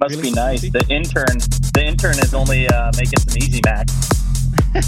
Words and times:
Must 0.00 0.14
Really? 0.14 0.30
be 0.30 0.34
nice. 0.36 0.60
The 0.60 0.86
intern, 0.88 1.38
the 1.74 1.84
intern 1.84 2.18
is 2.20 2.32
only 2.32 2.68
uh, 2.68 2.92
making 2.96 3.18
some 3.18 3.36
easy 3.36 3.60
mac. 3.64 3.88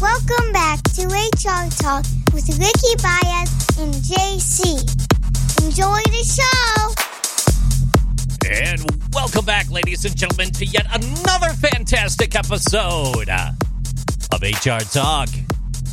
Welcome 0.00 0.52
back 0.54 0.80
to 0.96 1.04
HR 1.04 1.68
Talk 1.76 2.06
with 2.32 2.48
Ricky 2.56 2.96
Baez 3.02 3.52
and 3.78 3.92
JC. 3.92 4.80
Enjoy 5.62 6.00
the 6.08 6.24
show. 6.24 6.94
And 8.50 8.80
welcome 9.12 9.44
back, 9.44 9.70
ladies 9.70 10.06
and 10.06 10.16
gentlemen, 10.16 10.52
to 10.54 10.64
yet 10.64 10.86
another 10.94 11.50
fantastic 11.50 12.34
episode 12.34 13.28
of 13.28 14.40
HR 14.42 14.78
Talk. 14.90 15.28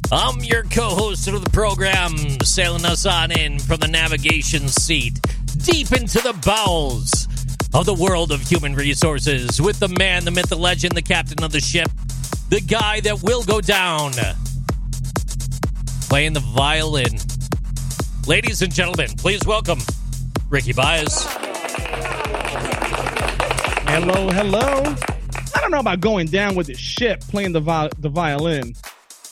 I'm 0.10 0.40
your 0.42 0.64
co 0.64 0.88
host 0.88 1.28
of 1.28 1.44
the 1.44 1.50
program, 1.50 2.16
sailing 2.46 2.86
us 2.86 3.06
on 3.06 3.32
in 3.32 3.60
from 3.60 3.82
the 3.82 3.90
navigation 3.90 4.70
seat 4.70 5.20
deep 5.58 5.92
into 5.92 6.20
the 6.20 6.34
bowels 6.46 7.28
of 7.74 7.86
the 7.86 7.94
world 7.94 8.32
of 8.32 8.42
human 8.42 8.74
resources 8.76 9.62
with 9.62 9.80
the 9.80 9.88
man, 10.00 10.24
the 10.26 10.32
myth, 10.32 10.50
the 10.50 10.56
legend, 10.56 10.96
the 10.96 11.02
captain 11.02 11.44
of 11.44 11.52
the 11.52 11.60
ship, 11.60 11.90
the 12.50 12.62
guy 12.62 13.00
that 13.02 13.22
will 13.24 13.44
go 13.44 13.60
down, 13.62 14.12
playing 16.08 16.34
the 16.34 16.40
violin. 16.40 17.18
Ladies 18.28 18.62
and 18.62 18.74
gentlemen, 18.74 19.10
please 19.18 19.46
welcome 19.46 19.80
Ricky 20.50 20.74
Baez. 20.74 21.26
Hello, 23.90 24.30
hello. 24.30 24.96
I 25.56 25.62
don't 25.62 25.72
know 25.72 25.80
about 25.80 26.00
going 26.00 26.28
down 26.28 26.56
with 26.56 26.68
this 26.68 26.78
ship 26.78 27.22
playing 27.22 27.54
the 27.54 27.62
vi- 27.62 27.90
the 28.00 28.10
violin. 28.10 28.76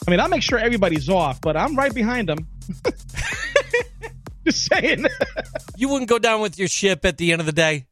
I 0.08 0.12
mean, 0.12 0.20
I'll 0.20 0.30
make 0.30 0.44
sure 0.44 0.60
everybody's 0.60 1.10
off, 1.10 1.42
but 1.42 1.58
I'm 1.58 1.76
right 1.76 1.94
behind 1.94 2.30
them. 2.30 2.48
Just 4.52 4.66
saying. 4.66 5.06
You 5.78 5.90
wouldn't 5.90 6.10
go 6.10 6.20
down 6.20 6.42
with 6.42 6.58
your 6.60 6.68
ship 6.68 7.06
at 7.06 7.18
the 7.18 7.32
end 7.32 7.42
of 7.42 7.46
the 7.46 7.52
day? 7.54 7.88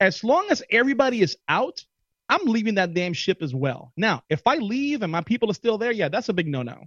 as 0.00 0.22
long 0.22 0.46
as 0.50 0.62
everybody 0.70 1.20
is 1.22 1.36
out, 1.48 1.84
I'm 2.28 2.44
leaving 2.46 2.74
that 2.74 2.92
damn 2.92 3.12
ship 3.12 3.38
as 3.40 3.54
well. 3.54 3.92
Now, 3.96 4.22
if 4.28 4.46
I 4.46 4.56
leave 4.56 5.02
and 5.02 5.12
my 5.12 5.20
people 5.20 5.50
are 5.50 5.54
still 5.54 5.78
there, 5.78 5.92
yeah, 5.92 6.08
that's 6.08 6.28
a 6.28 6.32
big 6.32 6.48
no 6.48 6.62
no. 6.62 6.84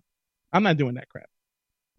I'm 0.52 0.64
not 0.64 0.78
doing 0.78 0.96
that 0.96 1.10
crap. 1.10 1.30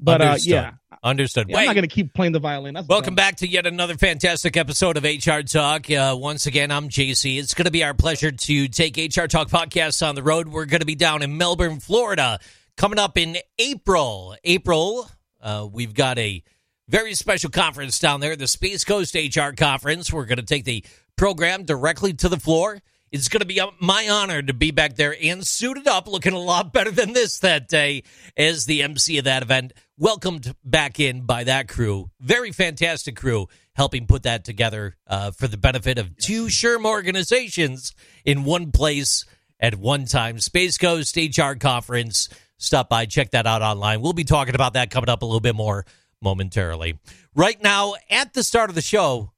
But 0.03 0.22
uh, 0.22 0.37
yeah, 0.41 0.72
Understood. 1.03 1.50
yeah 1.50 1.59
I'm 1.59 1.67
not 1.67 1.75
going 1.75 1.89
to 1.89 1.95
keep 1.95 2.14
playing 2.14 2.33
the 2.33 2.39
violin. 2.39 2.75
That's 2.75 2.89
welcome 2.89 3.15
back 3.15 3.37
to 3.37 3.48
yet 3.48 3.67
another 3.67 3.97
fantastic 3.97 4.56
episode 4.56 4.97
of 4.97 5.05
HR 5.05 5.41
Talk. 5.41 5.91
Uh, 5.91 6.17
once 6.19 6.47
again, 6.47 6.70
I'm 6.70 6.89
JC. 6.89 7.39
It's 7.39 7.53
going 7.53 7.67
to 7.67 7.70
be 7.70 7.84
our 7.84 7.92
pleasure 7.92 8.31
to 8.31 8.69
take 8.69 8.97
HR 8.97 9.27
Talk 9.27 9.48
podcasts 9.48 10.06
on 10.06 10.15
the 10.15 10.22
road. 10.22 10.48
We're 10.48 10.65
going 10.65 10.81
to 10.81 10.87
be 10.87 10.94
down 10.94 11.22
in 11.22 11.37
Melbourne, 11.37 11.81
Florida, 11.81 12.41
coming 12.78 12.98
up 12.98 13.19
in 13.19 13.37
April. 13.59 14.37
April, 14.42 15.06
uh, 15.42 15.69
we've 15.70 15.92
got 15.92 16.19
a 16.19 16.42
very 16.91 17.14
special 17.14 17.50
conference 17.50 18.00
down 18.00 18.19
there, 18.19 18.34
the 18.34 18.48
Space 18.48 18.84
Coast 18.84 19.14
HR 19.14 19.52
Conference. 19.56 20.12
We're 20.12 20.24
going 20.24 20.38
to 20.38 20.44
take 20.44 20.64
the 20.64 20.84
program 21.16 21.62
directly 21.62 22.12
to 22.14 22.28
the 22.28 22.36
floor. 22.36 22.80
It's 23.12 23.28
going 23.28 23.42
to 23.42 23.47
be 23.47 23.60
my 23.80 24.08
honor 24.08 24.42
to 24.42 24.52
be 24.52 24.72
back 24.72 24.97
there 24.97 25.14
and 25.22 25.47
suited 25.47 25.86
up, 25.86 26.08
looking 26.08 26.32
a 26.32 26.38
lot 26.38 26.72
better 26.72 26.91
than 26.91 27.12
this 27.12 27.38
that 27.38 27.69
day 27.69 28.02
as 28.36 28.66
the 28.66 28.82
MC 28.82 29.19
of 29.19 29.24
that 29.24 29.44
event. 29.44 29.72
Welcomed 29.98 30.52
back 30.64 30.98
in 30.98 31.27
by 31.27 31.44
that 31.44 31.69
crew. 31.69 32.10
Very 32.20 32.50
fantastic 32.50 33.14
crew 33.14 33.47
helping 33.75 34.08
put 34.08 34.25
that 34.25 34.44
together 34.44 34.97
uh, 35.06 35.30
for 35.30 35.47
the 35.47 35.56
benefit 35.56 35.97
of 35.97 36.16
two 36.16 36.47
SHRM 36.47 36.84
organizations 36.84 37.94
in 38.25 38.42
one 38.42 38.72
place 38.72 39.27
at 39.60 39.77
one 39.77 40.06
time. 40.06 40.41
Space 40.41 40.77
Coast 40.77 41.16
HR 41.16 41.52
Conference. 41.52 42.28
Stop 42.58 42.88
by, 42.88 43.06
check 43.06 43.30
that 43.30 43.47
out 43.47 43.62
online. 43.62 44.00
We'll 44.00 44.12
be 44.12 44.25
talking 44.25 44.56
about 44.56 44.72
that 44.72 44.91
coming 44.91 45.08
up 45.08 45.22
a 45.22 45.25
little 45.25 45.41
bit 45.41 45.54
more 45.54 45.86
momentarily. 46.22 46.98
Right 47.34 47.60
now, 47.62 47.94
at 48.10 48.34
the 48.34 48.42
start 48.42 48.70
of 48.70 48.74
the 48.74 48.82
show, 48.82 49.32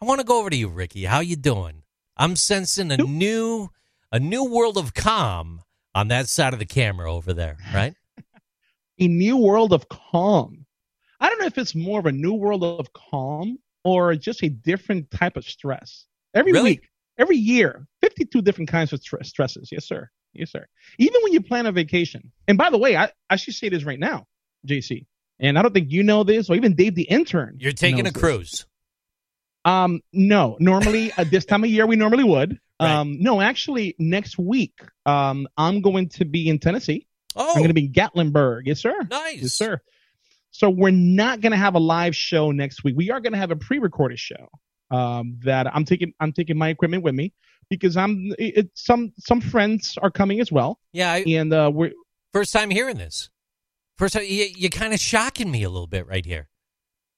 I 0.00 0.04
want 0.04 0.20
to 0.20 0.26
go 0.26 0.40
over 0.40 0.50
to 0.50 0.56
you, 0.56 0.68
Ricky. 0.68 1.04
How 1.04 1.20
you 1.20 1.36
doing? 1.36 1.82
I'm 2.16 2.36
sensing 2.36 2.90
a 2.90 2.96
new 2.96 3.70
a 4.10 4.18
new 4.18 4.44
world 4.44 4.78
of 4.78 4.94
calm 4.94 5.62
on 5.94 6.08
that 6.08 6.28
side 6.28 6.52
of 6.52 6.58
the 6.58 6.64
camera 6.66 7.12
over 7.12 7.32
there, 7.32 7.56
right? 7.74 7.94
a 8.98 9.08
new 9.08 9.36
world 9.36 9.72
of 9.72 9.88
calm. 9.88 10.64
I 11.20 11.28
don't 11.28 11.40
know 11.40 11.46
if 11.46 11.58
it's 11.58 11.74
more 11.74 11.98
of 11.98 12.06
a 12.06 12.12
new 12.12 12.32
world 12.32 12.64
of 12.64 12.92
calm 12.92 13.58
or 13.84 14.14
just 14.14 14.42
a 14.42 14.48
different 14.48 15.10
type 15.10 15.36
of 15.36 15.44
stress. 15.44 16.06
Every 16.34 16.52
Really? 16.52 16.70
week, 16.70 16.88
every 17.18 17.36
year, 17.36 17.86
52 18.02 18.40
different 18.42 18.70
kinds 18.70 18.92
of 18.92 19.00
stre- 19.00 19.26
stresses. 19.26 19.70
Yes, 19.72 19.84
sir. 19.84 20.08
Yes, 20.32 20.50
sir. 20.52 20.66
Even 20.98 21.20
when 21.22 21.32
you 21.32 21.40
plan 21.40 21.66
a 21.66 21.72
vacation. 21.72 22.30
And 22.46 22.56
by 22.56 22.70
the 22.70 22.78
way, 22.78 22.96
I, 22.96 23.10
I 23.28 23.36
should 23.36 23.54
say 23.54 23.68
this 23.68 23.84
right 23.84 23.98
now, 23.98 24.26
JC. 24.66 25.06
And 25.40 25.58
I 25.58 25.62
don't 25.62 25.72
think 25.72 25.90
you 25.90 26.02
know 26.02 26.24
this, 26.24 26.50
or 26.50 26.56
even 26.56 26.74
Dave 26.74 26.94
the 26.94 27.02
intern. 27.04 27.56
You're 27.60 27.72
taking 27.72 28.00
a 28.06 28.10
this. 28.10 28.20
cruise. 28.20 28.66
Um, 29.64 30.00
no. 30.12 30.56
Normally, 30.60 31.12
at 31.16 31.30
this 31.30 31.44
time 31.44 31.64
of 31.64 31.70
year, 31.70 31.86
we 31.86 31.96
normally 31.96 32.24
would. 32.24 32.58
Right. 32.80 32.92
Um, 32.92 33.20
no, 33.20 33.40
actually, 33.40 33.96
next 33.98 34.38
week, 34.38 34.80
um, 35.04 35.48
I'm 35.56 35.80
going 35.82 36.10
to 36.10 36.24
be 36.24 36.48
in 36.48 36.60
Tennessee. 36.60 37.08
Oh, 37.34 37.48
I'm 37.48 37.56
going 37.56 37.66
to 37.70 37.74
be 37.74 37.86
in 37.86 37.92
Gatlinburg. 37.92 38.62
Yes, 38.66 38.78
sir. 38.78 38.94
nice. 39.10 39.42
Yes, 39.42 39.52
sir. 39.54 39.80
So 40.52 40.70
we're 40.70 40.92
not 40.92 41.40
going 41.40 41.50
to 41.50 41.58
have 41.58 41.74
a 41.74 41.80
live 41.80 42.14
show 42.14 42.52
next 42.52 42.84
week. 42.84 42.94
We 42.96 43.10
are 43.10 43.18
going 43.18 43.32
to 43.32 43.38
have 43.40 43.50
a 43.50 43.56
pre-recorded 43.56 44.20
show 44.20 44.48
um, 44.92 45.40
that 45.42 45.66
I'm 45.74 45.84
taking. 45.84 46.14
I'm 46.20 46.30
taking 46.32 46.56
my 46.56 46.68
equipment 46.68 47.02
with 47.02 47.16
me 47.16 47.32
because 47.68 47.96
I'm. 47.96 48.32
It- 48.38 48.70
some 48.74 49.12
some 49.18 49.40
friends 49.40 49.98
are 50.00 50.12
coming 50.12 50.38
as 50.38 50.52
well, 50.52 50.78
Yeah, 50.92 51.10
I, 51.10 51.24
and 51.26 51.52
uh, 51.52 51.72
we're. 51.74 51.90
first 52.32 52.52
time 52.52 52.70
hearing 52.70 52.96
this. 52.96 53.28
First 53.98 54.14
you, 54.14 54.46
you're 54.56 54.70
kind 54.70 54.94
of 54.94 55.00
shocking 55.00 55.50
me 55.50 55.64
a 55.64 55.68
little 55.68 55.88
bit 55.88 56.06
right 56.06 56.24
here. 56.24 56.48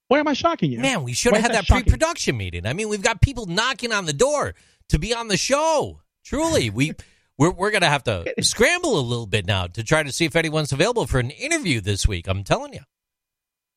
Why 0.09 0.19
am 0.19 0.27
I 0.27 0.33
shocking 0.33 0.73
you? 0.73 0.81
Man, 0.81 1.05
we 1.05 1.13
should 1.13 1.35
have 1.35 1.43
had 1.43 1.53
that, 1.53 1.69
that 1.69 1.83
pre-production 1.83 2.37
meeting. 2.37 2.67
I 2.67 2.73
mean, 2.73 2.89
we've 2.89 3.03
got 3.03 3.21
people 3.21 3.47
knocking 3.47 3.93
on 3.93 4.07
the 4.07 4.13
door 4.13 4.55
to 4.89 4.99
be 4.99 5.15
on 5.15 5.29
the 5.29 5.37
show. 5.37 6.01
Truly, 6.25 6.69
we 6.71 6.95
we're 7.39 7.53
we're 7.53 7.71
gonna 7.71 7.87
have 7.89 8.03
to 8.05 8.35
scramble 8.43 8.99
a 8.99 9.03
little 9.03 9.27
bit 9.27 9.47
now 9.47 9.67
to 9.69 9.85
try 9.85 10.03
to 10.03 10.11
see 10.11 10.25
if 10.25 10.35
anyone's 10.35 10.73
available 10.73 11.07
for 11.07 11.21
an 11.21 11.31
interview 11.31 11.81
this 11.81 12.09
week. 12.09 12.27
I'm 12.27 12.43
telling 12.43 12.73
you. 12.73 12.81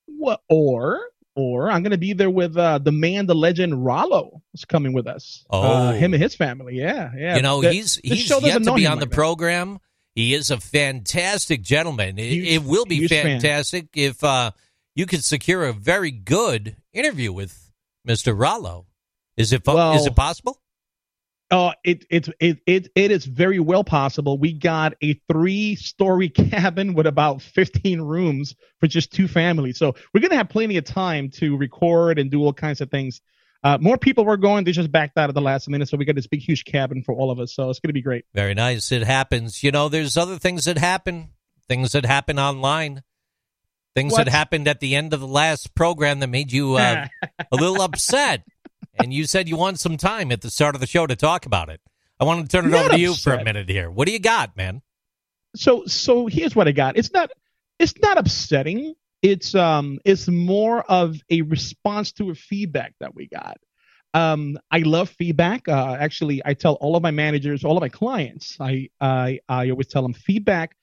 What, 0.07 0.41
or 0.49 1.01
or 1.35 1.69
I'm 1.69 1.83
going 1.83 1.91
to 1.91 1.97
be 1.97 2.13
there 2.13 2.29
with 2.29 2.55
uh, 2.57 2.77
the 2.77 2.91
man, 2.91 3.25
the 3.25 3.35
legend, 3.35 3.83
Rollo 3.83 4.41
is 4.53 4.65
coming 4.65 4.93
with 4.93 5.07
us. 5.07 5.45
Oh. 5.49 5.61
uh, 5.61 5.91
him 5.93 6.13
and 6.13 6.21
his 6.21 6.35
family. 6.35 6.75
Yeah, 6.75 7.11
yeah. 7.17 7.35
you 7.35 7.41
know, 7.41 7.61
The- 7.61 7.71
he's 7.71 7.95
he's 8.03 8.29
yet 8.29 8.63
to 8.63 8.73
be 8.73 8.85
on 8.85 8.99
the 8.99 9.05
that. 9.05 9.11
program. 9.15 9.79
He 10.15 10.33
is 10.33 10.51
a 10.51 10.59
fantastic 10.59 11.61
gentleman. 11.63 12.17
It, 12.19 12.29
Huge- 12.31 12.47
it 12.47 12.63
will 12.63 12.85
be 12.85 12.97
huge 12.97 13.09
fan. 13.09 13.23
fantastic 13.41 13.87
if 13.95 14.23
uh, 14.23 14.51
you 14.95 15.05
could 15.05 15.23
secure 15.23 15.65
a 15.65 15.73
very 15.73 16.11
good 16.11 16.75
interview 16.93 17.33
with 17.33 17.71
Mr. 18.07 18.37
Rollo. 18.37 18.85
Is 19.37 19.51
it 19.53 19.65
Well- 19.65 19.95
is 19.95 20.05
it 20.05 20.15
possible? 20.15 20.59
Uh, 21.51 21.71
it, 21.83 22.03
it, 22.09 22.29
it, 22.39 22.59
it, 22.65 22.87
it 22.95 23.11
is 23.11 23.25
very 23.25 23.59
well 23.59 23.83
possible. 23.83 24.39
We 24.39 24.53
got 24.53 24.93
a 25.03 25.13
three 25.31 25.75
story 25.75 26.29
cabin 26.51 26.95
with 26.95 27.05
about 27.05 27.43
15 27.43 28.01
rooms 28.01 28.55
for 28.79 28.87
just 28.87 29.11
two 29.13 29.27
families. 29.27 29.77
So 29.77 29.93
we're 30.13 30.21
going 30.21 30.31
to 30.31 30.37
have 30.37 30.49
plenty 30.49 30.77
of 30.77 30.85
time 30.85 31.29
to 31.31 31.55
record 31.55 32.17
and 32.17 32.31
do 32.31 32.41
all 32.41 32.53
kinds 32.53 32.81
of 32.81 32.89
things. 32.89 33.21
Uh, 33.63 33.77
more 33.79 33.97
people 33.97 34.25
were 34.25 34.37
going. 34.37 34.65
They 34.65 34.73
just 34.73 34.91
backed 34.91 35.17
out 35.17 35.29
at 35.29 35.35
the 35.35 35.41
last 35.41 35.69
minute. 35.69 35.87
So 35.87 35.95
we 35.95 36.03
got 36.05 36.15
this 36.15 36.27
big, 36.27 36.41
huge 36.41 36.65
cabin 36.65 37.01
for 37.01 37.13
all 37.15 37.31
of 37.31 37.39
us. 37.39 37.55
So 37.55 37.69
it's 37.69 37.79
going 37.79 37.89
to 37.89 37.93
be 37.93 38.01
great. 38.01 38.25
Very 38.33 38.53
nice. 38.53 38.91
It 38.91 39.03
happens. 39.03 39.63
You 39.63 39.71
know, 39.71 39.87
there's 39.87 40.17
other 40.17 40.37
things 40.37 40.65
that 40.65 40.77
happen. 40.77 41.29
Things 41.69 41.93
that 41.93 42.05
happen 42.05 42.37
online. 42.39 43.03
Things 43.95 44.11
What? 44.11 44.25
that 44.25 44.31
happened 44.31 44.67
at 44.67 44.79
the 44.79 44.95
end 44.95 45.13
of 45.13 45.21
the 45.21 45.27
last 45.27 45.75
program 45.75 46.19
that 46.19 46.27
made 46.27 46.51
you 46.51 46.75
uh, 46.75 47.07
a 47.51 47.55
little 47.55 47.81
upset. 47.81 48.43
And 48.95 49.13
you 49.13 49.25
said 49.25 49.47
you 49.47 49.55
want 49.55 49.79
some 49.79 49.97
time 49.97 50.31
at 50.31 50.41
the 50.41 50.49
start 50.49 50.75
of 50.75 50.81
the 50.81 50.87
show 50.87 51.07
to 51.07 51.15
talk 51.15 51.45
about 51.45 51.69
it. 51.69 51.79
I 52.19 52.25
want 52.25 52.49
to 52.49 52.57
turn 52.57 52.65
it 52.65 52.71
Not 52.71 52.85
over 52.85 52.89
to 52.95 52.99
you 52.99 53.15
for 53.15 53.33
a 53.33 53.43
minute 53.43 53.69
here. 53.69 53.89
What 53.89 54.07
do 54.07 54.13
you 54.13 54.19
got, 54.19 54.57
man? 54.57 54.81
so 55.55 55.85
so 55.85 56.25
here's 56.25 56.55
what 56.55 56.67
I 56.67 56.71
got. 56.71 56.97
It's 56.97 57.11
not 57.13 57.31
it's 57.79 57.93
not 58.01 58.17
upsetting. 58.17 58.95
It's 59.23 59.55
um 59.55 59.99
it's 60.05 60.27
more 60.27 60.83
of 60.83 61.15
a 61.29 61.41
response 61.43 62.11
to 62.13 62.29
a 62.29 62.35
feedback 62.35 62.93
that 62.99 63.15
we 63.15 63.27
got. 63.27 63.57
Um, 64.13 64.59
I 64.69 64.79
love 64.79 65.09
feedback. 65.09 65.67
Uh, 65.67 65.97
actually, 65.99 66.41
I 66.45 66.53
tell 66.53 66.73
all 66.75 66.95
of 66.95 67.01
my 67.01 67.09
managers, 67.09 67.63
all 67.63 67.77
of 67.77 67.81
my 67.81 67.89
clients, 67.89 68.57
I 68.59 68.89
I 69.01 69.39
I 69.49 69.71
always 69.71 69.87
tell 69.87 70.03
them 70.03 70.13
feedback. 70.13 70.75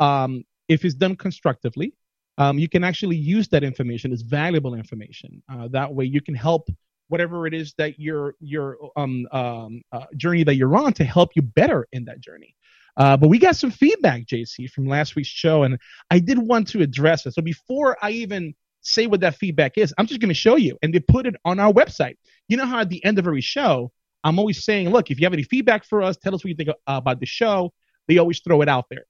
Um, 0.00 0.44
if 0.68 0.84
it's 0.84 0.94
done 0.94 1.16
constructively, 1.16 1.92
um, 2.38 2.58
you 2.58 2.68
can 2.68 2.84
actually 2.84 3.16
use 3.16 3.48
that 3.48 3.64
information. 3.64 4.12
It's 4.12 4.22
valuable 4.22 4.74
information. 4.74 5.42
Uh, 5.52 5.68
that 5.68 5.92
way, 5.92 6.04
you 6.04 6.20
can 6.20 6.36
help 6.36 6.68
whatever 7.08 7.46
it 7.46 7.54
is 7.54 7.74
that 7.78 7.98
your 7.98 8.34
your 8.40 8.76
um, 8.96 9.26
um, 9.32 9.82
uh, 9.92 10.04
journey 10.16 10.44
that 10.44 10.54
you're 10.54 10.76
on 10.76 10.92
to 10.94 11.04
help 11.04 11.30
you 11.34 11.42
better 11.42 11.86
in 11.92 12.04
that 12.04 12.20
journey. 12.20 12.54
Uh, 12.96 13.16
but 13.16 13.28
we 13.28 13.38
got 13.38 13.56
some 13.56 13.70
feedback, 13.70 14.26
JC, 14.26 14.68
from 14.70 14.86
last 14.86 15.14
week's 15.14 15.28
show, 15.28 15.62
and 15.62 15.78
I 16.10 16.18
did 16.18 16.38
want 16.38 16.68
to 16.68 16.82
address 16.82 17.26
it. 17.26 17.34
So 17.34 17.42
before 17.42 17.96
I 18.02 18.10
even 18.10 18.54
say 18.80 19.06
what 19.06 19.20
that 19.20 19.36
feedback 19.36 19.78
is, 19.78 19.94
I'm 19.98 20.06
just 20.06 20.20
going 20.20 20.30
to 20.30 20.34
show 20.34 20.56
you, 20.56 20.76
and 20.82 20.92
they 20.92 21.00
put 21.00 21.26
it 21.26 21.36
on 21.44 21.60
our 21.60 21.72
website. 21.72 22.16
You 22.48 22.56
know 22.56 22.66
how 22.66 22.80
at 22.80 22.88
the 22.88 23.04
end 23.04 23.18
of 23.18 23.26
every 23.26 23.40
show, 23.40 23.92
I'm 24.24 24.38
always 24.38 24.64
saying, 24.64 24.90
look, 24.90 25.10
if 25.10 25.20
you 25.20 25.26
have 25.26 25.32
any 25.32 25.44
feedback 25.44 25.84
for 25.84 26.02
us, 26.02 26.16
tell 26.16 26.34
us 26.34 26.42
what 26.42 26.48
you 26.48 26.56
think 26.56 26.70
uh, 26.70 26.72
about 26.86 27.20
the 27.20 27.26
show. 27.26 27.72
They 28.08 28.18
always 28.18 28.40
throw 28.40 28.62
it 28.62 28.68
out 28.68 28.86
there. 28.90 29.04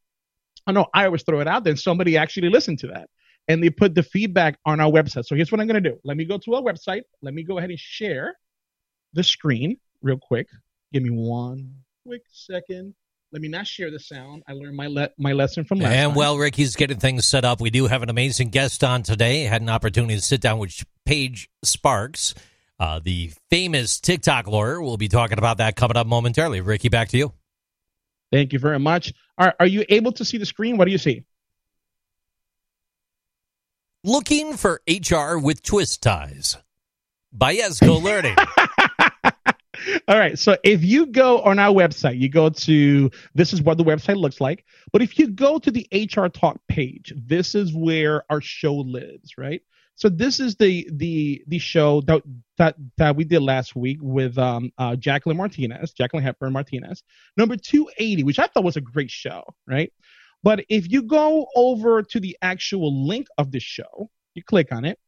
I 0.66 0.72
know 0.72 0.86
I 0.92 1.06
always 1.06 1.22
throw 1.22 1.40
it 1.40 1.48
out 1.48 1.64
there, 1.64 1.70
and 1.70 1.80
somebody 1.80 2.18
actually 2.18 2.50
listened 2.50 2.80
to 2.80 2.88
that. 2.88 3.08
And 3.48 3.62
they 3.62 3.70
put 3.70 3.94
the 3.94 4.02
feedback 4.02 4.58
on 4.66 4.78
our 4.80 4.90
website. 4.90 5.24
So 5.24 5.34
here's 5.34 5.50
what 5.50 5.60
I'm 5.60 5.66
going 5.66 5.82
to 5.82 5.90
do. 5.90 5.98
Let 6.04 6.16
me 6.16 6.24
go 6.24 6.38
to 6.38 6.54
our 6.54 6.62
website. 6.62 7.02
Let 7.22 7.34
me 7.34 7.42
go 7.42 7.58
ahead 7.58 7.70
and 7.70 7.78
share 7.78 8.36
the 9.14 9.24
screen 9.24 9.78
real 10.02 10.18
quick. 10.18 10.46
Give 10.92 11.02
me 11.02 11.10
one 11.10 11.74
quick 12.06 12.22
second. 12.30 12.94
Let 13.32 13.42
me 13.42 13.48
not 13.48 13.66
share 13.66 13.90
the 13.90 14.00
sound. 14.00 14.42
I 14.48 14.52
learned 14.52 14.76
my 14.76 14.86
le- 14.86 15.10
my 15.18 15.32
lesson 15.32 15.64
from 15.64 15.80
last 15.80 15.92
And 15.92 16.10
time. 16.10 16.16
while 16.16 16.38
Ricky's 16.38 16.76
getting 16.76 16.98
things 16.98 17.26
set 17.26 17.44
up, 17.44 17.60
we 17.60 17.68
do 17.68 17.86
have 17.86 18.02
an 18.02 18.08
amazing 18.08 18.48
guest 18.48 18.82
on 18.84 19.02
today. 19.02 19.42
Had 19.42 19.60
an 19.60 19.68
opportunity 19.68 20.14
to 20.14 20.22
sit 20.22 20.40
down 20.40 20.58
with 20.58 20.82
Paige 21.04 21.50
Sparks, 21.62 22.34
uh, 22.80 23.00
the 23.04 23.32
famous 23.50 24.00
TikTok 24.00 24.46
lawyer. 24.46 24.80
We'll 24.80 24.96
be 24.96 25.08
talking 25.08 25.36
about 25.36 25.58
that 25.58 25.76
coming 25.76 25.96
up 25.98 26.06
momentarily. 26.06 26.62
Ricky, 26.62 26.88
back 26.88 27.08
to 27.08 27.18
you. 27.18 27.34
Thank 28.32 28.54
you 28.54 28.58
very 28.58 28.78
much. 28.78 29.12
Are, 29.36 29.54
are 29.60 29.66
you 29.66 29.84
able 29.90 30.12
to 30.12 30.24
see 30.24 30.38
the 30.38 30.46
screen? 30.46 30.78
What 30.78 30.86
do 30.86 30.90
you 30.92 30.98
see? 30.98 31.24
Looking 34.04 34.56
for 34.56 34.80
HR 34.88 35.38
with 35.38 35.60
twist 35.64 36.04
ties 36.04 36.56
by 37.32 37.58
Learning. 37.82 38.36
All 40.06 40.16
right. 40.16 40.38
So 40.38 40.56
if 40.62 40.84
you 40.84 41.06
go 41.06 41.40
on 41.40 41.58
our 41.58 41.74
website, 41.74 42.20
you 42.20 42.28
go 42.28 42.48
to 42.48 43.10
this 43.34 43.52
is 43.52 43.60
what 43.60 43.76
the 43.76 43.82
website 43.82 44.16
looks 44.16 44.40
like. 44.40 44.64
But 44.92 45.02
if 45.02 45.18
you 45.18 45.26
go 45.28 45.58
to 45.58 45.70
the 45.72 45.88
HR 45.92 46.28
Talk 46.28 46.60
page, 46.68 47.12
this 47.16 47.56
is 47.56 47.74
where 47.74 48.22
our 48.30 48.40
show 48.40 48.76
lives, 48.76 49.36
right? 49.36 49.62
So 49.96 50.08
this 50.08 50.38
is 50.38 50.54
the 50.54 50.88
the 50.92 51.42
the 51.48 51.58
show 51.58 52.00
that 52.02 52.22
that, 52.56 52.76
that 52.98 53.16
we 53.16 53.24
did 53.24 53.42
last 53.42 53.74
week 53.74 53.98
with 54.00 54.38
um 54.38 54.70
uh, 54.78 54.94
Jacqueline 54.94 55.36
Martinez, 55.38 55.92
Jacqueline 55.92 56.22
Hepburn 56.22 56.52
Martinez, 56.52 57.02
number 57.36 57.56
280, 57.56 58.22
which 58.22 58.38
I 58.38 58.46
thought 58.46 58.62
was 58.62 58.76
a 58.76 58.80
great 58.80 59.10
show, 59.10 59.42
right? 59.66 59.92
But 60.42 60.64
if 60.68 60.90
you 60.90 61.02
go 61.02 61.46
over 61.56 62.02
to 62.02 62.20
the 62.20 62.36
actual 62.42 63.06
link 63.06 63.26
of 63.38 63.50
the 63.50 63.60
show, 63.60 64.10
you 64.34 64.42
click 64.44 64.70
on 64.72 64.84
it, 64.84 64.98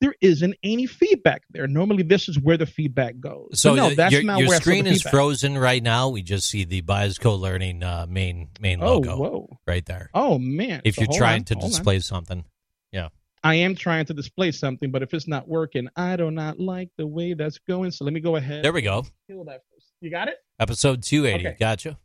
there 0.00 0.14
isn't 0.22 0.54
any 0.62 0.86
feedback 0.86 1.42
there. 1.50 1.66
Normally, 1.66 2.02
this 2.02 2.26
is 2.30 2.38
where 2.38 2.56
the 2.56 2.64
feedback 2.64 3.20
goes. 3.20 3.50
So 3.60 3.74
no, 3.74 3.90
that's 3.90 4.12
your, 4.14 4.22
not 4.22 4.38
your 4.38 4.48
where 4.48 4.56
I 4.56 4.58
saw 4.60 4.64
the 4.70 4.78
screen 4.78 4.86
is 4.86 5.02
frozen 5.02 5.58
right 5.58 5.82
now. 5.82 6.08
We 6.08 6.22
just 6.22 6.48
see 6.48 6.64
the 6.64 6.80
Biosco 6.80 7.38
Learning 7.38 7.82
uh, 7.82 8.06
main 8.08 8.48
main 8.58 8.82
Oh, 8.82 8.94
logo 8.94 9.16
whoa. 9.18 9.58
right 9.66 9.84
there. 9.84 10.08
Oh 10.14 10.38
man! 10.38 10.80
If 10.84 10.94
So 10.94 11.02
you're 11.02 11.12
trying 11.12 11.40
on, 11.40 11.44
to 11.44 11.54
hold 11.54 11.64
on. 11.64 11.70
display 11.70 11.98
something, 12.00 12.44
Yeah. 12.92 13.08
I 13.44 13.56
am 13.56 13.74
trying 13.74 14.04
to 14.06 14.14
display 14.14 14.52
something, 14.52 14.90
but 14.90 15.02
if 15.02 15.12
it's 15.14 15.26
not 15.28 15.46
working, 15.48 15.88
I 15.96 16.16
do 16.16 16.30
not 16.30 16.58
like 16.60 16.88
the 16.96 17.06
way 17.06 17.32
that's 17.34 17.58
going. 17.58 17.90
So 17.90 18.04
let 18.06 18.12
me 18.14 18.20
go 18.20 18.36
ahead. 18.36 18.64
there 18.64 18.72
we 18.72 18.80
go. 18.82 19.04
Kill 19.26 19.44
that 19.44 19.62
first. 19.74 19.92
You 20.00 20.10
got 20.10 20.28
it? 20.28 20.36
Episode 20.58 21.02
280. 21.02 21.46
Okay. 21.48 21.56
Gotcha. 21.60 21.98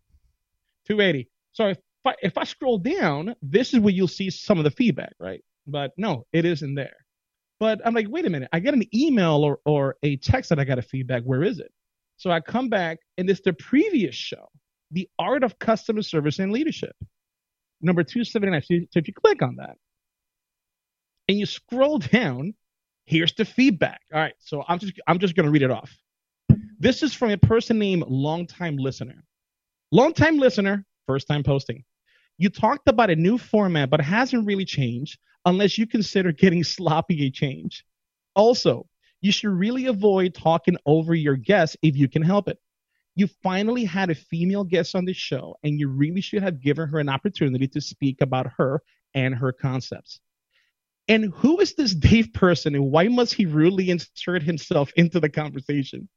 280. 0.87 1.29
So 1.53 1.67
if 1.69 1.77
I, 2.07 2.15
if 2.21 2.37
I 2.37 2.43
scroll 2.43 2.77
down, 2.77 3.35
this 3.41 3.73
is 3.73 3.79
where 3.79 3.93
you'll 3.93 4.07
see 4.07 4.29
some 4.29 4.57
of 4.57 4.63
the 4.63 4.71
feedback, 4.71 5.13
right? 5.19 5.43
But 5.67 5.91
no, 5.97 6.25
it 6.33 6.45
isn't 6.45 6.75
there. 6.75 6.95
But 7.59 7.81
I'm 7.85 7.93
like, 7.93 8.07
wait 8.09 8.25
a 8.25 8.29
minute. 8.29 8.49
I 8.51 8.59
get 8.59 8.73
an 8.73 8.83
email 8.93 9.43
or, 9.43 9.59
or 9.65 9.95
a 10.03 10.17
text 10.17 10.49
that 10.49 10.59
I 10.59 10.65
got 10.65 10.79
a 10.79 10.83
feedback. 10.83 11.23
Where 11.23 11.43
is 11.43 11.59
it? 11.59 11.71
So 12.17 12.31
I 12.31 12.39
come 12.39 12.69
back 12.69 12.99
and 13.17 13.29
it's 13.29 13.41
the 13.41 13.53
previous 13.53 14.15
show, 14.15 14.49
The 14.91 15.09
Art 15.19 15.43
of 15.43 15.57
Customer 15.59 16.01
Service 16.01 16.39
and 16.39 16.51
Leadership, 16.51 16.95
number 17.81 18.03
279. 18.03 18.87
So 18.91 18.99
if 18.99 19.07
you 19.07 19.13
click 19.13 19.41
on 19.41 19.55
that 19.57 19.77
and 21.27 21.37
you 21.37 21.45
scroll 21.45 21.99
down, 21.99 22.53
here's 23.05 23.33
the 23.33 23.45
feedback. 23.45 24.01
All 24.13 24.19
right. 24.19 24.35
So 24.39 24.63
I'm 24.67 24.79
just 24.79 24.93
I'm 25.07 25.19
just 25.19 25.35
gonna 25.35 25.51
read 25.51 25.63
it 25.63 25.71
off. 25.71 25.91
This 26.79 27.03
is 27.03 27.13
from 27.13 27.31
a 27.31 27.37
person 27.37 27.79
named 27.79 28.03
Longtime 28.07 28.77
Listener. 28.77 29.23
Longtime 29.91 30.37
listener, 30.37 30.85
first 31.07 31.27
time 31.27 31.43
posting. 31.43 31.83
You 32.37 32.49
talked 32.49 32.87
about 32.87 33.09
a 33.09 33.15
new 33.15 33.37
format, 33.37 33.89
but 33.89 33.99
it 33.99 34.03
hasn't 34.03 34.45
really 34.45 34.65
changed 34.65 35.17
unless 35.45 35.77
you 35.77 35.87
consider 35.87 36.31
getting 36.31 36.63
sloppy 36.75 37.25
a 37.25 37.29
change. 37.29 37.85
Also, 38.35 38.87
you 39.21 39.31
should 39.31 39.49
really 39.49 39.85
avoid 39.85 40.33
talking 40.33 40.77
over 40.85 41.15
your 41.15 41.35
guests 41.35 41.77
if 41.81 41.95
you 41.95 42.07
can 42.07 42.21
help 42.21 42.47
it. 42.47 42.59
You 43.15 43.27
finally 43.41 43.85
had 43.85 44.09
a 44.09 44.15
female 44.15 44.65
guest 44.65 44.93
on 44.93 45.05
the 45.05 45.13
show, 45.13 45.55
and 45.63 45.79
you 45.79 45.87
really 45.87 46.19
should 46.19 46.43
have 46.43 46.61
given 46.61 46.89
her 46.89 46.99
an 46.99 47.07
opportunity 47.07 47.67
to 47.69 47.79
speak 47.79 48.19
about 48.19 48.47
her 48.57 48.81
and 49.13 49.33
her 49.33 49.53
concepts. 49.53 50.19
And 51.07 51.31
who 51.33 51.59
is 51.59 51.75
this 51.75 51.95
Dave 51.95 52.33
person, 52.33 52.75
and 52.75 52.91
why 52.91 53.07
must 53.07 53.33
he 53.33 53.45
rudely 53.45 53.89
insert 53.89 54.43
himself 54.43 54.91
into 54.97 55.19
the 55.19 55.29
conversation? 55.29 56.09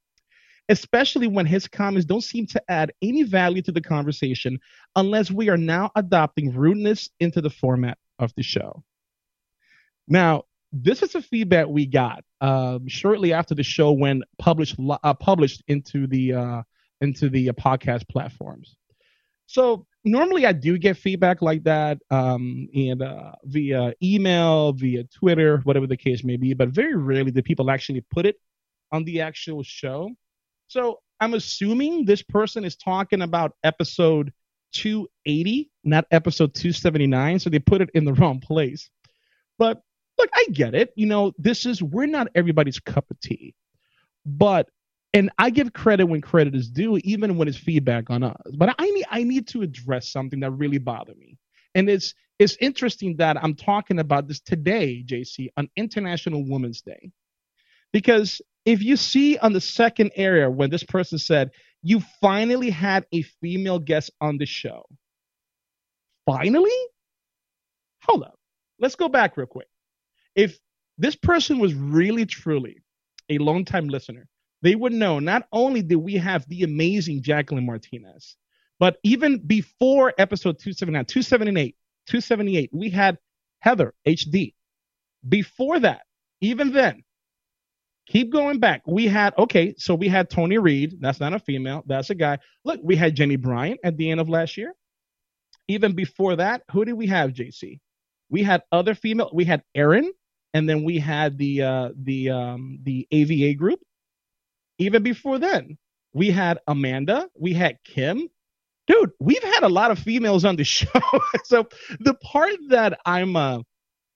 Especially 0.69 1.27
when 1.27 1.47
his 1.47 1.67
comments 1.67 2.05
don't 2.05 2.23
seem 2.23 2.47
to 2.47 2.63
add 2.69 2.93
any 3.03 3.23
value 3.23 3.63
to 3.63 3.73
the 3.73 3.81
conversation 3.81 4.59
unless 4.97 5.31
we 5.31 5.49
are 5.49 5.57
now 5.57 5.91
adopting 5.97 6.53
rudeness 6.55 7.09
into 7.21 7.41
the 7.41 7.51
format 7.51 7.99
of 8.19 8.33
the 8.37 8.43
show. 8.43 8.83
Now, 10.07 10.45
this 10.73 11.03
is 11.03 11.15
a 11.15 11.23
feedback 11.23 11.67
we 11.67 11.87
got 11.87 12.25
um, 12.41 12.87
shortly 12.89 13.33
after 13.33 13.55
the 13.55 13.63
show 13.63 13.93
went 13.93 14.25
published 14.39 14.77
uh, 14.79 15.15
published 15.15 15.63
into 15.67 16.07
the 16.07 16.35
uh, 16.35 16.63
into 17.01 17.29
the 17.29 17.51
uh, 17.51 17.53
podcast 17.53 18.09
platforms. 18.09 18.77
So 19.47 19.87
normally 20.05 20.45
I 20.45 20.53
do 20.53 20.77
get 20.77 20.99
feedback 20.99 21.41
like 21.41 21.65
that 21.65 21.99
um, 22.11 22.69
and 22.75 23.03
uh, 23.03 23.33
via 23.45 23.95
email, 24.03 24.75
via 24.75 25.05
Twitter, 25.05 25.59
whatever 25.65 25.87
the 25.87 25.97
case 25.97 26.23
may 26.23 26.37
be, 26.37 26.53
but 26.53 26.69
very 26.69 26.95
rarely 26.95 27.31
do 27.31 27.43
people 27.43 27.71
actually 27.71 28.05
put 28.13 28.27
it 28.27 28.37
on 28.93 29.05
the 29.05 29.23
actual 29.23 29.63
show. 29.63 30.11
So 30.69 31.01
I'm 31.21 31.35
assuming 31.35 32.05
this 32.05 32.23
person 32.23 32.65
is 32.65 32.77
talking 32.77 33.23
about 33.23 33.53
episode 33.65 34.33
280, 34.75 35.71
not 35.83 36.07
episode 36.11 36.55
279. 36.55 37.39
So 37.41 37.51
they 37.51 37.59
put 37.59 37.81
it 37.81 37.91
in 37.95 38.05
the 38.05 38.13
wrong 38.15 38.39
place. 38.39 38.91
But 39.59 39.83
look, 40.19 40.29
I 40.35 40.47
get 40.53 40.75
it. 40.75 40.93
You 40.95 41.07
know, 41.07 41.33
this 41.39 41.67
is, 41.67 41.83
we're 41.83 42.07
not 42.07 42.29
everybody's 42.35 42.79
cup 42.79 43.11
of 43.11 43.19
tea. 43.21 43.55
But, 44.27 44.69
and 45.15 45.31
I 45.39 45.49
give 45.49 45.73
credit 45.73 46.05
when 46.05 46.21
credit 46.21 46.55
is 46.55 46.69
due, 46.69 46.99
even 46.99 47.39
when 47.39 47.49
it's 47.49 47.57
feedback 47.57 48.11
on 48.11 48.23
us. 48.23 48.37
But 48.55 48.75
I 48.79 48.91
need, 48.91 49.07
I 49.11 49.23
need 49.25 49.49
to 49.49 49.63
address 49.63 50.13
something 50.13 50.41
that 50.41 50.51
really 50.51 50.79
bothered 50.79 51.17
me. 51.17 51.39
And 51.75 51.89
it's, 51.89 52.15
it's 52.39 52.59
interesting 52.61 53.17
that 53.17 53.43
I'm 53.43 53.55
talking 53.55 53.99
about 54.01 54.29
this 54.29 54.41
today, 54.41 55.03
JC, 55.07 55.49
on 55.57 55.71
International 55.77 56.45
Women's 56.47 56.83
Day. 56.83 57.11
Because 57.91 58.43
if 58.69 58.83
you 58.83 58.97
see 58.97 59.39
on 59.39 59.55
the 59.55 59.63
second 59.63 60.11
area 60.15 60.51
when 60.51 60.69
this 60.69 60.85
person 60.85 61.19
said, 61.19 61.53
you 61.83 62.03
finally 62.21 62.69
had 62.69 63.07
a 63.13 63.23
female 63.41 63.79
guest 63.79 64.11
on 64.21 64.37
the 64.37 64.45
show. 64.45 64.85
Finally? 66.27 66.79
Hold 68.03 68.25
up. 68.25 68.39
Let's 68.79 68.95
go 68.95 69.09
back 69.09 69.39
real 69.39 69.47
quick. 69.47 69.69
If 70.35 70.59
this 70.99 71.17
person 71.17 71.61
was 71.61 71.73
really, 71.73 72.27
truly 72.27 72.83
a 73.31 73.39
long-time 73.39 73.89
listener, 73.89 74.29
they 74.61 74.75
would 74.75 74.93
know 74.93 75.19
not 75.19 75.49
only 75.51 75.81
did 75.81 75.97
we 75.97 76.17
have 76.17 76.47
the 76.47 76.65
amazing 76.65 77.23
Jacqueline 77.23 77.65
Martinez, 77.65 78.37
but 78.79 78.99
even 79.03 79.39
before 79.39 80.13
episode 80.19 80.59
279, 80.59 81.07
278, 81.07 81.75
278, 82.07 82.71
we 82.75 82.91
had 82.91 83.17
Heather 83.61 83.95
HD. 84.07 84.53
Before 85.27 85.81
that, 85.81 86.03
even 86.43 86.71
then, 86.71 87.03
keep 88.09 88.33
going 88.33 88.59
back. 88.59 88.83
We 88.87 89.07
had 89.07 89.35
okay, 89.39 89.75
so 89.79 89.95
we 89.95 90.09
had 90.09 90.31
Tony 90.31 90.59
Reed. 90.59 90.97
That's 91.01 91.21
not 91.21 91.35
a 91.35 91.39
female. 91.39 91.85
That's 91.87 92.11
a 92.11 92.15
guy. 92.15 92.39
Look, 92.65 92.81
we 92.83 92.97
had 92.97 93.15
Jenny 93.15 93.37
Bryant 93.37 93.81
at 93.85 93.97
the 93.97 94.11
end 94.11 94.21
of 94.21 94.29
last 94.29 94.57
year. 94.57 94.75
Even 95.69 95.93
before 95.93 96.37
that, 96.37 96.63
who 96.73 96.85
did 96.85 96.95
we 96.95 97.07
have? 97.09 97.31
JC. 97.33 97.79
We 98.31 98.43
had 98.43 98.63
other 98.73 98.95
female. 98.95 99.31
We 99.33 99.45
had 99.45 99.63
Erin, 99.75 100.13
and 100.55 100.69
then 100.69 100.85
we 100.85 100.99
had 100.99 101.39
the 101.39 101.63
uh, 101.63 101.89
the 101.97 102.31
um, 102.31 102.79
the 102.83 103.07
AVA 103.13 103.55
group. 103.55 103.81
Even 104.79 105.03
before 105.03 105.39
then, 105.39 105.77
we 106.13 106.31
had 106.31 106.59
Amanda. 106.67 107.29
We 107.39 107.53
had 107.53 107.79
Kim. 107.85 108.29
Dude, 108.87 109.11
we've 109.21 109.43
had 109.43 109.65
a 109.65 109.69
lot 109.69 109.91
of 109.91 109.99
females 109.99 110.45
on 110.47 110.57
the 110.57 110.65
show. 110.77 110.89
so 111.45 111.69
the 112.01 112.15
part 112.15 112.57
that 112.71 112.99
I'm 113.05 113.37
uh, 113.37 113.59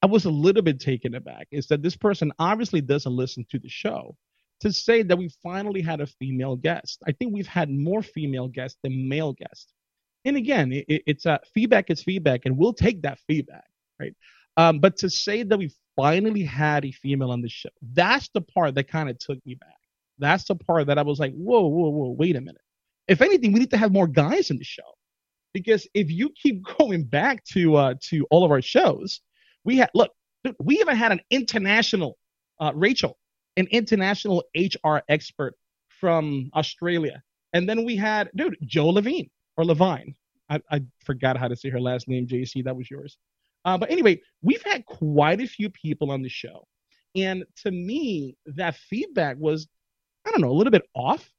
I 0.03 0.07
was 0.07 0.25
a 0.25 0.31
little 0.31 0.63
bit 0.63 0.81
taken 0.81 1.15
aback 1.15 1.47
is 1.53 1.69
that 1.69 1.83
this 1.83 1.97
person 1.97 2.33
obviously 2.39 2.81
doesn't 2.81 3.15
listen 3.15 3.47
to 3.51 3.59
the 3.59 3.69
show. 3.69 4.17
To 4.61 4.73
say 4.73 5.03
that 5.03 5.17
we 5.17 5.29
finally 5.43 5.81
had 5.81 6.01
a 6.01 6.07
female 6.07 6.55
guest, 6.55 7.03
I 7.07 7.13
think 7.13 7.33
we've 7.33 7.49
had 7.49 7.69
more 7.69 8.03
female 8.03 8.47
guests 8.47 8.79
than 8.83 9.09
male 9.09 9.33
guests. 9.33 9.73
And 10.25 10.37
again, 10.37 10.73
it, 10.73 10.85
it's 10.89 11.27
feedback 11.53 11.91
is 11.91 12.03
feedback, 12.03 12.43
and 12.45 12.57
we'll 12.57 12.73
take 12.73 13.03
that 13.03 13.19
feedback, 13.27 13.69
right? 13.99 14.15
Um, 14.57 14.79
but 14.79 14.97
to 14.99 15.11
say 15.11 15.43
that 15.43 15.59
we 15.59 15.73
finally 15.97 16.45
had 16.45 16.85
a 16.85 16.93
female 16.93 17.33
on 17.33 17.43
the 17.43 17.49
show, 17.49 17.71
that's 17.93 18.29
the 18.35 18.41
part 18.41 18.77
that 18.77 18.87
kind 18.87 19.11
of 19.11 19.19
took 19.19 19.45
me 19.45 19.57
back. 19.57 19.71
That's 20.19 20.45
the 20.45 20.55
part 20.55 20.87
that 20.87 20.99
I 20.99 21.03
was 21.03 21.19
like, 21.19 21.33
whoa, 21.35 21.67
whoa, 21.67 21.89
whoa, 21.89 22.11
wait 22.11 22.37
a 22.37 22.41
minute. 22.41 22.63
If 23.09 23.21
anything, 23.21 23.53
we 23.53 23.59
need 23.59 23.71
to 23.71 23.79
have 23.79 23.93
more 23.93 24.07
guys 24.07 24.51
in 24.51 24.59
the 24.59 24.65
show 24.65 24.83
because 25.53 25.89
if 25.95 26.11
you 26.11 26.31
keep 26.31 26.63
going 26.79 27.05
back 27.05 27.43
to 27.47 27.77
uh, 27.77 27.95
to 28.11 28.27
all 28.31 28.45
of 28.45 28.51
our 28.51 28.63
shows, 28.63 29.21
we 29.65 29.77
had 29.77 29.91
look, 29.95 30.13
dude, 30.45 30.57
we 30.61 30.79
even 30.79 30.97
had 30.97 31.13
an 31.13 31.21
international 31.31 32.19
uh, 32.61 32.73
Rachel, 32.75 33.19
an 33.57 33.67
international 33.71 34.45
HR 34.57 34.99
expert 35.09 35.55
from 35.89 36.51
Australia, 36.55 37.23
and 37.53 37.69
then 37.69 37.85
we 37.85 37.97
had 37.97 38.31
dude 38.37 38.57
Joe 38.65 38.89
Levine 38.89 39.31
or 39.57 39.65
Levine. 39.65 40.15
I, 40.51 40.61
I 40.71 40.83
forgot 41.05 41.37
how 41.37 41.49
to 41.49 41.57
say 41.57 41.71
her 41.71 41.81
last 41.81 42.09
name. 42.09 42.27
JC, 42.27 42.65
that 42.65 42.77
was 42.77 42.91
yours. 42.91 43.17
Uh, 43.65 43.79
but 43.79 43.91
anyway, 43.91 44.21
we've 44.43 44.63
had 44.63 44.85
quite 44.87 45.41
a 45.41 45.47
few 45.47 45.71
people 45.71 46.11
on 46.11 46.23
the 46.23 46.29
show, 46.29 46.67
and 47.15 47.45
to 47.63 47.71
me, 47.71 48.37
that 48.47 48.77
feedback 48.77 49.37
was, 49.39 49.69
I 50.27 50.31
don't 50.31 50.41
know, 50.41 50.51
a 50.51 50.59
little 50.59 50.73
bit 50.73 50.89
off. 50.95 51.31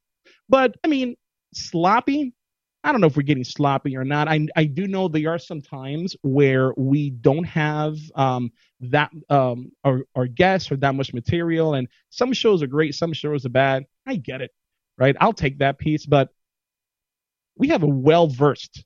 But 0.50 0.76
I 0.84 0.88
mean, 0.88 1.16
sloppy. 1.54 2.34
I 2.84 2.92
don't 2.92 3.00
know 3.00 3.08
if 3.08 3.16
we're 3.16 3.24
getting 3.24 3.44
sloppy 3.46 3.96
or 3.96 4.04
not. 4.04 4.28
I 4.28 4.46
I 4.56 4.66
do 4.66 4.88
know 4.88 5.08
there 5.08 5.30
are 5.30 5.40
some 5.40 5.62
times 5.62 6.16
where 6.22 6.74
we 6.76 7.12
don't 7.12 7.46
have 7.46 7.98
um, 8.16 8.52
that 8.82 9.12
um, 9.30 9.72
our, 9.84 10.02
our 10.16 10.28
guests 10.28 10.72
or 10.72 10.76
that 10.78 10.94
much 10.94 11.14
material, 11.14 11.76
and 11.76 11.88
some 12.10 12.34
shows 12.34 12.62
are 12.62 12.68
great, 12.68 12.96
some 12.96 13.14
shows 13.14 13.46
are 13.46 13.50
bad. 13.50 13.86
I 14.06 14.18
get 14.18 14.42
it, 14.42 14.52
right? 14.98 15.16
I'll 15.22 15.34
take 15.34 15.60
that 15.60 15.78
piece, 15.78 16.06
but 16.06 16.30
we 17.58 17.70
have 17.70 17.84
a 17.84 17.88
well 17.88 18.28
versed 18.28 18.84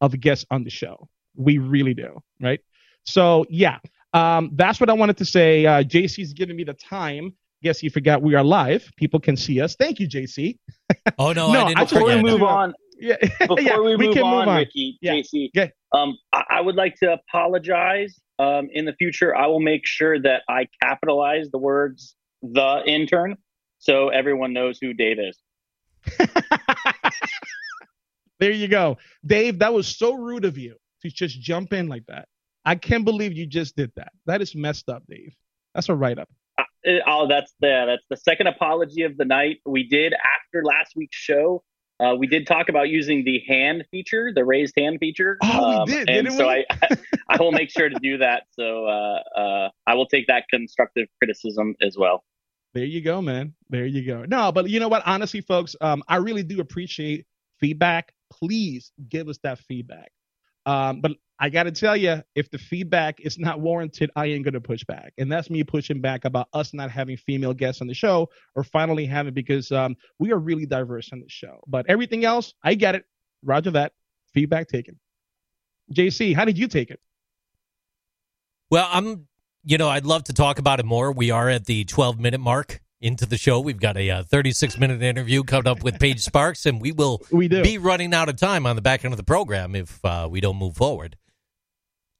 of 0.00 0.18
guests 0.20 0.46
on 0.50 0.64
the 0.64 0.70
show. 0.70 1.08
We 1.36 1.58
really 1.58 1.94
do, 1.94 2.22
right? 2.40 2.60
So 3.04 3.44
yeah, 3.50 3.78
um, 4.14 4.50
that's 4.54 4.80
what 4.80 4.88
I 4.88 4.94
wanted 4.94 5.18
to 5.18 5.24
say. 5.24 5.66
Uh, 5.66 5.82
JC's 5.82 6.32
giving 6.32 6.56
me 6.56 6.64
the 6.64 6.74
time. 6.74 7.34
Guess 7.62 7.82
you 7.82 7.90
forgot 7.90 8.22
we 8.22 8.34
are 8.34 8.44
live. 8.44 8.90
People 8.96 9.20
can 9.20 9.36
see 9.36 9.60
us. 9.60 9.74
Thank 9.74 9.98
you, 9.98 10.08
JC. 10.08 10.58
Oh 11.18 11.32
no, 11.32 11.52
No, 11.52 11.60
I 11.60 11.68
didn't 11.68 11.78
I 11.78 11.84
Before 11.84 12.06
we 12.06 12.22
move 12.22 12.42
on, 12.42 12.74
Yeah, 12.98 13.16
before 13.40 13.60
yeah, 13.60 13.78
we 13.78 13.96
move 13.96 14.14
can 14.14 14.22
on, 14.24 14.38
move 14.40 14.48
on. 14.48 14.56
Ricky, 14.58 14.98
Yeah. 15.00 15.14
JC, 15.14 15.50
Yeah. 15.54 15.68
um, 15.92 16.16
I, 16.32 16.44
I 16.50 16.60
would 16.60 16.76
like 16.76 16.96
to 16.96 17.12
apologize. 17.12 18.18
Um, 18.38 18.68
in 18.72 18.84
the 18.84 18.92
future, 18.94 19.34
I 19.36 19.46
will 19.46 19.60
make 19.60 19.86
sure 19.86 20.20
that 20.20 20.42
I 20.48 20.66
capitalize 20.82 21.50
the 21.52 21.58
words 21.58 22.16
"the 22.42 22.82
intern," 22.84 23.36
so 23.78 24.08
everyone 24.08 24.52
knows 24.52 24.78
who 24.80 24.92
Dave 24.92 25.18
is. 25.20 25.38
there 28.40 28.50
you 28.50 28.68
go, 28.68 28.98
Dave. 29.24 29.60
That 29.60 29.72
was 29.72 29.86
so 29.86 30.14
rude 30.14 30.44
of 30.44 30.58
you 30.58 30.74
to 31.02 31.10
just 31.10 31.40
jump 31.40 31.72
in 31.72 31.88
like 31.88 32.06
that. 32.06 32.26
I 32.64 32.74
can't 32.74 33.04
believe 33.04 33.32
you 33.34 33.46
just 33.46 33.76
did 33.76 33.92
that. 33.96 34.12
That 34.26 34.42
is 34.42 34.54
messed 34.54 34.88
up, 34.88 35.02
Dave. 35.08 35.34
That's 35.74 35.88
a 35.88 35.94
write 35.94 36.18
up. 36.18 36.28
Uh, 36.58 36.64
oh, 37.06 37.28
that's 37.28 37.54
the 37.60 37.84
that's 37.86 38.04
the 38.10 38.16
second 38.16 38.46
apology 38.48 39.02
of 39.02 39.16
the 39.16 39.24
night. 39.24 39.58
We 39.64 39.86
did 39.88 40.12
after 40.12 40.64
last 40.64 40.94
week's 40.96 41.16
show. 41.16 41.62
Uh, 42.04 42.14
we 42.14 42.26
did 42.26 42.46
talk 42.46 42.68
about 42.68 42.88
using 42.88 43.24
the 43.24 43.42
hand 43.48 43.84
feature, 43.90 44.30
the 44.34 44.44
raised 44.44 44.74
hand 44.76 44.98
feature. 45.00 45.38
Oh, 45.42 45.84
we 45.86 45.92
did, 45.92 46.10
and 46.10 46.32
so 46.32 46.48
we? 46.48 46.66
I, 46.68 46.96
I 47.28 47.36
will 47.38 47.52
make 47.52 47.70
sure 47.70 47.88
to 47.88 47.98
do 48.02 48.18
that. 48.18 48.42
So 48.50 48.86
uh, 48.86 49.20
uh, 49.38 49.68
I 49.86 49.94
will 49.94 50.06
take 50.06 50.26
that 50.26 50.44
constructive 50.50 51.08
criticism 51.18 51.74
as 51.80 51.96
well. 51.96 52.24
There 52.74 52.84
you 52.84 53.00
go, 53.00 53.22
man. 53.22 53.54
There 53.70 53.86
you 53.86 54.04
go. 54.04 54.24
No, 54.26 54.52
but 54.52 54.68
you 54.68 54.80
know 54.80 54.88
what? 54.88 55.02
Honestly, 55.06 55.40
folks, 55.40 55.76
um, 55.80 56.02
I 56.08 56.16
really 56.16 56.42
do 56.42 56.60
appreciate 56.60 57.24
feedback. 57.60 58.12
Please 58.32 58.92
give 59.08 59.28
us 59.28 59.38
that 59.44 59.58
feedback. 59.60 60.10
Um, 60.66 61.00
but 61.00 61.12
I 61.38 61.48
got 61.48 61.64
to 61.64 61.72
tell 61.72 61.96
you, 61.96 62.22
if 62.36 62.50
the 62.50 62.58
feedback 62.58 63.20
is 63.20 63.38
not 63.38 63.60
warranted, 63.60 64.10
I 64.14 64.26
ain't 64.26 64.44
going 64.44 64.54
to 64.54 64.60
push 64.60 64.84
back. 64.84 65.12
And 65.18 65.30
that's 65.30 65.50
me 65.50 65.64
pushing 65.64 66.00
back 66.00 66.24
about 66.24 66.48
us 66.52 66.72
not 66.72 66.90
having 66.90 67.16
female 67.16 67.52
guests 67.54 67.80
on 67.80 67.88
the 67.88 67.94
show 67.94 68.30
or 68.54 68.62
finally 68.62 69.04
having 69.04 69.34
because 69.34 69.72
um, 69.72 69.96
we 70.18 70.30
are 70.32 70.38
really 70.38 70.64
diverse 70.64 71.10
on 71.12 71.20
the 71.20 71.28
show. 71.28 71.60
But 71.66 71.86
everything 71.88 72.24
else, 72.24 72.54
I 72.62 72.74
get 72.74 72.94
it. 72.94 73.04
Roger 73.42 73.72
that. 73.72 73.92
Feedback 74.32 74.68
taken. 74.68 74.98
JC, 75.92 76.34
how 76.34 76.44
did 76.44 76.56
you 76.56 76.68
take 76.68 76.90
it? 76.90 77.00
Well, 78.70 78.88
I'm, 78.90 79.26
you 79.64 79.76
know, 79.78 79.88
I'd 79.88 80.06
love 80.06 80.24
to 80.24 80.32
talk 80.32 80.58
about 80.58 80.80
it 80.80 80.86
more. 80.86 81.12
We 81.12 81.30
are 81.30 81.48
at 81.48 81.66
the 81.66 81.84
12 81.84 82.18
minute 82.18 82.40
mark 82.40 82.80
into 83.00 83.26
the 83.26 83.36
show. 83.36 83.60
We've 83.60 83.78
got 83.78 83.96
a 83.96 84.08
uh, 84.10 84.22
36 84.22 84.78
minute 84.78 85.02
interview 85.02 85.42
coming 85.42 85.66
up 85.66 85.82
with 85.82 85.98
Paige 85.98 86.20
Sparks, 86.20 86.64
and 86.64 86.80
we 86.80 86.92
will 86.92 87.20
We 87.30 87.48
do. 87.48 87.62
be 87.62 87.76
running 87.78 88.14
out 88.14 88.28
of 88.28 88.36
time 88.36 88.66
on 88.66 88.76
the 88.76 88.82
back 88.82 89.04
end 89.04 89.12
of 89.12 89.18
the 89.18 89.24
program 89.24 89.74
if 89.74 90.02
uh, 90.04 90.28
we 90.30 90.40
don't 90.40 90.56
move 90.56 90.76
forward. 90.76 91.16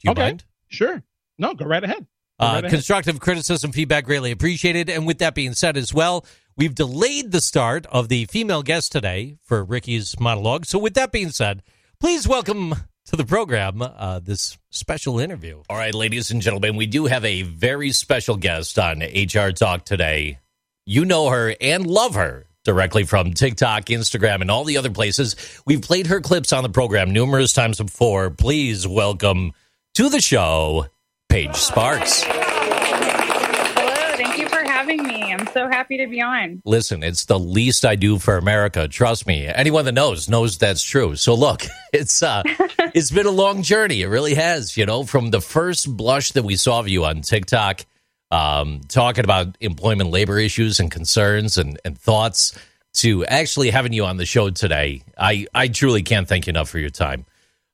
Do 0.05 0.09
you 0.09 0.13
Okay. 0.13 0.23
mind? 0.23 0.45
Sure. 0.69 1.03
No, 1.39 1.55
go 1.55 1.65
right 1.65 1.83
ahead. 1.83 2.07
Go 2.41 2.47
Uh, 2.47 2.53
right 2.55 2.65
ahead. 2.65 2.71
constructive 2.71 3.21
criticism, 3.21 3.73
feedback 3.73 4.05
greatly 4.05 4.31
appreciated. 4.31 4.89
And 4.91 5.07
with 5.07 5.19
that 5.19 5.35
being 5.35 5.55
said, 5.55 5.77
as 5.77 5.93
well, 5.95 6.25
we've 6.57 6.75
delayed 6.75 7.33
the 7.33 7.41
start 7.41 7.87
of 7.87 8.09
the 8.09 8.27
female 8.27 8.63
guest 8.63 8.93
today 8.93 9.37
for 9.43 9.65
Ricky's 9.65 10.19
monologue. 10.21 10.67
So, 10.67 10.79
with 10.79 10.95
that 10.95 11.11
being 11.13 11.31
said, 11.31 11.63
please 12.01 12.29
welcome 12.29 12.75
to 13.07 13.17
the 13.17 13.25
program 13.25 13.83
uh, 13.83 14.19
this 14.19 14.59
special 14.71 15.19
interview. 15.19 15.63
All 15.71 15.77
right, 15.77 15.95
ladies 15.95 16.31
and 16.31 16.43
gentlemen, 16.43 16.77
we 16.77 16.87
do 16.87 17.07
have 17.07 17.25
a 17.25 17.43
very 17.43 17.93
special 17.93 18.37
guest 18.37 18.79
on 18.79 19.01
HR 19.03 19.51
Talk 19.53 19.85
today. 19.85 20.39
You 20.87 21.05
know 21.05 21.29
her 21.31 21.55
and 21.61 21.87
love 21.87 22.15
her 22.15 22.47
directly 22.65 23.05
from 23.05 23.33
TikTok, 23.35 23.87
Instagram, 23.87 24.41
and 24.41 24.51
all 24.51 24.65
the 24.65 24.77
other 24.79 24.91
places. 24.91 25.37
We've 25.67 25.83
played 25.83 26.07
her 26.09 26.21
clips 26.21 26.53
on 26.53 26.63
the 26.63 26.69
program 26.71 27.11
numerous 27.13 27.53
times 27.53 27.79
before. 27.79 28.31
Please 28.31 28.87
welcome 28.87 29.53
to 29.95 30.09
the 30.09 30.21
show, 30.21 30.87
Paige 31.29 31.55
Sparks. 31.55 32.25
Hello, 32.27 34.17
thank 34.17 34.39
you 34.39 34.49
for 34.49 34.59
having 34.65 35.05
me. 35.05 35.33
I'm 35.33 35.47
so 35.49 35.69
happy 35.69 35.99
to 35.99 36.09
be 36.09 36.21
on. 36.21 36.61
Listen, 36.65 37.05
it's 37.05 37.27
the 37.27 37.39
least 37.39 37.85
I 37.85 37.95
do 37.95 38.19
for 38.19 38.37
America. 38.37 38.89
Trust 38.89 39.25
me. 39.27 39.47
Anyone 39.47 39.85
that 39.85 39.93
knows 39.93 40.29
knows 40.29 40.59
that's 40.59 40.83
true. 40.83 41.15
So 41.15 41.35
look, 41.35 41.63
it's 41.93 42.23
uh 42.25 42.43
it's 42.93 43.13
been 43.13 43.27
a 43.27 43.31
long 43.31 43.63
journey. 43.63 44.03
It 44.03 44.09
really 44.09 44.35
has, 44.35 44.77
you 44.77 44.85
know, 44.85 45.05
from 45.05 45.31
the 45.31 45.41
first 45.41 45.97
blush 45.97 46.33
that 46.33 46.43
we 46.43 46.57
saw 46.57 46.81
of 46.81 46.89
you 46.89 47.05
on 47.05 47.21
TikTok, 47.21 47.87
um, 48.33 48.81
talking 48.89 49.23
about 49.23 49.57
employment 49.61 50.11
labor 50.11 50.41
issues 50.41 50.81
and 50.81 50.91
concerns 50.91 51.57
and, 51.57 51.79
and 51.85 51.97
thoughts 51.97 52.59
to 52.95 53.25
actually 53.27 53.71
having 53.71 53.93
you 53.93 54.05
on 54.07 54.17
the 54.17 54.27
show 54.27 54.51
today. 54.51 55.03
I, 55.17 55.47
I 55.55 55.69
truly 55.69 56.03
can't 56.03 56.27
thank 56.29 56.49
you 56.49 56.51
enough 56.51 56.69
for 56.69 56.81
your 56.81 56.91
time. 56.91 57.27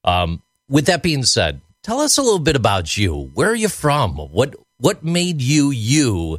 Um, 0.05 0.43
with 0.69 0.87
that 0.87 1.03
being 1.03 1.25
said, 1.25 1.61
tell 1.83 2.01
us 2.01 2.19
a 2.19 2.23
little 2.23 2.39
bit 2.39 2.57
about 2.57 2.97
you. 2.97 3.31
Where 3.35 3.51
are 3.51 3.55
you 3.55 3.69
from? 3.69 4.17
What 4.17 4.55
what 4.79 5.05
made 5.05 5.41
you 5.41 5.71
you 5.71 6.39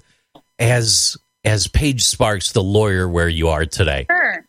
as 0.59 1.17
as 1.43 1.67
Paige 1.67 2.03
Sparks, 2.03 2.51
the 2.51 2.63
lawyer, 2.63 3.07
where 3.07 3.29
you 3.29 3.49
are 3.49 3.65
today? 3.65 4.05
Sure. 4.09 4.45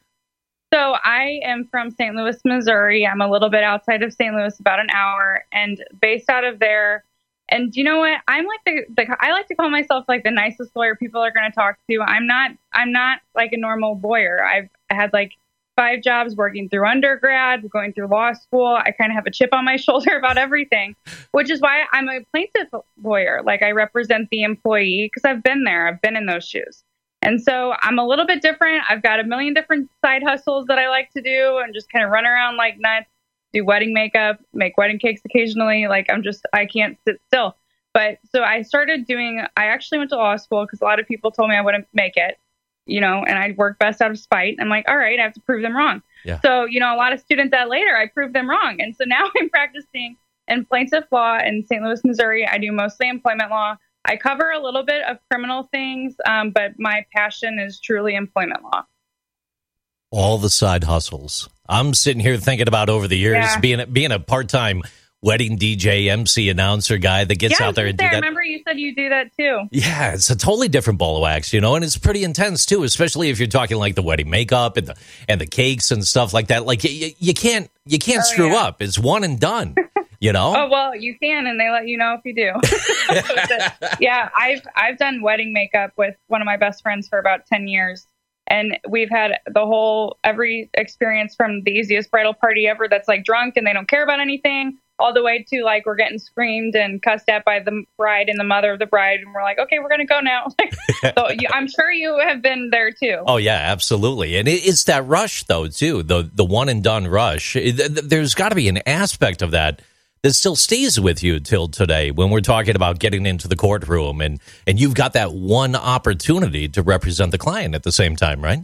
So 0.73 0.95
I 1.05 1.41
am 1.45 1.69
from 1.71 1.91
St. 1.91 2.15
Louis, 2.15 2.39
Missouri. 2.45 3.07
I'm 3.07 3.21
a 3.21 3.31
little 3.31 3.51
bit 3.51 3.63
outside 3.63 4.03
of 4.03 4.13
St. 4.13 4.35
Louis, 4.35 4.59
about 4.59 4.81
an 4.81 4.89
hour, 4.91 5.45
and 5.53 5.83
based 6.01 6.31
out 6.31 6.45
of 6.45 6.59
there. 6.61 7.05
And 7.51 7.77
you 7.77 7.85
know 7.85 7.99
what? 7.99 8.21
I'm 8.27 8.47
like 8.47 8.61
the, 8.65 8.85
the 8.97 9.17
I 9.21 9.33
like 9.33 9.49
to 9.49 9.55
call 9.55 9.69
myself 9.69 10.07
like 10.09 10.23
the 10.23 10.31
nicest 10.31 10.75
lawyer 10.75 10.97
people 10.97 11.21
are 11.21 11.31
going 11.31 11.51
to 11.51 11.55
talk 11.55 11.77
to. 11.91 12.01
I'm 12.01 12.27
not 12.27 12.53
I'm 12.73 12.93
not 12.93 13.21
like 13.35 13.53
a 13.53 13.59
normal 13.59 14.01
lawyer. 14.03 14.43
I've 14.43 14.71
had 14.89 15.13
like 15.13 15.33
five 15.77 16.03
jobs 16.03 16.37
working 16.37 16.69
through 16.69 16.87
undergrad, 16.87 17.69
going 17.71 17.93
through 17.93 18.09
law 18.09 18.33
school. 18.33 18.67
I 18.67 18.91
kind 18.93 19.11
of 19.11 19.17
have 19.17 19.27
a 19.27 19.31
chip 19.31 19.51
on 19.53 19.65
my 19.65 19.77
shoulder 19.85 20.17
about 20.17 20.39
everything, 20.39 20.95
which 21.33 21.51
is 21.51 21.61
why 21.61 21.85
I'm 21.93 22.09
a 22.09 22.21
plaintiff 22.33 22.69
lawyer. 23.03 23.43
Like 23.45 23.63
I 23.63 23.71
represent 23.71 24.29
the 24.31 24.43
employee 24.43 25.11
because 25.13 25.25
I've 25.29 25.43
been 25.43 25.65
there. 25.65 25.89
I've 25.89 26.01
been 26.01 26.17
in 26.17 26.27
those 26.27 26.45
shoes. 26.45 26.85
And 27.23 27.41
so 27.41 27.75
I'm 27.81 27.99
a 27.99 28.07
little 28.07 28.27
bit 28.27 28.43
different. 28.43 28.83
I've 28.89 29.03
got 29.03 29.21
a 29.21 29.25
million 29.25 29.55
different 29.55 29.89
side 30.05 30.23
hustles 30.25 30.67
that 30.67 30.79
I 30.79 30.89
like 30.89 31.11
to 31.13 31.23
do 31.23 31.59
and 31.63 31.73
just 31.73 31.91
kind 31.91 32.05
of 32.05 32.11
run 32.11 32.27
around 32.27 32.57
like 32.57 32.81
nuts, 32.81 33.07
do 33.53 33.65
wedding 33.65 33.95
makeup, 33.95 34.41
make 34.53 34.77
wedding 34.77 34.99
cakes 34.99 35.21
occasionally. 35.25 35.87
Like 35.87 36.07
I'm 36.11 36.25
just, 36.25 36.45
I 36.53 36.67
can't 36.67 36.99
sit 37.07 37.21
still. 37.29 37.57
But 37.95 38.19
so 38.35 38.43
I 38.43 38.63
started 38.63 39.07
doing, 39.07 39.45
I 39.57 39.67
actually 39.67 39.99
went 39.99 40.11
to 40.11 40.17
law 40.17 40.37
school 40.37 40.65
because 40.65 40.81
a 40.81 40.85
lot 40.85 40.99
of 40.99 41.07
people 41.07 41.31
told 41.31 41.51
me 41.51 41.57
I 41.57 41.61
wouldn't 41.61 41.87
make 41.93 42.17
it, 42.17 42.39
you 42.87 43.01
know, 43.01 43.25
and 43.27 43.39
I'd 43.39 43.57
work 43.57 43.79
best 43.79 44.01
out 44.01 44.11
of 44.11 44.19
spite. 44.19 44.57
I'm 44.61 44.69
like, 44.69 44.89
all 44.89 44.97
right, 44.97 45.19
I 45.19 45.23
have 45.23 45.35
to 45.35 45.41
prove 45.41 45.63
them 45.63 45.77
wrong. 45.77 46.03
Yeah. 46.25 46.41
So, 46.41 46.65
you 46.65 46.81
know, 46.81 46.95
a 46.95 46.97
lot 46.97 47.13
of 47.13 47.21
students 47.21 47.51
that 47.53 47.69
later, 47.69 47.97
I 47.97 48.07
proved 48.07 48.35
them 48.35 48.49
wrong. 48.49 48.81
And 48.81 48.95
so 48.97 49.05
now 49.05 49.25
I'm 49.41 49.51
practicing 49.51 50.17
in 50.49 50.65
plaintiff 50.65 51.05
law 51.11 51.39
in 51.39 51.65
St. 51.67 51.83
Louis, 51.83 52.01
Missouri. 52.05 52.47
I 52.47 52.59
do 52.59 52.73
mostly 52.73 53.09
employment 53.09 53.51
law. 53.51 53.77
I 54.05 54.17
cover 54.17 54.51
a 54.51 54.59
little 54.61 54.85
bit 54.85 55.03
of 55.05 55.19
criminal 55.31 55.69
things, 55.71 56.15
um, 56.27 56.51
but 56.51 56.73
my 56.79 57.07
passion 57.15 57.59
is 57.61 57.79
truly 57.81 58.15
employment 58.17 58.63
law. 58.65 58.85
All 60.11 60.39
the 60.39 60.51
side 60.51 60.85
hustles. 60.85 61.49
I'm 61.69 61.95
sitting 61.95 62.21
here 62.21 62.37
thinking 62.37 62.69
about 62.69 62.91
over 62.91 63.09
the 63.09 63.17
years 63.17 63.37
Yeah. 63.45 63.61
being 63.61 63.93
being 63.93 64.13
a 64.13 64.19
part 64.19 64.49
time 64.49 64.83
wedding 65.23 65.57
DJ, 65.59 66.09
MC, 66.09 66.49
announcer 66.51 66.99
guy 66.99 67.25
that 67.25 67.37
gets 67.39 67.61
yeah, 67.61 67.69
out 67.69 67.75
there 67.77 67.87
and 67.87 67.97
do 67.97 68.05
I 68.05 68.09
that. 68.11 68.15
remember 68.17 68.43
you 68.43 68.61
said 68.67 68.79
you 68.79 68.95
do 68.95 69.09
that 69.11 69.31
too. 69.39 69.61
Yeah, 69.71 70.15
it's 70.15 70.31
a 70.31 70.37
totally 70.37 70.69
different 70.69 70.99
ball 70.99 71.17
of 71.17 71.23
wax, 71.23 71.53
you 71.53 71.61
know, 71.61 71.77
and 71.77 71.85
it's 71.85 71.97
pretty 71.97 72.25
intense 72.25 72.67
too, 72.67 72.83
especially 72.83 73.31
if 73.31 73.39
you're 73.39 73.47
talking 73.49 73.77
like 73.77 73.95
the 73.95 74.03
wedding 74.03 74.29
makeup 74.31 74.77
and 74.77 74.89
the 74.89 74.97
and 75.29 75.41
the 75.41 75.47
cakes 75.47 75.91
and 75.93 76.05
stuff 76.07 76.35
like 76.35 76.49
that. 76.49 76.67
Like 76.67 76.83
you, 76.85 77.13
you 77.19 77.35
can't 77.35 77.71
you 77.87 77.99
can't 77.99 78.21
Oh, 78.21 78.33
screw 78.33 78.49
yeah. 78.53 78.63
up. 78.63 78.83
It's 78.83 78.99
one 78.99 79.23
and 79.25 79.39
done, 79.39 79.77
you 80.21 80.33
know. 80.33 80.55
Oh 80.57 80.69
well, 80.69 80.97
you 80.97 81.17
can, 81.23 81.47
and 81.47 81.59
they 81.61 81.71
let 81.71 81.87
you 81.87 81.97
know 81.99 82.19
if 82.19 82.21
you 82.25 82.35
do. 82.35 82.53
Yeah, 84.01 84.29
I've 84.37 84.63
I've 84.75 84.99
done 84.99 85.23
wedding 85.23 85.53
makeup 85.53 85.93
with 85.97 86.17
one 86.29 86.41
of 86.43 86.47
my 86.47 86.57
best 86.57 86.83
friends 86.83 87.09
for 87.09 87.19
about 87.19 87.47
ten 87.47 87.69
years, 87.69 88.07
and 88.47 88.79
we've 88.89 89.11
had 89.11 89.39
the 89.47 89.65
whole 89.65 90.19
every 90.25 90.69
experience 90.75 91.35
from 91.35 91.63
the 91.63 91.71
easiest 91.73 92.11
bridal 92.11 92.35
party 92.35 92.67
ever 92.67 92.89
that's 92.89 93.07
like 93.09 93.25
drunk 93.25 93.57
and 93.57 93.67
they 93.67 93.73
don't 93.73 93.89
care 93.89 94.03
about 94.03 94.21
anything, 94.21 94.79
all 94.99 95.13
the 95.13 95.23
way 95.23 95.45
to 95.49 95.63
like 95.65 95.87
we're 95.87 95.97
getting 95.97 96.19
screamed 96.19 96.75
and 96.75 97.03
cussed 97.03 97.29
at 97.29 97.45
by 97.45 97.61
the 97.61 97.85
bride 97.97 98.29
and 98.29 98.39
the 98.39 98.45
mother 98.45 98.73
of 98.73 98.79
the 98.79 98.87
bride, 98.87 99.21
and 99.21 99.35
we're 99.35 99.43
like, 99.43 99.59
okay, 99.59 99.79
we're 99.79 99.89
gonna 99.89 100.07
go 100.07 100.21
now. 100.21 100.47
so 101.17 101.31
you, 101.31 101.49
I'm 101.53 101.69
sure 101.69 101.91
you 101.91 102.19
have 102.19 102.43
been 102.43 102.71
there 102.71 102.91
too. 102.91 103.23
Oh 103.27 103.37
yeah, 103.37 103.57
absolutely, 103.57 104.37
and 104.37 104.47
it, 104.49 104.67
it's 104.67 104.85
that 104.85 105.07
rush 105.07 105.45
though 105.45 105.69
too 105.69 106.03
the 106.03 106.31
the 106.33 106.45
one 106.45 106.69
and 106.69 106.83
done 106.83 107.07
rush. 107.07 107.57
It- 107.57 107.77
th- 107.77 107.95
th- 107.95 108.07
there's 108.07 108.35
got 108.35 108.51
to 108.51 108.55
be 108.55 108.69
an 108.69 108.79
aspect 108.87 109.43
of 109.43 109.51
that 109.53 109.83
that 110.23 110.35
still 110.35 110.55
stays 110.55 111.01
with 111.01 111.23
you 111.23 111.41
till 111.41 111.67
today 111.67 112.13
when 112.13 112.31
we're 112.31 112.41
talking 112.41 112.77
about 112.77 113.01
getting 113.01 113.27
into 113.27 113.49
the 113.49 113.57
courtroom 113.57 114.21
and 114.21 114.41
and 114.67 114.79
you've 114.81 114.95
got 114.95 115.15
that 115.15 115.33
one 115.33 115.75
opportunity 115.75 116.69
to 116.69 116.83
represent 116.83 117.33
the 117.33 117.39
client 117.39 117.75
at 117.75 117.83
the 117.83 117.93
same 117.93 118.15
time, 118.15 118.41
right? 118.41 118.61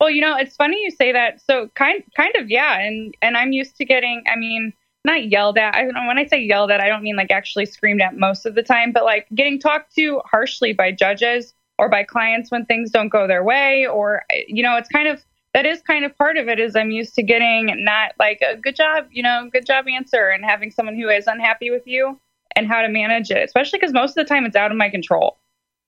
Well, 0.00 0.10
you 0.10 0.20
know, 0.20 0.36
it's 0.36 0.56
funny 0.56 0.82
you 0.82 0.90
say 0.90 1.12
that. 1.12 1.40
So 1.40 1.68
kind 1.74 2.02
kind 2.16 2.34
of 2.36 2.50
yeah, 2.50 2.80
and 2.80 3.14
and 3.22 3.36
I'm 3.36 3.52
used 3.52 3.76
to 3.76 3.84
getting 3.84 4.24
I 4.26 4.36
mean, 4.36 4.72
not 5.06 5.28
yelled 5.30 5.56
at. 5.56 5.74
I 5.74 5.82
don't 5.82 5.94
know 5.94 6.06
when 6.06 6.18
I 6.18 6.26
say 6.26 6.40
yelled 6.42 6.70
at, 6.70 6.80
I 6.80 6.88
don't 6.88 7.02
mean 7.02 7.16
like 7.16 7.30
actually 7.30 7.64
screamed 7.66 8.02
at 8.02 8.16
most 8.16 8.44
of 8.44 8.54
the 8.54 8.62
time, 8.62 8.92
but 8.92 9.04
like 9.04 9.26
getting 9.34 9.58
talked 9.58 9.94
to 9.94 10.20
harshly 10.26 10.74
by 10.74 10.92
judges 10.92 11.54
or 11.78 11.88
by 11.88 12.04
clients 12.04 12.50
when 12.50 12.66
things 12.66 12.90
don't 12.90 13.08
go 13.08 13.26
their 13.26 13.44
way 13.44 13.86
or 13.86 14.24
you 14.48 14.62
know, 14.62 14.76
it's 14.76 14.88
kind 14.88 15.08
of 15.08 15.24
that 15.54 15.64
is 15.64 15.80
kind 15.80 16.04
of 16.04 16.16
part 16.18 16.36
of 16.36 16.48
it 16.48 16.60
is 16.60 16.76
I'm 16.76 16.90
used 16.90 17.14
to 17.14 17.22
getting 17.22 17.82
not 17.82 18.12
like 18.18 18.42
a 18.46 18.56
good 18.56 18.76
job, 18.76 19.06
you 19.10 19.22
know, 19.22 19.48
good 19.50 19.64
job 19.64 19.86
answer 19.88 20.28
and 20.28 20.44
having 20.44 20.70
someone 20.70 20.96
who 20.96 21.08
is 21.08 21.26
unhappy 21.26 21.70
with 21.70 21.86
you 21.86 22.20
and 22.54 22.66
how 22.66 22.82
to 22.82 22.88
manage 22.88 23.30
it, 23.30 23.42
especially 23.42 23.78
because 23.78 23.94
most 23.94 24.10
of 24.10 24.26
the 24.26 24.28
time 24.28 24.44
it's 24.44 24.56
out 24.56 24.70
of 24.70 24.76
my 24.76 24.90
control. 24.90 25.38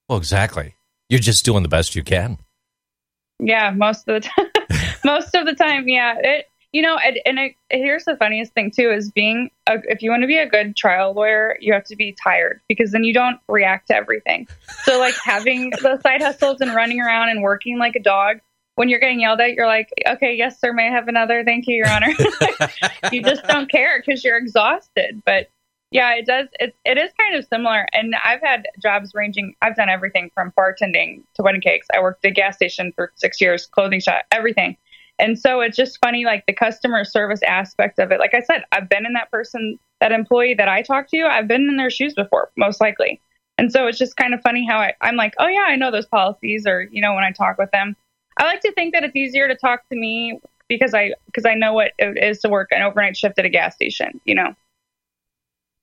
Well, 0.08 0.16
exactly. 0.16 0.74
You're 1.10 1.20
just 1.20 1.44
doing 1.44 1.62
the 1.62 1.68
best 1.68 1.94
you 1.94 2.02
can. 2.02 2.38
Yeah, 3.40 3.70
most 3.70 4.08
of 4.08 4.22
the 4.22 4.28
time. 4.28 4.46
most 5.04 5.34
of 5.34 5.46
the 5.46 5.54
time, 5.54 5.88
yeah. 5.88 6.14
It, 6.18 6.46
you 6.72 6.82
know, 6.82 6.96
and, 6.96 7.18
and 7.24 7.38
it, 7.38 7.54
here's 7.70 8.04
the 8.04 8.16
funniest 8.16 8.52
thing 8.52 8.70
too: 8.70 8.90
is 8.90 9.10
being 9.10 9.50
a, 9.66 9.78
if 9.84 10.02
you 10.02 10.10
want 10.10 10.22
to 10.22 10.26
be 10.26 10.38
a 10.38 10.48
good 10.48 10.76
trial 10.76 11.14
lawyer, 11.14 11.56
you 11.60 11.72
have 11.72 11.84
to 11.84 11.96
be 11.96 12.12
tired 12.12 12.60
because 12.68 12.92
then 12.92 13.04
you 13.04 13.14
don't 13.14 13.38
react 13.48 13.88
to 13.88 13.94
everything. 13.94 14.46
So, 14.84 14.98
like 14.98 15.14
having 15.24 15.70
the 15.70 15.98
side 16.02 16.22
hustles 16.22 16.60
and 16.60 16.74
running 16.74 17.00
around 17.00 17.30
and 17.30 17.42
working 17.42 17.78
like 17.78 17.96
a 17.96 18.02
dog 18.02 18.38
when 18.78 18.88
you're 18.88 19.00
getting 19.00 19.20
yelled 19.20 19.40
at, 19.40 19.54
you're 19.54 19.66
like, 19.66 19.92
okay, 20.08 20.36
yes, 20.36 20.60
sir, 20.60 20.72
may 20.72 20.86
I 20.86 20.92
have 20.92 21.08
another? 21.08 21.42
Thank 21.42 21.66
you, 21.66 21.74
Your 21.74 21.88
Honor. 21.88 22.14
you 23.12 23.22
just 23.24 23.42
don't 23.42 23.68
care 23.68 24.00
because 24.00 24.22
you're 24.22 24.36
exhausted. 24.36 25.20
But 25.26 25.50
yeah, 25.90 26.14
it 26.14 26.26
does. 26.26 26.46
It, 26.60 26.76
it 26.84 26.96
is 26.96 27.10
kind 27.18 27.34
of 27.34 27.44
similar. 27.46 27.88
And 27.92 28.14
I've 28.24 28.40
had 28.40 28.68
jobs 28.80 29.12
ranging, 29.14 29.56
I've 29.62 29.74
done 29.74 29.88
everything 29.88 30.30
from 30.32 30.52
bartending 30.56 31.24
to 31.34 31.42
wedding 31.42 31.60
cakes. 31.60 31.88
I 31.92 32.00
worked 32.00 32.24
at 32.24 32.30
a 32.30 32.34
gas 32.34 32.54
station 32.54 32.92
for 32.94 33.12
six 33.16 33.40
years, 33.40 33.66
clothing 33.66 33.98
shop, 33.98 34.22
everything. 34.30 34.76
And 35.18 35.38
so 35.38 35.60
it's 35.60 35.76
just 35.76 35.98
funny, 36.02 36.24
like 36.24 36.44
the 36.46 36.52
customer 36.52 37.04
service 37.04 37.42
aspect 37.42 37.98
of 37.98 38.12
it. 38.12 38.20
Like 38.20 38.34
I 38.34 38.40
said, 38.40 38.62
I've 38.72 38.88
been 38.88 39.04
in 39.04 39.14
that 39.14 39.30
person, 39.30 39.78
that 40.00 40.12
employee 40.12 40.54
that 40.54 40.68
I 40.68 40.82
talked 40.82 41.10
to, 41.10 41.22
I've 41.22 41.48
been 41.48 41.68
in 41.68 41.76
their 41.76 41.90
shoes 41.90 42.14
before, 42.14 42.50
most 42.56 42.80
likely. 42.80 43.20
And 43.58 43.72
so 43.72 43.88
it's 43.88 43.98
just 43.98 44.16
kind 44.16 44.34
of 44.34 44.40
funny 44.42 44.64
how 44.64 44.78
I, 44.78 44.92
I'm 45.00 45.16
like, 45.16 45.34
oh, 45.38 45.48
yeah, 45.48 45.64
I 45.66 45.74
know 45.74 45.90
those 45.90 46.06
policies, 46.06 46.66
or, 46.66 46.82
you 46.82 47.02
know, 47.02 47.14
when 47.14 47.24
I 47.24 47.32
talk 47.32 47.58
with 47.58 47.70
them. 47.72 47.96
I 48.36 48.44
like 48.44 48.60
to 48.60 48.72
think 48.72 48.94
that 48.94 49.02
it's 49.02 49.16
easier 49.16 49.48
to 49.48 49.56
talk 49.56 49.88
to 49.88 49.96
me 49.96 50.40
because 50.68 50.94
I 50.94 51.14
because 51.26 51.44
I 51.44 51.54
know 51.54 51.72
what 51.72 51.92
it 51.98 52.22
is 52.22 52.38
to 52.40 52.48
work 52.48 52.68
an 52.70 52.82
overnight 52.82 53.16
shift 53.16 53.38
at 53.38 53.44
a 53.44 53.48
gas 53.48 53.74
station. 53.74 54.20
You 54.24 54.36
know, 54.36 54.54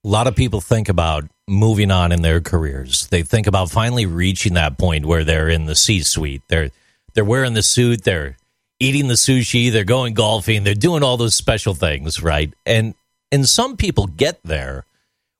a 0.03 0.07
lot 0.07 0.27
of 0.27 0.35
people 0.35 0.61
think 0.61 0.87
about 0.87 1.25
moving 1.47 1.91
on 1.91 2.11
in 2.11 2.21
their 2.21 2.39
careers. 2.39 3.07
They 3.07 3.23
think 3.23 3.47
about 3.47 3.71
finally 3.71 4.05
reaching 4.05 4.53
that 4.53 4.77
point 4.77 5.05
where 5.05 5.23
they're 5.23 5.49
in 5.49 5.65
the 5.65 5.75
C-suite. 5.75 6.43
They're 6.47 6.71
they're 7.13 7.25
wearing 7.25 7.53
the 7.53 7.63
suit. 7.63 8.03
They're 8.03 8.37
eating 8.79 9.07
the 9.07 9.15
sushi. 9.15 9.71
They're 9.71 9.83
going 9.83 10.13
golfing. 10.13 10.63
They're 10.63 10.73
doing 10.73 11.03
all 11.03 11.17
those 11.17 11.35
special 11.35 11.73
things, 11.73 12.21
right? 12.21 12.53
And 12.65 12.95
and 13.31 13.47
some 13.47 13.77
people 13.77 14.07
get 14.07 14.39
there 14.43 14.85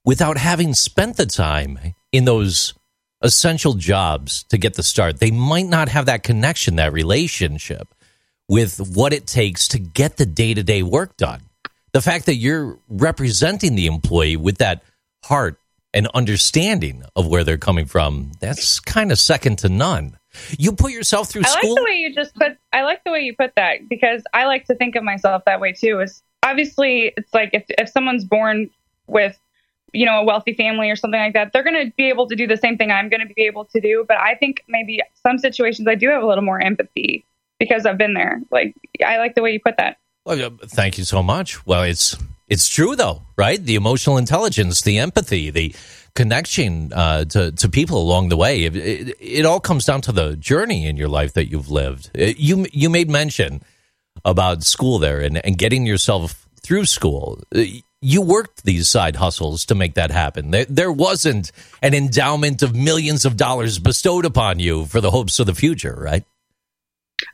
without 0.04 0.38
having 0.38 0.74
spent 0.74 1.18
the 1.18 1.26
time 1.26 1.80
in 2.12 2.26
those 2.26 2.74
essential 3.22 3.74
jobs 3.74 4.44
to 4.44 4.58
get 4.58 4.76
the 4.76 4.84
start. 4.84 5.20
They 5.20 5.32
might 5.32 5.68
not 5.68 5.90
have 5.90 6.06
that 6.06 6.24
connection, 6.24 6.76
that 6.76 6.94
relationship 6.94 7.94
with 8.48 8.80
what 8.94 9.14
it 9.14 9.26
takes 9.26 9.68
to 9.70 9.80
get 9.80 10.18
the 10.18 10.26
day 10.26 10.54
to 10.54 10.64
day 10.64 10.84
work 10.84 11.18
done. 11.18 11.42
The 11.94 12.02
fact 12.02 12.26
that 12.26 12.36
you're 12.36 12.78
representing 12.90 13.76
the 13.76 13.88
employee 13.88 14.36
with 14.36 14.58
that 14.58 14.84
heart 15.24 15.60
and 15.94 16.08
understanding 16.14 17.04
of 17.16 17.26
where 17.26 17.44
they're 17.44 17.58
coming 17.58 17.86
from, 17.86 18.34
that's 18.40 18.80
kind 18.80 19.12
of 19.12 19.20
second 19.20 19.60
to 19.60 19.70
none. 19.70 20.18
You 20.58 20.74
put 20.74 20.92
yourself 20.92 21.30
through 21.30 21.44
I 21.46 21.50
school. 21.50 21.76
like 21.76 21.80
the 21.80 21.84
way 21.84 21.98
you 21.98 22.14
just 22.14 22.36
put. 22.36 22.58
I 22.74 22.84
like 22.84 23.04
the 23.04 23.12
way 23.12 23.22
you 23.22 23.36
put 23.36 23.54
that 23.56 23.88
because 23.90 24.24
I 24.34 24.46
like 24.46 24.66
to 24.66 24.76
think 24.76 24.96
of 24.96 25.04
myself 25.04 25.44
that 25.46 25.60
way 25.60 25.74
too. 25.74 26.00
Is 26.02 26.24
obviously 26.44 27.14
it's 27.18 27.34
like 27.34 27.52
if 27.54 27.66
if 27.70 27.90
someone's 27.90 28.26
born 28.26 28.70
with 29.08 29.38
you 29.96 30.06
know, 30.06 30.20
a 30.20 30.24
wealthy 30.24 30.54
family 30.54 30.90
or 30.90 30.96
something 30.96 31.20
like 31.20 31.34
that, 31.34 31.54
they're 31.54 31.64
going 31.64 31.86
to 31.88 31.92
be 31.96 32.10
able 32.10 32.28
to 32.28 32.36
do 32.36 32.46
the 32.46 32.58
same 32.58 32.78
thing 32.78 32.92
I'm 32.92 33.10
going 33.10 33.26
to 33.26 33.34
be 33.34 33.44
able 33.44 33.66
to 33.66 33.80
do. 33.80 34.06
But 34.08 34.18
I 34.18 34.36
think 34.36 34.64
maybe 34.68 35.02
some 35.24 35.40
situations 35.40 35.88
I 35.88 35.96
do 35.96 36.10
have 36.10 36.22
a 36.22 36.28
little 36.28 36.44
more 36.44 36.60
empathy 36.60 37.26
because 37.60 37.86
I've 37.86 37.98
been 37.98 38.14
there. 38.14 38.42
Like, 38.52 38.76
I 39.04 39.18
like 39.18 39.36
the 39.36 39.42
way 39.42 39.52
you 39.52 39.60
put 39.60 39.78
that. 39.78 39.98
Well, 40.26 40.58
thank 40.66 40.98
you 40.98 41.04
so 41.04 41.24
much. 41.24 41.66
Well, 41.66 41.84
it's 41.84 42.18
it's 42.48 42.68
true 42.68 42.96
though, 42.96 43.22
right? 43.38 43.64
The 43.64 43.76
emotional 43.76 44.18
intelligence, 44.18 44.82
the 44.82 44.98
empathy, 44.98 45.50
the 45.50 45.76
connection 46.16 46.92
uh, 46.94 47.26
to 47.26 47.52
to 47.52 47.70
people 47.70 48.02
along 48.02 48.30
the 48.30 48.38
way. 48.38 48.64
It, 48.64 48.76
it, 48.76 49.18
it, 49.20 49.46
all 49.46 49.60
comes 49.60 49.86
down 49.86 50.02
to 50.02 50.12
the 50.12 50.36
journey 50.36 50.88
in 50.88 50.98
your 50.98 51.10
life 51.10 51.34
that 51.34 51.50
you've 51.50 51.70
lived. 51.70 52.10
It, 52.14 52.38
you 52.40 52.66
you 52.72 52.90
made 52.90 53.10
mention 53.10 53.62
about 54.24 54.64
school 54.64 54.98
there 54.98 55.20
and, 55.22 55.46
and 55.46 55.58
getting 55.58 55.86
yourself 55.86 56.48
through 56.62 56.86
school 56.86 57.44
you 58.06 58.22
worked 58.22 58.64
these 58.64 58.88
side 58.88 59.16
hustles 59.16 59.66
to 59.66 59.74
make 59.74 59.96
that 59.96 60.12
happen. 60.12 60.52
There, 60.52 60.66
there 60.66 60.92
wasn't 60.92 61.52
an 61.82 61.96
endowment 61.96 62.62
of 62.62 62.76
millions 62.76 63.26
of 63.26 63.36
dollars 63.36 63.80
bestowed 63.80 64.26
upon 64.26 64.60
you 64.60 64.86
for 64.86 65.02
the 65.02 65.10
hopes 65.10 65.40
of 65.40 65.48
the 65.48 65.56
future, 65.56 65.98
right? 66.00 66.24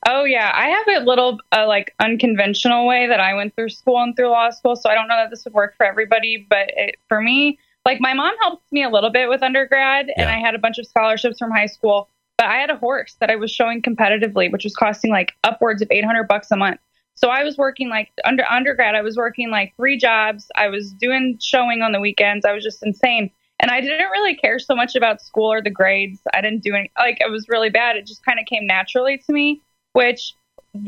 Oh 0.08 0.24
yeah, 0.24 0.50
I 0.54 0.70
have 0.70 1.04
a 1.04 1.06
little 1.06 1.40
uh, 1.52 1.68
like 1.68 1.94
unconventional 2.00 2.88
way 2.88 3.08
that 3.08 3.20
I 3.20 3.34
went 3.34 3.54
through 3.54 3.70
school 3.70 4.02
and 4.02 4.16
through 4.16 4.30
law 4.30 4.50
school. 4.52 4.78
So 4.78 4.90
I 4.90 4.94
don't 4.94 5.10
know 5.10 5.18
that 5.18 5.30
this 5.30 5.44
would 5.44 5.54
work 5.54 5.76
for 5.76 5.86
everybody, 5.86 6.48
but 6.50 6.70
it, 6.70 6.96
for 7.10 7.22
me, 7.22 7.60
like 7.86 8.00
my 8.00 8.14
mom 8.14 8.34
helped 8.42 8.72
me 8.72 8.84
a 8.84 8.90
little 8.90 9.10
bit 9.10 9.30
with 9.30 9.44
undergrad, 9.44 10.08
yeah. 10.08 10.14
and 10.18 10.30
I 10.30 10.40
had 10.40 10.56
a 10.56 10.60
bunch 10.60 10.78
of 10.78 10.86
scholarships 10.86 11.40
from 11.40 11.52
high 11.52 11.68
school. 11.68 12.10
But 12.38 12.48
I 12.48 12.56
had 12.56 12.72
a 12.72 12.78
horse 12.78 13.18
that 13.20 13.30
I 13.30 13.36
was 13.36 13.52
showing 13.52 13.82
competitively, 13.82 14.52
which 14.52 14.64
was 14.64 14.76
costing 14.76 15.12
like 15.12 15.34
upwards 15.44 15.82
of 15.82 15.88
eight 15.92 16.06
hundred 16.06 16.28
bucks 16.28 16.50
a 16.52 16.56
month. 16.56 16.80
So 17.16 17.30
I 17.30 17.44
was 17.44 17.58
working 17.58 17.90
like 17.90 18.10
under 18.26 18.44
undergrad, 18.50 18.96
I 18.96 19.02
was 19.02 19.16
working 19.16 19.52
like 19.52 19.74
three 19.76 19.98
jobs. 19.98 20.48
I 20.56 20.68
was 20.68 20.92
doing 20.94 21.38
showing 21.40 21.82
on 21.82 21.92
the 21.92 22.00
weekends. 22.00 22.46
I 22.46 22.54
was 22.54 22.64
just 22.64 22.84
insane. 22.84 23.30
And 23.60 23.70
I 23.70 23.80
didn't 23.80 24.10
really 24.10 24.36
care 24.36 24.58
so 24.58 24.76
much 24.76 24.96
about 24.96 25.22
school 25.22 25.52
or 25.52 25.62
the 25.62 25.70
grades. 25.70 26.20
I 26.34 26.42
didn't 26.42 26.64
do 26.64 26.74
any 26.74 26.90
like 26.98 27.20
it 27.22 27.30
was 27.30 27.48
really 27.48 27.70
bad. 27.70 27.96
It 27.96 28.08
just 28.08 28.26
kind 28.26 28.40
of 28.40 28.48
came 28.48 28.66
naturally 28.66 29.20
to 29.20 29.32
me, 29.32 29.62
which 29.94 30.34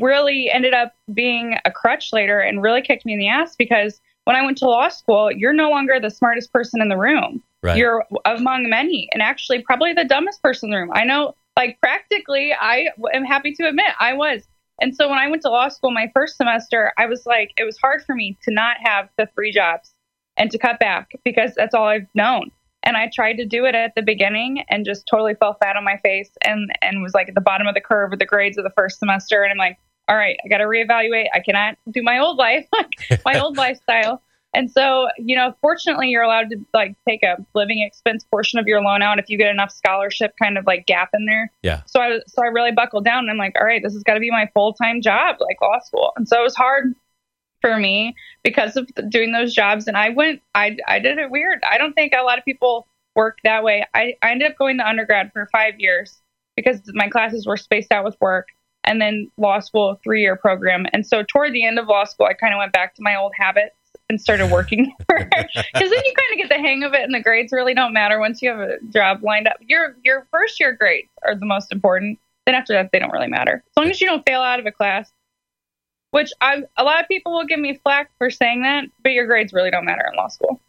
really 0.00 0.50
ended 0.50 0.74
up 0.74 0.94
being 1.12 1.56
a 1.64 1.70
crutch 1.70 2.12
later 2.12 2.40
and 2.40 2.62
really 2.62 2.82
kicked 2.82 3.04
me 3.04 3.12
in 3.12 3.18
the 3.18 3.28
ass 3.28 3.54
because 3.54 4.00
when 4.24 4.36
I 4.36 4.44
went 4.44 4.58
to 4.58 4.66
law 4.66 4.88
school, 4.88 5.30
you're 5.30 5.52
no 5.52 5.70
longer 5.70 6.00
the 6.00 6.10
smartest 6.10 6.52
person 6.52 6.80
in 6.80 6.88
the 6.88 6.96
room. 6.96 7.42
Right. 7.62 7.76
You're 7.76 8.04
among 8.24 8.68
many 8.68 9.08
and 9.12 9.22
actually 9.22 9.62
probably 9.62 9.92
the 9.92 10.04
dumbest 10.04 10.42
person 10.42 10.68
in 10.68 10.70
the 10.72 10.78
room. 10.78 10.90
I 10.92 11.04
know 11.04 11.34
like 11.56 11.78
practically 11.80 12.52
I 12.52 12.88
am 13.12 13.24
happy 13.24 13.52
to 13.54 13.68
admit 13.68 13.86
I 13.98 14.12
was 14.12 14.42
and 14.80 14.94
so 14.94 15.08
when 15.08 15.18
I 15.18 15.28
went 15.28 15.42
to 15.42 15.50
law 15.50 15.68
school 15.68 15.90
my 15.90 16.10
first 16.14 16.36
semester, 16.36 16.92
I 16.98 17.06
was 17.06 17.26
like, 17.26 17.52
it 17.56 17.64
was 17.64 17.78
hard 17.78 18.02
for 18.04 18.14
me 18.14 18.36
to 18.42 18.52
not 18.52 18.76
have 18.82 19.08
the 19.16 19.28
three 19.34 19.52
jobs 19.52 19.94
and 20.36 20.50
to 20.50 20.58
cut 20.58 20.80
back 20.80 21.12
because 21.24 21.54
that's 21.54 21.74
all 21.74 21.86
I've 21.86 22.08
known. 22.14 22.50
And 22.82 22.96
I 22.96 23.08
tried 23.12 23.34
to 23.34 23.46
do 23.46 23.64
it 23.64 23.74
at 23.74 23.94
the 23.94 24.02
beginning 24.02 24.64
and 24.68 24.84
just 24.84 25.06
totally 25.06 25.34
fell 25.34 25.54
flat 25.54 25.76
on 25.76 25.84
my 25.84 25.98
face 26.02 26.30
and, 26.44 26.70
and 26.82 27.02
was 27.02 27.14
like 27.14 27.28
at 27.28 27.34
the 27.34 27.40
bottom 27.40 27.66
of 27.66 27.74
the 27.74 27.80
curve 27.80 28.10
with 28.10 28.18
the 28.18 28.26
grades 28.26 28.58
of 28.58 28.64
the 28.64 28.72
first 28.76 28.98
semester. 28.98 29.42
And 29.42 29.52
I'm 29.52 29.58
like, 29.58 29.78
all 30.08 30.16
right, 30.16 30.36
I 30.44 30.48
got 30.48 30.58
to 30.58 30.64
reevaluate. 30.64 31.26
I 31.32 31.40
cannot 31.40 31.76
do 31.90 32.02
my 32.02 32.18
old 32.18 32.36
life, 32.36 32.66
my 33.24 33.38
old 33.38 33.56
lifestyle. 33.56 34.22
And 34.54 34.70
so, 34.70 35.08
you 35.18 35.34
know, 35.34 35.54
fortunately, 35.60 36.08
you're 36.08 36.22
allowed 36.22 36.50
to 36.50 36.64
like 36.72 36.94
take 37.08 37.22
a 37.24 37.44
living 37.54 37.80
expense 37.80 38.24
portion 38.24 38.58
of 38.58 38.66
your 38.66 38.80
loan 38.82 39.02
out 39.02 39.18
if 39.18 39.28
you 39.28 39.36
get 39.36 39.50
enough 39.50 39.72
scholarship 39.72 40.32
kind 40.40 40.56
of 40.56 40.64
like 40.64 40.86
gap 40.86 41.10
in 41.12 41.26
there. 41.26 41.50
Yeah. 41.62 41.82
So 41.86 42.00
I 42.00 42.20
so 42.28 42.42
I 42.42 42.46
really 42.46 42.70
buckled 42.70 43.04
down 43.04 43.20
and 43.20 43.30
I'm 43.30 43.36
like, 43.36 43.54
all 43.58 43.66
right, 43.66 43.82
this 43.82 43.92
has 43.94 44.04
got 44.04 44.14
to 44.14 44.20
be 44.20 44.30
my 44.30 44.48
full 44.54 44.72
time 44.72 45.02
job, 45.02 45.36
like 45.40 45.60
law 45.60 45.80
school. 45.80 46.12
And 46.16 46.28
so 46.28 46.38
it 46.38 46.44
was 46.44 46.54
hard 46.54 46.94
for 47.60 47.78
me 47.78 48.14
because 48.44 48.76
of 48.76 48.88
doing 49.08 49.32
those 49.32 49.52
jobs. 49.52 49.88
And 49.88 49.96
I 49.96 50.10
went, 50.10 50.40
I 50.54 50.76
I 50.86 51.00
did 51.00 51.18
it 51.18 51.30
weird. 51.30 51.60
I 51.68 51.76
don't 51.76 51.94
think 51.94 52.12
a 52.16 52.22
lot 52.22 52.38
of 52.38 52.44
people 52.44 52.86
work 53.16 53.38
that 53.42 53.64
way. 53.64 53.84
I 53.92 54.14
I 54.22 54.30
ended 54.30 54.52
up 54.52 54.56
going 54.56 54.78
to 54.78 54.88
undergrad 54.88 55.32
for 55.32 55.48
five 55.50 55.80
years 55.80 56.20
because 56.54 56.80
my 56.94 57.08
classes 57.08 57.44
were 57.44 57.56
spaced 57.56 57.90
out 57.90 58.04
with 58.04 58.16
work 58.20 58.46
and 58.84 59.00
then 59.00 59.30
law 59.36 59.60
school 59.60 59.98
three 60.02 60.20
year 60.20 60.36
program. 60.36 60.86
And 60.92 61.06
so 61.06 61.22
toward 61.22 61.52
the 61.52 61.64
end 61.64 61.78
of 61.78 61.86
law 61.86 62.04
school, 62.04 62.26
I 62.26 62.34
kind 62.34 62.54
of 62.54 62.58
went 62.58 62.72
back 62.72 62.94
to 62.96 63.02
my 63.02 63.16
old 63.16 63.32
habits 63.36 63.74
and 64.10 64.20
started 64.20 64.50
working 64.50 64.92
because 65.08 65.30
then 65.74 65.90
you 65.90 66.14
kind 66.14 66.32
of 66.32 66.38
get 66.38 66.48
the 66.48 66.58
hang 66.58 66.84
of 66.84 66.92
it 66.92 67.02
and 67.02 67.14
the 67.14 67.22
grades 67.22 67.52
really 67.52 67.74
don't 67.74 67.92
matter 67.92 68.20
once 68.20 68.42
you 68.42 68.50
have 68.50 68.60
a 68.60 68.78
job 68.92 69.22
lined 69.22 69.48
up. 69.48 69.56
Your 69.60 69.96
your 70.04 70.26
first 70.30 70.60
year 70.60 70.72
grades 70.72 71.08
are 71.22 71.34
the 71.34 71.46
most 71.46 71.72
important. 71.72 72.18
Then 72.46 72.54
after 72.54 72.74
that 72.74 72.90
they 72.92 72.98
don't 72.98 73.12
really 73.12 73.28
matter. 73.28 73.62
As 73.66 73.76
long 73.76 73.90
as 73.90 74.00
you 74.00 74.06
don't 74.06 74.24
fail 74.26 74.40
out 74.40 74.60
of 74.60 74.66
a 74.66 74.72
class 74.72 75.10
which 76.10 76.30
I, 76.40 76.62
a 76.76 76.84
lot 76.84 77.00
of 77.00 77.08
people 77.08 77.32
will 77.32 77.44
give 77.44 77.58
me 77.58 77.80
flack 77.82 78.08
for 78.18 78.30
saying 78.30 78.62
that 78.62 78.84
but 79.02 79.12
your 79.12 79.26
grades 79.26 79.52
really 79.52 79.70
don't 79.70 79.84
matter 79.84 80.04
in 80.10 80.16
law 80.16 80.28
school. 80.28 80.60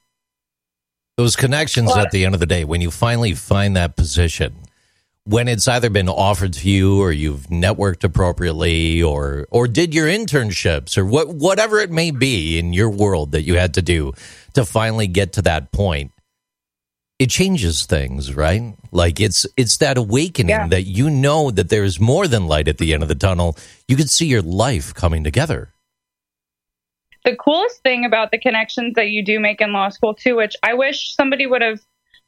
Those 1.18 1.36
connections 1.36 1.96
at 1.96 2.12
the 2.12 2.26
end 2.26 2.34
of 2.34 2.40
the 2.40 2.46
day 2.46 2.66
when 2.66 2.82
you 2.82 2.92
finally 2.92 3.34
find 3.34 3.76
that 3.76 3.96
position 3.96 4.56
when 5.26 5.48
it's 5.48 5.68
either 5.68 5.90
been 5.90 6.08
offered 6.08 6.54
to 6.54 6.70
you 6.70 7.02
or 7.02 7.12
you've 7.12 7.48
networked 7.48 8.04
appropriately 8.04 9.02
or 9.02 9.48
or 9.52 9.68
did 9.68 9.94
your 9.94 10.08
internships 10.08 10.98
or 10.98 11.06
what 11.06 11.28
whatever 11.30 11.80
it 11.80 11.92
may 11.92 12.12
be 12.12 12.58
in 12.60 12.74
your 12.74 12.90
world 12.90 13.32
that 13.32 13.42
you 13.44 13.56
had 13.58 13.74
to 13.74 13.82
do 13.82 14.14
to 14.54 14.64
finally 14.64 15.08
get 15.08 15.34
to 15.34 15.42
that 15.42 15.72
point 15.72 16.12
it 17.18 17.30
changes 17.30 17.86
things 17.86 18.36
right 18.36 18.76
like 18.92 19.20
it's 19.20 19.46
it's 19.58 19.78
that 19.78 19.98
awakening 19.98 20.50
Yeah. 20.50 20.68
that 20.68 20.84
you 20.84 21.10
know 21.10 21.50
that 21.50 21.70
there's 21.70 22.00
more 22.00 22.28
than 22.28 22.48
light 22.48 22.68
at 22.68 22.78
the 22.78 22.94
end 22.94 23.02
of 23.02 23.10
the 23.10 23.16
tunnel 23.16 23.58
you 23.88 23.96
could 23.96 24.10
see 24.10 24.28
your 24.28 24.42
life 24.44 24.94
coming 24.94 25.24
together 25.24 25.72
the 27.24 27.36
coolest 27.36 27.82
thing 27.82 28.06
about 28.06 28.30
the 28.30 28.38
connections 28.38 28.94
that 28.94 29.08
you 29.08 29.26
do 29.26 29.40
make 29.40 29.60
in 29.60 29.74
law 29.74 29.90
school 29.90 30.14
too, 30.14 30.36
which 30.36 30.56
I 30.62 30.76
wish 30.76 31.16
somebody 31.16 31.48
would 31.48 31.64
have 31.64 31.80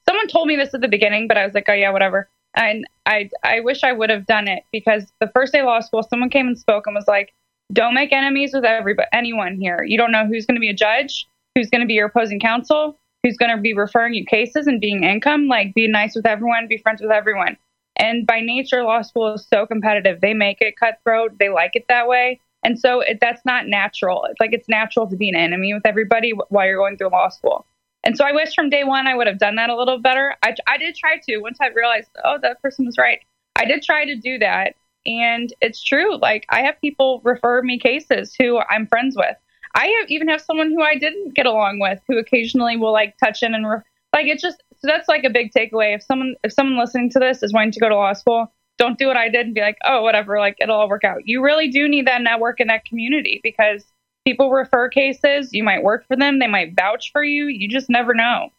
someone 0.09 0.27
told 0.27 0.47
me 0.47 0.55
this 0.55 0.73
at 0.73 0.81
the 0.81 0.87
beginning, 0.87 1.27
but 1.27 1.37
I 1.37 1.45
was 1.45 1.53
like, 1.53 1.65
oh 1.69 1.73
yeah, 1.73 1.91
whatever. 1.91 2.27
And 2.57 2.85
I 3.05 3.29
I 3.43 3.59
wish 3.61 3.83
I 3.83 3.93
would 3.93 4.09
have 4.09 4.25
done 4.25 4.47
it 4.47 4.63
because 4.71 5.05
the 5.21 5.27
first 5.27 5.53
day 5.53 5.59
of 5.59 5.67
law 5.67 5.79
school, 5.79 6.03
someone 6.03 6.29
came 6.29 6.47
and 6.47 6.57
spoke 6.57 6.87
and 6.87 6.95
was 6.95 7.07
like, 7.07 7.33
don't 7.71 7.93
make 7.93 8.11
enemies 8.11 8.51
with 8.53 8.65
everybody 8.65 9.07
anyone 9.13 9.57
here. 9.57 9.83
You 9.83 9.97
don't 9.97 10.11
know 10.11 10.25
who's 10.25 10.45
going 10.45 10.55
to 10.55 10.61
be 10.61 10.69
a 10.69 10.73
judge, 10.73 11.27
who's 11.55 11.69
going 11.69 11.81
to 11.81 11.87
be 11.87 11.93
your 11.93 12.07
opposing 12.07 12.39
counsel, 12.39 12.97
who's 13.23 13.37
going 13.37 13.55
to 13.55 13.61
be 13.61 13.73
referring 13.73 14.15
you 14.15 14.25
cases 14.25 14.65
and 14.65 14.81
being 14.81 15.03
income. 15.03 15.47
Like 15.47 15.75
be 15.75 15.87
nice 15.87 16.15
with 16.15 16.25
everyone, 16.25 16.67
be 16.67 16.77
friends 16.77 17.01
with 17.01 17.11
everyone. 17.11 17.57
And 17.95 18.25
by 18.25 18.41
nature, 18.41 18.83
law 18.83 19.01
school 19.03 19.35
is 19.35 19.47
so 19.47 19.65
competitive. 19.65 20.21
They 20.21 20.33
make 20.33 20.61
it 20.61 20.77
cutthroat. 20.77 21.37
They 21.39 21.49
like 21.49 21.71
it 21.75 21.85
that 21.89 22.07
way. 22.07 22.39
And 22.63 22.79
so 22.79 23.01
it, 23.01 23.19
that's 23.21 23.43
not 23.45 23.67
natural. 23.67 24.25
It's 24.29 24.39
like 24.39 24.53
it's 24.53 24.67
natural 24.67 25.07
to 25.07 25.15
be 25.15 25.29
an 25.29 25.35
enemy 25.35 25.73
with 25.73 25.85
everybody 25.85 26.31
while 26.49 26.65
you're 26.65 26.77
going 26.77 26.97
through 26.97 27.09
law 27.09 27.29
school. 27.29 27.65
And 28.03 28.15
so 28.15 28.25
I 28.25 28.31
wish 28.31 28.53
from 28.53 28.69
day 28.69 28.83
one 28.83 29.07
I 29.07 29.15
would 29.15 29.27
have 29.27 29.39
done 29.39 29.55
that 29.55 29.69
a 29.69 29.75
little 29.75 29.99
better. 29.99 30.35
I, 30.43 30.55
I 30.67 30.77
did 30.77 30.95
try 30.95 31.19
to. 31.27 31.39
Once 31.39 31.57
I 31.61 31.67
realized, 31.69 32.09
oh, 32.23 32.37
that 32.41 32.61
person 32.61 32.85
was 32.85 32.97
right, 32.97 33.19
I 33.55 33.65
did 33.65 33.83
try 33.83 34.05
to 34.05 34.15
do 34.15 34.37
that. 34.39 34.75
And 35.05 35.53
it's 35.61 35.83
true. 35.83 36.17
Like 36.17 36.45
I 36.49 36.61
have 36.61 36.79
people 36.79 37.21
refer 37.23 37.61
me 37.61 37.79
cases 37.79 38.35
who 38.37 38.59
I'm 38.69 38.87
friends 38.87 39.15
with. 39.17 39.35
I 39.75 39.87
have 39.99 40.09
even 40.09 40.27
have 40.27 40.41
someone 40.41 40.71
who 40.71 40.81
I 40.81 40.95
didn't 40.97 41.35
get 41.35 41.45
along 41.45 41.79
with 41.79 41.99
who 42.07 42.17
occasionally 42.17 42.77
will 42.77 42.91
like 42.91 43.17
touch 43.17 43.43
in 43.43 43.53
and 43.53 43.69
re- 43.69 43.81
like 44.13 44.27
it's 44.27 44.41
just 44.41 44.63
so 44.79 44.87
that's 44.87 45.07
like 45.07 45.23
a 45.23 45.29
big 45.29 45.51
takeaway. 45.51 45.95
If 45.95 46.03
someone 46.03 46.35
if 46.43 46.53
someone 46.53 46.79
listening 46.79 47.09
to 47.11 47.19
this 47.19 47.43
is 47.43 47.53
wanting 47.53 47.71
to 47.73 47.79
go 47.79 47.89
to 47.89 47.95
law 47.95 48.13
school, 48.13 48.51
don't 48.77 48.97
do 48.97 49.07
what 49.07 49.17
I 49.17 49.29
did 49.29 49.45
and 49.45 49.55
be 49.55 49.61
like, 49.61 49.77
oh, 49.83 50.01
whatever, 50.01 50.39
like 50.39 50.57
it'll 50.59 50.75
all 50.75 50.89
work 50.89 51.03
out. 51.03 51.21
You 51.25 51.43
really 51.43 51.69
do 51.69 51.87
need 51.87 52.07
that 52.07 52.21
network 52.21 52.59
and 52.59 52.69
that 52.69 52.85
community 52.85 53.39
because 53.43 53.85
people 54.27 54.51
refer 54.51 54.89
cases. 54.89 55.53
You 55.53 55.63
might 55.63 55.83
work 55.83 56.05
for 56.05 56.17
them. 56.17 56.39
They 56.39 56.47
might 56.47 56.75
vouch 56.75 57.13
for 57.13 57.23
you. 57.23 57.45
You 57.45 57.69
just 57.69 57.89
never 57.89 58.13
know. 58.13 58.49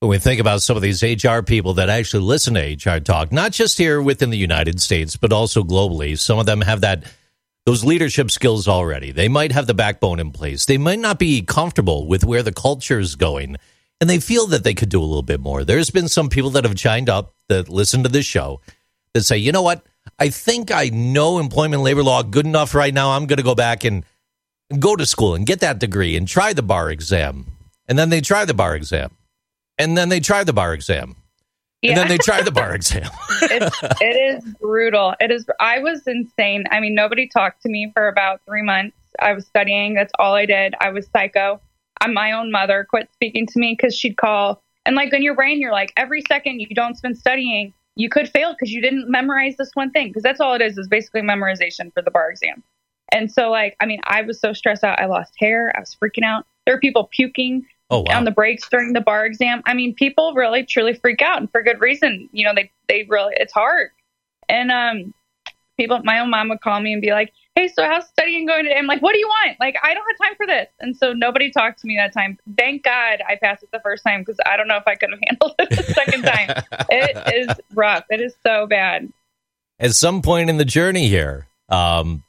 when 0.00 0.10
we 0.10 0.18
think 0.18 0.40
about 0.40 0.62
some 0.62 0.76
of 0.76 0.82
these 0.82 1.00
HR 1.00 1.42
people 1.42 1.74
that 1.74 1.88
actually 1.88 2.24
listen 2.24 2.54
to 2.54 2.74
HR 2.74 2.98
talk, 2.98 3.30
not 3.30 3.52
just 3.52 3.78
here 3.78 4.02
within 4.02 4.30
the 4.30 4.36
United 4.36 4.80
States, 4.80 5.16
but 5.16 5.32
also 5.32 5.62
globally, 5.62 6.18
some 6.18 6.40
of 6.40 6.46
them 6.46 6.60
have 6.62 6.80
that 6.80 7.04
those 7.66 7.84
leadership 7.84 8.32
skills 8.32 8.66
already. 8.66 9.12
They 9.12 9.28
might 9.28 9.52
have 9.52 9.68
the 9.68 9.74
backbone 9.74 10.18
in 10.18 10.32
place. 10.32 10.66
They 10.66 10.76
might 10.76 10.98
not 10.98 11.20
be 11.20 11.40
comfortable 11.42 12.08
with 12.08 12.24
where 12.24 12.42
the 12.42 12.52
culture 12.52 12.98
is 12.98 13.14
going, 13.14 13.56
and 14.00 14.10
they 14.10 14.18
feel 14.18 14.48
that 14.48 14.64
they 14.64 14.74
could 14.74 14.88
do 14.88 15.00
a 15.00 15.06
little 15.06 15.22
bit 15.22 15.40
more. 15.40 15.64
There's 15.64 15.88
been 15.90 16.08
some 16.08 16.28
people 16.28 16.50
that 16.50 16.64
have 16.64 16.74
chimed 16.74 17.08
up 17.08 17.32
that 17.48 17.68
listen 17.68 18.02
to 18.02 18.08
this 18.08 18.26
show 18.26 18.60
that 19.14 19.22
say, 19.22 19.38
you 19.38 19.52
know 19.52 19.62
what? 19.62 19.86
I 20.18 20.30
think 20.30 20.72
I 20.72 20.90
know 20.90 21.38
employment 21.38 21.82
labor 21.82 22.02
law 22.02 22.24
good 22.24 22.44
enough 22.44 22.74
right 22.74 22.92
now. 22.92 23.12
I'm 23.12 23.26
going 23.26 23.38
to 23.38 23.44
go 23.44 23.54
back 23.54 23.84
and 23.84 24.04
go 24.80 24.96
to 24.96 25.06
school 25.06 25.34
and 25.34 25.46
get 25.46 25.60
that 25.60 25.78
degree 25.78 26.16
and 26.16 26.26
try 26.26 26.52
the 26.52 26.62
bar 26.62 26.90
exam. 26.90 27.46
And 27.88 27.98
then 27.98 28.10
they 28.10 28.20
try 28.20 28.44
the 28.44 28.54
bar 28.54 28.74
exam. 28.74 29.16
And 29.78 29.96
then 29.96 30.08
they 30.08 30.20
try 30.20 30.44
the 30.44 30.52
bar 30.52 30.72
exam. 30.72 31.16
And 31.82 31.98
then 31.98 32.08
they 32.08 32.18
try 32.18 32.42
the 32.42 32.50
bar 32.50 32.74
exam. 32.74 33.10
it's, 33.42 33.78
it 34.00 34.04
is 34.04 34.54
brutal. 34.60 35.14
It 35.20 35.30
is. 35.30 35.46
I 35.60 35.80
was 35.80 36.06
insane. 36.06 36.64
I 36.70 36.80
mean, 36.80 36.94
nobody 36.94 37.28
talked 37.28 37.62
to 37.62 37.68
me 37.68 37.90
for 37.92 38.08
about 38.08 38.40
three 38.46 38.62
months. 38.62 38.96
I 39.20 39.32
was 39.32 39.46
studying. 39.46 39.94
That's 39.94 40.12
all 40.18 40.34
I 40.34 40.46
did. 40.46 40.74
I 40.80 40.90
was 40.90 41.06
psycho. 41.12 41.60
I'm 42.00 42.14
my 42.14 42.32
own 42.32 42.50
mother 42.50 42.86
quit 42.88 43.08
speaking 43.12 43.46
to 43.46 43.58
me 43.58 43.76
because 43.78 43.94
she'd 43.94 44.16
call. 44.16 44.62
And 44.86 44.96
like 44.96 45.12
in 45.12 45.22
your 45.22 45.34
brain, 45.34 45.60
you're 45.60 45.72
like, 45.72 45.92
every 45.96 46.22
second 46.26 46.60
you 46.60 46.68
don't 46.74 46.96
spend 46.96 47.18
studying, 47.18 47.72
you 47.96 48.08
could 48.08 48.28
fail 48.28 48.52
because 48.52 48.72
you 48.72 48.80
didn't 48.80 49.10
memorize 49.10 49.56
this 49.56 49.70
one 49.74 49.90
thing. 49.90 50.08
Because 50.08 50.22
that's 50.22 50.40
all 50.40 50.54
it 50.54 50.62
is, 50.62 50.78
is 50.78 50.88
basically 50.88 51.22
memorization 51.22 51.92
for 51.92 52.02
the 52.02 52.10
bar 52.10 52.30
exam. 52.30 52.62
And 53.12 53.30
so, 53.30 53.50
like, 53.50 53.76
I 53.80 53.86
mean, 53.86 54.00
I 54.04 54.22
was 54.22 54.40
so 54.40 54.52
stressed 54.52 54.82
out. 54.84 54.98
I 55.00 55.06
lost 55.06 55.34
hair. 55.38 55.72
I 55.76 55.80
was 55.80 55.96
freaking 56.02 56.24
out. 56.24 56.46
There 56.66 56.74
were 56.74 56.80
people 56.80 57.08
puking 57.12 57.66
Oh, 57.90 58.00
wow. 58.00 58.16
on 58.16 58.24
the 58.24 58.30
breaks 58.30 58.68
during 58.70 58.94
the 58.94 59.00
bar 59.02 59.26
exam. 59.26 59.62
I 59.66 59.74
mean, 59.74 59.94
people 59.94 60.32
really 60.34 60.64
truly 60.64 60.94
freak 60.94 61.20
out 61.20 61.38
and 61.38 61.50
for 61.52 61.62
good 61.62 61.80
reason. 61.80 62.28
You 62.32 62.46
know, 62.46 62.52
they 62.54 62.70
they 62.88 63.06
really 63.08 63.34
it's 63.36 63.52
hard. 63.52 63.90
And 64.48 64.72
um 64.72 65.14
people 65.76 66.00
my 66.02 66.18
own 66.20 66.30
mom 66.30 66.48
would 66.48 66.60
call 66.62 66.80
me 66.80 66.94
and 66.94 67.02
be 67.02 67.10
like, 67.12 67.32
Hey, 67.54 67.68
so 67.68 67.84
how's 67.84 68.08
studying 68.08 68.46
going 68.46 68.64
today? 68.64 68.76
I'm 68.78 68.86
like, 68.86 69.02
What 69.02 69.12
do 69.12 69.18
you 69.18 69.28
want? 69.28 69.60
Like, 69.60 69.76
I 69.82 69.92
don't 69.92 70.02
have 70.08 70.26
time 70.28 70.34
for 70.36 70.46
this. 70.46 70.66
And 70.80 70.96
so 70.96 71.12
nobody 71.12 71.50
talked 71.50 71.80
to 71.80 71.86
me 71.86 71.96
that 71.98 72.14
time. 72.14 72.38
Thank 72.56 72.84
God 72.84 73.20
I 73.28 73.36
passed 73.40 73.62
it 73.62 73.68
the 73.70 73.80
first 73.80 74.02
time 74.02 74.22
because 74.22 74.40
I 74.46 74.56
don't 74.56 74.66
know 74.66 74.78
if 74.78 74.88
I 74.88 74.94
could 74.94 75.10
have 75.10 75.20
handled 75.28 75.54
it 75.58 75.68
the 75.68 75.82
second 75.92 76.22
time. 76.22 76.64
it 76.90 77.34
is 77.50 77.56
rough. 77.74 78.04
It 78.08 78.22
is 78.22 78.34
so 78.44 78.66
bad. 78.66 79.12
At 79.78 79.92
some 79.92 80.22
point 80.22 80.48
in 80.48 80.56
the 80.56 80.64
journey 80.64 81.06
here, 81.08 81.46
um, 81.68 82.24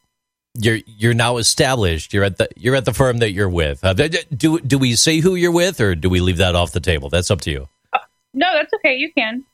you're 0.56 0.80
you're 0.86 1.14
now 1.14 1.38
established. 1.38 2.14
You're 2.14 2.24
at 2.24 2.38
the 2.38 2.50
you're 2.56 2.76
at 2.76 2.86
the 2.86 2.94
firm 2.94 3.18
that 3.20 3.32
you're 3.32 3.50
with. 3.50 3.84
Uh, 3.84 3.94
do 3.94 4.60
do 4.60 4.78
we 4.78 4.96
say 4.96 5.20
who 5.20 5.36
you're 5.36 5.52
with, 5.52 5.80
or 5.82 5.96
do 5.96 6.10
we 6.10 6.20
leave 6.20 6.38
that 6.38 6.56
off 6.56 6.72
the 6.72 6.80
table? 6.80 7.10
That's 7.10 7.30
up 7.30 7.42
to 7.42 7.52
you. 7.52 7.68
No, 8.34 8.48
that's 8.54 8.74
okay. 8.76 8.96
You 8.96 9.12
can. 9.14 9.46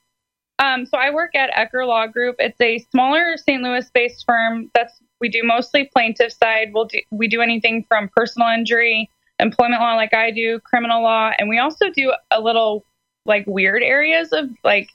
Um, 0.57 0.85
so 0.85 0.97
I 0.97 1.11
work 1.11 1.35
at 1.35 1.51
Ecker 1.51 1.87
Law 1.87 2.07
Group. 2.07 2.35
It's 2.39 2.59
a 2.61 2.79
smaller 2.91 3.35
St. 3.37 3.61
Louis-based 3.63 4.25
firm. 4.25 4.69
That's 4.73 4.93
we 5.19 5.29
do 5.29 5.41
mostly 5.43 5.89
plaintiff 5.93 6.33
side. 6.33 6.71
We'll 6.73 6.85
do 6.85 6.99
we 7.11 7.27
do 7.27 7.41
anything 7.41 7.85
from 7.87 8.09
personal 8.15 8.49
injury, 8.49 9.09
employment 9.39 9.81
law, 9.81 9.95
like 9.95 10.13
I 10.13 10.31
do, 10.31 10.59
criminal 10.59 11.03
law, 11.03 11.31
and 11.37 11.49
we 11.49 11.59
also 11.59 11.89
do 11.89 12.13
a 12.31 12.41
little 12.41 12.83
like 13.25 13.45
weird 13.47 13.83
areas 13.83 14.29
of 14.31 14.49
like 14.63 14.89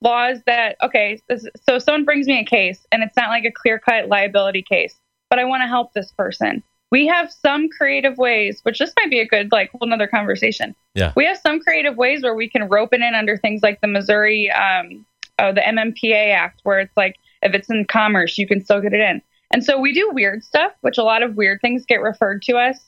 laws 0.00 0.38
that 0.46 0.76
okay. 0.82 1.20
This, 1.28 1.46
so 1.68 1.78
someone 1.78 2.04
brings 2.04 2.26
me 2.26 2.40
a 2.40 2.44
case, 2.44 2.86
and 2.92 3.02
it's 3.02 3.16
not 3.16 3.28
like 3.28 3.44
a 3.44 3.52
clear-cut 3.52 4.08
liability 4.08 4.64
case, 4.68 4.94
but 5.30 5.38
I 5.38 5.44
want 5.44 5.62
to 5.62 5.66
help 5.66 5.92
this 5.92 6.12
person. 6.12 6.62
We 6.90 7.06
have 7.06 7.30
some 7.30 7.68
creative 7.68 8.16
ways, 8.16 8.60
which 8.62 8.78
this 8.78 8.92
might 8.98 9.10
be 9.10 9.20
a 9.20 9.26
good 9.26 9.52
like 9.52 9.70
whole 9.70 9.86
another 9.86 10.06
conversation 10.06 10.74
Yeah. 10.94 11.12
we 11.16 11.26
have 11.26 11.38
some 11.38 11.60
creative 11.60 11.96
ways 11.96 12.22
where 12.22 12.34
we 12.34 12.48
can 12.48 12.68
rope 12.68 12.92
it 12.92 13.00
in 13.00 13.14
under 13.14 13.36
things 13.36 13.62
like 13.62 13.80
the 13.80 13.88
Missouri, 13.88 14.50
um, 14.50 15.04
uh, 15.38 15.52
the 15.52 15.60
MMPA 15.60 16.32
Act, 16.34 16.60
where 16.64 16.80
it's 16.80 16.96
like 16.96 17.16
if 17.42 17.54
it's 17.54 17.68
in 17.70 17.84
commerce, 17.84 18.38
you 18.38 18.46
can 18.46 18.64
still 18.64 18.80
get 18.80 18.92
it 18.94 19.00
in. 19.00 19.22
And 19.52 19.64
so 19.64 19.78
we 19.78 19.92
do 19.92 20.10
weird 20.12 20.42
stuff, 20.44 20.72
which 20.80 20.98
a 20.98 21.02
lot 21.02 21.22
of 21.22 21.36
weird 21.36 21.60
things 21.60 21.84
get 21.86 22.02
referred 22.02 22.42
to 22.42 22.56
us. 22.56 22.78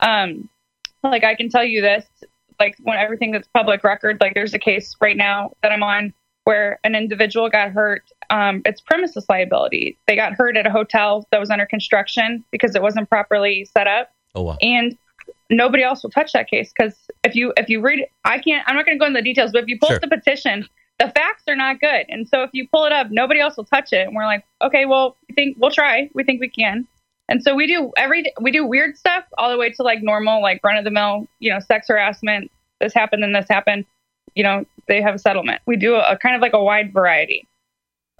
Um, 0.00 0.48
like 1.02 1.24
I 1.24 1.34
can 1.34 1.48
tell 1.48 1.64
you 1.64 1.80
this, 1.80 2.04
like 2.60 2.76
when 2.82 2.98
everything 2.98 3.32
that's 3.32 3.48
public 3.48 3.82
record, 3.84 4.18
like 4.20 4.34
there's 4.34 4.54
a 4.54 4.58
case 4.58 4.94
right 5.00 5.16
now 5.16 5.52
that 5.62 5.72
I'm 5.72 5.82
on 5.82 6.12
where 6.44 6.78
an 6.84 6.94
individual 6.94 7.48
got 7.48 7.70
hurt. 7.72 8.02
Um, 8.30 8.62
it's 8.64 8.80
premises 8.80 9.26
liability. 9.28 9.98
They 10.06 10.16
got 10.16 10.32
hurt 10.34 10.56
at 10.56 10.66
a 10.66 10.70
hotel 10.70 11.26
that 11.30 11.40
was 11.40 11.50
under 11.50 11.66
construction 11.66 12.44
because 12.50 12.74
it 12.74 12.82
wasn't 12.82 13.08
properly 13.08 13.64
set 13.64 13.86
up. 13.86 14.10
Oh 14.34 14.42
wow. 14.42 14.56
and 14.60 14.96
nobody 15.48 15.82
else 15.82 16.02
will 16.02 16.10
touch 16.10 16.32
that 16.32 16.48
case 16.48 16.72
because 16.76 16.94
if 17.22 17.34
you 17.36 17.52
if 17.56 17.68
you 17.68 17.80
read 17.80 18.04
i 18.24 18.38
can't 18.38 18.62
i'm 18.66 18.74
not 18.74 18.84
going 18.84 18.96
to 18.98 19.00
go 19.00 19.06
into 19.06 19.18
the 19.18 19.22
details 19.24 19.52
but 19.52 19.62
if 19.62 19.68
you 19.68 19.78
pull 19.78 19.88
Sure. 19.88 19.96
up 19.96 20.02
the 20.02 20.08
petition 20.08 20.66
the 21.00 21.10
facts 21.14 21.42
are 21.48 21.56
not 21.56 21.80
good. 21.80 22.06
And 22.08 22.28
so 22.28 22.42
if 22.44 22.50
you 22.52 22.68
pull 22.68 22.84
it 22.84 22.92
up 22.92 23.08
nobody 23.10 23.40
else 23.40 23.56
will 23.56 23.64
touch 23.64 23.92
it. 23.92 24.06
And 24.06 24.14
we're 24.14 24.26
like 24.26 24.44
okay 24.62 24.86
well 24.86 25.16
we 25.28 25.34
think 25.34 25.56
we'll 25.60 25.70
try. 25.70 26.08
We 26.14 26.24
think 26.24 26.40
we 26.40 26.48
can. 26.48 26.86
And 27.28 27.42
so 27.42 27.54
we 27.54 27.66
do 27.66 27.92
every 27.96 28.32
we 28.40 28.50
do 28.52 28.64
weird 28.66 28.96
stuff 28.96 29.24
all 29.38 29.50
the 29.50 29.56
way 29.58 29.70
to 29.70 29.82
like 29.82 30.02
normal 30.02 30.40
like 30.42 30.60
run 30.62 30.76
of 30.76 30.84
the 30.84 30.90
mill 30.90 31.26
you 31.40 31.50
know 31.52 31.58
sex 31.60 31.86
harassment. 31.88 32.50
This 32.80 32.94
happened 32.94 33.24
and 33.24 33.34
this 33.34 33.46
happened. 33.48 33.86
You 34.34 34.44
know 34.44 34.64
they 34.88 35.00
have 35.02 35.14
a 35.14 35.18
settlement. 35.18 35.62
We 35.66 35.76
do 35.76 35.94
a, 35.94 36.12
a 36.12 36.18
kind 36.18 36.36
of 36.36 36.42
like 36.42 36.52
a 36.54 36.62
wide 36.62 36.92
variety 36.92 37.48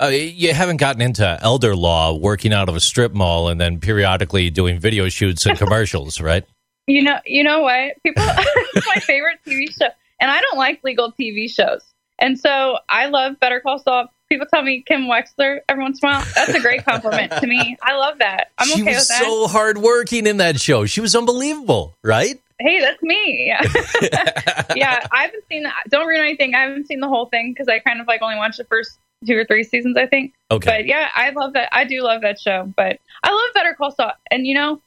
Uh, 0.00 0.06
you 0.06 0.52
haven't 0.52 0.78
gotten 0.78 1.00
into 1.00 1.38
elder 1.40 1.76
law, 1.76 2.12
working 2.14 2.52
out 2.52 2.68
of 2.68 2.74
a 2.74 2.80
strip 2.80 3.12
mall, 3.12 3.48
and 3.48 3.60
then 3.60 3.78
periodically 3.78 4.50
doing 4.50 4.78
video 4.78 5.08
shoots 5.08 5.46
and 5.46 5.56
commercials, 5.58 6.20
right? 6.20 6.44
You 6.86 7.02
know, 7.02 7.18
you 7.24 7.44
know 7.44 7.60
what? 7.60 8.02
People, 8.02 8.24
it's 8.26 8.86
my 8.86 9.00
favorite 9.00 9.38
TV 9.46 9.70
show, 9.70 9.88
and 10.20 10.30
I 10.30 10.40
don't 10.40 10.58
like 10.58 10.82
legal 10.82 11.12
TV 11.12 11.48
shows. 11.48 11.82
And 12.18 12.38
so 12.38 12.78
I 12.88 13.06
love 13.06 13.38
Better 13.40 13.60
Call 13.60 13.78
Saul. 13.78 14.08
People 14.28 14.46
tell 14.52 14.62
me 14.62 14.82
Kim 14.86 15.02
Wexler 15.02 15.60
every 15.68 15.82
once 15.82 16.00
in 16.02 16.08
a 16.08 16.12
while. 16.12 16.24
That's 16.34 16.54
a 16.54 16.60
great 16.60 16.84
compliment 16.84 17.32
to 17.32 17.46
me. 17.46 17.76
I 17.82 17.96
love 17.96 18.18
that. 18.18 18.50
I'm 18.58 18.68
she 18.68 18.82
okay 18.82 18.94
was 18.94 19.00
with 19.00 19.08
that. 19.08 19.22
so 19.22 19.46
hardworking 19.48 20.26
in 20.26 20.38
that 20.38 20.60
show. 20.60 20.86
She 20.86 21.00
was 21.00 21.14
unbelievable, 21.14 21.94
right? 22.02 22.40
hey, 22.60 22.80
that's 22.80 23.02
me. 23.02 23.46
Yeah. 23.46 23.62
yeah, 24.76 25.06
I 25.10 25.22
haven't 25.24 25.44
seen. 25.50 25.64
that. 25.64 25.74
Don't 25.88 26.06
ruin 26.06 26.20
anything. 26.20 26.54
I 26.54 26.62
haven't 26.62 26.86
seen 26.86 27.00
the 27.00 27.08
whole 27.08 27.26
thing 27.26 27.52
because 27.52 27.68
I 27.68 27.78
kind 27.78 28.00
of 28.00 28.06
like 28.06 28.22
only 28.22 28.36
watched 28.36 28.58
the 28.58 28.64
first 28.64 28.98
two 29.26 29.36
or 29.36 29.44
three 29.44 29.64
seasons, 29.64 29.96
I 29.96 30.06
think. 30.06 30.34
Okay. 30.50 30.70
But 30.70 30.86
yeah, 30.86 31.08
I 31.14 31.30
love 31.30 31.54
that. 31.54 31.68
I 31.72 31.84
do 31.84 32.02
love 32.02 32.22
that 32.22 32.40
show. 32.40 32.72
But 32.76 32.98
I 33.22 33.30
love 33.32 33.54
Better 33.54 33.74
Call 33.74 33.90
Saul. 33.90 34.12
And 34.30 34.46
you 34.46 34.54
know, 34.54 34.80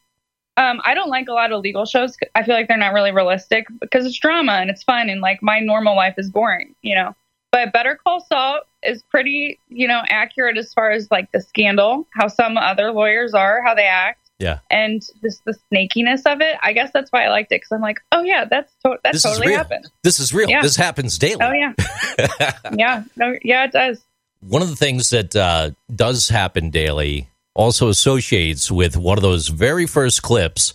um, 0.58 0.82
I 0.84 0.94
don't 0.96 1.10
like 1.10 1.28
a 1.28 1.34
lot 1.34 1.52
of 1.52 1.62
legal 1.62 1.86
shows. 1.86 2.18
I 2.34 2.44
feel 2.44 2.56
like 2.56 2.68
they're 2.68 2.78
not 2.78 2.94
really 2.94 3.12
realistic 3.12 3.68
because 3.80 4.06
it's 4.06 4.18
drama 4.18 4.54
and 4.54 4.70
it's 4.70 4.84
fun 4.84 5.10
and 5.10 5.22
like 5.22 5.42
my 5.44 5.60
normal 5.60 5.96
life 5.96 6.16
is 6.18 6.30
boring, 6.30 6.76
you 6.82 6.96
know. 6.96 7.16
But 7.52 7.72
Better 7.72 7.98
Call 8.04 8.22
Saul 8.22 8.62
is 8.84 9.04
pretty, 9.04 9.60
you 9.70 9.88
know, 9.88 10.02
accurate 10.10 10.58
as 10.58 10.74
far 10.74 10.92
as 10.92 11.10
like 11.10 11.32
the 11.32 11.42
scandal, 11.42 12.08
how 12.12 12.28
some 12.28 12.58
other 12.58 12.92
lawyers 12.92 13.34
are, 13.34 13.62
how 13.64 13.74
they 13.74 13.86
act. 13.86 14.20
Yeah. 14.40 14.60
And 14.70 15.02
just 15.24 15.44
the 15.46 15.58
snakiness 15.72 16.32
of 16.32 16.42
it. 16.42 16.58
I 16.62 16.74
guess 16.74 16.92
that's 16.94 17.12
why 17.12 17.26
I 17.26 17.30
liked 17.30 17.52
it 17.52 17.56
because 17.56 17.72
I'm 17.72 17.82
like, 17.82 18.00
oh 18.12 18.22
yeah, 18.22 18.46
that's 18.46 18.72
to- 18.86 19.00
that 19.04 19.14
This 19.14 19.24
totally 19.24 19.54
happened. 19.54 19.90
This 20.04 20.20
is 20.20 20.34
real. 20.34 20.50
Yeah. 20.50 20.62
This 20.62 20.76
happens 20.76 21.18
daily. 21.18 21.42
Oh 21.42 21.52
yeah, 21.52 21.74
yeah, 22.74 23.04
no, 23.16 23.36
yeah, 23.44 23.66
it 23.66 23.72
does. 23.72 24.02
One 24.48 24.62
of 24.62 24.70
the 24.70 24.76
things 24.76 25.10
that 25.10 25.36
uh, 25.36 25.72
does 25.94 26.30
happen 26.30 26.70
daily 26.70 27.30
also 27.54 27.90
associates 27.90 28.72
with 28.72 28.96
one 28.96 29.18
of 29.18 29.22
those 29.22 29.50
very 29.50 29.86
first 29.86 30.22
clips 30.22 30.74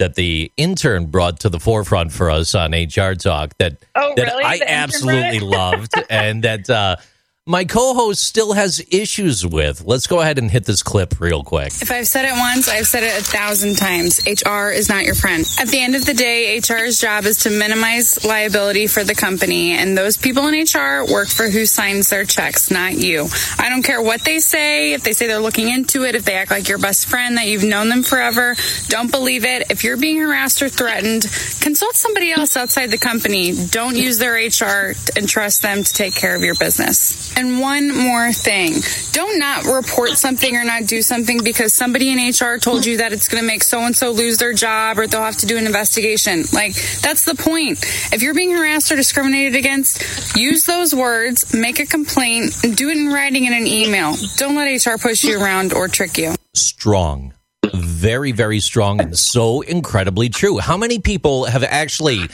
that 0.00 0.16
the 0.16 0.50
intern 0.56 1.06
brought 1.06 1.38
to 1.40 1.48
the 1.48 1.60
forefront 1.60 2.12
for 2.12 2.30
us 2.30 2.56
on 2.56 2.72
HR 2.72 3.14
Talk 3.14 3.56
that 3.58 3.76
Oh 3.94 4.12
that 4.16 4.26
really? 4.26 4.42
I 4.44 4.58
The 4.58 4.70
absolutely 4.70 5.38
loved 5.38 5.92
and 6.10 6.42
that 6.42 6.68
uh, 6.68 6.96
my 7.44 7.64
co-host 7.64 8.22
still 8.22 8.52
has 8.52 8.80
issues 8.92 9.44
with. 9.44 9.84
Let's 9.84 10.06
go 10.06 10.20
ahead 10.20 10.38
and 10.38 10.48
hit 10.48 10.64
this 10.64 10.84
clip 10.84 11.20
real 11.20 11.42
quick. 11.42 11.72
If 11.82 11.90
I've 11.90 12.06
said 12.06 12.24
it 12.24 12.38
once, 12.38 12.68
I've 12.68 12.86
said 12.86 13.02
it 13.02 13.20
a 13.20 13.24
thousand 13.24 13.78
times. 13.78 14.20
HR 14.24 14.70
is 14.70 14.88
not 14.88 15.04
your 15.04 15.16
friend. 15.16 15.44
At 15.58 15.66
the 15.66 15.80
end 15.80 15.96
of 15.96 16.06
the 16.06 16.14
day, 16.14 16.56
HR's 16.60 17.00
job 17.00 17.24
is 17.24 17.38
to 17.38 17.50
minimize 17.50 18.24
liability 18.24 18.86
for 18.86 19.02
the 19.02 19.16
company, 19.16 19.72
and 19.72 19.98
those 19.98 20.16
people 20.16 20.46
in 20.46 20.54
HR 20.54 21.04
work 21.12 21.26
for 21.26 21.48
who 21.48 21.66
signs 21.66 22.10
their 22.10 22.24
checks, 22.24 22.70
not 22.70 22.94
you. 22.94 23.26
I 23.58 23.70
don't 23.70 23.82
care 23.82 24.00
what 24.00 24.22
they 24.22 24.38
say, 24.38 24.92
if 24.92 25.02
they 25.02 25.12
say 25.12 25.26
they're 25.26 25.40
looking 25.40 25.68
into 25.68 26.04
it, 26.04 26.14
if 26.14 26.24
they 26.24 26.34
act 26.34 26.52
like 26.52 26.68
your 26.68 26.78
best 26.78 27.08
friend, 27.08 27.38
that 27.38 27.48
you've 27.48 27.64
known 27.64 27.88
them 27.88 28.04
forever. 28.04 28.54
Don't 28.86 29.10
believe 29.10 29.44
it. 29.44 29.68
If 29.68 29.82
you're 29.82 29.96
being 29.96 30.18
harassed 30.18 30.62
or 30.62 30.68
threatened, 30.68 31.22
consult 31.60 31.96
somebody 31.96 32.30
else 32.30 32.56
outside 32.56 32.92
the 32.92 32.98
company. 32.98 33.52
Don't 33.66 33.96
use 33.96 34.18
their 34.18 34.34
HR 34.34 34.94
and 35.16 35.28
trust 35.28 35.62
them 35.62 35.82
to 35.82 35.92
take 35.92 36.14
care 36.14 36.36
of 36.36 36.42
your 36.42 36.54
business. 36.54 37.31
And 37.36 37.60
one 37.60 37.96
more 37.96 38.32
thing. 38.32 38.74
Don't 39.12 39.38
not 39.38 39.64
report 39.64 40.10
something 40.10 40.54
or 40.56 40.64
not 40.64 40.86
do 40.86 41.02
something 41.02 41.42
because 41.42 41.74
somebody 41.74 42.10
in 42.10 42.18
HR 42.18 42.58
told 42.58 42.84
you 42.84 42.98
that 42.98 43.12
it's 43.12 43.28
going 43.28 43.42
to 43.42 43.46
make 43.46 43.62
so 43.62 43.80
and 43.80 43.96
so 43.96 44.10
lose 44.10 44.38
their 44.38 44.52
job 44.52 44.98
or 44.98 45.06
they'll 45.06 45.22
have 45.22 45.38
to 45.38 45.46
do 45.46 45.56
an 45.56 45.66
investigation. 45.66 46.44
Like, 46.52 46.74
that's 47.00 47.24
the 47.24 47.34
point. 47.34 47.78
If 48.12 48.22
you're 48.22 48.34
being 48.34 48.52
harassed 48.52 48.92
or 48.92 48.96
discriminated 48.96 49.56
against, 49.56 50.36
use 50.36 50.66
those 50.66 50.94
words, 50.94 51.54
make 51.54 51.80
a 51.80 51.86
complaint, 51.86 52.54
do 52.74 52.88
it 52.90 52.96
in 52.96 53.08
writing 53.08 53.44
in 53.46 53.52
an 53.52 53.66
email. 53.66 54.14
Don't 54.36 54.54
let 54.54 54.66
HR 54.84 54.98
push 54.98 55.24
you 55.24 55.40
around 55.42 55.72
or 55.72 55.88
trick 55.88 56.18
you. 56.18 56.34
strong. 56.54 57.32
Very, 57.74 58.32
very 58.32 58.60
strong 58.60 59.00
and 59.00 59.16
so 59.16 59.60
incredibly 59.62 60.28
true. 60.28 60.58
How 60.58 60.76
many 60.76 60.98
people 60.98 61.44
have 61.44 61.62
actually 61.62 62.28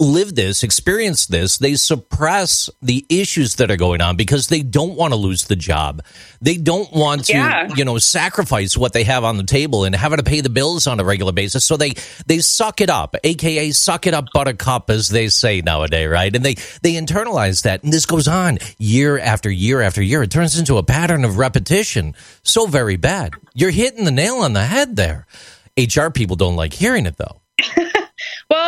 lived 0.00 0.36
this, 0.36 0.62
experience 0.62 1.26
this? 1.26 1.58
They 1.58 1.74
suppress 1.74 2.70
the 2.82 3.04
issues 3.08 3.56
that 3.56 3.70
are 3.70 3.76
going 3.76 4.00
on 4.00 4.16
because 4.16 4.48
they 4.48 4.62
don't 4.62 4.94
want 4.96 5.12
to 5.12 5.16
lose 5.16 5.44
the 5.44 5.56
job. 5.56 6.02
They 6.40 6.56
don't 6.56 6.92
want 6.92 7.24
to, 7.26 7.32
Yeah. 7.34 7.68
you 7.74 7.84
know, 7.84 7.98
sacrifice 7.98 8.76
what 8.76 8.92
they 8.92 9.04
have 9.04 9.24
on 9.24 9.36
the 9.36 9.44
table 9.44 9.84
and 9.84 9.94
having 9.94 10.18
to 10.18 10.22
pay 10.24 10.40
the 10.40 10.48
bills 10.48 10.86
on 10.86 11.00
a 11.00 11.04
regular 11.04 11.32
basis. 11.32 11.64
So 11.64 11.76
they 11.76 11.94
they 12.26 12.38
suck 12.38 12.80
it 12.80 12.90
up, 12.90 13.16
aka 13.24 13.70
suck 13.72 14.06
it 14.06 14.14
up 14.14 14.26
buttercup 14.32 14.90
as 14.90 15.08
they 15.08 15.28
say 15.28 15.60
nowadays, 15.60 16.08
right? 16.08 16.34
And 16.34 16.44
they 16.44 16.54
they 16.82 16.94
internalize 16.94 17.62
that 17.62 17.82
and 17.82 17.92
this 17.92 18.06
goes 18.06 18.28
on 18.28 18.58
year 18.78 19.18
after 19.18 19.50
year 19.50 19.80
after 19.80 20.02
year. 20.02 20.22
It 20.22 20.30
turns 20.30 20.58
into 20.58 20.76
a 20.78 20.82
pattern 20.82 21.24
of 21.24 21.38
repetition. 21.38 22.14
So 22.42 22.66
very 22.66 22.96
bad. 22.96 23.32
You're 23.54 23.70
hitting 23.70 24.04
the 24.04 24.10
nail 24.10 24.36
on 24.36 24.52
the 24.52 24.64
head 24.64 24.96
there. 24.96 25.26
HR 25.78 26.08
people 26.10 26.36
don't 26.36 26.56
like 26.56 26.72
hearing 26.72 27.06
it 27.06 27.16
though. 27.16 27.40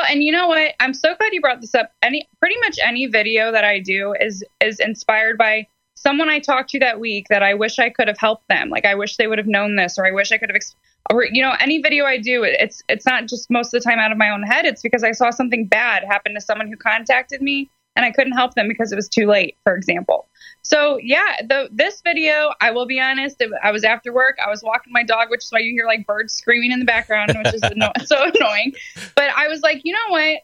And 0.09 0.23
you 0.23 0.33
know 0.33 0.49
what? 0.49 0.75
I'm 0.81 0.95
so 0.95 1.14
glad 1.14 1.33
you 1.33 1.40
brought 1.40 1.61
this 1.61 1.75
up. 1.75 1.92
Any 2.03 2.29
pretty 2.40 2.57
much 2.61 2.79
any 2.83 3.07
video 3.07 3.53
that 3.53 3.64
I 3.64 3.81
do 3.81 4.14
is 4.19 4.45
is 4.61 4.81
inspired 4.81 5.38
by 5.38 5.66
someone 5.95 6.29
I 6.29 6.38
talked 6.38 6.71
to 6.71 6.79
that 6.81 7.01
week 7.01 7.27
that 7.31 7.42
I 7.42 7.55
wish 7.55 7.79
I 7.79 7.90
could 7.90 8.09
have 8.09 8.19
helped 8.19 8.49
them. 8.49 8.69
Like 8.69 8.85
I 8.85 8.95
wish 8.95 9.16
they 9.16 9.27
would 9.27 9.38
have 9.38 9.47
known 9.47 9.77
this, 9.77 9.99
or 9.99 10.07
I 10.07 10.12
wish 10.12 10.33
I 10.33 10.38
could 10.38 10.51
have. 10.51 10.61
Or 11.11 11.25
you 11.25 11.42
know, 11.42 11.55
any 11.61 11.81
video 11.81 12.05
I 12.05 12.19
do, 12.19 12.45
it's 12.45 12.83
it's 12.88 13.07
not 13.07 13.27
just 13.27 13.51
most 13.51 13.75
of 13.75 13.83
the 13.83 13.88
time 13.88 13.99
out 13.99 14.12
of 14.12 14.19
my 14.19 14.31
own 14.31 14.42
head. 14.42 14.64
It's 14.64 14.83
because 14.83 15.05
I 15.05 15.12
saw 15.12 15.31
something 15.31 15.66
bad 15.66 16.05
happen 16.05 16.35
to 16.35 16.40
someone 16.40 16.69
who 16.69 16.77
contacted 16.77 17.42
me, 17.42 17.71
and 17.95 18.05
I 18.05 18.11
couldn't 18.11 18.35
help 18.35 18.55
them 18.55 18.69
because 18.69 18.92
it 18.92 18.97
was 18.97 19.09
too 19.09 19.27
late. 19.27 19.57
For 19.64 19.75
example. 19.75 20.27
So 20.66 20.98
yeah, 21.00 21.37
the 21.48 21.68
this 21.70 22.00
video, 22.02 22.52
I 22.61 22.72
will 22.72 22.87
be 22.87 22.98
honest, 23.00 23.40
I 23.62 23.70
was 23.70 23.85
after 23.85 24.12
work. 24.12 24.37
I 24.44 24.50
was 24.50 24.62
walking 24.64 24.92
my 24.92 25.05
dog, 25.05 25.31
which 25.31 25.44
is 25.44 25.52
why 25.52 25.61
you 25.61 25.72
hear 25.72 25.87
like 25.87 26.07
birds 26.07 26.35
screaming 26.35 26.72
in 26.72 26.81
the 26.81 26.85
background, 26.85 27.37
which 27.38 27.55
is 27.55 27.62
anno- 27.62 27.92
so 28.05 28.24
annoying. 28.24 28.74
But 29.14 29.31
I 29.37 29.46
was 29.46 29.61
like, 29.61 29.83
you 29.85 29.92
know 29.92 30.11
what? 30.11 30.38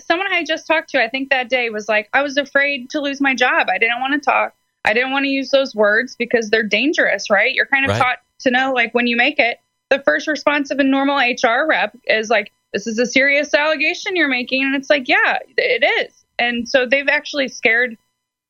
Someone 0.00 0.26
I 0.32 0.42
just 0.44 0.66
talked 0.66 0.90
to, 0.90 1.02
I 1.02 1.08
think 1.08 1.30
that 1.30 1.48
day 1.48 1.70
was 1.70 1.88
like, 1.88 2.08
I 2.12 2.22
was 2.22 2.36
afraid 2.36 2.90
to 2.90 3.00
lose 3.00 3.20
my 3.20 3.34
job. 3.34 3.68
I 3.72 3.78
didn't 3.78 4.00
want 4.00 4.14
to 4.14 4.20
talk. 4.20 4.54
I 4.84 4.92
didn't 4.92 5.12
want 5.12 5.24
to 5.24 5.28
use 5.28 5.50
those 5.50 5.74
words 5.74 6.16
because 6.16 6.50
they're 6.50 6.62
dangerous, 6.66 7.30
right? 7.30 7.54
You're 7.54 7.66
kind 7.66 7.84
of 7.84 7.90
Right. 7.90 7.98
taught 7.98 8.18
to 8.40 8.50
know, 8.50 8.72
like, 8.72 8.92
when 8.94 9.06
you 9.06 9.16
make 9.16 9.38
it, 9.38 9.60
the 9.90 10.00
first 10.00 10.26
response 10.26 10.70
of 10.70 10.78
a 10.78 10.84
normal 10.84 11.18
HR 11.18 11.66
rep 11.68 11.96
is 12.06 12.30
like, 12.30 12.50
this 12.72 12.86
is 12.86 12.98
a 12.98 13.04
serious 13.06 13.52
allegation 13.52 14.16
you're 14.16 14.28
making. 14.28 14.64
And 14.64 14.74
it's 14.74 14.88
like, 14.88 15.06
yeah, 15.08 15.38
it 15.56 15.84
is. 16.06 16.24
And 16.38 16.66
so 16.68 16.86
they've 16.86 17.08
actually 17.08 17.48
scared, 17.48 17.98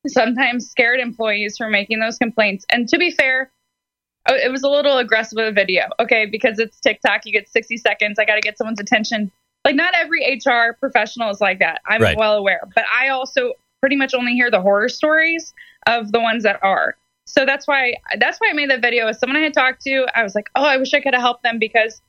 sometimes 0.08 0.70
scared 0.70 1.00
employees 1.00 1.56
from 1.56 1.72
making 1.72 2.00
those 2.00 2.18
complaints. 2.18 2.64
And 2.70 2.88
to 2.88 2.98
be 2.98 3.10
fair, 3.10 3.50
oh, 4.28 4.34
it 4.34 4.50
was 4.50 4.62
a 4.62 4.68
little 4.68 4.98
aggressive 4.98 5.38
of 5.38 5.46
a 5.46 5.52
video, 5.52 5.84
okay? 5.98 6.26
Because 6.26 6.58
it's 6.58 6.78
TikTok, 6.80 7.26
you 7.26 7.32
get 7.32 7.48
60 7.48 7.76
seconds. 7.76 8.18
I 8.18 8.24
got 8.24 8.36
to 8.36 8.40
get 8.40 8.58
someone's 8.58 8.80
attention. 8.80 9.30
Like, 9.64 9.76
not 9.76 9.94
every 9.94 10.40
HR 10.44 10.74
professional 10.78 11.30
is 11.30 11.40
like 11.40 11.58
that. 11.58 11.80
I'm 11.86 12.00
Right. 12.00 12.16
well 12.16 12.34
aware. 12.34 12.60
But 12.74 12.84
I 12.94 13.08
also 13.08 13.52
pretty 13.80 13.96
much 13.96 14.14
only 14.14 14.32
hear 14.32 14.50
the 14.50 14.60
horror 14.60 14.88
stories 14.88 15.52
of 15.86 16.12
the 16.12 16.20
ones 16.20 16.44
that 16.44 16.62
are. 16.62 16.96
So 17.26 17.46
that's 17.46 17.66
why 17.66 17.94
that's 18.18 18.38
why 18.40 18.48
I 18.50 18.52
made 18.54 18.70
that 18.70 18.82
video. 18.82 19.06
As 19.06 19.18
someone 19.18 19.36
I 19.36 19.40
had 19.44 19.54
talked 19.54 19.82
to, 19.82 20.06
I 20.14 20.22
was 20.22 20.34
like, 20.34 20.50
oh, 20.56 20.64
I 20.64 20.76
wish 20.78 20.92
I 20.94 21.00
could 21.00 21.14
have 21.14 21.22
helped 21.22 21.42
them 21.42 21.58
because 21.58 22.02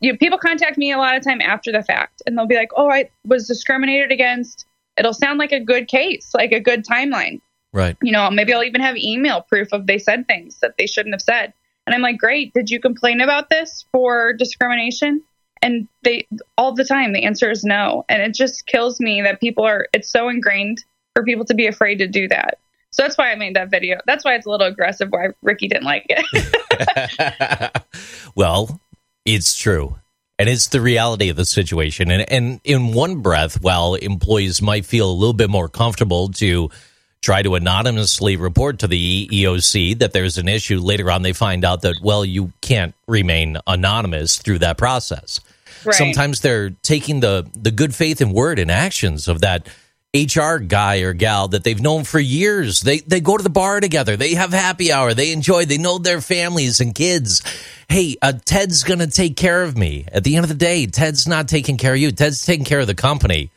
you 0.00 0.10
know, 0.12 0.18
people 0.18 0.38
contact 0.38 0.76
me 0.76 0.92
a 0.92 0.98
lot 0.98 1.16
of 1.16 1.22
time 1.22 1.40
after 1.40 1.70
the 1.70 1.82
fact, 1.82 2.22
and 2.26 2.36
they'll 2.36 2.46
be 2.46 2.56
like, 2.56 2.70
oh, 2.76 2.90
I 2.90 3.08
was 3.24 3.46
discriminated 3.46 4.10
against. 4.10 4.66
It'll 4.96 5.14
sound 5.14 5.38
like 5.38 5.52
a 5.52 5.60
good 5.60 5.88
case, 5.88 6.30
like 6.34 6.52
a 6.52 6.60
good 6.60 6.84
timeline 6.84 7.40
Right. 7.74 7.96
you 8.02 8.12
know, 8.12 8.30
maybe 8.30 8.54
I'll 8.54 8.62
even 8.62 8.80
have 8.82 8.96
email 8.96 9.42
proof 9.42 9.72
of 9.72 9.88
they 9.88 9.98
said 9.98 10.28
things 10.28 10.60
that 10.60 10.76
they 10.78 10.86
shouldn't 10.86 11.12
have 11.12 11.20
said. 11.20 11.52
And 11.86 11.94
I'm 11.94 12.02
like, 12.02 12.18
great, 12.18 12.54
did 12.54 12.70
you 12.70 12.80
complain 12.80 13.20
about 13.20 13.50
this 13.50 13.84
for 13.90 14.32
discrimination? 14.32 15.24
And 15.60 15.88
they 16.04 16.28
all 16.56 16.72
the 16.72 16.84
time 16.84 17.12
the 17.12 17.24
answer 17.24 17.50
is 17.50 17.64
no. 17.64 18.04
And 18.08 18.22
it 18.22 18.32
just 18.32 18.66
kills 18.66 19.00
me 19.00 19.22
that 19.22 19.40
people 19.40 19.64
are 19.64 19.88
it's 19.92 20.08
so 20.08 20.28
ingrained 20.28 20.84
for 21.14 21.24
people 21.24 21.44
to 21.46 21.54
be 21.54 21.66
afraid 21.66 21.96
to 21.96 22.06
do 22.06 22.28
that. 22.28 22.58
So 22.92 23.02
that's 23.02 23.18
why 23.18 23.32
I 23.32 23.34
made 23.34 23.56
that 23.56 23.72
video. 23.72 23.98
That's 24.06 24.24
why 24.24 24.36
it's 24.36 24.46
a 24.46 24.50
little 24.50 24.68
aggressive 24.68 25.08
why 25.10 25.30
Ricky 25.42 25.66
didn't 25.66 25.84
like 25.84 26.06
it. 26.08 27.84
well, 28.36 28.80
it's 29.24 29.56
true. 29.56 29.96
And 30.38 30.48
it's 30.48 30.68
the 30.68 30.80
reality 30.80 31.28
of 31.28 31.36
the 31.36 31.44
situation. 31.44 32.10
And, 32.10 32.30
and 32.30 32.60
in 32.64 32.92
one 32.92 33.20
breath, 33.20 33.62
while 33.62 33.94
employees 33.94 34.60
might 34.60 34.84
feel 34.84 35.10
a 35.10 35.12
little 35.12 35.32
bit 35.34 35.48
more 35.48 35.68
comfortable 35.68 36.28
to 36.32 36.70
try 37.22 37.42
to 37.42 37.54
anonymously 37.54 38.36
report 38.36 38.80
to 38.80 38.88
the 38.88 39.28
EEOC 39.28 39.98
that 40.00 40.12
there's 40.12 40.36
an 40.36 40.48
issue, 40.48 40.78
later 40.80 41.10
on 41.10 41.22
they 41.22 41.32
find 41.32 41.64
out 41.64 41.82
that, 41.82 41.94
well, 42.02 42.24
you 42.24 42.52
can't 42.60 42.94
remain 43.06 43.58
anonymous 43.66 44.38
through 44.38 44.58
that 44.58 44.76
process. 44.76 45.40
Right. 45.84 45.94
Sometimes 45.94 46.40
they're 46.40 46.70
taking 46.82 47.20
the, 47.20 47.48
the 47.54 47.70
good 47.70 47.94
faith 47.94 48.20
and 48.20 48.32
word 48.32 48.58
and 48.58 48.70
actions 48.70 49.28
of 49.28 49.40
that 49.40 49.68
HR 50.14 50.58
guy 50.58 50.98
or 50.98 51.12
gal 51.12 51.48
that 51.48 51.64
they've 51.64 51.80
known 51.80 52.04
for 52.04 52.20
years. 52.20 52.80
They 52.82 53.00
they 53.00 53.20
go 53.20 53.36
to 53.36 53.42
the 53.42 53.50
bar 53.50 53.80
together. 53.80 54.16
They 54.16 54.34
have 54.34 54.52
happy 54.52 54.92
hour. 54.92 55.12
They 55.12 55.32
enjoy. 55.32 55.64
They 55.64 55.78
know 55.78 55.98
their 55.98 56.20
families 56.20 56.80
and 56.80 56.94
kids. 56.94 57.42
Hey, 57.88 58.16
uh, 58.22 58.34
Ted's 58.44 58.84
gonna 58.84 59.08
take 59.08 59.36
care 59.36 59.62
of 59.62 59.76
me. 59.76 60.06
At 60.12 60.22
the 60.22 60.36
end 60.36 60.44
of 60.44 60.48
the 60.48 60.54
day, 60.54 60.86
Ted's 60.86 61.26
not 61.26 61.48
taking 61.48 61.76
care 61.76 61.94
of 61.94 62.00
you. 62.00 62.12
Ted's 62.12 62.44
taking 62.46 62.64
care 62.64 62.80
of 62.80 62.86
the 62.86 62.94
company. 62.94 63.50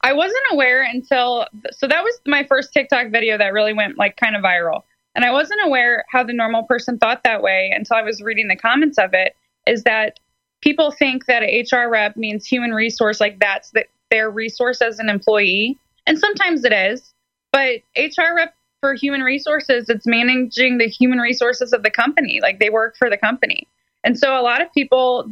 I 0.00 0.12
wasn't 0.12 0.44
aware 0.52 0.82
until 0.82 1.46
so 1.72 1.88
that 1.88 2.04
was 2.04 2.20
my 2.26 2.44
first 2.44 2.72
TikTok 2.72 3.10
video 3.10 3.38
that 3.38 3.52
really 3.52 3.72
went 3.72 3.98
like 3.98 4.16
kind 4.16 4.36
of 4.36 4.42
viral. 4.42 4.82
And 5.16 5.24
I 5.24 5.32
wasn't 5.32 5.60
aware 5.64 6.04
how 6.08 6.24
the 6.24 6.32
normal 6.32 6.64
person 6.64 6.98
thought 6.98 7.22
that 7.24 7.42
way 7.42 7.72
until 7.74 7.96
I 7.96 8.02
was 8.02 8.22
reading 8.22 8.48
the 8.48 8.56
comments 8.56 8.98
of 8.98 9.10
it 9.14 9.34
is 9.66 9.84
that 9.84 10.18
people 10.60 10.90
think 10.90 11.26
that 11.26 11.42
a 11.42 11.64
HR 11.70 11.88
rep 11.88 12.16
means 12.16 12.46
human 12.46 12.72
resource 12.72 13.20
like 13.20 13.38
that's 13.38 13.70
the, 13.70 13.84
their 14.10 14.30
resource 14.30 14.80
as 14.80 14.98
an 14.98 15.08
employee. 15.08 15.78
And 16.06 16.18
sometimes 16.18 16.64
it 16.64 16.72
is, 16.72 17.12
but 17.52 17.80
HR 17.96 18.34
rep 18.36 18.54
for 18.80 18.94
human 18.94 19.22
resources 19.22 19.88
it's 19.88 20.06
managing 20.06 20.78
the 20.78 20.88
human 20.88 21.18
resources 21.18 21.72
of 21.72 21.82
the 21.82 21.90
company, 21.90 22.40
like 22.42 22.60
they 22.60 22.70
work 22.70 22.96
for 22.98 23.08
the 23.08 23.16
company. 23.16 23.66
And 24.04 24.18
so 24.18 24.38
a 24.38 24.42
lot 24.42 24.60
of 24.60 24.72
people 24.72 25.30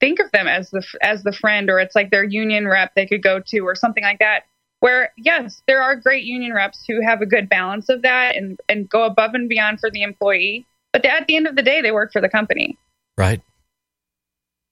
think 0.00 0.18
of 0.20 0.30
them 0.32 0.48
as 0.48 0.70
the 0.70 0.84
as 1.00 1.22
the 1.22 1.32
friend 1.32 1.70
or 1.70 1.78
it's 1.78 1.94
like 1.94 2.10
their 2.10 2.24
union 2.24 2.66
rep 2.68 2.92
they 2.94 3.06
could 3.06 3.22
go 3.22 3.40
to 3.40 3.60
or 3.60 3.74
something 3.74 4.04
like 4.04 4.20
that 4.20 4.44
where 4.78 5.12
yes 5.16 5.60
there 5.66 5.82
are 5.82 5.96
great 5.96 6.22
union 6.22 6.52
reps 6.52 6.84
who 6.86 7.02
have 7.02 7.20
a 7.20 7.26
good 7.26 7.48
balance 7.48 7.88
of 7.88 8.02
that 8.02 8.36
and 8.36 8.60
and 8.68 8.88
go 8.88 9.02
above 9.02 9.34
and 9.34 9.48
beyond 9.48 9.80
for 9.80 9.90
the 9.90 10.02
employee 10.02 10.64
but 10.92 11.04
at 11.04 11.26
the 11.26 11.34
end 11.34 11.48
of 11.48 11.56
the 11.56 11.64
day 11.64 11.80
they 11.80 11.90
work 11.90 12.12
for 12.12 12.20
the 12.20 12.28
company 12.28 12.78
Right. 13.18 13.42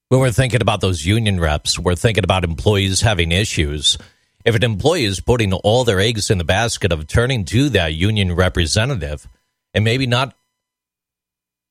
When 0.08 0.20
we're 0.20 0.30
thinking 0.30 0.62
about 0.62 0.80
those 0.80 1.04
union 1.04 1.40
reps, 1.40 1.80
we're 1.80 1.96
thinking 1.96 2.22
about 2.22 2.44
employees 2.44 3.00
having 3.00 3.32
issues. 3.32 3.98
if 4.44 4.54
an 4.54 4.62
employee 4.62 5.04
is 5.04 5.18
putting 5.18 5.52
all 5.52 5.82
their 5.82 5.98
eggs 5.98 6.30
in 6.30 6.38
the 6.38 6.44
basket 6.44 6.92
of 6.92 7.08
turning 7.08 7.44
to 7.46 7.68
that 7.70 7.94
union 7.94 8.32
representative 8.32 9.26
and 9.74 9.84
maybe 9.84 10.06
not 10.06 10.36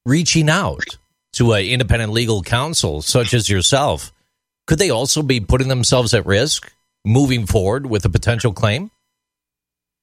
reaching 0.06 0.50
out 0.50 0.98
to 1.32 1.54
an 1.54 1.64
independent 1.64 2.12
legal 2.12 2.44
counsel 2.44 3.02
such 3.02 3.34
as 3.34 3.50
yourself, 3.50 4.12
could 4.68 4.80
they 4.80 4.90
also 4.90 5.24
be 5.24 5.40
putting 5.40 5.70
themselves 5.70 6.14
at 6.14 6.26
risk 6.26 6.74
moving 7.06 7.46
forward 7.46 7.86
with 7.86 8.04
a 8.04 8.10
potential 8.10 8.52
claim? 8.52 8.92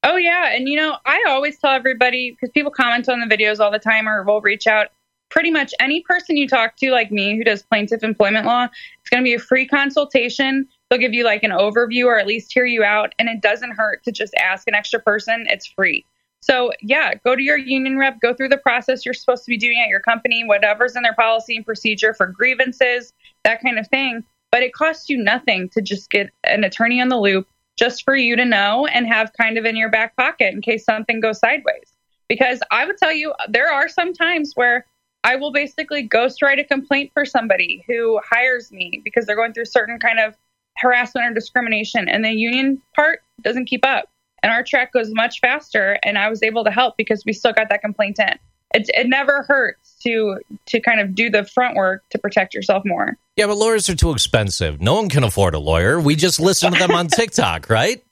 Oh 0.02 0.16
yeah, 0.16 0.54
and 0.54 0.66
you 0.66 0.76
know, 0.76 0.96
I 1.04 1.24
always 1.28 1.58
tell 1.58 1.72
everybody 1.72 2.30
because 2.30 2.50
people 2.54 2.72
comment 2.72 3.10
on 3.10 3.20
the 3.20 3.26
videos 3.26 3.60
all 3.60 3.70
the 3.70 3.78
time 3.78 4.08
or 4.08 4.22
will 4.22 4.40
reach 4.40 4.66
out. 4.66 4.88
Pretty 5.32 5.50
much 5.50 5.72
any 5.80 6.02
person 6.02 6.36
you 6.36 6.46
talk 6.46 6.76
to, 6.76 6.90
like 6.90 7.10
me, 7.10 7.38
who 7.38 7.42
does 7.42 7.62
plaintiff 7.62 8.04
employment 8.04 8.44
law, 8.44 8.68
it's 9.00 9.08
going 9.08 9.22
to 9.22 9.24
be 9.24 9.32
a 9.32 9.38
free 9.38 9.66
consultation. 9.66 10.68
They'll 10.90 10.98
give 10.98 11.14
you 11.14 11.24
like 11.24 11.42
an 11.42 11.52
overview 11.52 12.04
or 12.04 12.18
at 12.18 12.26
least 12.26 12.52
hear 12.52 12.66
you 12.66 12.84
out, 12.84 13.14
and 13.18 13.30
it 13.30 13.40
doesn't 13.40 13.70
hurt 13.70 14.04
to 14.04 14.12
just 14.12 14.34
ask 14.34 14.68
an 14.68 14.74
extra 14.74 15.00
person. 15.00 15.46
It's 15.48 15.66
free. 15.66 16.04
So 16.42 16.70
yeah, 16.82 17.14
go 17.24 17.34
to 17.34 17.42
your 17.42 17.56
union 17.56 17.96
rep, 17.96 18.20
go 18.20 18.34
through 18.34 18.50
the 18.50 18.58
process 18.58 19.06
you're 19.06 19.14
supposed 19.14 19.44
to 19.44 19.50
be 19.50 19.56
doing 19.56 19.80
at 19.82 19.88
your 19.88 20.00
company, 20.00 20.44
whatever's 20.44 20.96
in 20.96 21.02
their 21.02 21.14
policy 21.14 21.56
and 21.56 21.64
procedure 21.64 22.12
for 22.12 22.26
grievances, 22.26 23.14
that 23.44 23.62
kind 23.62 23.78
of 23.78 23.88
thing. 23.88 24.24
But 24.50 24.62
it 24.62 24.74
costs 24.74 25.08
you 25.08 25.16
nothing 25.16 25.70
to 25.70 25.80
just 25.80 26.10
get 26.10 26.30
an 26.44 26.62
attorney 26.62 27.00
on 27.00 27.08
the 27.08 27.18
loop 27.18 27.48
just 27.78 28.04
for 28.04 28.14
you 28.14 28.36
to 28.36 28.44
know 28.44 28.86
and 28.86 29.06
have 29.06 29.32
kind 29.32 29.56
of 29.56 29.64
in 29.64 29.76
your 29.76 29.88
back 29.88 30.14
pocket 30.14 30.52
in 30.52 30.60
case 30.60 30.84
something 30.84 31.20
goes 31.20 31.38
sideways. 31.38 31.94
Because 32.28 32.60
I 32.70 32.84
would 32.84 32.98
tell 32.98 33.12
you, 33.12 33.32
there 33.48 33.72
are 33.72 33.88
some 33.88 34.12
times 34.12 34.52
where 34.54 34.84
I 35.24 35.36
will 35.36 35.52
basically 35.52 36.02
ghost 36.02 36.42
write 36.42 36.58
a 36.58 36.64
complaint 36.64 37.12
for 37.14 37.24
somebody 37.24 37.84
who 37.86 38.20
hires 38.28 38.72
me 38.72 39.00
because 39.04 39.26
they're 39.26 39.36
going 39.36 39.52
through 39.52 39.66
certain 39.66 39.98
kind 39.98 40.18
of 40.18 40.36
harassment 40.78 41.26
or 41.26 41.34
discrimination, 41.34 42.08
and 42.08 42.24
the 42.24 42.32
union 42.32 42.82
part 42.94 43.20
doesn't 43.42 43.66
keep 43.66 43.84
up. 43.84 44.06
And 44.42 44.50
our 44.50 44.64
track 44.64 44.92
goes 44.92 45.10
much 45.12 45.38
faster, 45.40 45.98
and 46.02 46.18
I 46.18 46.28
was 46.28 46.42
able 46.42 46.64
to 46.64 46.70
help 46.70 46.96
because 46.96 47.22
we 47.24 47.32
still 47.32 47.52
got 47.52 47.68
that 47.68 47.80
complaint 47.80 48.18
in. 48.18 48.36
It, 48.74 48.90
it 48.94 49.06
never 49.06 49.42
hurts 49.42 49.96
to 50.02 50.38
to 50.66 50.80
kind 50.80 50.98
of 50.98 51.14
do 51.14 51.30
the 51.30 51.44
front 51.44 51.76
work 51.76 52.02
to 52.10 52.18
protect 52.18 52.54
yourself 52.54 52.84
more. 52.84 53.16
Yeah, 53.36 53.46
but 53.46 53.56
lawyers 53.56 53.88
are 53.88 53.94
too 53.94 54.10
expensive. 54.10 54.80
No 54.80 54.94
one 54.94 55.08
can 55.08 55.24
afford 55.24 55.54
a 55.54 55.58
lawyer. 55.58 56.00
We 56.00 56.16
just 56.16 56.40
listen 56.40 56.72
to 56.72 56.78
them 56.78 56.90
on 56.90 57.06
TikTok, 57.08 57.68
right? 57.68 58.02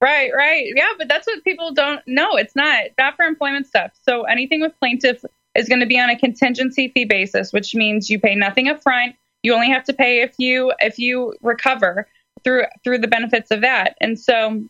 Right, 0.00 0.32
right. 0.36 0.66
Yeah, 0.74 0.90
but 0.98 1.08
that's 1.08 1.26
what 1.26 1.42
people 1.44 1.72
don't 1.72 2.02
know. 2.06 2.36
It's 2.36 2.54
not 2.54 2.84
not 2.98 3.16
for 3.16 3.24
employment 3.24 3.66
stuff. 3.66 3.92
So 4.02 4.24
anything 4.24 4.60
with 4.60 4.78
plaintiff 4.78 5.24
is 5.56 5.68
going 5.68 5.80
to 5.80 5.86
be 5.86 5.98
on 5.98 6.10
a 6.10 6.18
contingency 6.18 6.88
fee 6.88 7.04
basis, 7.04 7.52
which 7.52 7.74
means 7.74 8.10
you 8.10 8.18
pay 8.18 8.34
nothing 8.34 8.68
up 8.68 8.82
front. 8.82 9.16
You 9.42 9.54
only 9.54 9.70
have 9.70 9.84
to 9.84 9.92
pay 9.92 10.22
if 10.22 10.34
you 10.38 10.72
if 10.80 10.98
you 10.98 11.34
recover 11.42 12.08
through 12.42 12.64
through 12.82 12.98
the 12.98 13.08
benefits 13.08 13.50
of 13.50 13.60
that. 13.62 13.96
And 14.00 14.18
so 14.18 14.64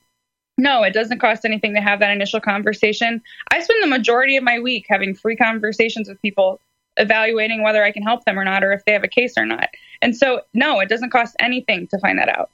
no, 0.57 0.85
it 0.85 0.93
doesn't 0.93 1.19
cost 1.19 1.45
anything 1.45 1.75
to 1.75 1.81
have 1.81 2.01
that 2.01 2.11
initial 2.11 2.41
conversation. 2.41 3.23
I 3.51 3.61
spend 3.61 3.83
the 3.83 3.89
majority 3.89 4.37
of 4.37 4.45
my 4.45 4.61
week 4.61 4.87
having 4.89 5.15
free 5.15 5.37
conversations 5.37 6.09
with 6.09 6.21
people 6.23 6.61
evaluating 6.97 7.63
whether 7.63 7.83
I 7.83 7.91
can 7.91 8.05
help 8.05 8.25
them 8.25 8.39
or 8.39 8.45
not, 8.45 8.63
or 8.63 8.73
if 8.73 8.85
they 8.85 8.93
have 8.93 9.03
a 9.03 9.09
case 9.09 9.35
or 9.37 9.45
not. 9.45 9.69
And 10.01 10.17
so, 10.17 10.43
no, 10.53 10.79
it 10.81 10.89
doesn't 10.89 11.11
cost 11.11 11.35
anything 11.41 11.89
to 11.89 11.99
find 11.99 12.19
that 12.19 12.29
out. 12.29 12.51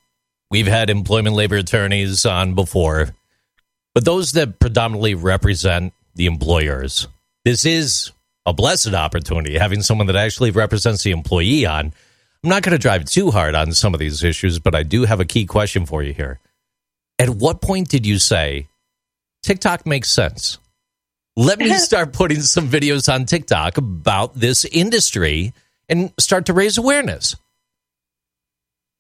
We've 0.51 0.66
had 0.66 0.88
employment 0.88 1.37
labor 1.37 1.57
attorneys 1.57 2.25
on 2.25 2.55
before, 2.55 3.11
but 3.95 4.05
those 4.05 4.33
that 4.33 4.59
predominantly 4.59 5.14
represent 5.14 5.93
the 6.14 6.27
employers, 6.27 7.07
this 7.45 7.64
is 7.64 8.12
a 8.46 8.53
blessed 8.53 8.94
opportunity 8.94 9.59
having 9.59 9.83
someone 9.83 10.07
that 10.07 10.16
actually 10.16 10.50
represents 10.50 11.03
the 11.03 11.11
employee 11.11 11.66
on. 11.66 11.92
I'm 12.42 12.50
not 12.50 12.62
going 12.62 12.72
to 12.72 12.79
drive 12.79 13.05
too 13.05 13.31
hard 13.31 13.55
on 13.55 13.72
some 13.72 13.94
of 13.94 14.00
these 14.00 14.24
issues, 14.24 14.59
but 14.59 14.74
I 14.74 14.83
do 14.83 15.05
have 15.05 15.20
a 15.20 15.24
key 15.24 15.44
question 15.44 15.85
for 15.87 16.03
you 16.03 16.14
here. 16.14 16.40
At 17.18 17.29
what 17.29 17.61
point 17.61 17.88
did 17.88 18.07
you 18.07 18.18
say 18.18 18.68
TikTok 19.42 19.87
makes 19.87 20.11
sense? 20.11 20.59
let 21.37 21.59
me 21.59 21.72
start 21.79 22.12
putting 22.12 22.40
some 22.40 22.68
videos 22.68 23.12
on 23.12 23.24
TikTok 23.24 23.79
about 23.79 24.35
this 24.35 24.64
industry 24.64 25.53
and 25.88 26.12
start 26.18 26.46
to 26.46 26.53
raise 26.53 26.79
awareness? 26.79 27.37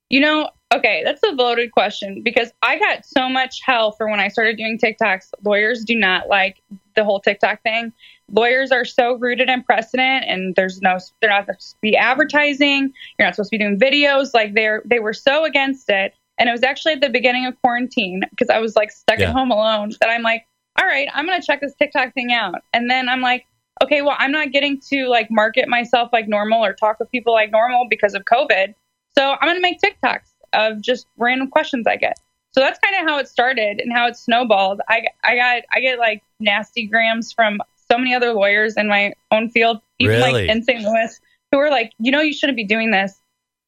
You 0.08 0.20
know, 0.20 0.50
okay, 0.74 1.02
that's 1.04 1.22
a 1.22 1.32
loaded 1.32 1.70
question 1.70 2.22
because 2.24 2.50
I 2.62 2.78
got 2.78 3.04
so 3.04 3.28
much 3.28 3.60
hell 3.64 3.92
for 3.92 4.08
when 4.08 4.18
I 4.18 4.28
started 4.28 4.56
doing 4.56 4.78
TikToks. 4.78 5.30
Lawyers 5.44 5.84
do 5.84 5.94
not 5.94 6.28
like 6.28 6.60
the 6.96 7.04
whole 7.04 7.20
TikTok 7.20 7.62
thing. 7.62 7.92
Lawyers 8.32 8.70
are 8.70 8.84
so 8.84 9.14
rooted 9.14 9.48
in 9.48 9.62
precedent, 9.62 10.24
and 10.26 10.54
there's 10.54 10.80
no, 10.80 10.98
they're 11.20 11.30
not 11.30 11.46
supposed 11.46 11.70
to 11.70 11.76
be 11.82 11.96
advertising. 11.96 12.92
You're 13.18 13.26
not 13.26 13.34
supposed 13.34 13.50
to 13.50 13.58
be 13.58 13.64
doing 13.64 13.78
videos. 13.78 14.30
Like 14.34 14.54
they're, 14.54 14.82
they 14.84 15.00
were 15.00 15.12
so 15.12 15.44
against 15.44 15.88
it. 15.88 16.14
And 16.38 16.48
it 16.48 16.52
was 16.52 16.62
actually 16.62 16.94
at 16.94 17.02
the 17.02 17.10
beginning 17.10 17.46
of 17.46 17.60
quarantine 17.60 18.22
because 18.30 18.48
I 18.48 18.60
was 18.60 18.74
like 18.74 18.90
stuck 18.90 19.18
yeah. 19.18 19.28
at 19.28 19.34
home 19.34 19.50
alone 19.50 19.92
that 20.00 20.08
I'm 20.08 20.22
like, 20.22 20.46
all 20.80 20.86
right, 20.86 21.08
I'm 21.12 21.26
going 21.26 21.38
to 21.38 21.46
check 21.46 21.60
this 21.60 21.74
TikTok 21.74 22.14
thing 22.14 22.32
out. 22.32 22.62
And 22.72 22.88
then 22.88 23.08
I'm 23.08 23.20
like, 23.20 23.46
okay, 23.82 24.00
well, 24.00 24.16
I'm 24.18 24.32
not 24.32 24.52
getting 24.52 24.80
to 24.88 25.08
like 25.08 25.28
market 25.30 25.68
myself 25.68 26.10
like 26.12 26.28
normal 26.28 26.64
or 26.64 26.72
talk 26.72 26.98
with 26.98 27.10
people 27.10 27.34
like 27.34 27.50
normal 27.50 27.86
because 27.90 28.14
of 28.14 28.24
COVID. 28.24 28.74
So 29.18 29.32
I'm 29.32 29.48
going 29.48 29.56
to 29.56 29.60
make 29.60 29.80
TikToks 29.80 30.32
of 30.54 30.80
just 30.80 31.06
random 31.18 31.48
questions 31.48 31.86
I 31.86 31.96
get. 31.96 32.18
So 32.52 32.60
that's 32.60 32.78
kind 32.80 32.96
of 32.96 33.08
how 33.08 33.18
it 33.18 33.28
started 33.28 33.80
and 33.80 33.92
how 33.92 34.06
it 34.08 34.16
snowballed. 34.16 34.80
I, 34.88 35.04
I 35.22 35.36
got 35.36 35.62
I 35.72 35.80
get 35.80 35.98
like 35.98 36.22
nasty 36.40 36.86
grams 36.86 37.32
from 37.32 37.60
so 37.90 37.98
many 37.98 38.14
other 38.14 38.32
lawyers 38.32 38.76
in 38.76 38.88
my 38.88 39.12
own 39.30 39.50
field, 39.50 39.80
even 39.98 40.16
really? 40.16 40.32
like 40.32 40.48
in 40.48 40.62
St. 40.62 40.82
Louis, 40.82 41.20
who 41.50 41.58
are 41.58 41.70
like, 41.70 41.92
you 41.98 42.12
know, 42.12 42.20
you 42.20 42.32
shouldn't 42.32 42.56
be 42.56 42.64
doing 42.64 42.90
this. 42.90 43.20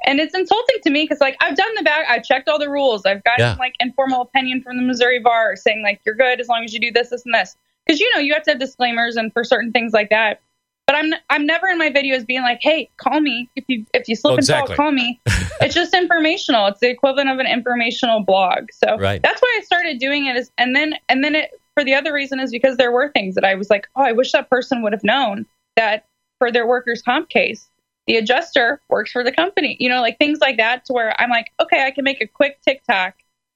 And 0.04 0.18
it's 0.18 0.34
insulting 0.34 0.78
to 0.82 0.90
me 0.90 1.04
because, 1.04 1.20
like, 1.20 1.36
I've 1.40 1.56
done 1.56 1.74
the 1.76 1.82
back, 1.82 2.06
I've 2.08 2.24
checked 2.24 2.48
all 2.48 2.58
the 2.58 2.68
rules. 2.68 3.06
I've 3.06 3.22
gotten 3.22 3.44
yeah. 3.44 3.56
like 3.58 3.74
informal 3.78 4.22
opinion 4.22 4.62
from 4.62 4.76
the 4.76 4.82
Missouri 4.82 5.20
bar 5.20 5.54
saying 5.54 5.82
like 5.82 6.00
you're 6.04 6.16
good 6.16 6.40
as 6.40 6.48
long 6.48 6.64
as 6.64 6.74
you 6.74 6.80
do 6.80 6.90
this, 6.90 7.10
this, 7.10 7.24
and 7.24 7.34
this. 7.34 7.56
Because 7.86 8.00
you 8.00 8.10
know 8.14 8.20
you 8.20 8.32
have 8.34 8.42
to 8.44 8.50
have 8.52 8.60
disclaimers 8.60 9.16
and 9.16 9.32
for 9.32 9.44
certain 9.44 9.72
things 9.72 9.92
like 9.92 10.10
that. 10.10 10.40
But 10.86 10.96
I'm 10.96 11.12
I'm 11.30 11.46
never 11.46 11.68
in 11.68 11.78
my 11.78 11.90
videos 11.90 12.26
being 12.26 12.42
like, 12.42 12.58
hey, 12.60 12.90
call 12.96 13.20
me 13.20 13.48
if 13.54 13.64
you 13.68 13.86
if 13.94 14.08
you 14.08 14.16
slip 14.16 14.32
oh, 14.32 14.36
exactly. 14.36 14.72
and 14.72 14.76
fall, 14.76 14.86
call 14.86 14.92
me. 14.92 15.20
it's 15.60 15.74
just 15.74 15.94
informational. 15.94 16.66
It's 16.66 16.80
the 16.80 16.90
equivalent 16.90 17.30
of 17.30 17.38
an 17.38 17.46
informational 17.46 18.24
blog. 18.24 18.66
So 18.72 18.98
right. 18.98 19.22
that's 19.22 19.40
why 19.40 19.58
I 19.60 19.64
started 19.64 20.00
doing 20.00 20.26
it. 20.26 20.36
Is 20.36 20.50
and 20.58 20.74
then 20.74 20.94
and 21.08 21.22
then 21.22 21.36
it 21.36 21.50
for 21.74 21.84
the 21.84 21.94
other 21.94 22.12
reason 22.12 22.40
is 22.40 22.50
because 22.50 22.76
there 22.76 22.92
were 22.92 23.10
things 23.10 23.34
that 23.34 23.44
I 23.44 23.54
was 23.54 23.70
like, 23.70 23.88
oh, 23.96 24.02
I 24.02 24.12
wish 24.12 24.32
that 24.32 24.50
person 24.50 24.82
would 24.82 24.92
have 24.92 25.04
known 25.04 25.46
that 25.76 26.06
for 26.38 26.50
their 26.50 26.66
workers' 26.66 27.02
comp 27.02 27.28
case 27.28 27.68
the 28.06 28.16
adjuster 28.16 28.80
works 28.88 29.12
for 29.12 29.22
the 29.22 29.32
company, 29.32 29.76
you 29.78 29.88
know, 29.88 30.00
like 30.00 30.18
things 30.18 30.40
like 30.40 30.56
that 30.56 30.84
to 30.86 30.92
where 30.92 31.18
I'm 31.20 31.30
like, 31.30 31.52
okay, 31.60 31.84
I 31.84 31.90
can 31.90 32.04
make 32.04 32.20
a 32.20 32.26
quick 32.26 32.60
TikTok 32.62 33.14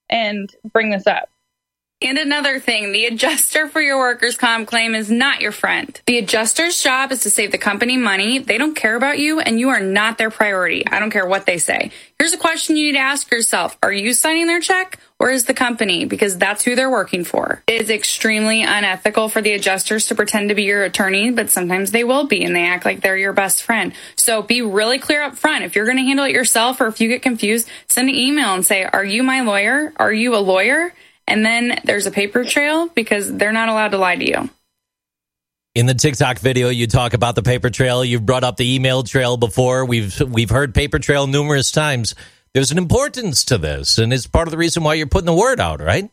and 0.08 0.48
bring 0.72 0.90
this 0.90 1.06
up. 1.06 1.28
And 2.02 2.18
another 2.18 2.60
thing, 2.60 2.92
the 2.92 3.06
adjuster 3.06 3.68
for 3.68 3.80
your 3.80 3.96
workers' 3.96 4.36
comp 4.36 4.68
claim 4.68 4.94
is 4.94 5.10
not 5.10 5.40
your 5.40 5.50
friend. 5.50 5.98
The 6.04 6.18
adjuster's 6.18 6.82
job 6.82 7.10
is 7.10 7.22
to 7.22 7.30
save 7.30 7.52
the 7.52 7.58
company 7.58 7.96
money. 7.96 8.38
They 8.38 8.58
don't 8.58 8.74
care 8.74 8.96
about 8.96 9.18
you 9.18 9.40
and 9.40 9.58
you 9.58 9.70
are 9.70 9.80
not 9.80 10.18
their 10.18 10.28
priority. 10.28 10.86
I 10.86 10.98
don't 10.98 11.10
care 11.10 11.26
what 11.26 11.46
they 11.46 11.56
say. 11.56 11.90
Here's 12.18 12.34
a 12.34 12.38
question 12.38 12.76
you 12.76 12.88
need 12.88 12.98
to 12.98 12.98
ask 12.98 13.30
yourself. 13.30 13.78
Are 13.82 13.92
you 13.92 14.12
signing 14.12 14.46
their 14.46 14.60
check 14.60 14.98
or 15.18 15.30
is 15.30 15.46
the 15.46 15.54
company? 15.54 16.04
Because 16.04 16.36
that's 16.36 16.62
who 16.62 16.74
they're 16.74 16.90
working 16.90 17.24
for. 17.24 17.62
It 17.66 17.80
is 17.80 17.88
extremely 17.88 18.62
unethical 18.62 19.30
for 19.30 19.40
the 19.40 19.52
adjusters 19.52 20.04
to 20.06 20.14
pretend 20.14 20.50
to 20.50 20.54
be 20.54 20.64
your 20.64 20.84
attorney, 20.84 21.30
but 21.30 21.48
sometimes 21.48 21.92
they 21.92 22.04
will 22.04 22.26
be 22.26 22.44
and 22.44 22.54
they 22.54 22.66
act 22.66 22.84
like 22.84 23.00
they're 23.00 23.16
your 23.16 23.32
best 23.32 23.62
friend. 23.62 23.94
So 24.16 24.42
be 24.42 24.60
really 24.60 24.98
clear 24.98 25.22
up 25.22 25.38
front. 25.38 25.64
If 25.64 25.74
you're 25.74 25.86
going 25.86 25.96
to 25.96 26.04
handle 26.04 26.26
it 26.26 26.32
yourself 26.32 26.78
or 26.78 26.88
if 26.88 27.00
you 27.00 27.08
get 27.08 27.22
confused, 27.22 27.66
send 27.88 28.10
an 28.10 28.14
email 28.14 28.52
and 28.52 28.66
say, 28.66 28.84
are 28.84 29.04
you 29.04 29.22
my 29.22 29.40
lawyer? 29.40 29.94
Are 29.96 30.12
you 30.12 30.36
a 30.36 30.44
lawyer? 30.44 30.92
And 31.26 31.44
then 31.44 31.80
there's 31.84 32.06
a 32.06 32.10
paper 32.10 32.44
trail 32.44 32.88
because 32.88 33.32
they're 33.32 33.52
not 33.52 33.68
allowed 33.68 33.88
to 33.88 33.98
lie 33.98 34.16
to 34.16 34.24
you. 34.24 34.50
In 35.74 35.86
the 35.86 35.94
TikTok 35.94 36.38
video, 36.38 36.68
you 36.68 36.86
talk 36.86 37.12
about 37.12 37.34
the 37.34 37.42
paper 37.42 37.68
trail. 37.68 38.04
You've 38.04 38.24
brought 38.24 38.44
up 38.44 38.56
the 38.56 38.74
email 38.74 39.02
trail 39.02 39.36
before. 39.36 39.84
We've 39.84 40.18
we've 40.20 40.48
heard 40.48 40.74
paper 40.74 40.98
trail 40.98 41.26
numerous 41.26 41.70
times. 41.70 42.14
There's 42.54 42.72
an 42.72 42.78
importance 42.78 43.44
to 43.46 43.58
this, 43.58 43.98
and 43.98 44.12
it's 44.12 44.26
part 44.26 44.48
of 44.48 44.52
the 44.52 44.56
reason 44.56 44.82
why 44.82 44.94
you're 44.94 45.06
putting 45.06 45.26
the 45.26 45.34
word 45.34 45.60
out, 45.60 45.82
right? 45.82 46.10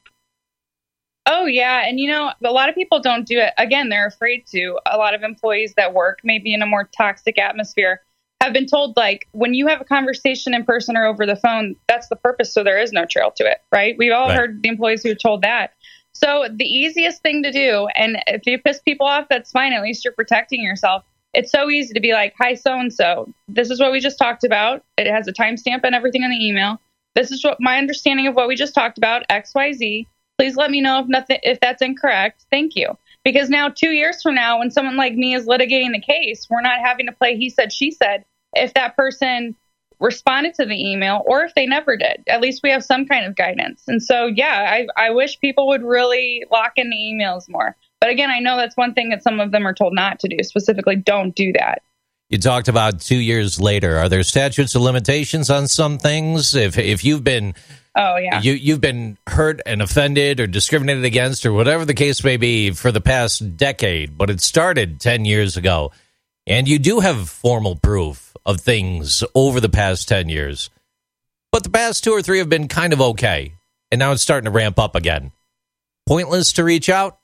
Oh 1.26 1.46
yeah, 1.46 1.88
and 1.88 1.98
you 1.98 2.12
know 2.12 2.34
a 2.44 2.52
lot 2.52 2.68
of 2.68 2.76
people 2.76 3.00
don't 3.00 3.26
do 3.26 3.40
it. 3.40 3.54
Again, 3.58 3.88
they're 3.88 4.08
afraid 4.08 4.46
to. 4.48 4.78
A 4.86 4.98
lot 4.98 5.14
of 5.14 5.24
employees 5.24 5.74
that 5.78 5.94
work 5.94 6.20
maybe 6.26 6.54
in 6.54 6.62
a 6.62 6.66
more 6.66 6.90
toxic 6.98 7.40
atmosphere 7.40 8.02
have 8.44 8.54
been 8.54 8.66
told 8.66 8.96
like 8.98 9.28
when 9.32 9.54
you 9.54 9.68
have 9.68 9.82
a 9.82 9.86
conversation 9.86 10.54
in 10.54 10.66
person 10.66 10.98
or 10.98 11.06
over 11.06 11.26
the 11.26 11.36
phone, 11.36 11.76
that's 11.88 12.08
the 12.10 12.16
purpose. 12.16 12.54
So 12.54 12.64
there 12.64 12.80
is 12.80 12.92
no 12.92 13.06
trail 13.06 13.32
to 13.38 13.46
it, 13.46 13.60
right? 13.72 13.96
We've 13.98 14.12
all 14.12 14.28
right. 14.28 14.38
heard 14.38 14.64
the 14.64 14.70
employees 14.70 15.04
who 15.04 15.12
are 15.12 15.16
told 15.16 15.44
that. 15.44 15.74
So 16.14 16.48
the 16.52 16.66
easiest 16.66 17.22
thing 17.22 17.42
to 17.44 17.52
do, 17.52 17.88
and 17.96 18.18
if 18.28 18.46
you 18.46 18.60
piss 18.60 18.80
people 18.80 19.08
off, 19.08 19.28
that's 19.30 19.52
fine. 19.52 19.74
At 19.74 19.82
least 19.82 20.06
you're 20.06 20.14
protecting 20.14 20.62
yourself. 20.62 21.04
It's 21.34 21.52
so 21.52 21.70
easy 21.70 21.94
to 21.94 22.00
be 22.00 22.14
like, 22.14 22.36
"Hi, 22.38 22.54
so 22.54 22.78
and 22.78 22.94
so. 22.94 23.34
This 23.48 23.72
is 23.72 23.80
what 23.80 23.92
we 23.92 24.00
just 24.00 24.20
talked 24.20 24.44
about. 24.44 24.84
It 24.98 25.08
has 25.08 25.28
a 25.28 25.34
timestamp 25.34 25.82
and 25.84 25.96
everything 25.96 26.24
on 26.24 26.30
the 26.30 26.46
email. 26.46 26.80
This 27.16 27.32
is 27.32 27.44
what 27.44 27.58
my 27.60 27.78
understanding 27.78 28.28
of 28.28 28.36
what 28.36 28.48
we 28.48 28.56
just 28.56 28.76
talked 28.76 28.98
about. 28.98 29.24
X, 29.30 29.56
Y, 29.56 29.74
Z. 29.74 30.08
Please 30.38 30.56
let 30.56 30.70
me 30.70 30.82
know 30.82 31.00
if 31.00 31.08
nothing 31.08 31.40
if 31.42 31.60
that's 31.60 31.82
incorrect. 31.82 32.46
Thank 32.52 32.76
you." 32.76 32.98
Because 33.24 33.50
now, 33.50 33.70
two 33.70 33.92
years 33.92 34.22
from 34.22 34.36
now, 34.36 34.60
when 34.60 34.70
someone 34.70 34.98
like 34.98 35.14
me 35.14 35.34
is 35.34 35.48
litigating 35.48 35.94
the 35.94 36.02
case, 36.02 36.46
we're 36.50 36.62
not 36.62 36.82
having 36.84 37.06
to 37.06 37.14
play 37.14 37.38
he 37.38 37.50
said, 37.50 37.72
she 37.72 37.90
said 37.90 38.26
if 38.56 38.74
that 38.74 38.96
person 38.96 39.56
responded 40.00 40.54
to 40.56 40.66
the 40.66 40.92
email 40.92 41.24
or 41.26 41.44
if 41.44 41.56
they 41.56 41.66
never 41.66 41.96
did. 41.96 42.24
At 42.28 42.42
least 42.42 42.62
we 42.62 42.70
have 42.72 42.84
some 42.84 43.06
kind 43.06 43.26
of 43.26 43.36
guidance. 43.36 43.84
And 43.88 44.04
so, 44.04 44.26
yeah, 44.26 44.68
I, 44.70 44.88
I 44.98 45.12
wish 45.12 45.40
people 45.40 45.68
would 45.68 45.82
really 45.82 46.44
lock 46.52 46.74
in 46.76 46.90
the 46.90 46.96
emails 46.96 47.48
more. 47.48 47.76
But 48.02 48.10
again, 48.10 48.30
I 48.30 48.40
know 48.40 48.58
that's 48.58 48.76
one 48.76 48.94
thing 48.94 49.10
that 49.10 49.24
some 49.24 49.40
of 49.40 49.52
them 49.52 49.66
are 49.66 49.74
told 49.74 49.94
not 49.94 50.20
to 50.20 50.28
do. 50.28 50.44
Specifically, 50.44 50.98
don't 50.98 51.34
do 51.34 51.54
that. 51.54 51.82
You 52.30 52.38
talked 52.38 52.68
about 52.68 53.00
two 53.00 53.18
years 53.18 53.62
later. 53.62 53.98
Are 53.98 54.10
there 54.10 54.24
statutes 54.24 54.76
of 54.76 54.82
limitations 54.82 55.50
on 55.50 55.68
some 55.68 56.00
things? 56.00 56.56
If 56.56 56.78
if 56.78 57.06
you've 57.06 57.24
been 57.24 57.54
Oh 57.96 58.18
yeah. 58.18 58.42
you 58.42 58.54
you've 58.54 58.82
been 58.82 59.18
hurt 59.28 59.62
and 59.66 59.82
offended 59.82 60.40
or 60.40 60.48
discriminated 60.48 61.06
against 61.06 61.46
or 61.46 61.54
whatever 61.54 61.86
the 61.86 61.94
case 61.94 62.24
may 62.24 62.38
be 62.38 62.72
for 62.72 62.92
the 62.92 63.02
past 63.02 63.56
decade, 63.56 64.18
but 64.18 64.32
it 64.32 64.42
started 64.42 65.00
10 65.00 65.26
years 65.26 65.58
ago 65.58 65.92
and 66.48 66.68
you 66.68 66.80
do 66.80 67.02
have 67.02 67.30
formal 67.30 67.76
proof 67.76 68.33
of 68.46 68.62
things 68.62 69.24
over 69.36 69.60
the 69.60 69.70
past 69.70 70.08
10 70.08 70.30
years. 70.30 70.70
But 71.52 71.64
the 71.64 71.70
past 71.70 72.04
two 72.04 72.12
or 72.12 72.22
three 72.22 72.40
have 72.40 72.50
been 72.50 72.68
kind 72.68 72.94
of 72.94 73.02
okay 73.02 73.54
and 73.94 74.00
now 74.00 74.12
it's 74.12 74.24
starting 74.24 74.46
to 74.46 74.52
ramp 74.52 74.80
up 74.80 74.96
again. 74.96 75.32
Pointless 76.08 76.54
to 76.54 76.64
reach 76.64 76.90
out? 76.90 77.20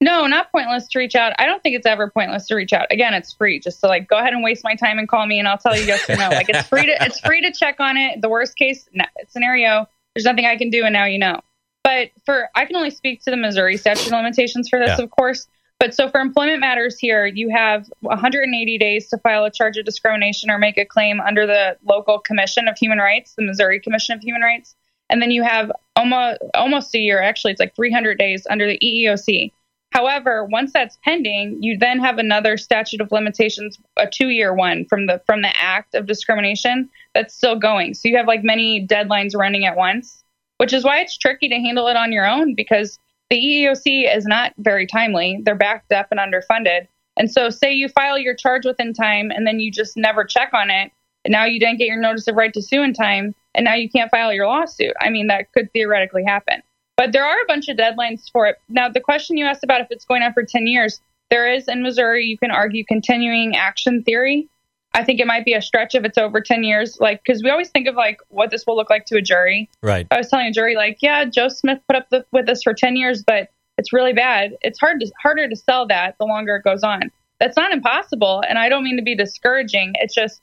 No, 0.00 0.28
not 0.28 0.52
pointless 0.52 0.86
to 0.88 1.00
reach 1.00 1.16
out. 1.16 1.32
I 1.40 1.46
don't 1.46 1.60
think 1.60 1.74
it's 1.74 1.86
ever 1.86 2.08
pointless 2.08 2.46
to 2.46 2.54
reach 2.54 2.72
out. 2.72 2.86
Again, 2.92 3.14
it's 3.14 3.32
free. 3.32 3.58
Just 3.58 3.80
to 3.80 3.88
like 3.88 4.06
go 4.06 4.16
ahead 4.16 4.32
and 4.32 4.44
waste 4.44 4.62
my 4.62 4.76
time 4.76 5.00
and 5.00 5.08
call 5.08 5.26
me, 5.26 5.40
and 5.40 5.48
I'll 5.48 5.58
tell 5.58 5.76
you 5.76 5.82
yes 5.84 6.08
or 6.08 6.14
no. 6.14 6.28
Like 6.32 6.48
it's 6.48 6.68
free 6.68 6.86
to 6.86 7.04
it's 7.04 7.18
free 7.18 7.40
to 7.40 7.50
check 7.52 7.80
on 7.80 7.96
it. 7.96 8.22
The 8.22 8.28
worst 8.28 8.54
case 8.56 8.88
scenario, 9.26 9.88
there's 10.14 10.24
nothing 10.24 10.46
I 10.46 10.56
can 10.56 10.70
do, 10.70 10.84
and 10.84 10.92
now 10.92 11.06
you 11.06 11.18
know. 11.18 11.40
But 11.82 12.10
for 12.24 12.48
I 12.54 12.64
can 12.66 12.76
only 12.76 12.90
speak 12.90 13.24
to 13.24 13.32
the 13.32 13.36
Missouri 13.36 13.76
statute 13.76 14.06
of 14.06 14.12
limitations 14.12 14.68
for 14.68 14.78
this, 14.78 14.96
Yeah. 14.98 15.02
of 15.04 15.10
course. 15.10 15.48
But 15.78 15.94
so 15.94 16.08
for 16.08 16.20
employment 16.20 16.60
matters 16.60 16.98
here, 16.98 17.24
you 17.24 17.50
have 17.50 17.88
180 18.00 18.78
days 18.78 19.08
to 19.08 19.18
file 19.18 19.44
a 19.44 19.50
charge 19.50 19.76
of 19.76 19.84
discrimination 19.84 20.50
or 20.50 20.58
make 20.58 20.76
a 20.76 20.84
claim 20.84 21.20
under 21.20 21.46
the 21.46 21.76
local 21.84 22.18
Commission 22.18 22.66
of 22.66 22.76
Human 22.76 22.98
Rights, 22.98 23.34
the 23.34 23.44
Missouri 23.44 23.78
Commission 23.80 24.16
of 24.16 24.20
Human 24.22 24.42
Rights, 24.42 24.74
and 25.08 25.22
then 25.22 25.30
you 25.30 25.44
have 25.44 25.70
almost 25.94 26.40
almost 26.54 26.94
a 26.94 26.98
year. 26.98 27.22
Actually, 27.22 27.52
it's 27.52 27.60
like 27.60 27.76
300 27.76 28.18
days 28.18 28.46
under 28.50 28.66
the 28.66 28.78
EEOC. 28.78 29.52
However, 29.90 30.44
once 30.44 30.72
that's 30.72 30.98
pending, 31.02 31.62
you 31.62 31.78
then 31.78 31.98
have 32.00 32.18
another 32.18 32.58
statute 32.58 33.00
of 33.00 33.10
limitations, 33.10 33.78
a 33.96 34.06
two-year 34.06 34.52
one 34.52 34.84
from 34.84 35.06
the 35.06 35.22
from 35.26 35.42
the 35.42 35.56
act 35.56 35.94
of 35.94 36.06
discrimination 36.06 36.90
that's 37.14 37.34
still 37.34 37.56
going. 37.56 37.94
So 37.94 38.08
you 38.08 38.16
have 38.16 38.26
like 38.26 38.42
many 38.42 38.84
deadlines 38.84 39.36
running 39.36 39.64
at 39.64 39.76
once, 39.76 40.24
which 40.58 40.72
is 40.72 40.84
why 40.84 41.00
it's 41.00 41.16
tricky 41.16 41.48
to 41.48 41.56
handle 41.56 41.86
it 41.86 41.96
on 41.96 42.10
your 42.10 42.26
own 42.26 42.54
because 42.54 42.98
the 43.30 43.36
EEOC 43.36 44.16
is 44.16 44.24
not 44.24 44.52
very 44.58 44.86
timely. 44.86 45.40
They're 45.42 45.54
backed 45.54 45.92
up 45.92 46.08
and 46.10 46.20
underfunded. 46.20 46.88
And 47.16 47.30
so 47.30 47.50
say 47.50 47.72
you 47.72 47.88
file 47.88 48.18
your 48.18 48.34
charge 48.34 48.64
within 48.64 48.94
time 48.94 49.30
and 49.30 49.46
then 49.46 49.60
you 49.60 49.70
just 49.70 49.96
never 49.96 50.24
check 50.24 50.50
on 50.54 50.70
it. 50.70 50.92
And 51.24 51.32
now 51.32 51.44
you 51.44 51.58
didn't 51.58 51.78
get 51.78 51.88
your 51.88 52.00
notice 52.00 52.28
of 52.28 52.36
right 52.36 52.54
to 52.54 52.62
sue 52.62 52.82
in 52.82 52.92
time 52.92 53.34
and 53.54 53.64
now 53.64 53.74
you 53.74 53.90
can't 53.90 54.10
file 54.10 54.32
your 54.32 54.46
lawsuit. 54.46 54.94
I 55.00 55.10
mean, 55.10 55.26
that 55.26 55.52
could 55.52 55.72
theoretically 55.72 56.24
happen. 56.24 56.62
But 56.96 57.12
there 57.12 57.24
are 57.24 57.40
a 57.40 57.46
bunch 57.46 57.68
of 57.68 57.76
deadlines 57.76 58.30
for 58.32 58.46
it. 58.46 58.56
Now, 58.68 58.88
the 58.88 59.00
question 59.00 59.36
you 59.36 59.46
asked 59.46 59.64
about 59.64 59.80
if 59.80 59.88
it's 59.90 60.04
going 60.04 60.22
on 60.22 60.32
for 60.32 60.42
10 60.42 60.66
years, 60.66 61.00
there 61.30 61.52
is 61.52 61.68
in 61.68 61.82
Missouri, 61.82 62.24
you 62.24 62.38
can 62.38 62.50
argue 62.50 62.84
continuing 62.84 63.56
action 63.56 64.02
theory. 64.02 64.48
I 64.94 65.04
think 65.04 65.20
it 65.20 65.26
might 65.26 65.44
be 65.44 65.54
a 65.54 65.62
stretch 65.62 65.94
if 65.94 66.04
it's 66.04 66.18
over 66.18 66.40
10 66.40 66.64
years, 66.64 66.98
like, 67.00 67.22
because 67.24 67.42
we 67.42 67.50
always 67.50 67.70
think 67.70 67.86
of 67.86 67.94
like 67.94 68.18
what 68.28 68.50
this 68.50 68.64
will 68.66 68.76
look 68.76 68.90
like 68.90 69.06
to 69.06 69.16
a 69.16 69.22
jury. 69.22 69.68
Right. 69.82 70.06
I 70.10 70.16
was 70.16 70.28
telling 70.28 70.46
a 70.46 70.52
jury, 70.52 70.76
like, 70.76 70.98
yeah, 71.00 71.24
Joe 71.24 71.48
Smith 71.48 71.78
put 71.86 71.96
up 71.96 72.08
the, 72.10 72.24
with 72.32 72.46
this 72.46 72.62
for 72.62 72.74
10 72.74 72.96
years, 72.96 73.22
but 73.22 73.48
it's 73.76 73.92
really 73.92 74.12
bad. 74.12 74.56
It's 74.60 74.78
hard 74.78 75.00
to, 75.00 75.10
harder 75.22 75.48
to 75.48 75.56
sell 75.56 75.86
that 75.88 76.16
the 76.18 76.24
longer 76.24 76.56
it 76.56 76.64
goes 76.64 76.82
on. 76.82 77.12
That's 77.38 77.56
not 77.56 77.72
impossible. 77.72 78.42
And 78.48 78.58
I 78.58 78.68
don't 78.68 78.82
mean 78.82 78.96
to 78.96 79.02
be 79.02 79.14
discouraging. 79.14 79.92
It's 79.96 80.14
just, 80.14 80.40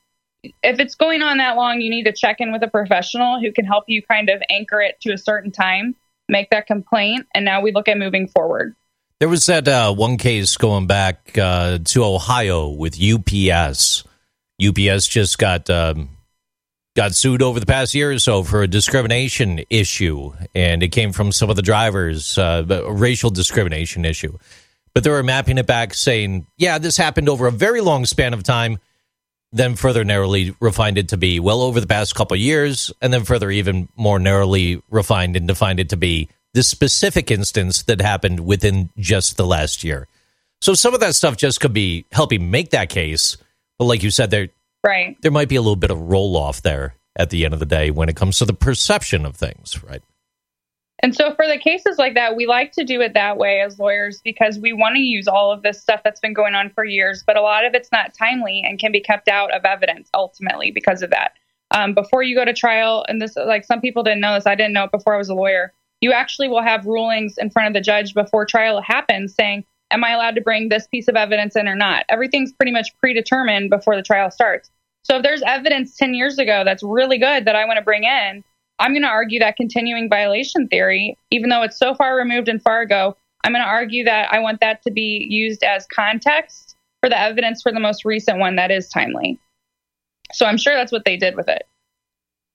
if 0.64 0.80
it's 0.80 0.96
going 0.96 1.22
on 1.22 1.38
that 1.38 1.58
long, 1.58 1.82
you 1.82 1.90
need 1.90 2.04
to 2.04 2.14
check 2.14 2.38
in 2.40 2.54
with 2.54 2.64
a 2.64 2.70
professional 2.70 3.40
who 3.42 3.52
can 3.52 3.66
help 3.66 3.86
you 3.88 4.02
kind 4.04 4.30
of 4.30 4.42
anchor 4.50 4.80
it 4.80 5.02
to 5.02 5.12
a 5.12 5.18
certain 5.18 5.52
time, 5.52 5.96
make 6.30 6.50
that 6.52 6.68
complaint. 6.68 7.28
And 7.34 7.44
now 7.44 7.62
we 7.62 7.72
look 7.74 7.88
at 7.88 7.98
moving 7.98 8.28
forward. 8.28 8.76
There 9.20 9.30
was 9.30 9.46
that 9.48 9.68
uh, 9.68 9.94
one 9.94 10.18
case 10.18 10.56
going 10.58 10.88
back 10.88 11.38
uh, 11.38 11.80
to 11.84 12.04
Ohio 12.04 12.70
with 12.70 13.02
UPS. 13.02 14.04
UPS 14.62 15.08
just 15.08 15.38
got 15.38 15.70
um, 15.70 16.10
got 16.96 17.14
sued 17.14 17.42
over 17.42 17.60
the 17.60 17.66
past 17.66 17.94
year 17.94 18.12
or 18.12 18.20
so 18.20 18.44
for 18.44 18.64
a 18.64 18.68
discrimination 18.68 19.62
issue, 19.70 20.32
and 20.54 20.82
it 20.82 20.90
came 20.90 21.12
from 21.12 21.32
some 21.32 21.50
of 21.50 21.56
the 21.56 21.62
drivers, 21.62 22.38
uh, 22.38 22.64
racial 22.90 23.30
discrimination 23.30 24.06
issue. 24.06 24.38
But 24.94 25.04
they 25.04 25.10
were 25.10 25.24
mapping 25.24 25.58
it 25.58 25.66
back, 25.66 25.94
saying, 25.94 26.48
"Yeah, 26.58 26.78
this 26.78 26.98
happened 26.98 27.28
over 27.28 27.48
a 27.48 27.52
very 27.52 27.82
long 27.82 28.06
span 28.06 28.34
of 28.34 28.44
time." 28.44 28.80
Then 29.52 29.76
further 29.76 30.04
narrowly 30.04 30.54
refined 30.60 30.98
it 30.98 31.10
to 31.10 31.18
be 31.18 31.40
well 31.40 31.62
over 31.62 31.80
the 31.80 31.88
past 31.88 32.16
couple 32.16 32.36
years, 32.36 32.92
and 33.02 33.14
then 33.14 33.24
further 33.24 33.52
even 33.52 33.88
more 33.96 34.20
narrowly 34.20 34.82
refined 34.90 35.36
and 35.36 35.48
defined 35.48 35.80
it 35.80 35.90
to 35.90 35.98
be 35.98 36.30
the 36.54 36.64
specific 36.64 37.30
instance 37.32 37.84
that 37.84 38.02
happened 38.02 38.40
within 38.40 38.90
just 38.98 39.36
the 39.36 39.46
last 39.46 39.84
year. 39.84 40.08
So 40.62 40.74
some 40.74 40.94
of 40.94 41.02
that 41.02 41.14
stuff 41.14 41.36
just 41.36 41.60
could 41.60 41.74
be 41.74 42.06
helping 42.12 42.50
make 42.50 42.72
that 42.72 42.90
case, 42.90 43.38
but 43.80 43.86
like 43.86 44.04
you 44.04 44.12
said, 44.12 44.32
there 44.32 44.50
Right. 44.84 45.18
there 45.22 45.32
might 45.32 45.50
be 45.50 45.56
a 45.56 45.62
little 45.62 45.76
bit 45.76 45.90
of 45.90 46.00
roll 46.00 46.38
off 46.38 46.62
there 46.62 46.96
at 47.16 47.32
the 47.32 47.44
end 47.44 47.54
of 47.54 47.60
the 47.60 47.66
day 47.66 47.90
when 47.90 48.08
it 48.08 48.16
comes 48.16 48.38
to 48.38 48.46
the 48.46 48.54
perception 48.54 49.26
of 49.26 49.36
things, 49.36 49.84
right? 49.84 50.04
And 51.00 51.14
so 51.14 51.34
for 51.36 51.48
the 51.48 51.58
cases 51.58 51.98
like 51.98 52.14
that, 52.14 52.36
we 52.36 52.46
like 52.46 52.72
to 52.74 52.84
do 52.84 53.02
it 53.02 53.14
that 53.14 53.38
way 53.38 53.62
as 53.62 53.80
lawyers 53.80 54.22
because 54.24 54.58
we 54.60 54.74
want 54.74 54.96
to 54.96 55.02
use 55.02 55.28
all 55.28 55.52
of 55.52 55.62
this 55.62 55.82
stuff 55.82 56.02
that's 56.04 56.20
been 56.20 56.34
going 56.34 56.56
on 56.56 56.70
for 56.70 56.86
years, 56.86 57.24
but 57.26 57.36
a 57.36 57.42
lot 57.42 57.66
of 57.66 57.74
it's 57.74 57.92
not 57.92 58.14
timely 58.14 58.64
and 58.66 58.80
can 58.80 58.92
be 58.92 59.02
kept 59.02 59.28
out 59.28 59.52
of 59.54 59.66
evidence 59.66 60.10
ultimately 60.14 60.72
because 60.72 61.02
of 61.02 61.10
that. 61.10 61.34
Um, 61.72 61.94
before 61.94 62.24
you 62.24 62.36
go 62.36 62.46
to 62.46 62.54
trial, 62.54 63.06
and 63.10 63.22
this, 63.22 63.36
like 63.36 63.66
some 63.66 63.82
people 63.82 64.04
didn't 64.04 64.22
know 64.22 64.36
this, 64.36 64.48
I 64.48 64.56
didn't 64.56 64.74
know 64.74 64.86
it 64.86 64.92
before 64.92 65.16
I 65.16 65.18
was 65.18 65.30
a 65.30 65.36
lawyer, 65.36 65.74
you 66.00 66.12
actually 66.12 66.48
will 66.48 66.62
have 66.62 66.86
rulings 66.86 67.38
in 67.38 67.50
front 67.50 67.68
of 67.68 67.74
the 67.74 67.82
judge 67.82 68.14
before 68.14 68.46
trial 68.46 68.82
happens 68.82 69.34
saying, 69.36 69.66
Am 69.96 70.04
I 70.04 70.12
allowed 70.12 70.36
to 70.36 70.42
bring 70.42 70.68
this 70.68 70.88
piece 70.88 71.08
of 71.08 71.16
evidence 71.16 71.56
in 71.56 71.70
or 71.70 71.76
not? 71.76 72.04
Everything's 72.10 72.52
pretty 72.52 72.74
much 72.74 72.90
predetermined 73.00 73.70
before 73.70 73.96
the 73.96 74.04
trial 74.04 74.30
starts. 74.30 74.70
So 75.04 75.16
if 75.16 75.24
there's 75.24 75.42
evidence 75.42 75.96
10 75.96 76.14
years 76.14 76.38
ago 76.38 76.64
that's 76.66 76.84
really 76.84 77.18
good 77.18 77.46
that 77.46 77.56
I 77.56 77.64
want 77.64 77.78
to 77.78 77.82
bring 77.82 78.04
in, 78.04 78.44
I'm 78.78 78.92
going 78.92 79.04
to 79.04 79.08
argue 79.08 79.40
that 79.40 79.56
continuing 79.56 80.10
violation 80.10 80.68
theory, 80.68 81.18
even 81.32 81.50
though 81.50 81.64
it's 81.64 81.80
so 81.80 81.96
far 81.96 82.18
removed 82.18 82.50
in 82.50 82.60
Fargo, 82.60 83.16
I'm 83.46 83.54
going 83.54 83.64
to 83.64 83.70
argue 83.70 84.04
that 84.04 84.34
I 84.34 84.40
want 84.40 84.60
that 84.60 84.82
to 84.82 84.92
be 84.92 85.28
used 85.30 85.64
as 85.64 85.88
context 85.88 86.76
for 87.00 87.08
the 87.08 87.18
evidence 87.18 87.62
for 87.62 87.72
the 87.72 87.80
most 87.80 88.04
recent 88.04 88.38
one 88.38 88.58
that 88.58 88.72
is 88.72 88.90
timely. 88.90 89.40
So 90.34 90.46
I'm 90.46 90.58
sure 90.58 90.76
that's 90.76 90.92
what 90.92 91.06
they 91.06 91.16
did 91.16 91.38
with 91.38 91.48
it. 91.48 91.64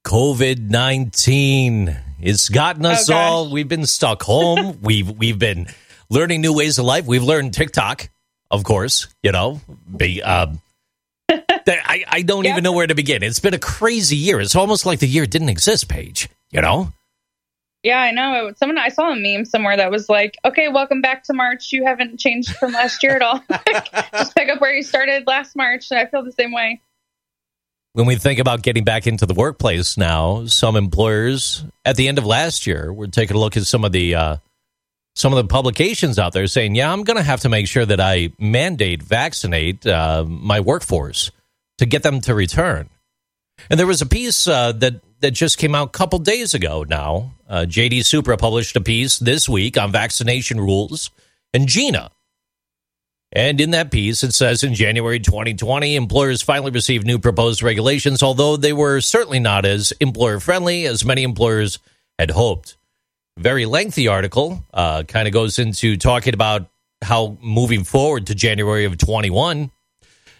COVID 0.04 0.68
nineteen. 0.68 1.96
It's 2.20 2.50
gotten 2.50 2.84
us 2.84 3.08
Oh, 3.08 3.14
all. 3.14 3.50
We've 3.50 3.68
been 3.68 3.86
stuck 3.86 4.22
home. 4.22 4.78
we've 4.82 5.10
we've 5.10 5.38
been 5.38 5.68
learning 6.10 6.40
new 6.42 6.52
ways 6.52 6.78
of 6.78 6.84
life. 6.84 7.06
We've 7.06 7.22
learned 7.22 7.54
TikTok, 7.54 8.10
of 8.50 8.64
course. 8.64 9.06
You 9.22 9.32
know, 9.32 9.60
be, 9.96 10.22
um, 10.22 10.60
I 11.30 12.04
I 12.08 12.22
don't 12.22 12.44
Yeah. 12.44 12.52
even 12.52 12.64
know 12.64 12.72
where 12.72 12.86
to 12.86 12.94
begin. 12.94 13.22
It's 13.22 13.40
been 13.40 13.54
a 13.54 13.58
crazy 13.58 14.16
year. 14.16 14.40
It's 14.40 14.56
almost 14.56 14.84
like 14.86 14.98
the 14.98 15.06
year 15.08 15.26
didn't 15.26 15.48
exist. 15.48 15.88
Paige, 15.88 16.28
you 16.50 16.60
know. 16.60 16.92
Yeah, 17.82 17.98
I 17.98 18.10
know. 18.10 18.52
Someone 18.58 18.76
I 18.76 18.90
saw 18.90 19.10
a 19.10 19.16
meme 19.16 19.46
somewhere 19.46 19.76
that 19.78 19.90
was 19.90 20.08
like, 20.10 20.36
"Okay, 20.44 20.68
welcome 20.68 21.00
back 21.00 21.24
to 21.24 21.32
March. 21.32 21.72
You 21.72 21.86
haven't 21.86 22.20
changed 22.20 22.54
from 22.56 22.72
last 22.72 23.02
year 23.02 23.16
at 23.16 23.22
all. 23.22 23.42
Just 24.12 24.34
pick 24.34 24.50
up 24.50 24.60
where 24.60 24.74
you 24.74 24.82
started 24.82 25.26
last 25.26 25.56
March." 25.56 25.90
And 25.90 25.98
I 25.98 26.04
feel 26.06 26.22
the 26.22 26.32
same 26.32 26.52
way. 26.52 26.80
when 27.94 28.04
we 28.06 28.16
think 28.16 28.38
about 28.38 28.62
getting 28.62 28.84
back 28.84 29.06
into 29.06 29.24
the 29.26 29.32
workplace 29.34 29.96
now, 29.96 30.44
some 30.46 30.76
employers 30.76 31.64
at 31.84 31.96
the 31.96 32.06
end 32.08 32.18
of 32.18 32.26
last 32.26 32.66
year 32.66 32.92
were 32.92 33.08
taking 33.08 33.34
a 33.36 33.40
look 33.40 33.56
at 33.56 33.64
some 33.66 33.84
of 33.84 33.92
the 33.92 34.14
uh, 34.14 34.36
some 35.14 35.32
of 35.32 35.36
the 35.36 35.52
publications 35.52 36.18
out 36.18 36.32
there 36.32 36.46
saying, 36.46 36.74
"Yeah, 36.74 36.92
I'm 36.92 37.04
going 37.04 37.16
to 37.16 37.22
have 37.22 37.40
to 37.40 37.48
make 37.48 37.66
sure 37.66 37.84
that 37.84 38.00
I 38.00 38.30
mandate 38.38 39.02
vaccinate 39.02 39.86
uh, 39.86 40.24
my 40.26 40.60
workforce 40.60 41.30
to 41.78 41.86
get 41.86 42.02
them 42.02 42.20
to 42.22 42.34
return." 42.34 42.88
And 43.68 43.78
there 43.78 43.86
was 43.86 44.02
a 44.02 44.06
piece 44.06 44.46
uh, 44.46 44.72
that 44.72 45.00
that 45.20 45.32
just 45.32 45.58
came 45.58 45.74
out 45.74 45.88
a 45.88 45.92
couple 45.92 46.18
days 46.18 46.54
ago. 46.54 46.84
Now, 46.88 47.34
uh, 47.48 47.66
JD 47.68 48.04
Supra 48.04 48.36
published 48.36 48.76
a 48.76 48.80
piece 48.80 49.18
this 49.18 49.48
week 49.48 49.76
on 49.76 49.92
vaccination 49.92 50.60
rules 50.60 51.10
and 51.52 51.68
GINA. 51.68 52.10
And 53.32 53.60
in 53.60 53.70
that 53.70 53.92
piece, 53.92 54.24
it 54.24 54.32
says 54.32 54.64
in 54.64 54.74
January 54.74 55.20
2020, 55.20 55.94
employers 55.94 56.42
finally 56.42 56.72
received 56.72 57.06
new 57.06 57.18
proposed 57.18 57.62
regulations, 57.62 58.22
although 58.22 58.56
they 58.56 58.72
were 58.72 59.00
certainly 59.00 59.38
not 59.38 59.64
as 59.64 59.92
employer 60.00 60.40
friendly 60.40 60.84
as 60.84 61.04
many 61.04 61.22
employers 61.22 61.78
had 62.18 62.32
hoped. 62.32 62.76
Very 63.38 63.66
lengthy 63.66 64.08
article, 64.08 64.64
uh, 64.74 65.02
kind 65.04 65.26
of 65.26 65.32
goes 65.32 65.58
into 65.58 65.96
talking 65.96 66.34
about 66.34 66.68
how 67.02 67.38
moving 67.40 67.84
forward 67.84 68.26
to 68.26 68.34
January 68.34 68.84
of 68.84 68.98
21, 68.98 69.70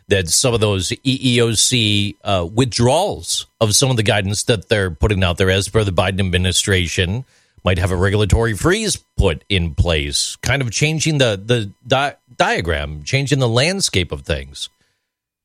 that 0.08 0.28
some 0.28 0.52
of 0.52 0.60
those 0.60 0.90
EEOC 0.90 2.16
uh, 2.24 2.46
withdrawals 2.52 3.46
of 3.60 3.74
some 3.74 3.90
of 3.90 3.96
the 3.96 4.02
guidance 4.02 4.42
that 4.44 4.68
they're 4.68 4.90
putting 4.90 5.24
out 5.24 5.38
there 5.38 5.50
as 5.50 5.68
per 5.68 5.84
the 5.84 5.92
Biden 5.92 6.20
administration 6.20 7.24
might 7.64 7.78
have 7.78 7.90
a 7.90 7.96
regulatory 7.96 8.54
freeze 8.54 8.96
put 9.16 9.44
in 9.48 9.74
place, 9.74 10.36
kind 10.36 10.62
of 10.62 10.70
changing 10.70 11.18
the 11.18 11.40
the 11.42 11.72
di- 11.86 12.16
diagram, 12.36 13.02
changing 13.04 13.38
the 13.38 13.48
landscape 13.48 14.12
of 14.12 14.22
things. 14.22 14.68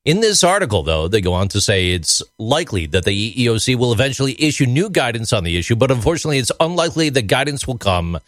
In 0.06 0.20
this 0.20 0.44
article, 0.44 0.84
though, 0.84 1.08
they 1.08 1.20
go 1.20 1.34
on 1.34 1.48
to 1.48 1.60
say 1.60 1.90
it's 1.90 2.22
likely 2.38 2.86
that 2.86 3.06
the 3.06 3.34
EEOC 3.34 3.76
will 3.76 3.92
eventually 3.92 4.40
issue 4.40 4.68
new 4.68 4.88
guidance 4.88 5.34
on 5.34 5.44
the 5.44 5.58
issue, 5.58 5.76
but 5.76 5.90
unfortunately, 5.90 6.38
it's 6.38 6.52
unlikely 6.60 7.10
that 7.10 7.24
guidance 7.24 7.66
will 7.66 7.80
come 7.80 8.20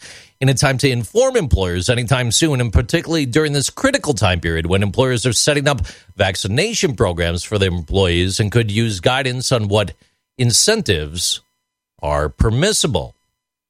in 0.41 0.49
a 0.49 0.55
time 0.55 0.79
to 0.79 0.89
inform 0.89 1.35
employers 1.35 1.87
anytime 1.87 2.31
soon, 2.31 2.61
and 2.61 2.73
particularly 2.73 3.27
during 3.27 3.53
this 3.53 3.69
critical 3.69 4.15
time 4.15 4.39
period 4.39 4.65
when 4.65 4.81
employers 4.81 5.23
are 5.27 5.33
setting 5.33 5.67
up 5.67 5.85
vaccination 6.15 6.95
programs 6.95 7.43
for 7.43 7.59
their 7.59 7.69
employees 7.69 8.39
and 8.39 8.51
could 8.51 8.71
use 8.71 8.99
guidance 8.99 9.51
on 9.51 9.67
what 9.67 9.93
incentives 10.39 11.41
are 12.01 12.27
permissible. 12.27 13.13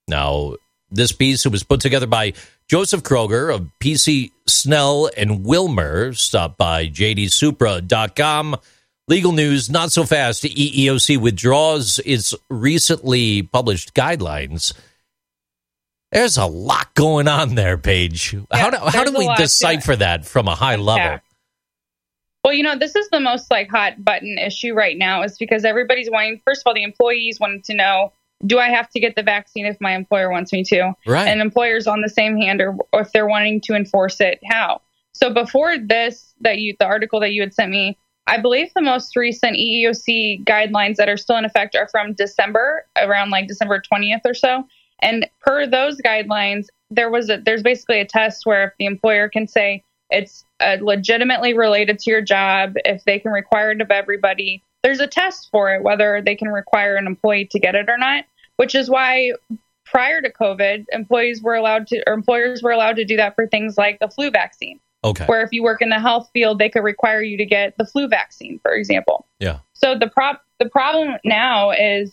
Now, 0.07 0.55
this 0.89 1.11
piece 1.11 1.45
was 1.45 1.63
put 1.63 1.81
together 1.81 2.07
by 2.07 2.31
Joseph 2.67 3.01
Kroger 3.01 3.53
of 3.53 3.69
PC 3.79 4.31
Snell 4.45 5.09
and 5.15 5.45
Wilmer. 5.45 6.13
stopped 6.13 6.57
by 6.57 6.87
jdsupra.com. 6.87 8.57
Legal 9.07 9.31
news, 9.31 9.69
not 9.69 9.91
so 9.93 10.03
fast. 10.03 10.43
EEOC 10.43 11.17
withdraws 11.17 12.01
its 12.05 12.35
recently 12.49 13.41
published 13.41 13.93
guidelines. 13.93 14.73
There's 16.11 16.37
a 16.37 16.45
lot 16.45 16.93
going 16.93 17.29
on 17.29 17.55
there, 17.55 17.77
Paige. 17.77 18.35
how 18.51 18.69
do, 18.69 18.77
how 18.77 19.05
do 19.05 19.17
we 19.17 19.33
decipher 19.35 19.95
that 19.95 20.25
from 20.25 20.49
a 20.49 20.55
high 20.55 20.75
level? 20.75 21.05
Yeah. 21.05 21.19
Well, 22.43 22.53
you 22.53 22.63
know, 22.63 22.77
this 22.77 22.95
is 22.95 23.09
the 23.09 23.19
most 23.19 23.49
like 23.49 23.69
hot 23.69 24.03
button 24.03 24.37
issue 24.37 24.73
right 24.73 24.97
now 24.97 25.23
is 25.23 25.37
because 25.37 25.63
everybody's 25.63 26.09
wanting, 26.09 26.41
first 26.45 26.61
of 26.61 26.67
all, 26.67 26.73
the 26.73 26.83
employees 26.83 27.39
wanted 27.39 27.63
to 27.65 27.75
know 27.75 28.11
do 28.45 28.59
I 28.59 28.69
have 28.69 28.89
to 28.89 28.99
get 28.99 29.15
the 29.15 29.23
vaccine 29.23 29.65
if 29.65 29.77
my 29.81 29.95
employer 29.95 30.29
wants 30.29 30.53
me 30.53 30.63
to? 30.65 30.93
Right. 31.05 31.27
And 31.27 31.41
employers 31.41 31.87
on 31.87 32.01
the 32.01 32.09
same 32.09 32.37
hand, 32.37 32.61
or, 32.61 32.75
or 32.93 33.01
if 33.01 33.11
they're 33.11 33.27
wanting 33.27 33.61
to 33.61 33.73
enforce 33.73 34.21
it, 34.21 34.39
how? 34.49 34.81
So 35.13 35.33
before 35.33 35.77
this, 35.79 36.33
that 36.41 36.59
you 36.59 36.75
the 36.79 36.85
article 36.85 37.19
that 37.21 37.31
you 37.31 37.41
had 37.41 37.53
sent 37.53 37.71
me, 37.71 37.97
I 38.27 38.39
believe 38.39 38.71
the 38.75 38.81
most 38.81 39.15
recent 39.15 39.55
EEOC 39.55 40.43
guidelines 40.43 40.97
that 40.97 41.09
are 41.09 41.17
still 41.17 41.37
in 41.37 41.45
effect 41.45 41.75
are 41.75 41.87
from 41.87 42.13
December, 42.13 42.85
around 42.97 43.31
like 43.31 43.47
December 43.47 43.81
20th 43.91 44.21
or 44.25 44.33
so. 44.33 44.67
And 44.99 45.27
per 45.41 45.65
those 45.65 45.97
guidelines, 46.01 46.67
there 46.89 47.09
was 47.09 47.29
a 47.29 47.37
there's 47.37 47.63
basically 47.63 47.99
a 47.99 48.05
test 48.05 48.45
where 48.45 48.65
if 48.65 48.73
the 48.77 48.85
employer 48.85 49.29
can 49.29 49.47
say 49.47 49.83
it's 50.09 50.45
uh, 50.59 50.77
legitimately 50.81 51.53
related 51.53 51.99
to 51.99 52.11
your 52.11 52.21
job, 52.21 52.73
if 52.85 53.03
they 53.05 53.19
can 53.19 53.31
require 53.31 53.71
it 53.71 53.81
of 53.81 53.91
everybody, 53.91 54.63
there's 54.83 54.99
a 54.99 55.07
test 55.07 55.49
for 55.51 55.73
it 55.73 55.83
whether 55.83 56.21
they 56.21 56.35
can 56.35 56.49
require 56.49 56.95
an 56.95 57.07
employee 57.07 57.45
to 57.51 57.59
get 57.59 57.75
it 57.75 57.89
or 57.89 57.97
not, 57.97 58.25
which 58.57 58.75
is 58.75 58.89
why 58.89 59.33
prior 59.85 60.21
to 60.21 60.31
COVID, 60.31 60.85
employees 60.91 61.41
were 61.41 61.55
allowed 61.55 61.87
to 61.87 62.03
or 62.07 62.13
employers 62.13 62.61
were 62.61 62.71
allowed 62.71 62.97
to 62.97 63.05
do 63.05 63.17
that 63.17 63.35
for 63.35 63.47
things 63.47 63.77
like 63.77 63.99
the 63.99 64.09
flu 64.09 64.29
vaccine. 64.29 64.79
Okay. 65.03 65.25
Where 65.25 65.41
if 65.41 65.51
you 65.51 65.63
work 65.63 65.81
in 65.81 65.89
the 65.89 65.99
health 65.99 66.29
field, 66.33 66.59
they 66.59 66.69
could 66.69 66.83
require 66.83 67.21
you 67.21 67.37
to 67.37 67.45
get 67.45 67.77
the 67.77 67.85
flu 67.85 68.07
vaccine, 68.07 68.59
for 68.61 68.73
example. 68.73 69.25
Yeah. 69.39 69.59
So 69.73 69.97
the 69.97 70.09
prop 70.09 70.43
the 70.59 70.69
problem 70.69 71.17
now 71.23 71.71
is 71.71 72.11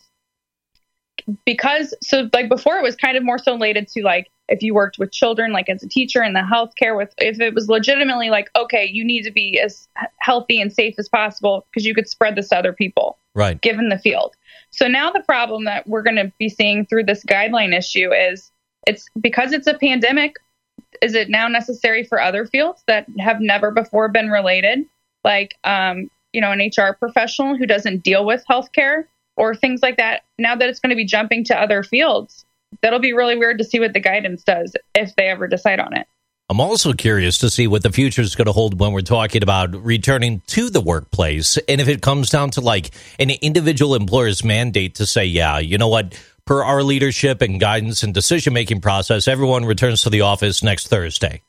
because 1.45 1.95
so 2.03 2.29
like 2.33 2.49
before 2.49 2.79
it 2.79 2.83
was 2.83 2.97
kind 2.97 3.17
of 3.17 3.25
more 3.25 3.39
so 3.39 3.53
related 3.53 3.89
to 3.89 4.03
like 4.03 4.31
if 4.49 4.62
you 4.62 4.74
worked 4.74 4.99
with 4.99 5.11
children 5.11 5.53
like 5.53 5.68
as 5.68 5.82
a 5.82 5.88
teacher 5.88 6.22
in 6.22 6.34
the 6.34 6.40
healthcare 6.40 6.97
with 6.97 7.14
if 7.18 7.40
it 7.40 7.55
was 7.55 7.68
legitimately 7.68 8.30
like 8.30 8.51
okay 8.57 8.84
you 8.84 9.05
need 9.05 9.22
to 9.22 9.30
be 9.30 9.59
as 9.59 9.88
healthy 10.18 10.61
and 10.61 10.72
safe 10.72 10.95
as 10.99 11.09
possible 11.09 11.66
because 11.70 11.86
you 11.86 11.95
could 11.95 12.09
spread 12.09 12.36
this 12.36 12.49
to 12.49 12.57
other 12.57 12.72
people 12.72 13.18
right. 13.34 13.61
given 13.61 13.88
the 13.88 13.99
field. 13.99 14.34
So 14.70 14.88
now 14.88 15.11
the 15.11 15.20
problem 15.20 15.64
that 15.64 15.86
we're 15.86 16.03
going 16.03 16.16
to 16.16 16.32
be 16.38 16.49
seeing 16.49 16.86
through 16.86 17.05
this 17.05 17.24
guideline 17.24 17.76
issue 17.76 18.12
is 18.12 18.51
it's 18.86 19.07
because 19.20 19.53
it's 19.53 19.66
a 19.66 19.74
pandemic 19.74 20.36
is 21.03 21.14
it 21.14 21.28
now 21.28 21.49
necessary 21.49 22.05
for 22.05 22.20
other 22.20 22.47
fields 22.47 22.82
that 22.86 23.07
have 23.18 23.40
never 23.40 23.70
before 23.70 24.09
been 24.09 24.30
related? 24.30 24.84
Like 25.24 25.55
um, 25.64 26.11
you 26.32 26.40
know 26.40 26.53
an 26.53 26.61
hr 26.61 26.95
professional 26.95 27.57
who 27.57 27.66
doesn't 27.66 28.03
deal 28.03 28.24
with 28.24 28.45
healthcare 28.49 29.05
or 29.36 29.55
things 29.55 29.82
like 29.82 29.97
that 29.97 30.22
now 30.38 30.55
that 30.55 30.68
it's 30.68 30.80
going 30.80 30.90
to 30.90 30.97
be 30.97 31.05
jumping 31.05 31.45
to 31.45 31.61
other 31.61 31.82
fields 31.82 32.45
that'll 32.83 32.99
be 32.99 33.12
really 33.12 33.37
weird 33.37 33.59
to 33.59 33.64
see 33.64 33.81
what 33.81 33.93
the 33.93 34.01
guidance 34.01 34.43
does 34.43 34.75
if 34.95 35.14
they 35.16 35.29
ever 35.29 35.47
decide 35.47 35.81
on 35.81 35.97
it. 35.97 36.07
I'm 36.51 36.61
also 36.61 36.93
curious 36.93 37.39
to 37.39 37.49
see 37.49 37.66
what 37.66 37.83
the 37.83 37.91
future 37.91 38.20
is 38.20 38.35
going 38.35 38.47
to 38.47 38.53
hold 38.53 38.79
when 38.79 38.93
we're 38.93 39.01
talking 39.01 39.43
about 39.43 39.75
returning 39.83 40.43
to 40.49 40.68
the 40.68 40.81
workplace. 40.81 41.57
And 41.68 41.81
if 41.81 41.89
it 41.89 42.03
comes 42.03 42.29
down 42.29 42.51
to 42.53 42.61
like 42.61 42.91
an 43.18 43.31
individual 43.31 43.95
employer's 43.95 44.45
mandate 44.45 44.97
to 44.97 45.07
say, 45.07 45.25
yeah, 45.25 45.59
you 45.59 45.79
know 45.79 45.89
what, 45.89 46.20
per 46.45 46.62
our 46.62 46.83
leadership 46.83 47.41
and 47.41 47.59
guidance 47.59 48.03
and 48.03 48.12
decision 48.12 48.53
making 48.53 48.83
process, 48.83 49.27
everyone 49.27 49.64
returns 49.64 50.03
to 50.03 50.11
the 50.11 50.20
office 50.20 50.62
next 50.62 50.89
Thursday. 50.89 51.43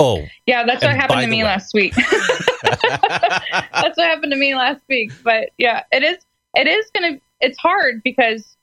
Oh. 0.00 0.24
Yeah, 0.46 0.64
that's 0.64 0.82
what 0.82 0.96
happened 0.96 1.20
to 1.20 1.26
me 1.28 1.38
way. 1.38 1.44
last 1.44 1.72
week. 1.72 1.94
that's 2.62 3.96
what 3.96 4.06
happened 4.06 4.32
to 4.32 4.38
me 4.38 4.56
last 4.56 4.82
week. 4.88 5.12
But 5.22 5.50
yeah, 5.56 5.84
it 5.92 6.02
is 6.02 6.18
it 6.54 6.66
is 6.66 6.90
going 6.92 7.14
to 7.14 7.20
it's 7.40 7.58
hard 7.58 8.02
because 8.02 8.56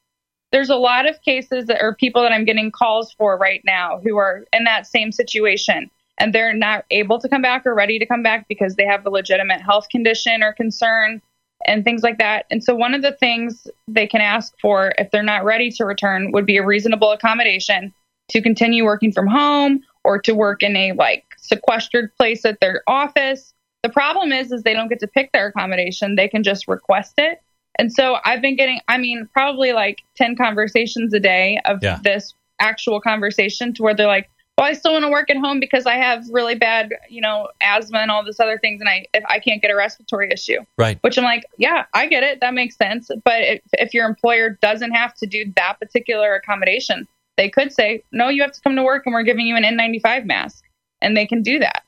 there's 0.52 0.70
a 0.70 0.76
lot 0.76 1.08
of 1.08 1.22
cases 1.22 1.66
that 1.66 1.82
are 1.82 1.96
people 1.96 2.22
that 2.22 2.32
I'm 2.32 2.46
getting 2.46 2.72
calls 2.72 3.12
for 3.14 3.38
right 3.38 3.62
now 3.66 4.00
who 4.04 4.18
are 4.18 4.46
in 4.54 4.64
that 4.64 4.88
same 4.88 5.12
situation 5.12 5.90
and 6.18 6.34
they're 6.34 6.54
not 6.54 6.86
able 6.92 7.20
to 7.20 7.30
come 7.30 7.42
back 7.42 7.66
or 7.66 7.74
ready 7.74 8.00
to 8.00 8.06
come 8.06 8.24
back 8.24 8.48
because 8.48 8.76
they 8.76 8.86
have 8.86 9.06
a 9.06 9.10
legitimate 9.10 9.62
health 9.62 9.90
condition 9.90 10.44
or 10.44 10.54
concern 10.54 11.22
and 11.66 11.84
things 11.84 12.04
like 12.04 12.18
that. 12.20 12.46
And 12.52 12.64
so 12.64 12.76
one 12.76 12.94
of 12.94 13.02
the 13.02 13.12
things 13.12 13.68
they 13.88 14.08
can 14.08 14.22
ask 14.22 14.54
for 14.62 14.94
if 14.98 15.12
they're 15.12 15.24
not 15.24 15.44
ready 15.44 15.72
to 15.72 15.86
return 15.86 16.32
would 16.32 16.46
be 16.46 16.58
a 16.58 16.66
reasonable 16.66 17.12
accommodation 17.12 17.94
to 18.30 18.42
continue 18.42 18.86
working 18.86 19.12
from 19.12 19.28
home 19.28 19.82
or 20.04 20.20
to 20.22 20.34
work 20.34 20.64
in 20.64 20.76
a 20.76 20.94
like 20.94 21.26
sequestered 21.38 22.16
place 22.18 22.46
at 22.46 22.60
their 22.60 22.84
office. 22.88 23.54
The 23.84 23.90
problem 23.90 24.32
is 24.32 24.52
is 24.52 24.64
they 24.64 24.74
don't 24.74 24.88
get 24.88 25.00
to 25.00 25.08
pick 25.08 25.32
their 25.32 25.48
accommodation. 25.48 26.16
They 26.16 26.28
can 26.28 26.44
just 26.44 26.68
request 26.68 27.16
it. 27.18 27.42
And 27.78 27.92
so 27.92 28.18
I've 28.24 28.42
been 28.42 28.56
getting, 28.56 28.80
I 28.88 28.98
mean, 28.98 29.28
probably 29.34 29.74
like 29.74 30.02
10 30.16 30.36
conversations 30.36 31.14
a 31.14 31.20
day 31.20 31.60
of 31.66 31.80
yeah. 31.82 32.00
this 32.04 32.34
actual 32.60 33.02
conversation 33.02 33.74
to 33.74 33.84
where 33.84 33.94
they're 33.94 34.08
like, 34.08 34.30
well, 34.58 34.68
I 34.68 34.74
still 34.74 34.94
want 34.94 35.04
to 35.04 35.10
work 35.10 35.30
at 35.30 35.36
home 35.36 35.60
because 35.60 35.86
I 35.86 35.96
have 35.96 36.24
really 36.32 36.56
bad, 36.56 36.94
you 37.10 37.20
know, 37.20 37.50
asthma 37.62 38.00
and 38.00 38.10
all 38.10 38.24
this 38.24 38.40
other 38.40 38.58
things, 38.58 38.80
and 38.80 38.88
I 38.88 39.06
if 39.14 39.24
I 39.28 39.40
can't 39.40 39.62
get 39.62 39.70
a 39.70 39.76
respiratory 39.76 40.32
issue. 40.32 40.60
Right. 40.78 40.98
Which 41.02 41.18
I'm 41.18 41.26
like, 41.26 41.44
yeah, 41.58 41.86
I 41.94 42.08
get 42.08 42.24
it. 42.24 42.40
That 42.40 42.54
makes 42.54 42.78
sense. 42.78 43.10
But 43.26 43.42
if, 43.42 43.62
if 43.74 43.94
your 43.94 44.08
employer 44.08 44.58
doesn't 44.62 44.92
have 44.92 45.14
to 45.16 45.26
do 45.26 45.52
that 45.58 45.78
particular 45.82 46.36
accommodation, 46.36 47.06
they 47.36 47.50
could 47.50 47.74
say, 47.74 48.04
no, 48.14 48.30
you 48.30 48.44
have 48.44 48.54
to 48.54 48.62
come 48.62 48.78
to 48.78 48.84
work, 48.84 49.04
and 49.06 49.14
we're 49.14 49.24
giving 49.24 49.46
you 49.46 49.58
an 49.58 49.64
N95 49.64 50.26
mask, 50.26 50.64
and 51.02 51.18
they 51.18 51.26
can 51.26 51.42
do 51.42 51.60
that. 51.60 51.84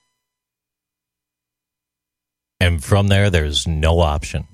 And 2.59 2.83
from 2.83 3.07
there, 3.07 3.29
there's 3.29 3.65
no 3.65 3.99
option. 4.01 4.45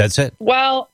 That's 0.00 0.18
it. 0.18 0.34
Well, 0.38 0.88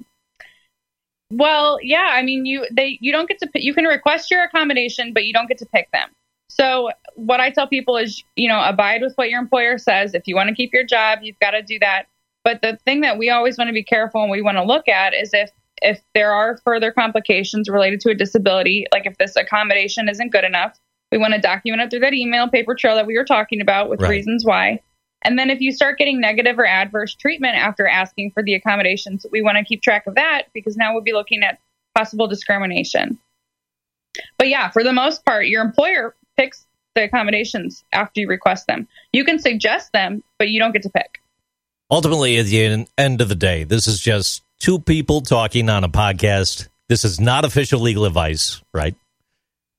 well, 1.30 1.78
yeah. 1.82 2.10
I 2.12 2.22
mean, 2.22 2.46
you 2.46 2.66
they 2.72 2.98
you 3.00 3.12
don't 3.12 3.28
get 3.28 3.38
to 3.40 3.48
you 3.54 3.74
can 3.74 3.84
request 3.84 4.30
your 4.30 4.42
accommodation, 4.42 5.12
but 5.12 5.24
you 5.24 5.32
don't 5.32 5.48
get 5.48 5.58
to 5.58 5.66
pick 5.66 5.90
them. 5.92 6.08
So 6.48 6.90
what 7.14 7.40
I 7.40 7.50
tell 7.50 7.66
people 7.66 7.96
is, 7.96 8.22
you 8.36 8.48
know, 8.48 8.62
abide 8.62 9.02
with 9.02 9.14
what 9.16 9.30
your 9.30 9.40
employer 9.40 9.78
says. 9.78 10.14
If 10.14 10.26
you 10.26 10.34
want 10.34 10.48
to 10.48 10.54
keep 10.54 10.72
your 10.72 10.84
job, 10.84 11.18
you've 11.22 11.38
got 11.38 11.50
to 11.50 11.62
do 11.62 11.78
that. 11.80 12.06
But 12.44 12.62
the 12.62 12.78
thing 12.84 13.00
that 13.00 13.18
we 13.18 13.28
always 13.30 13.58
want 13.58 13.68
to 13.68 13.74
be 13.74 13.82
careful 13.82 14.22
and 14.22 14.30
we 14.30 14.40
want 14.40 14.56
to 14.56 14.64
look 14.64 14.88
at 14.88 15.14
is 15.14 15.30
if 15.32 15.50
if 15.82 16.00
there 16.14 16.32
are 16.32 16.58
further 16.64 16.90
complications 16.92 17.68
related 17.68 18.00
to 18.00 18.10
a 18.10 18.14
disability, 18.14 18.86
like 18.92 19.06
if 19.06 19.18
this 19.18 19.36
accommodation 19.36 20.08
isn't 20.08 20.32
good 20.32 20.44
enough, 20.44 20.78
we 21.12 21.18
want 21.18 21.34
to 21.34 21.40
document 21.40 21.82
it 21.82 21.90
through 21.90 22.00
that 22.00 22.14
email 22.14 22.48
paper 22.48 22.74
trail 22.74 22.94
that 22.96 23.06
we 23.06 23.16
were 23.16 23.24
talking 23.24 23.60
about 23.60 23.90
with 23.90 24.00
right. 24.00 24.10
reasons 24.10 24.44
why. 24.44 24.80
And 25.26 25.36
then 25.36 25.50
if 25.50 25.60
you 25.60 25.72
start 25.72 25.98
getting 25.98 26.20
negative 26.20 26.56
or 26.56 26.64
adverse 26.64 27.12
treatment 27.12 27.56
after 27.56 27.84
asking 27.84 28.30
for 28.30 28.44
the 28.44 28.54
accommodations, 28.54 29.26
we 29.32 29.42
want 29.42 29.58
to 29.58 29.64
keep 29.64 29.82
track 29.82 30.06
of 30.06 30.14
that 30.14 30.44
because 30.54 30.76
now 30.76 30.92
we'll 30.92 31.02
be 31.02 31.12
looking 31.12 31.42
at 31.42 31.58
possible 31.96 32.28
discrimination. 32.28 33.18
But 34.38 34.48
yeah, 34.48 34.70
for 34.70 34.84
the 34.84 34.92
most 34.92 35.24
part, 35.24 35.48
your 35.48 35.62
employer 35.62 36.14
picks 36.36 36.64
the 36.94 37.02
accommodations 37.02 37.82
after 37.92 38.20
you 38.20 38.28
request 38.28 38.68
them. 38.68 38.86
You 39.12 39.24
can 39.24 39.40
suggest 39.40 39.90
them, 39.92 40.22
but 40.38 40.48
you 40.48 40.60
don't 40.60 40.70
get 40.70 40.84
to 40.84 40.90
pick. 40.90 41.20
Ultimately, 41.90 42.38
at 42.38 42.46
the 42.46 42.86
end 42.96 43.20
of 43.20 43.28
the 43.28 43.34
day, 43.34 43.64
this 43.64 43.88
is 43.88 43.98
just 43.98 44.44
two 44.60 44.78
people 44.78 45.22
talking 45.22 45.68
on 45.68 45.82
a 45.82 45.88
podcast. 45.88 46.68
This 46.88 47.04
is 47.04 47.18
not 47.18 47.44
official 47.44 47.80
legal 47.80 48.04
advice, 48.04 48.62
right? 48.72 48.94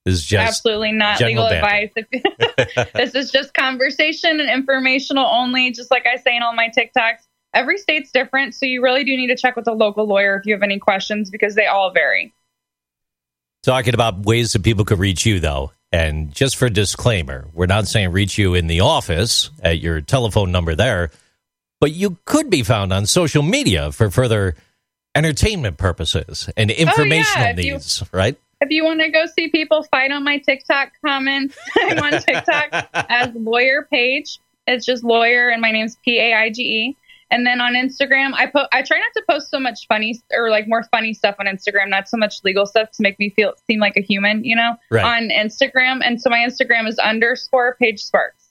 Is 0.07 0.23
just 0.23 0.47
absolutely 0.47 0.91
not 0.91 1.19
legal 1.19 1.45
advice. 1.45 1.91
this 2.95 3.15
is 3.15 3.31
just 3.31 3.53
conversation 3.53 4.39
and 4.39 4.49
informational 4.49 5.25
only, 5.25 5.71
just 5.71 5.91
like 5.91 6.05
I 6.05 6.17
say 6.17 6.35
in 6.35 6.43
all 6.43 6.53
my 6.53 6.69
TikToks. 6.69 7.19
Every 7.53 7.77
state's 7.77 8.11
different, 8.11 8.55
so 8.55 8.65
you 8.65 8.83
really 8.83 9.03
do 9.03 9.15
need 9.15 9.27
to 9.27 9.35
check 9.35 9.55
with 9.55 9.67
a 9.67 9.73
local 9.73 10.05
lawyer 10.05 10.35
if 10.37 10.45
you 10.45 10.53
have 10.53 10.63
any 10.63 10.79
questions 10.79 11.29
because 11.29 11.55
they 11.55 11.65
all 11.65 11.91
vary. 11.91 12.33
Talking 13.63 13.93
about 13.93 14.25
ways 14.25 14.53
that 14.53 14.63
people 14.63 14.85
could 14.85 14.99
reach 14.99 15.25
you, 15.25 15.39
though, 15.39 15.71
and 15.91 16.33
just 16.33 16.55
for 16.57 16.69
disclaimer, 16.69 17.47
we're 17.53 17.65
not 17.65 17.87
saying 17.87 18.11
reach 18.11 18.37
you 18.37 18.53
in 18.53 18.67
the 18.67 18.81
office 18.81 19.49
at 19.61 19.79
your 19.79 20.01
telephone 20.01 20.51
number 20.51 20.75
there, 20.75 21.11
but 21.79 21.91
you 21.91 22.17
could 22.25 22.49
be 22.49 22.63
found 22.63 22.93
on 22.93 23.05
social 23.05 23.43
media 23.43 23.91
for 23.91 24.09
further 24.09 24.55
entertainment 25.15 25.77
purposes 25.77 26.49
and 26.55 26.69
informational 26.69 27.43
oh, 27.43 27.49
yeah. 27.49 27.53
needs, 27.53 28.01
you, 28.01 28.07
right? 28.11 28.37
If 28.61 28.69
you 28.71 28.83
want 28.83 29.01
to 29.01 29.09
go 29.09 29.25
see 29.27 29.49
people 29.49 29.83
fight 29.83 30.11
on 30.11 30.23
my 30.23 30.39
TikTok 30.39 30.89
comments, 31.05 31.55
I'm 31.77 31.99
on 31.99 32.21
TikTok 32.21 32.89
as 32.93 33.29
Lawyer 33.35 33.87
Paige. 33.91 34.39
It's 34.65 34.85
just 34.85 35.03
lawyer, 35.03 35.49
and 35.49 35.61
my 35.61 35.71
name's 35.71 35.95
P 36.03 36.19
A 36.19 36.33
I 36.33 36.49
G 36.49 36.61
E. 36.63 36.97
And 37.29 37.45
then 37.45 37.59
on 37.59 37.73
Instagram, 37.73 38.33
I 38.33 38.45
put 38.47 38.67
I 38.71 38.81
try 38.81 38.97
not 38.99 39.11
to 39.15 39.23
post 39.29 39.49
so 39.51 39.59
much 39.59 39.85
funny 39.87 40.21
or 40.31 40.49
like 40.49 40.67
more 40.67 40.83
funny 40.91 41.13
stuff 41.13 41.35
on 41.39 41.45
Instagram, 41.45 41.89
not 41.89 42.07
so 42.07 42.17
much 42.17 42.35
legal 42.43 42.65
stuff 42.65 42.89
to 42.91 42.97
make 43.01 43.19
me 43.19 43.29
feel 43.29 43.53
seem 43.69 43.79
like 43.79 43.95
a 43.97 44.01
human, 44.01 44.43
you 44.43 44.55
know, 44.55 44.75
Right. 44.89 45.03
on 45.05 45.29
Instagram. 45.29 45.99
And 46.03 46.21
so 46.21 46.29
my 46.29 46.39
Instagram 46.39 46.87
is 46.87 46.97
underscore 46.99 47.75
Paige 47.79 48.01
Sparks. 48.03 48.45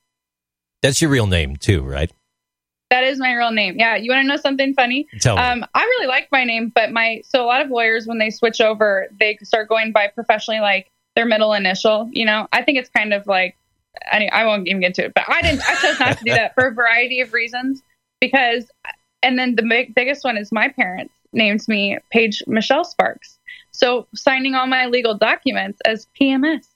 That's 0.82 1.00
your 1.00 1.10
real 1.10 1.26
name 1.26 1.56
too, 1.56 1.82
right? 1.82 2.12
That 2.90 3.04
is 3.04 3.18
my 3.18 3.32
real 3.34 3.50
name. 3.50 3.76
Yeah. 3.78 3.96
You 3.96 4.10
want 4.12 4.22
to 4.24 4.28
know 4.28 4.36
something 4.36 4.74
funny? 4.74 5.08
Tell 5.20 5.36
me. 5.36 5.42
Um, 5.42 5.64
I 5.74 5.82
really 5.82 6.06
like 6.06 6.28
my 6.30 6.44
name, 6.44 6.70
but 6.74 6.92
my 6.92 7.22
so 7.24 7.44
a 7.44 7.46
lot 7.46 7.60
of 7.60 7.70
lawyers 7.70 8.06
when 8.06 8.18
they 8.18 8.30
switch 8.30 8.60
over, 8.60 9.08
they 9.18 9.38
start 9.42 9.68
going 9.68 9.92
by 9.92 10.08
professionally 10.08 10.60
like 10.60 10.90
their 11.16 11.26
middle 11.26 11.52
initial. 11.52 12.08
You 12.12 12.26
know, 12.26 12.46
I 12.52 12.62
think 12.62 12.78
it's 12.78 12.90
kind 12.90 13.12
of 13.12 13.26
like 13.26 13.56
I, 14.10 14.28
I 14.32 14.46
won't 14.46 14.68
even 14.68 14.80
get 14.80 14.94
to 14.94 15.04
it, 15.06 15.14
but 15.14 15.24
I 15.28 15.42
didn't. 15.42 15.62
I 15.68 15.74
chose 15.76 15.98
not 15.98 16.18
to 16.18 16.24
do 16.24 16.30
that 16.32 16.54
for 16.54 16.66
a 16.66 16.74
variety 16.74 17.20
of 17.20 17.32
reasons 17.32 17.82
because, 18.20 18.70
and 19.22 19.38
then 19.38 19.56
the 19.56 19.62
big, 19.62 19.94
biggest 19.94 20.24
one 20.24 20.36
is 20.36 20.52
my 20.52 20.68
parents 20.68 21.12
named 21.32 21.66
me 21.68 21.98
Paige 22.10 22.42
Michelle 22.46 22.84
Sparks. 22.84 23.38
So 23.72 24.06
signing 24.14 24.54
all 24.54 24.66
my 24.66 24.86
legal 24.86 25.16
documents 25.16 25.80
as 25.84 26.06
PMS. 26.18 26.66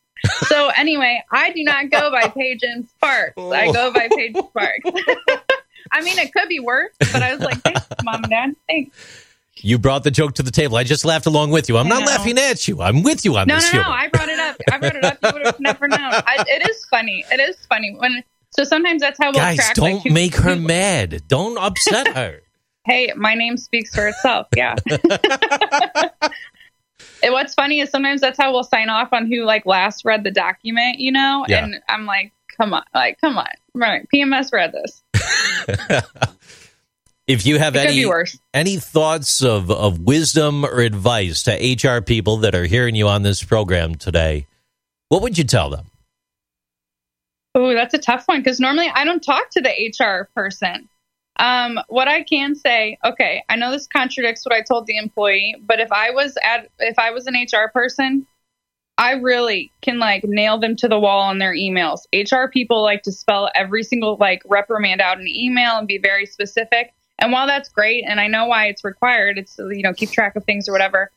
So 0.49 0.71
anyway, 0.77 1.23
I 1.31 1.51
do 1.53 1.65
not 1.65 1.91
go 1.91 2.11
by 2.11 2.29
Paige 2.29 2.63
and 2.63 2.87
Sparks. 2.89 3.35
I 3.39 3.73
go 3.73 3.93
by 3.93 4.09
Paige 4.15 4.37
Sparks. 4.37 4.91
I 5.93 6.01
mean, 6.03 6.19
it 6.19 6.33
could 6.33 6.49
be 6.49 6.61
worse, 6.61 6.93
but 6.99 7.23
I 7.23 7.33
was 7.35 7.41
like, 7.43 7.59
thanks, 7.63 7.87
mom 8.05 8.23
and 8.25 8.31
dad. 8.31 8.57
Thanks. 8.69 9.27
you 9.57 9.79
brought 9.79 10.05
the 10.05 10.11
joke 10.11 10.35
to 10.35 10.43
the 10.43 10.51
table. 10.51 10.77
I 10.77 10.85
just 10.85 11.05
laughed 11.05 11.27
along 11.27 11.51
with 11.51 11.69
you. 11.69 11.77
I'm 11.77 11.87
I 11.87 11.91
not 11.91 12.01
know. 12.01 12.07
laughing 12.07 12.39
at 12.39 12.67
you. 12.69 12.81
I'm 12.81 13.03
with 13.03 13.25
you 13.25 13.37
on 13.37 13.47
No, 13.49 13.57
this 13.57 13.73
no, 13.73 13.79
no. 13.81 13.85
humor. 13.85 13.99
I 13.99 14.09
brought 14.09 14.29
it 14.29 14.39
up. 14.39 14.57
I 14.73 14.79
brought 14.79 14.97
it 14.97 15.05
up. 15.05 15.19
You 15.23 15.31
would 15.33 15.47
have 15.47 15.61
never 15.61 15.89
known. 15.89 16.01
I, 16.01 16.45
it 16.47 16.69
is 16.71 16.85
funny. 16.87 17.25
It 17.31 17.41
is 17.41 17.57
funny 17.67 17.95
when. 17.99 18.23
So 18.53 18.65
sometimes 18.65 19.01
that's 19.01 19.19
how 19.19 19.27
we'll 19.27 19.35
Guys, 19.35 19.59
don't 19.75 20.05
like, 20.05 20.13
make 20.13 20.35
her 20.37 20.57
who- 20.57 20.63
mad. 20.67 21.23
Don't 21.29 21.57
upset 21.59 22.09
her. 22.17 22.41
Hey, 22.87 23.13
my 23.15 23.35
name 23.35 23.59
speaks 23.59 23.95
for 23.95 24.09
itself. 24.09 24.47
Yeah. 24.57 24.75
and 27.23 27.33
what's 27.33 27.55
funny 27.55 27.81
is 27.81 27.91
sometimes 27.91 28.21
that's 28.23 28.39
how 28.39 28.53
we'll 28.53 28.65
sign 28.65 28.89
off 28.89 29.13
on 29.13 29.31
who 29.31 29.45
like 29.45 29.67
last 29.67 30.05
read 30.07 30.25
the 30.25 30.31
document, 30.31 30.99
you 30.99 31.13
know. 31.13 31.45
Yeah. 31.47 31.63
And 31.65 31.81
I'm 31.91 32.07
like, 32.07 32.33
come 32.57 32.73
on, 32.73 32.83
like, 32.95 33.21
come 33.21 33.37
on, 33.39 33.47
right? 33.75 34.07
PMS 34.13 34.53
read 34.53 34.73
this. 34.73 35.03
If 37.31 37.47
you 37.47 37.61
have 37.61 37.77
It 37.77 37.87
any 37.87 38.05
any 38.53 38.77
thoughts 38.79 39.45
of, 39.45 39.71
of 39.71 40.01
wisdom 40.01 40.65
or 40.65 40.81
advice 40.81 41.45
to 41.45 41.53
HR 41.53 42.01
people 42.01 42.39
that 42.39 42.57
are 42.57 42.65
hearing 42.65 42.97
you 42.97 43.07
on 43.07 43.23
this 43.23 43.41
program 43.41 43.95
today, 43.95 44.49
what 45.11 45.23
would 45.23 45.39
you 45.39 45.45
tell 45.45 45.71
them? 45.71 45.87
Oh, 47.55 47.73
that's 47.73 47.95
a 47.95 47.99
tough 47.99 48.25
one 48.27 48.41
because 48.41 48.59
normally 48.59 48.91
I 48.93 49.05
don't 49.05 49.23
talk 49.23 49.49
to 49.51 49.61
the 49.61 49.71
HR 49.71 50.29
person. 50.35 50.89
Um, 51.37 51.79
what 51.87 52.09
I 52.09 52.25
can 52.25 52.57
say, 52.57 52.99
okay, 53.05 53.45
I 53.49 53.55
know 53.55 53.71
this 53.71 53.87
contradicts 53.87 54.45
what 54.45 54.53
I 54.53 54.63
told 54.63 54.87
the 54.87 54.97
employee, 54.97 55.55
but 55.61 55.79
if 55.79 55.93
I 55.93 56.11
was 56.11 56.37
at 56.43 56.69
if 56.81 56.99
I 56.99 57.13
was 57.13 57.29
an 57.29 57.35
HR 57.35 57.71
person, 57.73 58.27
I 59.01 59.13
really 59.13 59.73
can 59.81 59.99
like 59.99 60.25
nail 60.25 60.59
them 60.59 60.77
to 60.77 60.87
the 60.87 61.01
wall 61.01 61.23
on 61.23 61.39
their 61.39 61.55
emails. 61.55 62.01
HR 62.13 62.51
people 62.51 62.83
like 62.83 63.03
to 63.05 63.13
spell 63.13 63.51
every 63.55 63.83
single 63.83 64.19
like 64.21 64.43
reprimand 64.45 65.01
out 65.01 65.19
in 65.19 65.27
email 65.27 65.79
and 65.79 65.89
be 65.89 65.97
very 65.97 66.27
specific. 66.27 66.93
And 67.19 67.33
while 67.33 67.47
that's 67.47 67.71
great, 67.71 68.05
and 68.07 68.21
I 68.21 68.27
know 68.27 68.45
why 68.45 68.67
it's 68.67 68.85
required, 68.85 69.39
it's 69.39 69.57
you 69.59 69.83
know 69.83 69.95
keep 69.95 70.11
track 70.11 70.37
of 70.37 70.45
things 70.45 70.69
or 70.69 70.73
whatever. 70.73 71.11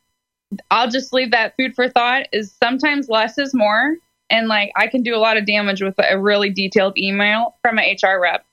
I'll 0.70 0.88
just 0.88 1.12
leave 1.12 1.32
that 1.32 1.56
food 1.58 1.74
for 1.74 1.90
thought. 1.90 2.26
Is 2.32 2.56
sometimes 2.62 3.10
less 3.10 3.36
is 3.36 3.52
more, 3.52 3.96
and 4.30 4.48
like 4.48 4.72
I 4.76 4.86
can 4.86 5.02
do 5.02 5.14
a 5.14 5.20
lot 5.20 5.36
of 5.36 5.44
damage 5.44 5.82
with 5.82 5.96
a 5.98 6.18
really 6.18 6.48
detailed 6.48 6.96
email 6.96 7.54
from 7.60 7.78
an 7.78 7.84
HR 8.02 8.18
rep, 8.18 8.46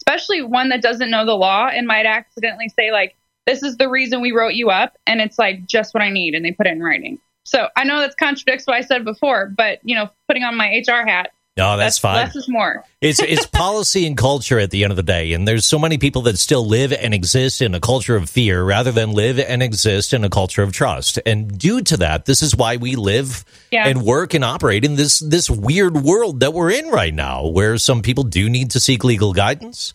especially 0.00 0.42
one 0.42 0.68
that 0.68 0.82
doesn't 0.82 1.10
know 1.10 1.24
the 1.24 1.32
law 1.32 1.68
and 1.68 1.86
might 1.86 2.04
accidentally 2.04 2.68
say 2.68 2.92
like, 2.92 3.16
"This 3.46 3.62
is 3.62 3.78
the 3.78 3.88
reason 3.88 4.20
we 4.20 4.32
wrote 4.32 4.52
you 4.52 4.68
up," 4.68 4.98
and 5.06 5.22
it's 5.22 5.38
like 5.38 5.64
just 5.66 5.94
what 5.94 6.02
I 6.02 6.10
need, 6.10 6.34
and 6.34 6.44
they 6.44 6.52
put 6.52 6.66
it 6.66 6.74
in 6.74 6.82
writing. 6.82 7.20
So 7.46 7.68
I 7.76 7.84
know 7.84 8.00
that 8.00 8.16
contradicts 8.18 8.66
what 8.66 8.76
I 8.76 8.80
said 8.82 9.04
before, 9.04 9.46
but 9.56 9.78
you 9.84 9.94
know, 9.94 10.10
putting 10.28 10.42
on 10.42 10.56
my 10.56 10.82
HR 10.86 11.06
hat, 11.06 11.30
No, 11.56 11.76
that's, 11.76 11.98
fine. 11.98 12.16
Less 12.16 12.36
is 12.36 12.48
more. 12.48 12.84
It's 13.00 13.20
it's 13.22 13.46
policy 13.46 14.04
and 14.06 14.16
culture 14.16 14.58
at 14.58 14.70
the 14.72 14.82
end 14.82 14.90
of 14.90 14.96
the 14.96 15.02
day, 15.04 15.32
and 15.32 15.46
there's 15.46 15.64
so 15.64 15.78
many 15.78 15.96
people 15.96 16.22
that 16.22 16.38
still 16.38 16.66
live 16.66 16.92
and 16.92 17.14
exist 17.14 17.62
in 17.62 17.72
a 17.74 17.78
culture 17.78 18.16
of 18.16 18.28
fear 18.28 18.64
rather 18.64 18.90
than 18.90 19.12
live 19.12 19.38
and 19.38 19.62
exist 19.62 20.12
in 20.12 20.24
a 20.24 20.28
culture 20.30 20.62
of 20.64 20.72
trust. 20.72 21.20
And 21.24 21.56
due 21.56 21.82
to 21.82 21.98
that, 21.98 22.24
this 22.24 22.42
is 22.42 22.56
why 22.56 22.78
we 22.78 22.96
live 22.96 23.44
Yeah. 23.70 23.86
and 23.86 24.02
work 24.02 24.34
and 24.34 24.44
operate 24.44 24.84
in 24.84 24.96
this 24.96 25.20
this 25.20 25.48
weird 25.48 25.96
world 25.98 26.40
that 26.40 26.52
we're 26.52 26.72
in 26.72 26.88
right 26.88 27.14
now, 27.14 27.46
where 27.46 27.78
some 27.78 28.02
people 28.02 28.24
do 28.24 28.50
need 28.50 28.72
to 28.72 28.80
seek 28.80 29.04
legal 29.04 29.32
guidance, 29.32 29.94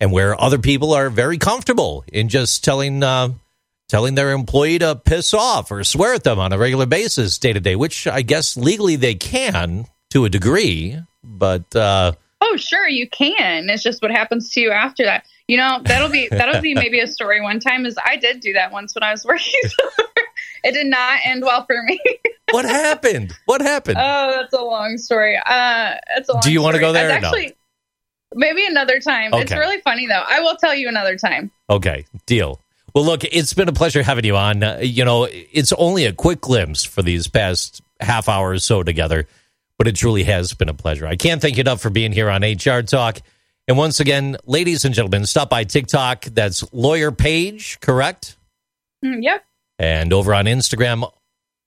and 0.00 0.12
where 0.12 0.38
other 0.38 0.58
people 0.58 0.92
are 0.92 1.08
very 1.08 1.38
comfortable 1.38 2.04
in 2.12 2.28
just 2.28 2.62
telling. 2.62 3.02
Uh, 3.02 3.30
Telling 3.90 4.14
their 4.14 4.30
employee 4.30 4.78
to 4.78 4.94
piss 4.94 5.34
off 5.34 5.72
or 5.72 5.82
swear 5.82 6.14
at 6.14 6.22
them 6.22 6.38
on 6.38 6.52
a 6.52 6.58
regular 6.58 6.86
basis, 6.86 7.38
day 7.38 7.52
to 7.52 7.58
day, 7.58 7.74
which 7.74 8.06
I 8.06 8.22
guess 8.22 8.56
legally 8.56 8.94
they 8.94 9.16
can 9.16 9.86
to 10.10 10.24
a 10.24 10.28
degree, 10.28 10.96
but 11.24 11.74
uh, 11.74 12.12
Oh, 12.40 12.56
sure, 12.56 12.88
you 12.88 13.08
can. 13.08 13.68
It's 13.68 13.82
just 13.82 14.00
what 14.00 14.12
happens 14.12 14.52
to 14.52 14.60
you 14.60 14.70
after 14.70 15.04
that. 15.06 15.24
You 15.48 15.56
know, 15.56 15.80
that'll 15.84 16.08
be 16.08 16.28
that'll 16.30 16.62
be 16.62 16.74
maybe 16.76 17.00
a 17.00 17.08
story 17.08 17.40
one 17.40 17.58
time. 17.58 17.84
Is 17.84 17.98
I 18.00 18.14
did 18.14 18.38
do 18.38 18.52
that 18.52 18.70
once 18.70 18.94
when 18.94 19.02
I 19.02 19.10
was 19.10 19.24
working. 19.24 19.52
it 20.64 20.70
did 20.72 20.86
not 20.86 21.18
end 21.24 21.42
well 21.42 21.64
for 21.66 21.82
me. 21.82 21.98
what 22.52 22.64
happened? 22.64 23.34
What 23.46 23.60
happened? 23.60 23.98
oh, 24.00 24.30
that's 24.36 24.54
a 24.54 24.62
long 24.62 24.98
story. 24.98 25.36
Uh, 25.44 25.96
it's 26.16 26.28
a 26.28 26.32
long 26.34 26.42
Do 26.42 26.52
you 26.52 26.62
wanna 26.62 26.78
go 26.78 26.92
there 26.92 27.08
or 27.08 27.20
no? 27.20 27.26
actually 27.26 27.56
maybe 28.36 28.64
another 28.64 29.00
time. 29.00 29.34
It's 29.34 29.50
really 29.50 29.80
funny 29.80 30.06
though. 30.06 30.22
I 30.24 30.38
will 30.42 30.54
tell 30.54 30.76
you 30.76 30.88
another 30.88 31.16
time. 31.16 31.50
okay, 31.68 32.06
deal. 32.26 32.60
Well, 32.94 33.04
look, 33.04 33.24
it's 33.24 33.52
been 33.54 33.68
a 33.68 33.72
pleasure 33.72 34.02
having 34.02 34.24
you 34.24 34.36
on. 34.36 34.62
Uh, 34.62 34.78
you 34.82 35.04
know, 35.04 35.28
it's 35.30 35.72
only 35.72 36.06
a 36.06 36.12
quick 36.12 36.40
glimpse 36.40 36.84
for 36.84 37.02
these 37.02 37.28
past 37.28 37.80
half 38.00 38.28
hour 38.28 38.50
or 38.50 38.58
so 38.58 38.82
together, 38.82 39.28
but 39.78 39.86
it 39.86 39.96
truly 39.96 40.24
has 40.24 40.54
been 40.54 40.68
a 40.68 40.74
pleasure. 40.74 41.06
I 41.06 41.16
can't 41.16 41.40
thank 41.40 41.56
you 41.56 41.60
enough 41.62 41.80
for 41.80 41.90
being 41.90 42.12
here 42.12 42.28
on 42.30 42.42
HR 42.42 42.82
Talk. 42.82 43.20
And 43.68 43.76
once 43.78 44.00
again, 44.00 44.36
ladies 44.46 44.84
and 44.84 44.94
gentlemen, 44.94 45.26
stop 45.26 45.48
by 45.50 45.64
TikTok. 45.64 46.24
That's 46.24 46.64
Lawyer 46.72 47.12
Paige, 47.12 47.78
correct? 47.80 48.36
Mm, 49.04 49.22
yep. 49.22 49.44
And 49.78 50.12
over 50.12 50.34
on 50.34 50.46
Instagram, 50.46 51.08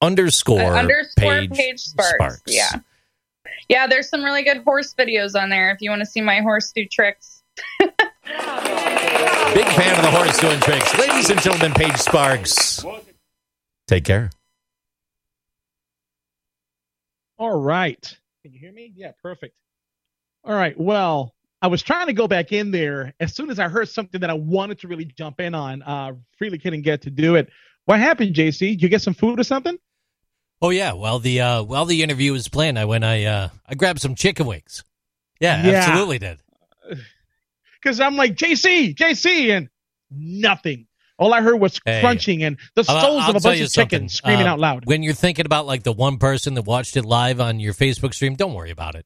underscore, 0.02 0.62
Uh, 0.62 0.80
underscore 0.80 1.24
Paige, 1.24 1.52
Paige, 1.52 1.80
sparks. 1.80 2.42
Yeah. 2.46 2.80
Yeah, 3.70 3.88
there's 3.88 4.10
some 4.10 4.24
really 4.24 4.44
good 4.44 4.58
horse 4.66 4.94
videos 4.94 5.40
on 5.42 5.50
there 5.50 5.72
if 5.72 5.82
you 5.82 5.90
want 5.90 6.02
to 6.02 6.06
see 6.06 6.20
my 6.22 6.42
horse 6.42 6.72
do 6.74 6.86
tricks. 6.86 7.42
Big 9.54 9.68
fan 9.68 9.96
of 9.96 10.02
the 10.04 10.12
horse 10.12 10.38
doing 10.40 10.60
tricks. 10.62 10.98
Ladies 10.98 11.30
and 11.30 11.42
gentlemen, 11.42 11.74
Paige 11.74 11.98
Sparks. 11.98 12.84
Take 13.88 14.04
care. 14.06 14.30
All 17.38 17.60
right. 17.60 18.02
Can 18.42 18.54
you 18.54 18.60
hear 18.60 18.72
me? 18.72 18.92
Yeah, 18.96 19.12
perfect. 19.22 19.56
All 20.44 20.54
right. 20.56 20.78
Well, 20.80 21.34
I 21.62 21.68
was 21.68 21.82
trying 21.84 22.08
to 22.08 22.14
go 22.14 22.28
back 22.28 22.52
in 22.52 22.72
there 22.72 23.14
as 23.20 23.36
soon 23.36 23.50
as 23.50 23.60
I 23.60 23.68
heard 23.68 23.90
something 23.90 24.22
that 24.22 24.30
I 24.30 24.34
wanted 24.34 24.80
to 24.80 24.88
really 24.88 25.06
jump 25.06 25.40
in 25.40 25.54
on. 25.56 25.82
Uh, 25.82 26.14
really 26.40 26.58
couldn't 26.58 26.82
get 26.82 27.04
to 27.04 27.10
do 27.10 27.36
it. 27.36 27.50
What 27.86 28.00
happened, 28.00 28.36
JC? 28.36 28.60
Did 28.72 28.82
you 28.82 28.90
get 28.90 29.02
some 29.02 29.14
food 29.14 29.40
or 29.40 29.44
something? 29.44 29.78
Oh 30.62 30.70
yeah, 30.70 30.94
while 30.94 31.20
the 31.20 31.42
uh, 31.42 31.64
while 31.64 31.86
the 31.86 32.02
interview 32.04 32.32
was 32.32 32.48
planned, 32.48 32.80
I 32.80 32.86
went 32.86 33.04
I 33.04 33.26
uh, 33.26 33.50
I 33.68 33.76
grabbed 33.76 34.00
some 34.00 34.16
chicken 34.16 34.46
wings. 34.46 34.84
Yeah, 35.40 35.66
Yeah. 35.66 35.72
absolutely 35.78 36.20
did. 36.20 36.40
Because 37.84 38.00
I'm 38.00 38.16
like 38.16 38.36
JC, 38.36 38.96
JC, 38.96 39.50
and 39.52 39.70
nothing. 40.10 40.88
All 41.20 41.34
I 41.34 41.42
heard 41.42 41.60
was 41.60 41.80
Hey. 41.86 42.02
crunching 42.02 42.44
and 42.44 42.58
the 42.76 42.84
I'll- 42.88 43.02
souls 43.02 43.24
I'll 43.24 43.30
of 43.32 43.36
a 43.38 43.40
bunch 43.40 43.62
of 43.62 43.72
chickens 43.72 44.14
screaming 44.14 44.48
Uh, 44.48 44.52
out 44.52 44.60
loud. 44.60 44.86
When 44.86 45.04
you're 45.04 45.14
thinking 45.14 45.46
about 45.46 45.66
like 45.66 45.84
the 45.84 45.92
one 45.94 46.18
person 46.18 46.54
that 46.56 46.64
watched 46.64 46.98
it 46.98 47.06
live 47.06 47.40
on 47.40 47.60
your 47.60 47.74
Facebook 47.74 48.14
stream, 48.14 48.36
don't 48.36 48.54
worry 48.54 48.72
about 48.72 48.96
it. 48.96 49.06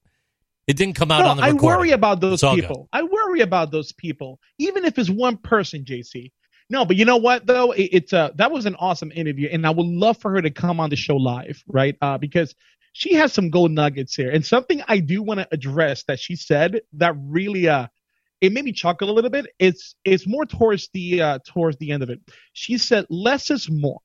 It 0.68 0.76
didn't 0.78 0.96
come 0.96 1.12
out 1.12 1.22
No, 1.24 1.30
on 1.30 1.38
the 1.38 1.44
I 1.44 1.48
recording. 1.50 1.78
worry 1.80 1.92
about 1.92 2.20
those 2.22 2.44
all 2.44 2.56
good. 2.56 2.62
people. 2.64 2.90
I 2.92 3.04
worry 3.04 3.42
about 3.42 3.72
those 3.72 3.92
people, 3.94 4.40
even 4.60 4.86
if 4.86 4.98
it's 4.98 5.10
one 5.10 5.38
person, 5.38 5.86
JC. 5.86 6.32
No, 6.70 6.84
but 6.86 6.98
you 6.98 7.06
know 7.06 7.18
what 7.18 7.46
though? 7.46 7.72
It, 7.72 7.90
it's 7.94 8.14
uh 8.14 8.32
that 8.36 8.52
was 8.52 8.66
an 8.66 8.76
awesome 8.76 9.12
interview, 9.14 9.50
and 9.52 9.66
I 9.66 9.70
would 9.70 9.86
love 9.88 10.18
for 10.18 10.32
her 10.32 10.42
to 10.42 10.50
come 10.52 10.80
on 10.80 10.90
the 10.90 10.96
show 10.98 11.16
live, 11.16 11.64
right? 11.68 11.96
Uh, 12.02 12.18
because 12.18 12.54
she 12.94 13.14
has 13.14 13.32
some 13.32 13.50
gold 13.50 13.72
nuggets 13.72 14.16
here, 14.16 14.30
and 14.32 14.46
something 14.46 14.82
I 14.88 15.00
do 15.00 15.22
want 15.24 15.40
to 15.40 15.48
address 15.52 16.04
that 16.08 16.20
she 16.20 16.36
said 16.36 16.82
that 16.94 17.16
really 17.18 17.68
uh 17.70 17.88
it 18.42 18.54
made 18.54 18.66
me 18.66 18.72
chuckle 18.72 19.10
a 19.10 19.14
little 19.14 19.30
bit. 19.30 19.48
It's 19.60 19.96
it's 20.06 20.28
more 20.28 20.46
towards 20.46 20.90
the 20.94 21.22
uh 21.22 21.40
towards 21.46 21.78
the 21.78 21.92
end 21.92 22.04
of 22.04 22.10
it. 22.10 22.20
She 22.54 22.78
said 22.78 23.06
less 23.10 23.50
is 23.52 23.70
more. 23.70 24.00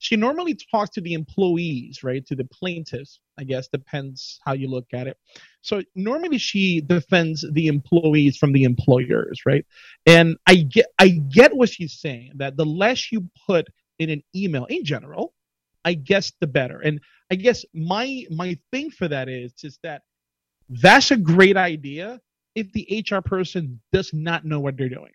She 0.00 0.14
normally 0.14 0.56
talks 0.70 0.90
to 0.90 1.00
the 1.00 1.14
employees, 1.14 2.04
right? 2.04 2.24
To 2.26 2.36
the 2.36 2.44
plaintiffs, 2.44 3.18
I 3.36 3.44
guess 3.44 3.66
depends 3.68 4.38
how 4.44 4.52
you 4.52 4.68
look 4.68 4.86
at 4.92 5.08
it. 5.08 5.16
So 5.60 5.82
normally 5.96 6.38
she 6.38 6.80
defends 6.80 7.44
the 7.52 7.66
employees 7.66 8.36
from 8.36 8.52
the 8.52 8.62
employers, 8.62 9.42
right? 9.44 9.66
And 10.06 10.36
I 10.46 10.56
get 10.56 10.86
I 10.98 11.08
get 11.08 11.56
what 11.56 11.70
she's 11.70 11.98
saying 12.00 12.32
that 12.36 12.56
the 12.56 12.64
less 12.64 13.10
you 13.10 13.28
put 13.46 13.68
in 13.98 14.10
an 14.10 14.22
email 14.34 14.66
in 14.66 14.84
general, 14.84 15.34
I 15.84 15.94
guess 15.94 16.32
the 16.40 16.46
better. 16.46 16.78
And 16.78 17.00
I 17.30 17.34
guess 17.34 17.64
my 17.74 18.24
my 18.30 18.56
thing 18.70 18.90
for 18.90 19.08
that 19.08 19.28
is 19.28 19.52
is 19.64 19.78
that 19.82 20.02
that's 20.68 21.10
a 21.10 21.16
great 21.16 21.56
idea 21.56 22.20
if 22.54 22.72
the 22.72 23.04
HR 23.08 23.20
person 23.20 23.80
does 23.92 24.12
not 24.12 24.44
know 24.44 24.60
what 24.60 24.76
they're 24.76 24.88
doing. 24.88 25.12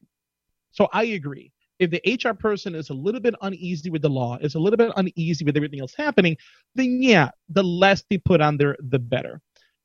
So 0.72 0.88
I 0.92 1.04
agree. 1.04 1.52
If 1.80 1.92
the 1.92 2.02
HR 2.06 2.34
person 2.34 2.76
is 2.76 2.90
a 2.90 2.94
little 2.94 3.20
bit 3.20 3.36
uneasy 3.42 3.90
with 3.90 4.02
the 4.02 4.10
law, 4.10 4.38
is 4.38 4.56
a 4.56 4.60
little 4.60 4.78
bit 4.78 4.92
uneasy 4.96 5.44
with 5.44 5.58
everything 5.58 5.82
else 5.82 5.94
happening, 5.96 6.38
then 6.76 7.02
yeah, 7.02 7.30
the 7.50 7.64
less 7.64 8.04
they 8.10 8.18
put 8.18 8.42
on 8.42 8.58
there, 8.58 8.78
the 8.80 9.00
better. 9.00 9.42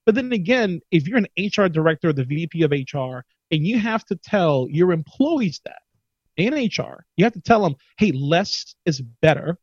But 0.07 0.15
then 0.15 0.33
again, 0.33 0.81
if 0.91 1.07
you're 1.07 1.19
an 1.19 1.27
HR 1.37 1.69
director 1.69 2.11
or 2.11 2.13
the 2.13 2.25
VP 2.25 2.63
of 2.63 2.71
HR 2.71 3.25
and 3.51 3.67
you 3.67 3.79
have 3.79 4.05
to 4.07 4.17
tell 4.17 4.67
your 4.71 4.93
employees 4.93 5.61
that 5.65 5.81
in 6.37 6.55
HR, 6.55 7.05
you 7.17 7.25
have 7.25 7.35
to 7.35 7.41
tell 7.41 7.63
them, 7.63 7.75
hey, 7.99 8.13
less 8.13 8.75
is 8.87 9.01
better, 9.21 9.59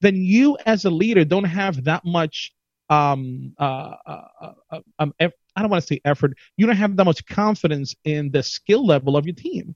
then 0.00 0.16
you 0.16 0.58
as 0.66 0.84
a 0.84 0.90
leader 0.90 1.24
don't 1.24 1.44
have 1.44 1.84
that 1.84 2.04
much 2.04 2.52
um, 2.90 3.54
uh, 3.58 3.94
uh, 4.06 4.52
uh, 4.70 4.80
um, 4.98 5.14
I 5.56 5.62
don't 5.62 5.70
want 5.70 5.82
to 5.82 5.86
say 5.86 6.00
effort. 6.04 6.36
You 6.56 6.66
don't 6.66 6.76
have 6.76 6.96
that 6.96 7.04
much 7.04 7.24
confidence 7.26 7.94
in 8.04 8.30
the 8.30 8.42
skill 8.42 8.86
level 8.86 9.16
of 9.16 9.26
your 9.26 9.34
team. 9.34 9.74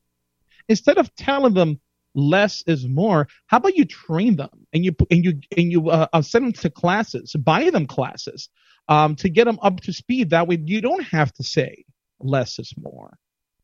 Instead 0.68 0.98
of 0.98 1.12
telling 1.16 1.54
them 1.54 1.80
less 2.14 2.62
is 2.66 2.86
more, 2.86 3.28
how 3.46 3.56
about 3.56 3.76
you 3.76 3.84
train 3.86 4.36
them 4.36 4.66
and 4.72 4.84
you 4.84 4.94
and 5.10 5.24
you 5.24 5.40
and 5.56 5.72
you 5.72 5.88
uh, 5.88 6.06
uh, 6.12 6.22
send 6.22 6.44
them 6.44 6.52
to 6.52 6.70
classes, 6.70 7.32
buy 7.32 7.70
them 7.70 7.86
classes 7.86 8.50
um, 8.88 9.16
to 9.16 9.28
get 9.28 9.46
them 9.46 9.58
up 9.62 9.80
to 9.80 9.92
speed. 9.92 10.30
That 10.30 10.46
way, 10.46 10.58
you 10.62 10.80
don't 10.80 11.04
have 11.04 11.32
to 11.34 11.42
say 11.42 11.84
less 12.20 12.58
is 12.58 12.74
more, 12.80 13.16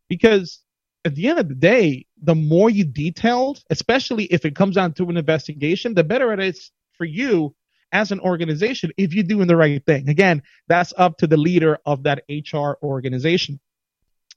because 0.09 0.61
at 1.05 1.15
the 1.15 1.29
end 1.29 1.39
of 1.39 1.49
the 1.49 1.55
day, 1.55 2.07
the 2.23 2.35
more 2.35 2.71
you 2.71 2.85
detailed, 2.85 3.63
especially 3.71 4.25
if 4.25 4.45
it 4.45 4.57
comes 4.57 4.75
down 4.75 4.93
to 4.95 5.09
an 5.11 5.17
investigation, 5.17 5.95
the 5.95 6.03
better 6.03 6.33
it 6.33 6.41
is 6.41 6.73
for 6.97 7.05
you 7.05 7.55
as 7.93 8.13
an 8.13 8.21
organization 8.21 8.91
if 8.97 9.15
you're 9.15 9.25
doing 9.25 9.47
the 9.47 9.57
right 9.57 9.85
thing. 9.85 10.09
Again, 10.09 10.43
that's 10.69 10.93
up 10.97 11.19
to 11.19 11.27
the 11.27 11.37
leader 11.37 11.79
of 11.87 12.03
that 12.05 12.25
HR 12.29 12.75
organization. 12.83 13.61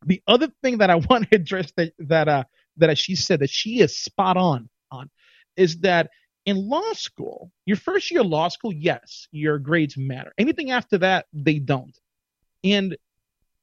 The 0.06 0.22
other 0.28 0.50
thing 0.62 0.78
that 0.80 0.90
I 0.90 0.96
want 1.10 1.30
to 1.30 1.36
address 1.36 1.72
that 1.78 1.94
that 2.00 2.28
uh 2.28 2.44
that 2.78 2.98
she 2.98 3.16
said 3.16 3.42
that 3.42 3.50
she 3.50 3.82
is 3.82 3.96
spot 3.96 4.38
on 4.38 4.70
on 4.92 5.10
is 5.58 5.80
that 5.80 6.10
in 6.46 6.70
law 6.70 6.94
school, 6.94 7.52
your 7.66 7.78
first 7.78 8.10
year 8.10 8.24
law 8.24 8.48
school, 8.48 8.72
yes, 8.72 9.28
your 9.32 9.60
grades 9.60 9.98
matter. 9.98 10.34
Anything 10.38 10.72
after 10.72 10.98
that, 11.00 11.26
they 11.34 11.60
don't. 11.60 11.98
And 12.64 12.98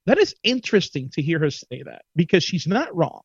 that 0.05 0.17
is 0.17 0.35
interesting 0.43 1.09
to 1.13 1.21
hear 1.21 1.39
her 1.39 1.49
say 1.49 1.83
that 1.83 2.03
because 2.15 2.43
she's 2.43 2.67
not 2.67 2.95
wrong. 2.95 3.21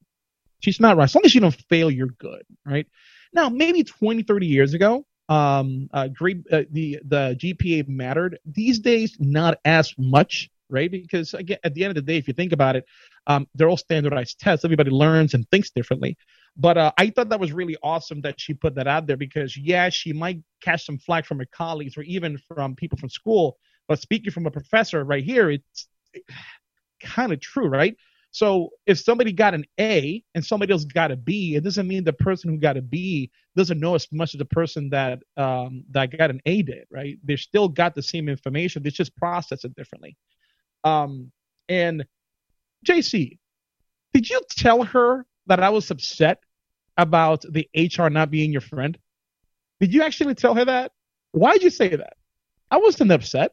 She's 0.60 0.80
not 0.80 0.96
wrong. 0.96 1.04
As 1.04 1.14
long 1.14 1.24
as 1.24 1.34
you 1.34 1.40
don't 1.40 1.54
fail, 1.68 1.90
you're 1.90 2.08
good, 2.08 2.42
right? 2.64 2.86
Now, 3.32 3.48
maybe 3.48 3.84
20, 3.84 4.22
30 4.22 4.46
years 4.46 4.74
ago, 4.74 5.06
um, 5.28 5.88
uh, 5.92 6.08
grade, 6.08 6.44
uh, 6.50 6.62
the 6.70 7.00
the 7.04 7.36
GPA 7.38 7.88
mattered. 7.88 8.38
These 8.44 8.80
days, 8.80 9.16
not 9.18 9.58
as 9.64 9.94
much, 9.98 10.50
right? 10.68 10.90
Because 10.90 11.34
again, 11.34 11.58
at 11.64 11.74
the 11.74 11.84
end 11.84 11.90
of 11.90 11.94
the 11.94 12.12
day, 12.12 12.18
if 12.18 12.28
you 12.28 12.34
think 12.34 12.52
about 12.52 12.76
it, 12.76 12.84
um, 13.26 13.46
they're 13.54 13.68
all 13.68 13.76
standardized 13.76 14.40
tests. 14.40 14.64
Everybody 14.64 14.90
learns 14.90 15.34
and 15.34 15.48
thinks 15.50 15.70
differently. 15.70 16.16
But 16.56 16.76
uh, 16.76 16.92
I 16.98 17.10
thought 17.10 17.30
that 17.30 17.40
was 17.40 17.52
really 17.52 17.76
awesome 17.82 18.20
that 18.22 18.40
she 18.40 18.52
put 18.52 18.74
that 18.74 18.86
out 18.86 19.06
there 19.06 19.16
because 19.16 19.56
yeah, 19.56 19.88
she 19.88 20.12
might 20.12 20.40
catch 20.60 20.84
some 20.84 20.98
flack 20.98 21.24
from 21.24 21.38
her 21.38 21.48
colleagues 21.50 21.96
or 21.96 22.02
even 22.02 22.38
from 22.48 22.74
people 22.74 22.98
from 22.98 23.08
school. 23.08 23.58
But 23.88 24.00
speaking 24.00 24.32
from 24.32 24.46
a 24.46 24.50
professor 24.50 25.04
right 25.04 25.24
here, 25.24 25.50
it's 25.50 25.88
kind 27.02 27.32
of 27.32 27.40
true, 27.40 27.66
right? 27.68 27.96
So 28.32 28.70
if 28.86 28.98
somebody 28.98 29.30
got 29.30 29.52
an 29.52 29.66
A 29.78 30.24
and 30.34 30.44
somebody 30.44 30.72
else 30.72 30.84
got 30.84 31.10
a 31.10 31.16
B, 31.16 31.54
it 31.54 31.64
doesn't 31.64 31.86
mean 31.86 32.02
the 32.02 32.14
person 32.14 32.50
who 32.50 32.56
got 32.56 32.78
a 32.78 32.82
B 32.82 33.30
doesn't 33.56 33.78
know 33.78 33.94
as 33.94 34.08
much 34.10 34.34
as 34.34 34.38
the 34.38 34.46
person 34.46 34.88
that 34.88 35.20
um, 35.36 35.84
that 35.90 36.16
got 36.16 36.30
an 36.30 36.40
A 36.46 36.62
did, 36.62 36.86
right? 36.90 37.18
They 37.22 37.36
still 37.36 37.68
got 37.68 37.94
the 37.94 38.02
same 38.02 38.30
information. 38.30 38.82
They 38.82 38.90
just 38.90 39.14
process 39.16 39.64
it 39.64 39.76
differently. 39.76 40.16
Um, 40.82 41.30
and 41.68 42.06
JC, 42.86 43.38
did 44.14 44.30
you 44.30 44.40
tell 44.50 44.82
her 44.82 45.26
that 45.46 45.62
I 45.62 45.68
was 45.68 45.90
upset 45.90 46.42
about 46.96 47.44
the 47.50 47.68
HR 47.76 48.08
not 48.08 48.30
being 48.30 48.50
your 48.50 48.62
friend? 48.62 48.96
Did 49.78 49.92
you 49.92 50.02
actually 50.02 50.34
tell 50.36 50.54
her 50.54 50.64
that? 50.64 50.92
Why 51.32 51.52
did 51.52 51.64
you 51.64 51.70
say 51.70 51.96
that? 51.96 52.14
I 52.70 52.78
wasn't 52.78 53.12
upset. 53.12 53.52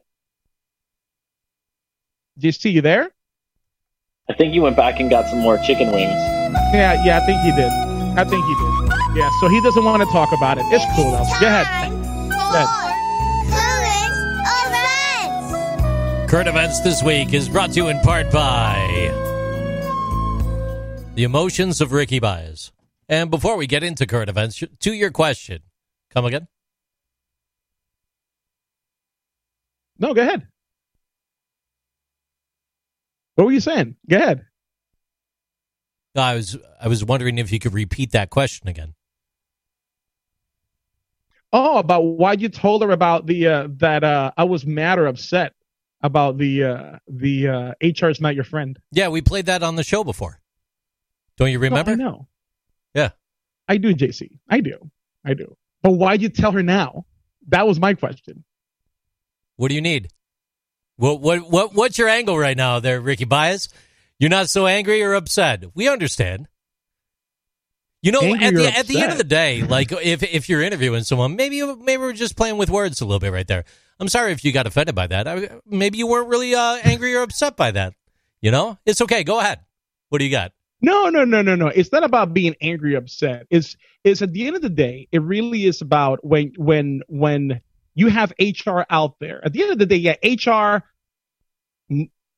JC, 2.40 2.72
you 2.72 2.80
there? 2.80 3.10
I 4.30 4.32
think 4.32 4.54
you 4.54 4.62
went 4.62 4.76
back 4.76 5.00
and 5.00 5.10
got 5.10 5.28
some 5.28 5.40
more 5.40 5.58
chicken 5.58 5.90
wings. 5.90 6.12
Yeah, 6.72 7.02
yeah, 7.04 7.18
I 7.20 7.26
think 7.26 7.40
he 7.40 7.50
did. 7.50 7.72
I 8.16 8.22
think 8.22 8.44
he 8.46 8.54
did. 8.54 9.18
Yeah, 9.18 9.28
so 9.40 9.48
he 9.48 9.60
doesn't 9.60 9.84
want 9.84 10.04
to 10.04 10.08
talk 10.10 10.30
about 10.32 10.56
it. 10.56 10.64
It's 10.66 10.84
cool 10.94 11.10
though. 11.10 11.24
Go 11.40 11.48
ahead. 11.48 11.66
Go 12.30 12.62
ahead. 12.62 12.68
Current 16.30 16.48
events 16.48 16.78
this 16.78 17.02
week 17.02 17.34
is 17.34 17.48
brought 17.48 17.70
to 17.70 17.76
you 17.76 17.88
in 17.88 17.98
part 18.02 18.30
by 18.30 18.76
the 21.16 21.24
emotions 21.24 21.80
of 21.80 21.90
Ricky 21.90 22.20
Baez. 22.20 22.70
And 23.08 23.32
before 23.32 23.56
we 23.56 23.66
get 23.66 23.82
into 23.82 24.06
current 24.06 24.30
events, 24.30 24.62
to 24.78 24.92
your 24.92 25.10
question, 25.10 25.62
come 26.14 26.24
again? 26.24 26.46
No, 29.98 30.14
go 30.14 30.22
ahead. 30.22 30.46
What 33.34 33.44
were 33.44 33.52
you 33.52 33.60
saying? 33.60 33.96
Go 34.08 34.16
ahead. 34.16 34.44
I 36.16 36.34
was 36.34 36.56
I 36.80 36.88
was 36.88 37.04
wondering 37.04 37.38
if 37.38 37.52
you 37.52 37.58
could 37.58 37.72
repeat 37.72 38.12
that 38.12 38.30
question 38.30 38.68
again. 38.68 38.94
Oh, 41.52 41.78
about 41.78 42.02
why 42.02 42.34
you 42.34 42.48
told 42.48 42.82
her 42.82 42.90
about 42.90 43.26
the 43.26 43.46
uh, 43.46 43.68
that 43.78 44.04
uh, 44.04 44.32
I 44.36 44.44
was 44.44 44.64
mad 44.64 44.98
or 44.98 45.06
upset 45.06 45.54
about 46.00 46.38
the 46.38 46.64
uh, 46.64 46.98
the 47.08 47.48
uh, 47.48 47.72
HR's 47.82 48.20
not 48.20 48.34
your 48.34 48.44
friend. 48.44 48.78
Yeah, 48.92 49.08
we 49.08 49.20
played 49.20 49.46
that 49.46 49.62
on 49.62 49.76
the 49.76 49.84
show 49.84 50.04
before. 50.04 50.40
Don't 51.36 51.50
you 51.50 51.58
remember? 51.58 51.96
No, 51.96 52.04
know. 52.04 52.28
Yeah, 52.94 53.10
I 53.68 53.76
do, 53.78 53.94
JC. 53.94 54.38
I 54.48 54.60
do. 54.60 54.90
I 55.24 55.34
do. 55.34 55.56
But 55.82 55.92
why'd 55.92 56.22
you 56.22 56.28
tell 56.28 56.52
her 56.52 56.62
now? 56.62 57.06
That 57.48 57.66
was 57.66 57.80
my 57.80 57.94
question. 57.94 58.44
What 59.56 59.68
do 59.68 59.74
you 59.74 59.80
need? 59.80 60.08
What 61.00 61.22
what 61.22 61.50
what 61.50 61.74
what's 61.74 61.96
your 61.96 62.10
angle 62.10 62.36
right 62.36 62.56
now, 62.56 62.78
there, 62.78 63.00
Ricky 63.00 63.24
Baez? 63.24 63.70
You're 64.18 64.28
not 64.28 64.50
so 64.50 64.66
angry 64.66 65.02
or 65.02 65.14
upset. 65.14 65.64
We 65.74 65.88
understand. 65.88 66.46
You 68.02 68.12
know, 68.12 68.20
Angry 68.20 68.66
at 68.66 68.72
the 68.74 68.78
at 68.80 68.86
the 68.86 69.00
end 69.00 69.12
of 69.12 69.16
the 69.16 69.24
day, 69.24 69.62
like 69.62 69.92
if 69.92 70.22
if 70.22 70.50
you're 70.50 70.60
interviewing 70.60 71.02
someone, 71.04 71.36
maybe 71.36 71.64
maybe 71.64 72.02
we're 72.02 72.12
just 72.12 72.36
playing 72.36 72.58
with 72.58 72.68
words 72.68 73.00
a 73.00 73.06
little 73.06 73.18
bit 73.18 73.32
right 73.32 73.48
there. 73.48 73.64
I'm 73.98 74.08
sorry 74.08 74.32
if 74.32 74.44
you 74.44 74.52
got 74.52 74.66
offended 74.66 74.94
by 74.94 75.06
that. 75.06 75.26
I, 75.26 75.48
maybe 75.64 75.96
you 75.96 76.06
weren't 76.06 76.28
really 76.28 76.54
uh, 76.54 76.76
angry 76.82 77.14
or 77.14 77.22
upset 77.22 77.56
by 77.56 77.70
that. 77.70 77.94
You 78.42 78.50
know, 78.50 78.78
it's 78.84 79.00
okay. 79.00 79.24
Go 79.24 79.40
ahead. 79.40 79.60
What 80.10 80.18
do 80.18 80.26
you 80.26 80.30
got? 80.30 80.52
No, 80.82 81.08
no, 81.08 81.24
no, 81.24 81.40
no, 81.40 81.54
no. 81.54 81.68
It's 81.68 81.92
not 81.92 82.04
about 82.04 82.34
being 82.34 82.56
angry 82.60 82.94
or 82.94 82.98
upset. 82.98 83.46
It's 83.48 83.74
it's 84.04 84.20
at 84.20 84.34
the 84.34 84.46
end 84.46 84.56
of 84.56 84.60
the 84.60 84.68
day, 84.68 85.08
it 85.12 85.22
really 85.22 85.64
is 85.64 85.80
about 85.80 86.22
when 86.22 86.52
when 86.58 87.00
when 87.08 87.62
you 87.94 88.08
have 88.08 88.32
HR 88.38 88.80
out 88.88 89.18
there. 89.18 89.44
At 89.44 89.52
the 89.52 89.62
end 89.62 89.72
of 89.72 89.78
the 89.78 89.86
day, 89.86 89.96
yeah, 89.96 90.16
HR 90.22 90.82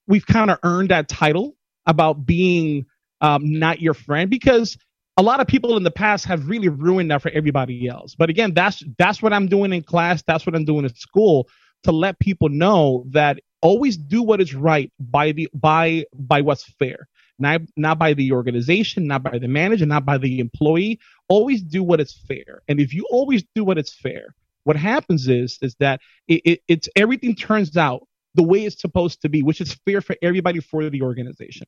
we've 0.06 0.26
kind 0.26 0.50
of 0.50 0.58
earned 0.62 0.90
that 0.90 1.08
title 1.08 1.54
about 1.86 2.26
being 2.26 2.86
um, 3.20 3.58
not 3.58 3.80
your 3.80 3.94
friend 3.94 4.30
because 4.30 4.76
a 5.16 5.22
lot 5.22 5.40
of 5.40 5.46
people 5.46 5.76
in 5.76 5.82
the 5.82 5.90
past 5.90 6.24
have 6.24 6.48
really 6.48 6.68
ruined 6.68 7.10
that 7.10 7.22
for 7.22 7.30
everybody 7.30 7.86
else. 7.86 8.14
But 8.14 8.30
again, 8.30 8.54
that's 8.54 8.82
that's 8.98 9.22
what 9.22 9.32
I'm 9.32 9.46
doing 9.46 9.72
in 9.72 9.82
class. 9.82 10.22
That's 10.26 10.46
what 10.46 10.54
I'm 10.54 10.64
doing 10.64 10.84
at 10.84 10.96
school 10.96 11.48
to 11.84 11.92
let 11.92 12.18
people 12.18 12.48
know 12.48 13.04
that 13.10 13.40
always 13.60 13.96
do 13.96 14.22
what 14.22 14.40
is 14.40 14.54
right 14.54 14.90
by 14.98 15.32
the 15.32 15.48
by 15.54 16.04
by 16.14 16.40
what's 16.40 16.64
fair. 16.64 17.08
Not 17.38 17.62
not 17.76 17.98
by 17.98 18.14
the 18.14 18.32
organization, 18.32 19.06
not 19.06 19.22
by 19.22 19.38
the 19.38 19.48
manager, 19.48 19.86
not 19.86 20.04
by 20.04 20.18
the 20.18 20.38
employee. 20.40 20.98
Always 21.28 21.62
do 21.62 21.82
what 21.82 22.00
is 22.00 22.12
fair. 22.26 22.62
And 22.68 22.80
if 22.80 22.94
you 22.94 23.06
always 23.10 23.44
do 23.54 23.64
what 23.64 23.78
is 23.78 23.92
fair, 23.92 24.34
what 24.64 24.76
happens 24.76 25.28
is 25.28 25.58
is 25.60 25.74
that 25.80 26.00
it, 26.28 26.42
it, 26.44 26.60
it's 26.68 26.88
everything 26.96 27.34
turns 27.34 27.76
out 27.76 28.06
the 28.34 28.42
way 28.42 28.64
it's 28.64 28.80
supposed 28.80 29.22
to 29.22 29.28
be, 29.28 29.42
which 29.42 29.60
is 29.60 29.74
fair 29.86 30.00
for 30.00 30.16
everybody 30.22 30.60
for 30.60 30.88
the 30.88 31.02
organization. 31.02 31.66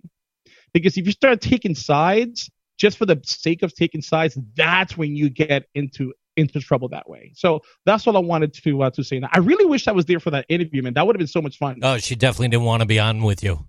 Because 0.73 0.97
if 0.97 1.07
you 1.07 1.13
start 1.13 1.41
taking 1.41 1.75
sides 1.75 2.51
just 2.79 2.99
for 2.99 3.07
the 3.07 3.21
sake 3.25 3.63
of 3.63 3.75
taking 3.75 4.03
sides, 4.03 4.37
that's 4.57 4.97
when 4.97 5.15
you 5.17 5.31
get 5.31 5.67
into 5.75 6.13
into 6.37 6.61
trouble 6.61 6.89
that 6.89 7.09
way. 7.09 7.33
So 7.37 7.61
that's 7.87 8.07
all 8.07 8.17
I 8.17 8.21
wanted 8.21 8.53
to 8.55 8.83
uh, 8.83 8.91
to 8.91 9.05
say. 9.05 9.21
Now, 9.21 9.29
I 9.33 9.39
really 9.39 9.67
wish 9.67 9.87
I 9.87 9.93
was 9.93 10.05
there 10.07 10.21
for 10.21 10.31
that 10.31 10.47
interview, 10.49 10.83
man. 10.83 10.95
That 10.95 11.07
would 11.07 11.15
have 11.15 11.21
been 11.21 11.27
so 11.27 11.43
much 11.43 11.59
fun. 11.59 11.79
Oh, 11.83 11.99
she 11.99 12.17
definitely 12.17 12.49
didn't 12.49 12.65
want 12.65 12.81
to 12.81 12.87
be 12.87 12.99
on 12.99 13.23
with 13.23 13.43
you. 13.43 13.67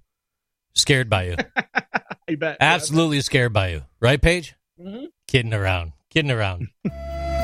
Scared 0.73 1.09
by 1.09 1.27
you. 1.27 1.35
I 2.27 2.35
bet. 2.35 2.57
Absolutely 2.59 3.21
scared 3.21 3.53
by 3.53 3.69
you. 3.69 3.83
Right, 3.99 4.21
Paige? 4.21 4.55
Mm-hmm. 4.79 5.05
Kidding 5.27 5.53
around. 5.53 5.93
Kidding 6.09 6.31
around. 6.31 6.69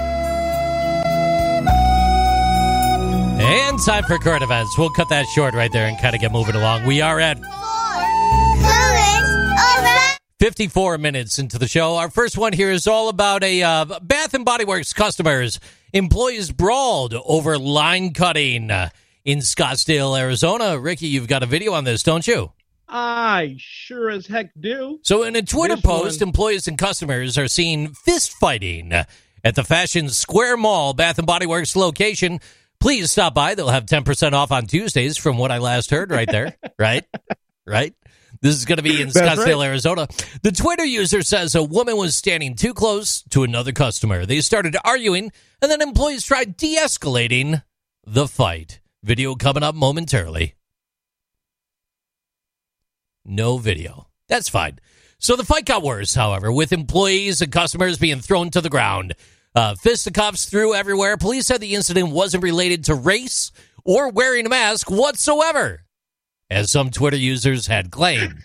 and 3.51 3.79
time 3.85 4.03
for 4.05 4.17
current 4.17 4.43
events. 4.43 4.77
We'll 4.77 4.89
cut 4.91 5.09
that 5.09 5.25
short 5.27 5.53
right 5.53 5.71
there 5.71 5.85
and 5.87 5.99
kind 5.99 6.15
of 6.15 6.21
get 6.21 6.31
moving 6.31 6.55
along. 6.55 6.85
We 6.85 7.01
are 7.01 7.19
at 7.19 7.37
54 10.39 10.97
minutes 10.97 11.37
into 11.37 11.59
the 11.59 11.67
show. 11.67 11.97
Our 11.97 12.09
first 12.09 12.37
one 12.37 12.53
here 12.53 12.71
is 12.71 12.87
all 12.87 13.09
about 13.09 13.43
a 13.43 13.61
uh, 13.61 13.99
Bath 14.01 14.33
and 14.33 14.45
Body 14.45 14.65
Works 14.65 14.93
customers. 14.93 15.59
Employees 15.93 16.51
brawled 16.51 17.13
over 17.13 17.57
line 17.59 18.13
cutting 18.13 18.71
uh, 18.71 18.89
in 19.25 19.39
Scottsdale, 19.39 20.17
Arizona. 20.19 20.79
Ricky, 20.79 21.07
you've 21.07 21.27
got 21.27 21.43
a 21.43 21.45
video 21.45 21.73
on 21.73 21.83
this, 21.83 22.01
don't 22.03 22.25
you? 22.25 22.51
I 22.87 23.55
sure 23.59 24.09
as 24.09 24.27
heck 24.27 24.51
do. 24.59 24.99
So, 25.03 25.23
in 25.23 25.35
a 25.35 25.41
Twitter 25.41 25.75
This 25.75 25.85
post, 25.85 26.21
one- 26.21 26.29
employees 26.29 26.67
and 26.67 26.77
customers 26.77 27.37
are 27.37 27.47
seen 27.47 27.89
fist 27.93 28.31
fighting 28.33 28.91
at 28.91 29.55
the 29.55 29.63
Fashion 29.63 30.09
Square 30.09 30.57
Mall, 30.57 30.93
Bath 30.93 31.17
and 31.17 31.27
Body 31.27 31.45
Works 31.45 31.75
location. 31.75 32.39
Please 32.81 33.11
stop 33.11 33.35
by. 33.35 33.53
They'll 33.55 33.69
have 33.69 33.85
10% 33.85 34.33
off 34.33 34.51
on 34.51 34.65
Tuesdays, 34.65 35.15
from 35.15 35.37
what 35.37 35.51
I 35.51 35.59
last 35.59 35.91
heard 35.91 36.09
right 36.11 36.29
there. 36.29 36.57
right? 36.79 37.05
Right? 37.65 37.93
This 38.41 38.55
is 38.55 38.65
going 38.65 38.77
to 38.77 38.83
be 38.83 38.99
in 38.99 39.09
That's 39.09 39.39
Scottsdale, 39.39 39.59
right. 39.59 39.67
Arizona. 39.67 40.07
The 40.41 40.51
Twitter 40.51 40.83
user 40.83 41.21
says 41.21 41.53
a 41.53 41.61
woman 41.61 41.95
was 41.95 42.15
standing 42.15 42.55
too 42.55 42.73
close 42.73 43.21
to 43.29 43.43
another 43.43 43.71
customer. 43.71 44.25
They 44.25 44.41
started 44.41 44.75
arguing, 44.83 45.31
and 45.61 45.69
then 45.69 45.81
employees 45.81 46.25
tried 46.25 46.57
de 46.57 46.75
escalating 46.77 47.61
the 48.03 48.27
fight. 48.27 48.79
Video 49.03 49.35
coming 49.35 49.61
up 49.61 49.75
momentarily. 49.75 50.55
No 53.23 53.59
video. 53.59 54.07
That's 54.27 54.49
fine. 54.49 54.79
So 55.19 55.35
the 55.35 55.45
fight 55.45 55.65
got 55.65 55.83
worse, 55.83 56.15
however, 56.15 56.51
with 56.51 56.73
employees 56.73 57.43
and 57.43 57.51
customers 57.51 57.99
being 57.99 58.21
thrown 58.21 58.49
to 58.51 58.61
the 58.61 58.71
ground. 58.71 59.13
Uh, 59.53 59.75
fisticuffs 59.75 60.45
threw 60.45 60.73
everywhere. 60.73 61.17
Police 61.17 61.47
said 61.47 61.59
the 61.59 61.75
incident 61.75 62.09
wasn't 62.09 62.43
related 62.43 62.85
to 62.85 62.95
race 62.95 63.51
or 63.83 64.09
wearing 64.09 64.45
a 64.45 64.49
mask 64.49 64.89
whatsoever, 64.89 65.83
as 66.49 66.71
some 66.71 66.89
Twitter 66.89 67.17
users 67.17 67.67
had 67.67 67.91
claimed. 67.91 68.43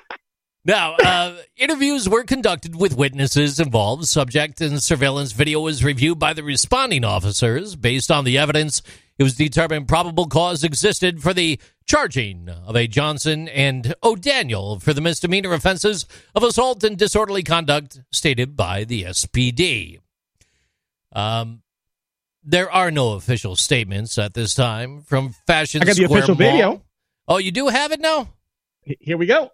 now, 0.64 0.94
uh, 0.94 1.36
interviews 1.56 2.08
were 2.08 2.22
conducted 2.22 2.76
with 2.76 2.96
witnesses 2.96 3.58
involved. 3.58 4.06
Subject 4.06 4.60
and 4.60 4.80
surveillance 4.80 5.32
video 5.32 5.60
was 5.60 5.82
reviewed 5.82 6.20
by 6.20 6.32
the 6.32 6.44
responding 6.44 7.04
officers. 7.04 7.74
Based 7.74 8.10
on 8.10 8.24
the 8.24 8.38
evidence, 8.38 8.82
it 9.18 9.24
was 9.24 9.34
determined 9.34 9.88
probable 9.88 10.26
cause 10.26 10.62
existed 10.62 11.22
for 11.22 11.34
the 11.34 11.58
charging 11.86 12.48
of 12.48 12.76
A. 12.76 12.86
Johnson 12.86 13.48
and 13.48 13.94
O'Daniel 14.02 14.78
for 14.78 14.92
the 14.92 15.00
misdemeanor 15.00 15.54
offenses 15.54 16.06
of 16.36 16.44
assault 16.44 16.84
and 16.84 16.96
disorderly 16.96 17.42
conduct 17.42 18.00
stated 18.12 18.56
by 18.56 18.84
the 18.84 19.04
SPD. 19.04 19.98
Um, 21.16 21.62
there 22.44 22.70
are 22.70 22.90
no 22.90 23.14
official 23.14 23.56
statements 23.56 24.18
at 24.18 24.34
this 24.34 24.54
time 24.54 25.00
from 25.02 25.34
Fashion 25.46 25.80
I 25.82 25.86
got 25.86 25.96
the 25.96 26.04
Square 26.04 26.18
official 26.18 26.34
Mall. 26.36 26.50
video. 26.52 26.82
Oh, 27.26 27.38
you 27.38 27.50
do 27.50 27.68
have 27.68 27.90
it 27.90 28.00
now? 28.00 28.28
H- 28.86 28.98
Here 29.00 29.16
we 29.16 29.24
go. 29.26 29.50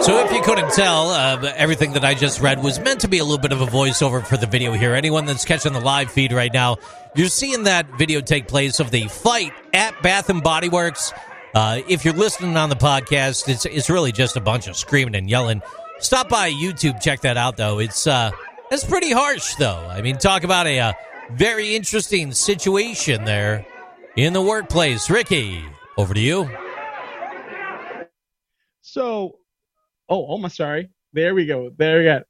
So, 0.00 0.24
if 0.24 0.32
you 0.32 0.40
couldn't 0.42 0.70
tell, 0.72 1.10
uh, 1.10 1.52
everything 1.56 1.92
that 1.94 2.04
I 2.04 2.14
just 2.14 2.40
read 2.40 2.62
was 2.62 2.78
meant 2.78 3.00
to 3.00 3.08
be 3.08 3.18
a 3.18 3.24
little 3.24 3.38
bit 3.40 3.50
of 3.50 3.60
a 3.60 3.66
voiceover 3.66 4.24
for 4.24 4.36
the 4.36 4.46
video 4.46 4.72
here. 4.72 4.94
Anyone 4.94 5.26
that's 5.26 5.44
catching 5.44 5.72
the 5.72 5.80
live 5.80 6.10
feed 6.10 6.32
right 6.32 6.52
now, 6.52 6.76
you're 7.16 7.26
seeing 7.28 7.64
that 7.64 7.98
video 7.98 8.20
take 8.20 8.46
place 8.46 8.78
of 8.78 8.92
the 8.92 9.08
fight 9.08 9.52
at 9.74 10.00
Bath 10.00 10.30
and 10.30 10.40
Body 10.42 10.68
Works. 10.68 11.12
Uh, 11.54 11.80
if 11.88 12.04
you're 12.04 12.14
listening 12.14 12.56
on 12.56 12.68
the 12.68 12.76
podcast, 12.76 13.48
it's 13.48 13.64
it's 13.64 13.88
really 13.88 14.12
just 14.12 14.36
a 14.36 14.40
bunch 14.40 14.68
of 14.68 14.76
screaming 14.76 15.14
and 15.14 15.28
yelling. 15.30 15.62
Stop 15.98 16.28
by 16.28 16.50
YouTube, 16.50 17.00
check 17.00 17.20
that 17.22 17.36
out 17.36 17.56
though. 17.56 17.78
It's 17.78 18.06
uh, 18.06 18.30
it's 18.70 18.84
pretty 18.84 19.10
harsh 19.10 19.54
though. 19.54 19.86
I 19.90 20.02
mean, 20.02 20.18
talk 20.18 20.44
about 20.44 20.66
a 20.66 20.78
uh, 20.78 20.92
very 21.32 21.74
interesting 21.74 22.32
situation 22.32 23.24
there 23.24 23.66
in 24.16 24.32
the 24.32 24.42
workplace. 24.42 25.08
Ricky, 25.08 25.64
over 25.96 26.14
to 26.14 26.20
you. 26.20 26.50
So, 28.82 29.38
oh, 30.08 30.26
oh, 30.28 30.38
my 30.38 30.48
sorry. 30.48 30.90
There 31.12 31.34
we 31.34 31.46
go. 31.46 31.70
There 31.76 31.98
we 31.98 32.04
go. 32.04 32.22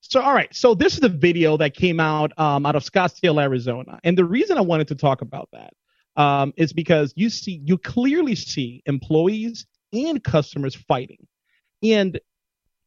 So, 0.00 0.20
all 0.20 0.34
right. 0.34 0.54
So 0.54 0.74
this 0.74 0.94
is 0.94 1.00
the 1.00 1.08
video 1.08 1.56
that 1.56 1.74
came 1.74 1.98
out 1.98 2.36
um, 2.38 2.66
out 2.66 2.76
of 2.76 2.84
Scottsdale, 2.84 3.42
Arizona, 3.42 3.98
and 4.04 4.18
the 4.18 4.24
reason 4.24 4.58
I 4.58 4.60
wanted 4.60 4.88
to 4.88 4.94
talk 4.94 5.22
about 5.22 5.48
that 5.52 5.72
um, 6.16 6.52
is 6.56 6.72
because 6.72 7.12
you 7.16 7.30
see, 7.30 7.60
you 7.64 7.78
clearly 7.78 8.34
see 8.34 8.82
employees 8.86 9.66
and 9.92 10.22
customers 10.22 10.74
fighting, 10.74 11.26
and 11.82 12.20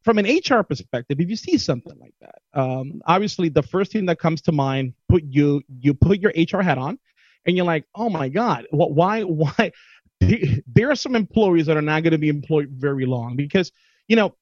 from 0.02 0.18
an 0.18 0.26
HR 0.26 0.62
perspective, 0.62 1.20
if 1.20 1.28
you 1.28 1.36
see 1.36 1.58
something 1.58 1.98
like 2.00 2.14
that, 2.20 2.40
um, 2.58 3.02
obviously 3.06 3.48
the 3.48 3.62
first 3.62 3.92
thing 3.92 4.06
that 4.06 4.18
comes 4.18 4.40
to 4.42 4.52
mind, 4.52 4.94
put 5.08 5.22
you 5.24 5.62
you 5.80 5.94
put 5.94 6.20
your 6.20 6.32
HR 6.36 6.62
hat 6.62 6.78
on, 6.78 6.98
and 7.46 7.56
you're 7.56 7.66
like, 7.66 7.84
oh 7.94 8.08
my 8.08 8.28
god, 8.28 8.66
what? 8.70 8.92
Why? 8.92 9.22
Why? 9.22 9.72
there 10.20 10.90
are 10.90 10.96
some 10.96 11.14
employees 11.14 11.66
that 11.66 11.76
are 11.76 11.82
not 11.82 12.02
going 12.02 12.12
to 12.12 12.18
be 12.18 12.28
employed 12.28 12.68
very 12.70 13.06
long 13.06 13.36
because 13.36 13.70
you 14.08 14.16
know 14.16 14.34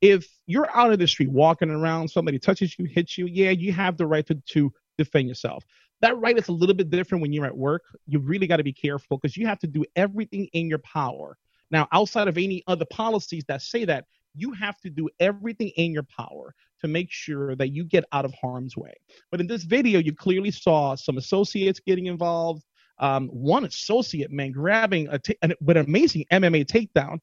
if 0.00 0.26
you're 0.46 0.70
out 0.76 0.92
of 0.92 0.98
the 0.98 1.08
street 1.08 1.30
walking 1.30 1.70
around 1.70 2.08
somebody 2.08 2.38
touches 2.38 2.78
you 2.78 2.84
hits 2.84 3.18
you 3.18 3.26
yeah 3.26 3.50
you 3.50 3.72
have 3.72 3.96
the 3.96 4.06
right 4.06 4.26
to, 4.26 4.34
to 4.46 4.72
defend 4.96 5.26
yourself 5.26 5.64
that 6.00 6.18
right 6.18 6.36
is 6.36 6.48
a 6.48 6.52
little 6.52 6.74
bit 6.74 6.90
different 6.90 7.22
when 7.22 7.32
you're 7.32 7.46
at 7.46 7.56
work. 7.56 7.82
You 8.06 8.18
really 8.18 8.46
got 8.46 8.56
to 8.58 8.64
be 8.64 8.72
careful 8.72 9.18
because 9.18 9.36
you 9.36 9.46
have 9.46 9.58
to 9.60 9.66
do 9.66 9.84
everything 9.96 10.48
in 10.52 10.68
your 10.68 10.78
power. 10.80 11.36
Now 11.70 11.88
outside 11.92 12.28
of 12.28 12.36
any 12.36 12.62
other 12.66 12.84
policies 12.86 13.44
that 13.48 13.62
say 13.62 13.84
that 13.86 14.06
you 14.34 14.52
have 14.52 14.78
to 14.80 14.90
do 14.90 15.08
everything 15.20 15.68
in 15.76 15.92
your 15.92 16.02
power 16.02 16.54
to 16.80 16.88
make 16.88 17.10
sure 17.10 17.54
that 17.56 17.68
you 17.68 17.84
get 17.84 18.04
out 18.12 18.24
of 18.24 18.34
harm's 18.34 18.76
way. 18.76 18.92
But 19.30 19.40
in 19.40 19.46
this 19.46 19.62
video 19.64 19.98
you 19.98 20.14
clearly 20.14 20.50
saw 20.50 20.94
some 20.94 21.16
associates 21.16 21.80
getting 21.80 22.06
involved. 22.06 22.64
Um, 22.98 23.28
one 23.28 23.64
associate 23.64 24.30
man 24.30 24.52
grabbing 24.52 25.08
a 25.08 25.18
ta- 25.18 25.32
an, 25.42 25.52
an 25.66 25.76
amazing 25.78 26.26
MMA 26.30 26.66
takedown 26.66 27.18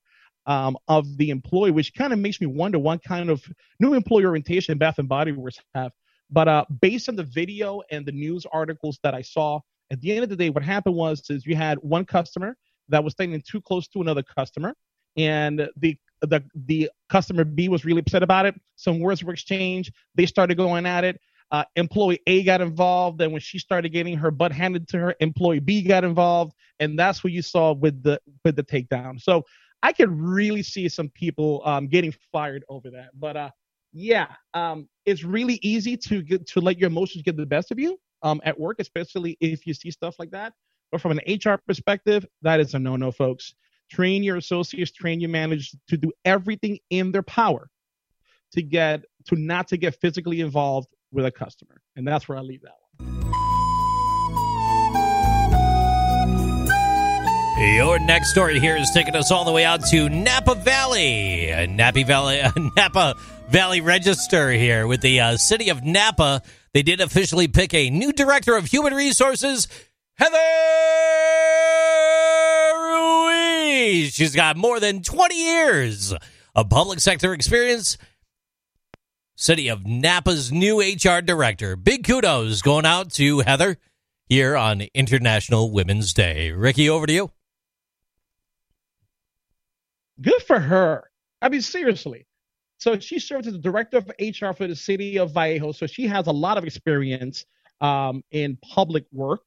um, 0.45 0.77
of 0.87 1.17
the 1.17 1.29
employee, 1.29 1.71
which 1.71 1.93
kind 1.93 2.13
of 2.13 2.19
makes 2.19 2.41
me 2.41 2.47
wonder 2.47 2.79
what 2.79 3.03
kind 3.03 3.29
of 3.29 3.43
new 3.79 3.93
employee 3.93 4.25
orientation 4.25 4.77
Bath 4.77 4.99
and 4.99 5.07
Body 5.07 5.31
Works 5.31 5.59
have. 5.75 5.91
But 6.31 6.47
uh, 6.47 6.65
based 6.81 7.09
on 7.09 7.15
the 7.15 7.23
video 7.23 7.81
and 7.91 8.05
the 8.05 8.11
news 8.11 8.45
articles 8.51 8.99
that 9.03 9.13
I 9.13 9.21
saw, 9.21 9.59
at 9.91 9.99
the 10.01 10.11
end 10.11 10.23
of 10.23 10.29
the 10.29 10.35
day, 10.35 10.49
what 10.49 10.63
happened 10.63 10.95
was 10.95 11.21
is 11.29 11.45
you 11.45 11.55
had 11.55 11.77
one 11.79 12.05
customer 12.05 12.55
that 12.89 13.03
was 13.03 13.13
standing 13.13 13.41
too 13.45 13.61
close 13.61 13.87
to 13.89 14.01
another 14.01 14.23
customer, 14.23 14.73
and 15.17 15.69
the 15.77 15.97
the 16.21 16.43
the 16.65 16.89
customer 17.09 17.43
B 17.43 17.67
was 17.67 17.83
really 17.83 17.99
upset 17.99 18.23
about 18.23 18.45
it. 18.45 18.55
Some 18.75 18.99
words 18.99 19.23
were 19.23 19.33
exchanged. 19.33 19.91
They 20.15 20.25
started 20.25 20.55
going 20.55 20.85
at 20.85 21.03
it 21.03 21.19
uh, 21.51 21.65
employee 21.75 22.19
A 22.27 22.43
got 22.43 22.61
involved, 22.61 23.21
and 23.21 23.31
when 23.31 23.41
she 23.41 23.59
started 23.59 23.89
getting 23.89 24.17
her 24.17 24.31
butt 24.31 24.51
handed 24.51 24.87
to 24.89 24.99
her, 24.99 25.15
employee 25.19 25.59
B 25.59 25.81
got 25.81 26.03
involved, 26.03 26.53
and 26.79 26.97
that's 26.97 27.23
what 27.23 27.33
you 27.33 27.41
saw 27.41 27.73
with 27.73 28.01
the 28.01 28.19
with 28.45 28.55
the 28.55 28.63
takedown. 28.63 29.21
So 29.21 29.43
I 29.83 29.91
could 29.91 30.09
really 30.11 30.63
see 30.63 30.87
some 30.87 31.09
people 31.09 31.61
um, 31.65 31.87
getting 31.87 32.13
fired 32.31 32.63
over 32.69 32.89
that. 32.91 33.09
But 33.19 33.35
uh, 33.35 33.49
yeah, 33.93 34.27
um, 34.53 34.87
it's 35.05 35.23
really 35.23 35.59
easy 35.61 35.97
to 35.97 36.21
get 36.21 36.47
to 36.47 36.61
let 36.61 36.77
your 36.77 36.87
emotions 36.87 37.23
get 37.23 37.37
the 37.37 37.45
best 37.45 37.71
of 37.71 37.79
you 37.79 37.99
um, 38.23 38.41
at 38.43 38.59
work, 38.59 38.77
especially 38.79 39.37
if 39.39 39.67
you 39.67 39.73
see 39.73 39.91
stuff 39.91 40.15
like 40.19 40.31
that. 40.31 40.53
But 40.91 41.01
from 41.01 41.17
an 41.17 41.21
HR 41.27 41.57
perspective, 41.65 42.25
that 42.41 42.59
is 42.59 42.73
a 42.73 42.79
no-no, 42.79 43.11
folks. 43.11 43.53
Train 43.89 44.23
your 44.23 44.37
associates, 44.37 44.91
train 44.91 45.19
your 45.19 45.29
managers 45.29 45.75
to 45.89 45.97
do 45.97 46.11
everything 46.23 46.79
in 46.89 47.11
their 47.11 47.23
power 47.23 47.69
to 48.53 48.61
get 48.61 49.03
to 49.25 49.35
not 49.35 49.67
to 49.69 49.77
get 49.77 49.95
physically 49.95 50.41
involved 50.41 50.87
with 51.11 51.25
a 51.25 51.31
customer. 51.31 51.81
And 51.95 52.07
that's 52.07 52.27
where 52.27 52.37
I 52.37 52.41
leave 52.41 52.61
that 52.61 52.71
one. 52.71 52.81
Your 57.75 57.99
next 57.99 58.31
story 58.31 58.59
here 58.59 58.75
is 58.75 58.89
taking 58.91 59.15
us 59.15 59.29
all 59.29 59.45
the 59.45 59.51
way 59.51 59.63
out 59.63 59.85
to 59.87 60.09
Napa 60.09 60.55
Valley, 60.55 61.67
Napa 61.69 62.03
Valley, 62.03 62.41
Napa 62.75 63.15
Valley 63.51 63.81
Register 63.81 64.49
here 64.49 64.87
with 64.87 65.01
the 65.01 65.19
uh, 65.19 65.35
city 65.35 65.67
of 65.67 65.83
Napa. 65.83 66.41
They 66.73 66.83
did 66.83 67.01
officially 67.01 67.49
pick 67.49 67.73
a 67.73 67.89
new 67.89 68.13
director 68.13 68.55
of 68.55 68.67
human 68.67 68.93
resources, 68.93 69.67
Heather 70.13 70.37
Ruiz. 72.73 74.13
She's 74.13 74.33
got 74.33 74.55
more 74.55 74.79
than 74.79 75.03
20 75.03 75.35
years 75.35 76.13
of 76.55 76.69
public 76.69 77.01
sector 77.01 77.33
experience. 77.33 77.97
City 79.35 79.67
of 79.67 79.85
Napa's 79.85 80.49
new 80.49 80.79
HR 80.79 81.19
director. 81.19 81.75
Big 81.75 82.05
kudos 82.05 82.61
going 82.61 82.85
out 82.85 83.11
to 83.15 83.39
Heather 83.39 83.77
here 84.27 84.55
on 84.55 84.83
International 84.93 85.69
Women's 85.69 86.13
Day. 86.13 86.51
Ricky, 86.51 86.89
over 86.89 87.05
to 87.05 87.11
you. 87.11 87.31
Good 90.21 90.41
for 90.43 90.57
her. 90.57 91.11
I 91.41 91.49
mean, 91.49 91.61
seriously. 91.61 92.27
So 92.81 92.97
she 92.97 93.19
served 93.19 93.45
as 93.45 93.53
the 93.53 93.59
director 93.59 93.97
of 93.97 94.07
HR 94.19 94.53
for 94.53 94.65
the 94.65 94.75
city 94.75 95.19
of 95.19 95.35
Vallejo. 95.35 95.71
So 95.71 95.85
she 95.85 96.07
has 96.07 96.25
a 96.25 96.31
lot 96.31 96.57
of 96.57 96.63
experience 96.63 97.45
um, 97.79 98.23
in 98.31 98.57
public 98.63 99.05
work. 99.11 99.45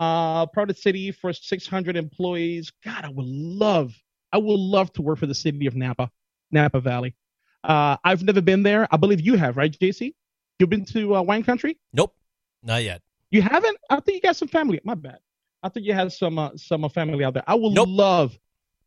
Uh, 0.00 0.46
part 0.46 0.68
of 0.68 0.74
the 0.74 0.82
city 0.82 1.12
for 1.12 1.32
600 1.32 1.96
employees. 1.96 2.72
God, 2.84 3.04
I 3.04 3.08
would 3.08 3.24
love, 3.24 3.94
I 4.32 4.38
would 4.38 4.58
love 4.58 4.92
to 4.94 5.02
work 5.02 5.20
for 5.20 5.26
the 5.26 5.34
city 5.34 5.64
of 5.68 5.76
Napa, 5.76 6.10
Napa 6.50 6.80
Valley. 6.80 7.14
Uh, 7.62 7.98
I've 8.02 8.24
never 8.24 8.40
been 8.40 8.64
there. 8.64 8.88
I 8.90 8.96
believe 8.96 9.20
you 9.20 9.36
have, 9.36 9.56
right, 9.56 9.70
JC? 9.70 10.14
You've 10.58 10.70
been 10.70 10.84
to 10.86 11.14
uh, 11.14 11.22
wine 11.22 11.44
country? 11.44 11.78
Nope, 11.92 12.16
not 12.64 12.82
yet. 12.82 13.00
You 13.30 13.42
haven't? 13.42 13.78
I 13.90 14.00
think 14.00 14.16
you 14.16 14.20
got 14.22 14.34
some 14.34 14.48
family. 14.48 14.80
My 14.82 14.94
bad. 14.96 15.18
I 15.62 15.68
think 15.68 15.86
you 15.86 15.94
had 15.94 16.12
some 16.12 16.36
uh, 16.36 16.50
some 16.56 16.88
family 16.88 17.22
out 17.22 17.34
there. 17.34 17.44
I 17.46 17.54
would 17.54 17.74
Nope. 17.74 17.88
love 17.88 18.36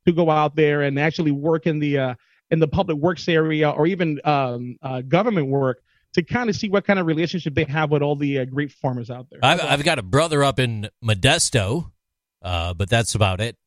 to 0.06 0.12
go 0.12 0.30
out 0.30 0.58
there 0.58 0.82
and 0.82 1.00
actually 1.00 1.32
work 1.32 1.66
in 1.66 1.80
the 1.80 1.98
uh, 1.98 2.16
in 2.52 2.60
the 2.60 2.68
public 2.68 2.98
works 2.98 3.28
area 3.28 3.70
or 3.70 3.88
even 3.88 4.20
um, 4.24 4.78
uh, 4.82 5.02
government 5.02 5.48
work 5.48 5.82
to 6.14 6.24
kind 6.24 6.50
of 6.50 6.56
see 6.56 6.70
what 6.70 6.86
kind 6.86 7.00
of 7.00 7.06
relationship 7.06 7.54
they 7.56 7.66
have 7.66 7.92
with 7.92 8.02
all 8.02 8.16
the 8.16 8.40
uh, 8.40 8.46
grape 8.46 8.72
farmers 8.72 9.10
out 9.10 9.28
there. 9.30 9.40
I've, 9.44 9.62
I've 9.62 9.84
got 9.84 10.00
a 10.00 10.04
brother 10.04 10.44
up 10.44 10.60
in 10.60 10.88
Modesto, 11.04 11.92
uh, 12.42 12.74
but 12.74 12.90
that's 12.90 13.16
about 13.16 13.42
it. 13.42 13.58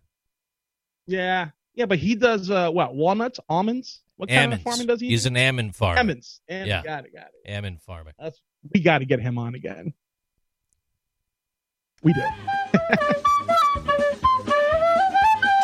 yeah, 1.07 1.49
yeah, 1.75 1.87
but 1.87 1.99
he 1.99 2.15
does 2.17 2.51
uh, 2.51 2.71
what 2.71 2.95
walnuts, 2.95 3.39
almonds. 3.49 4.01
What 4.17 4.29
kind 4.31 4.53
of 4.53 4.59
Almonds. 4.59 4.65
farming 4.65 4.87
does 4.89 5.01
he? 5.01 5.09
He's 5.11 5.23
do? 5.25 5.29
an 5.29 5.37
almond 5.37 5.77
farmer. 5.77 5.99
almonds. 5.99 6.41
And 6.49 6.67
Yeah. 6.67 6.83
got 6.83 7.05
it, 7.05 7.13
got 7.15 7.29
it. 7.45 7.55
Almond 7.55 7.81
farmer. 7.83 8.13
That's 8.19 8.41
we 8.75 8.81
got 8.81 8.99
to 8.99 9.05
get 9.05 9.21
him 9.21 9.39
on 9.39 9.55
again. 9.55 9.93
We 12.03 12.13
do. 12.15 12.23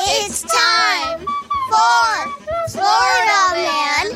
It's 0.07 0.43
time 0.43 1.21
for 1.21 2.34
Florida 2.69 3.55
Man 3.55 4.07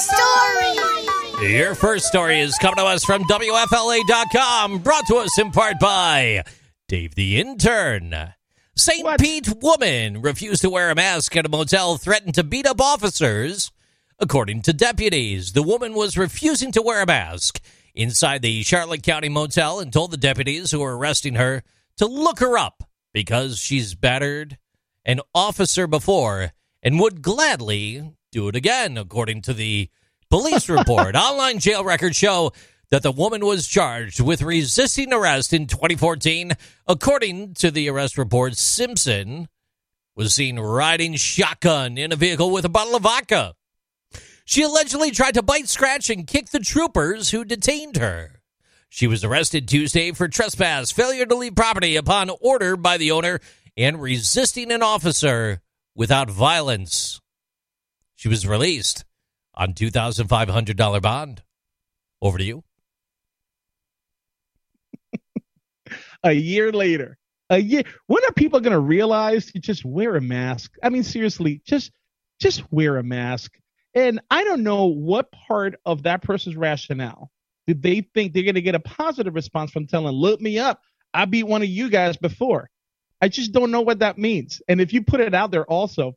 Stories. 0.00 1.50
Your 1.50 1.74
first 1.74 2.06
story 2.06 2.40
is 2.40 2.58
coming 2.58 2.76
to 2.76 2.84
us 2.84 3.04
from 3.04 3.24
WFLA.com, 3.24 4.78
brought 4.78 5.06
to 5.06 5.16
us 5.16 5.38
in 5.38 5.50
part 5.50 5.80
by 5.80 6.44
Dave 6.88 7.14
the 7.14 7.40
Intern. 7.40 8.34
St. 8.76 9.18
Pete 9.18 9.48
woman 9.62 10.20
refused 10.20 10.60
to 10.60 10.68
wear 10.70 10.90
a 10.90 10.94
mask 10.94 11.34
at 11.34 11.46
a 11.46 11.48
motel, 11.48 11.96
threatened 11.96 12.34
to 12.34 12.44
beat 12.44 12.66
up 12.66 12.80
officers. 12.82 13.72
According 14.18 14.62
to 14.62 14.74
deputies, 14.74 15.52
the 15.52 15.62
woman 15.62 15.94
was 15.94 16.18
refusing 16.18 16.70
to 16.72 16.82
wear 16.82 17.02
a 17.02 17.06
mask 17.06 17.60
inside 17.94 18.42
the 18.42 18.62
Charlotte 18.62 19.02
County 19.02 19.30
motel 19.30 19.80
and 19.80 19.90
told 19.90 20.10
the 20.10 20.18
deputies 20.18 20.70
who 20.70 20.80
were 20.80 20.98
arresting 20.98 21.36
her 21.36 21.62
to 21.96 22.06
look 22.06 22.40
her 22.40 22.58
up 22.58 22.84
because 23.14 23.58
she's 23.58 23.94
battered 23.94 24.58
an 25.04 25.20
officer 25.34 25.86
before 25.86 26.52
and 26.82 26.98
would 27.00 27.22
gladly 27.22 28.14
do 28.30 28.48
it 28.48 28.56
again, 28.56 28.96
according 28.96 29.42
to 29.42 29.54
the 29.54 29.88
police 30.30 30.68
report. 30.68 31.14
Online 31.16 31.58
jail 31.58 31.84
records 31.84 32.16
show 32.16 32.52
that 32.90 33.02
the 33.02 33.12
woman 33.12 33.46
was 33.46 33.66
charged 33.66 34.20
with 34.20 34.42
resisting 34.42 35.12
arrest 35.12 35.52
in 35.52 35.66
2014. 35.66 36.52
According 36.86 37.54
to 37.54 37.70
the 37.70 37.88
arrest 37.88 38.18
report, 38.18 38.56
Simpson 38.56 39.48
was 40.14 40.34
seen 40.34 40.58
riding 40.58 41.14
shotgun 41.14 41.96
in 41.96 42.12
a 42.12 42.16
vehicle 42.16 42.50
with 42.50 42.66
a 42.66 42.68
bottle 42.68 42.94
of 42.94 43.02
vodka. 43.02 43.54
She 44.44 44.62
allegedly 44.62 45.10
tried 45.10 45.34
to 45.34 45.42
bite, 45.42 45.70
scratch, 45.70 46.10
and 46.10 46.26
kick 46.26 46.50
the 46.50 46.60
troopers 46.60 47.30
who 47.30 47.44
detained 47.44 47.96
her. 47.96 48.42
She 48.90 49.06
was 49.06 49.24
arrested 49.24 49.68
Tuesday 49.68 50.12
for 50.12 50.28
trespass, 50.28 50.90
failure 50.90 51.24
to 51.24 51.34
leave 51.34 51.54
property 51.54 51.96
upon 51.96 52.30
order 52.42 52.76
by 52.76 52.98
the 52.98 53.12
owner, 53.12 53.40
and 53.74 54.02
resisting 54.02 54.70
an 54.70 54.82
officer 54.82 55.61
without 55.94 56.30
violence. 56.30 57.20
She 58.16 58.28
was 58.28 58.46
released 58.46 59.04
on 59.54 59.74
$2,500 59.74 61.02
bond. 61.02 61.42
Over 62.20 62.38
to 62.38 62.44
you. 62.44 62.62
a 66.22 66.32
year 66.32 66.70
later. 66.72 67.18
A 67.50 67.58
year. 67.58 67.82
When 68.06 68.24
are 68.24 68.32
people 68.32 68.60
going 68.60 68.72
to 68.72 68.78
realize 68.78 69.50
you 69.54 69.60
just 69.60 69.84
wear 69.84 70.14
a 70.16 70.20
mask? 70.20 70.74
I 70.82 70.88
mean, 70.88 71.02
seriously, 71.02 71.60
just 71.66 71.90
just 72.40 72.62
wear 72.72 72.96
a 72.96 73.02
mask. 73.02 73.58
And 73.94 74.20
I 74.30 74.44
don't 74.44 74.62
know 74.62 74.86
what 74.86 75.32
part 75.32 75.74
of 75.84 76.04
that 76.04 76.22
person's 76.22 76.56
rationale 76.56 77.30
did 77.66 77.82
they 77.82 78.00
think 78.14 78.32
they're 78.32 78.42
going 78.42 78.54
to 78.54 78.62
get 78.62 78.74
a 78.74 78.80
positive 78.80 79.34
response 79.34 79.70
from 79.70 79.86
telling, 79.86 80.14
"Look 80.14 80.40
me 80.40 80.58
up. 80.58 80.80
I 81.12 81.24
beat 81.24 81.44
one 81.44 81.62
of 81.62 81.68
you 81.68 81.90
guys 81.90 82.16
before." 82.16 82.70
I 83.22 83.28
just 83.28 83.52
don't 83.52 83.70
know 83.70 83.80
what 83.80 84.00
that 84.00 84.18
means. 84.18 84.60
And 84.68 84.80
if 84.80 84.92
you 84.92 85.02
put 85.02 85.20
it 85.20 85.32
out 85.32 85.50
there, 85.52 85.64
also, 85.64 86.16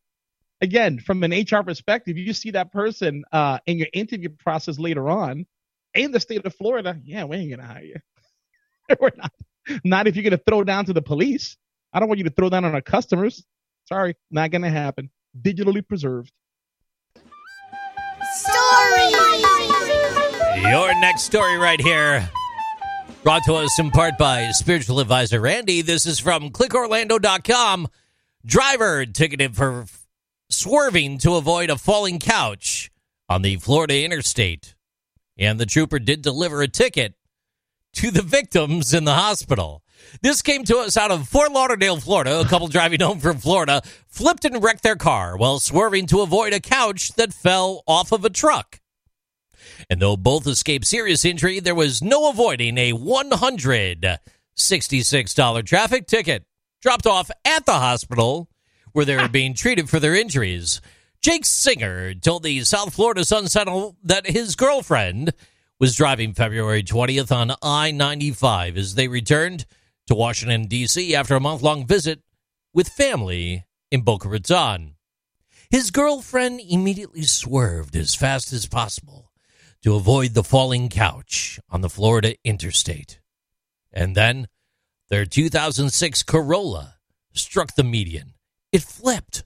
again, 0.60 1.00
from 1.00 1.24
an 1.24 1.32
HR 1.32 1.64
perspective, 1.64 2.18
you 2.18 2.34
see 2.34 2.52
that 2.52 2.74
person 2.74 3.24
uh, 3.32 3.60
in 3.68 3.78
your 3.78 3.88
interview 3.94 4.30
process 4.30 4.80
later 4.80 5.08
on 5.08 5.46
in 5.94 6.12
the 6.12 6.20
state 6.20 6.46
of 6.46 6.56
Florida. 6.56 7.00
Yeah, 7.06 7.26
we 7.26 7.38
ain't 7.38 7.52
gonna 7.52 7.68
hire 7.68 7.84
you. 7.84 7.96
We're 9.00 9.12
not. 9.16 9.32
Not 9.84 10.08
if 10.08 10.16
you're 10.16 10.24
going 10.24 10.38
to 10.38 10.44
throw 10.48 10.64
down 10.64 10.86
to 10.86 10.94
the 10.94 11.02
police. 11.02 11.58
I 11.94 12.00
don't 12.00 12.08
want 12.08 12.20
you 12.20 12.26
to 12.26 12.30
throw 12.30 12.50
down 12.50 12.66
on 12.66 12.76
our 12.76 12.82
customers. 12.82 13.44
Sorry, 13.86 14.16
not 14.30 14.52
going 14.52 14.62
to 14.62 14.70
happen. 14.70 15.10
Digitally 15.40 15.88
preserved. 15.88 16.32
Stories. 18.34 19.16
Your 20.62 20.94
next 21.00 21.24
story 21.24 21.58
right 21.58 21.80
here. 21.80 22.30
Brought 23.26 23.46
to 23.46 23.56
us 23.56 23.80
in 23.80 23.90
part 23.90 24.20
by 24.20 24.52
spiritual 24.52 25.00
advisor 25.00 25.42
Randy. 25.42 25.82
This 25.82 26.06
is 26.06 26.20
from 26.20 26.52
clickorlando.com. 26.52 27.88
Driver 28.46 29.04
ticketed 29.08 29.56
for 29.56 29.86
swerving 30.52 31.18
to 31.18 31.34
avoid 31.34 31.72
a 31.72 31.76
falling 31.76 32.20
couch 32.20 32.92
on 33.28 33.42
the 33.42 33.56
Florida 33.56 34.04
interstate. 34.04 34.76
And 35.40 35.60
the 35.60 35.66
trooper 35.66 35.98
did 35.98 36.22
deliver 36.22 36.62
a 36.62 36.68
ticket 36.68 37.16
to 37.94 38.12
the 38.12 38.22
victims 38.22 38.94
in 38.94 39.06
the 39.06 39.16
hospital. 39.16 39.82
This 40.22 40.44
came 40.44 40.64
to 40.66 40.78
us 40.78 40.96
out 40.96 41.10
of 41.10 41.28
Fort 41.28 41.52
Lauderdale, 41.52 41.98
Florida. 41.98 42.40
A 42.40 42.46
couple 42.46 42.68
driving 42.68 43.00
home 43.00 43.20
from 43.20 43.40
Florida 43.40 43.82
flipped 44.08 44.46
and 44.46 44.64
wrecked 44.64 44.84
their 44.84 44.96
car 44.96 45.36
while 45.36 45.58
swerving 45.58 46.06
to 46.08 46.22
avoid 46.22 46.54
a 46.54 46.60
couch 46.60 47.14
that 47.14 47.34
fell 47.34 47.82
off 47.88 48.12
of 48.12 48.24
a 48.24 48.30
truck. 48.30 48.82
And 49.90 50.02
though 50.02 50.18
both 50.18 50.48
escaped 50.48 50.86
serious 50.86 51.26
injury, 51.26 51.60
there 51.60 51.76
was 51.76 52.02
no 52.02 52.30
avoiding 52.30 52.78
a 52.78 52.94
$166 52.94 55.66
traffic 55.66 56.08
ticket 56.08 56.46
dropped 56.82 57.08
off 57.08 57.30
at 57.44 57.66
the 57.66 57.74
hospital 57.74 58.50
where 58.92 59.06
they 59.06 59.18
were 59.18 59.28
being 59.28 59.54
treated 59.54 59.90
for 59.90 60.00
their 60.00 60.16
injuries. 60.16 60.80
Jake 61.22 61.46
Singer 61.46 62.14
told 62.14 62.44
the 62.44 62.64
South 62.64 62.94
Florida 62.94 63.26
Sun 63.26 63.48
Sentinel 63.48 63.98
that 64.04 64.28
his 64.28 64.56
girlfriend 64.56 65.34
was 65.80 65.96
driving 65.96 66.34
February 66.34 66.84
20th 66.84 67.36
on 67.36 67.56
I 67.62 67.92
95 67.92 68.78
as 68.78 68.96
they 68.96 69.08
returned 69.08 69.66
to 70.08 70.16
Washington, 70.16 70.68
D.C. 70.68 71.16
after 71.16 71.36
a 71.36 71.40
month 71.40 71.62
long 71.62 71.88
visit 71.88 72.22
with 72.74 72.90
family 72.90 73.66
in 73.92 74.02
Boca 74.02 74.30
Raton. 74.30 74.96
His 75.70 75.92
girlfriend 75.92 76.62
immediately 76.62 77.24
swerved 77.24 77.96
as 77.96 78.16
fast 78.16 78.54
as 78.54 78.68
possible 78.68 79.25
to 79.84 79.96
avoid 79.96 80.34
the 80.34 80.44
falling 80.44 80.90
couch 80.90 81.60
on 81.70 81.82
the 81.82 81.90
Florida 81.90 82.36
interstate. 82.44 83.20
And 83.92 84.16
then 84.16 84.48
their 85.10 85.26
2006 85.26 86.24
Corolla 86.24 86.96
struck 87.34 87.76
the 87.76 87.84
median. 87.84 88.34
It 88.72 88.82
flipped, 88.82 89.44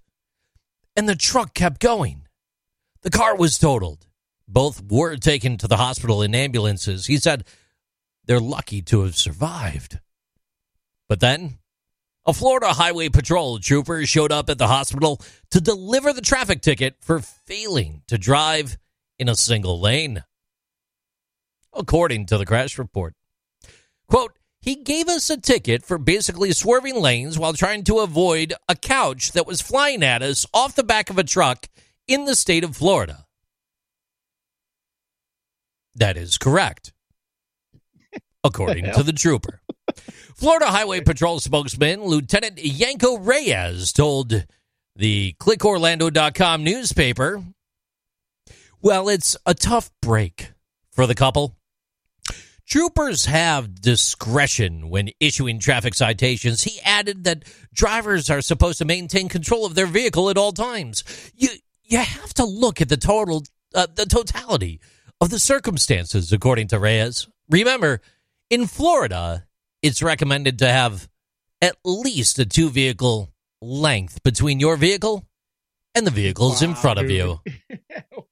and 0.95 1.07
the 1.07 1.15
truck 1.15 1.53
kept 1.53 1.81
going. 1.81 2.27
The 3.01 3.09
car 3.09 3.35
was 3.35 3.57
totaled. 3.57 4.07
Both 4.47 4.81
were 4.89 5.15
taken 5.15 5.57
to 5.57 5.67
the 5.67 5.77
hospital 5.77 6.21
in 6.21 6.33
ambulances. 6.33 7.05
He 7.05 7.17
said 7.17 7.45
they're 8.25 8.39
lucky 8.39 8.81
to 8.83 9.01
have 9.01 9.15
survived. 9.15 9.99
But 11.07 11.19
then, 11.19 11.59
a 12.25 12.33
Florida 12.33 12.73
Highway 12.73 13.09
Patrol 13.09 13.59
trooper 13.59 14.05
showed 14.05 14.31
up 14.31 14.49
at 14.49 14.57
the 14.57 14.67
hospital 14.67 15.21
to 15.51 15.61
deliver 15.61 16.13
the 16.13 16.21
traffic 16.21 16.61
ticket 16.61 16.95
for 16.99 17.19
failing 17.19 18.03
to 18.07 18.17
drive 18.17 18.77
in 19.19 19.29
a 19.29 19.35
single 19.35 19.79
lane. 19.79 20.23
According 21.73 22.25
to 22.27 22.37
the 22.37 22.45
crash 22.45 22.79
report, 22.79 23.13
quote, 24.07 24.33
he 24.61 24.75
gave 24.75 25.07
us 25.07 25.29
a 25.29 25.37
ticket 25.37 25.85
for 25.85 25.97
basically 25.97 26.51
swerving 26.51 26.95
lanes 26.95 27.37
while 27.39 27.53
trying 27.53 27.83
to 27.85 27.99
avoid 27.99 28.53
a 28.67 28.75
couch 28.75 29.31
that 29.31 29.47
was 29.47 29.61
flying 29.61 30.03
at 30.03 30.21
us 30.21 30.45
off 30.53 30.75
the 30.75 30.83
back 30.83 31.09
of 31.09 31.17
a 31.17 31.23
truck 31.23 31.67
in 32.07 32.25
the 32.25 32.35
state 32.35 32.63
of 32.63 32.75
Florida. 32.75 33.25
That 35.95 36.17
is 36.17 36.37
correct, 36.37 36.93
according 38.43 38.91
to 38.93 39.03
the 39.03 39.13
trooper. 39.13 39.61
Florida 40.35 40.67
Highway 40.67 41.01
Patrol 41.01 41.39
spokesman 41.39 42.03
Lieutenant 42.03 42.63
Yanko 42.63 43.17
Reyes 43.17 43.91
told 43.91 44.45
the 44.95 45.35
ClickOrlando.com 45.39 46.63
newspaper, 46.63 47.43
Well, 48.81 49.09
it's 49.09 49.35
a 49.45 49.53
tough 49.53 49.91
break 50.01 50.51
for 50.91 51.05
the 51.05 51.15
couple. 51.15 51.55
Troopers 52.65 53.25
have 53.25 53.81
discretion 53.81 54.89
when 54.89 55.09
issuing 55.19 55.59
traffic 55.59 55.95
citations. 55.95 56.61
He 56.61 56.79
added 56.81 57.23
that 57.23 57.43
drivers 57.73 58.29
are 58.29 58.41
supposed 58.41 58.77
to 58.77 58.85
maintain 58.85 59.27
control 59.27 59.65
of 59.65 59.73
their 59.73 59.87
vehicle 59.87 60.29
at 60.29 60.37
all 60.37 60.51
times. 60.51 61.03
You 61.35 61.49
you 61.83 61.97
have 61.97 62.33
to 62.35 62.45
look 62.45 62.79
at 62.79 62.89
the 62.89 62.97
total 62.97 63.43
uh, 63.73 63.87
the 63.93 64.05
totality 64.05 64.79
of 65.19 65.31
the 65.31 65.39
circumstances, 65.39 66.31
according 66.31 66.67
to 66.67 66.79
Reyes. 66.79 67.27
Remember, 67.49 68.01
in 68.51 68.67
Florida, 68.67 69.47
it's 69.81 70.03
recommended 70.03 70.59
to 70.59 70.69
have 70.69 71.09
at 71.61 71.75
least 71.83 72.37
a 72.37 72.45
two 72.45 72.69
vehicle 72.69 73.33
length 73.61 74.21
between 74.21 74.59
your 74.59 74.77
vehicle 74.77 75.25
and 75.95 76.05
the 76.05 76.11
vehicles 76.11 76.61
in 76.61 76.71
Wow, 76.71 76.75
front 76.75 76.99
of 76.99 77.09
you. 77.09 77.39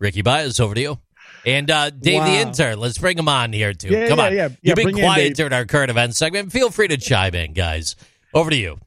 Ricky 0.00 0.22
Baez, 0.22 0.58
over 0.58 0.74
to 0.74 0.80
you. 0.80 0.98
And 1.46 1.70
uh, 1.70 1.90
Dave 1.90 2.24
the 2.24 2.32
intern, 2.32 2.80
let's 2.80 2.98
bring 2.98 3.18
him 3.18 3.28
on 3.28 3.52
here 3.52 3.72
too. 3.72 3.88
Yeah, 3.88 4.08
Come 4.08 4.18
yeah, 4.18 4.26
on, 4.26 4.34
yeah. 4.34 4.48
You've 4.62 4.76
been 4.76 4.86
bring 4.86 4.98
in 4.98 5.04
quiet 5.04 5.36
during 5.36 5.52
our 5.52 5.64
current 5.64 5.90
event 5.90 6.16
segment. 6.16 6.52
Feel 6.52 6.70
free 6.70 6.88
to 6.88 6.96
chime 6.96 7.34
in, 7.34 7.52
guys. 7.52 7.96
Over 8.34 8.50
to 8.50 8.56
you. 8.56 8.78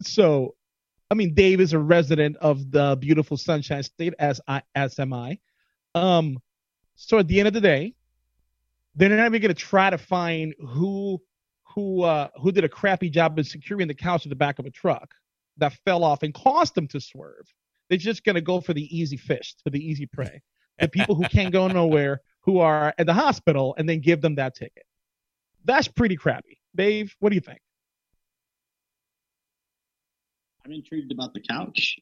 So, 0.00 0.54
I 1.10 1.14
mean, 1.14 1.34
Dave 1.34 1.60
is 1.60 1.72
a 1.72 1.78
resident 1.78 2.36
of 2.38 2.70
the 2.70 2.96
beautiful 3.00 3.36
Sunshine 3.36 3.82
State, 3.82 4.14
as 4.18 4.40
I 4.48 4.62
as 4.74 4.98
am 4.98 5.12
I. 5.12 5.38
Um, 5.94 6.38
so 6.94 7.18
at 7.18 7.28
the 7.28 7.38
end 7.38 7.48
of 7.48 7.54
the 7.54 7.60
day, 7.60 7.94
they're 8.94 9.08
not 9.08 9.26
even 9.26 9.40
going 9.40 9.54
to 9.54 9.54
try 9.54 9.90
to 9.90 9.98
find 9.98 10.54
who 10.58 11.20
who 11.64 12.02
uh, 12.02 12.28
who 12.40 12.50
did 12.50 12.64
a 12.64 12.68
crappy 12.68 13.08
job 13.08 13.38
of 13.38 13.46
securing 13.46 13.88
the 13.88 13.94
couch 13.94 14.26
at 14.26 14.30
the 14.30 14.36
back 14.36 14.58
of 14.58 14.66
a 14.66 14.70
truck 14.70 15.14
that 15.58 15.72
fell 15.84 16.02
off 16.02 16.22
and 16.22 16.34
caused 16.34 16.74
them 16.74 16.88
to 16.88 17.00
swerve. 17.00 17.46
They're 17.92 17.98
just 17.98 18.24
going 18.24 18.36
to 18.36 18.40
go 18.40 18.62
for 18.62 18.72
the 18.72 18.84
easy 18.84 19.18
fish, 19.18 19.54
for 19.62 19.68
the 19.68 19.78
easy 19.78 20.06
prey, 20.06 20.40
the 20.80 20.88
people 20.88 21.14
who 21.14 21.24
can't 21.24 21.52
go 21.52 21.68
nowhere, 21.68 22.22
who 22.40 22.58
are 22.58 22.94
at 22.96 23.04
the 23.04 23.12
hospital, 23.12 23.74
and 23.76 23.86
then 23.86 24.00
give 24.00 24.22
them 24.22 24.36
that 24.36 24.54
ticket. 24.54 24.84
That's 25.66 25.88
pretty 25.88 26.16
crappy. 26.16 26.58
Dave, 26.74 27.14
what 27.18 27.28
do 27.28 27.34
you 27.34 27.42
think? 27.42 27.58
I'm 30.64 30.72
intrigued 30.72 31.12
about 31.12 31.34
the 31.34 31.40
couch. 31.40 31.98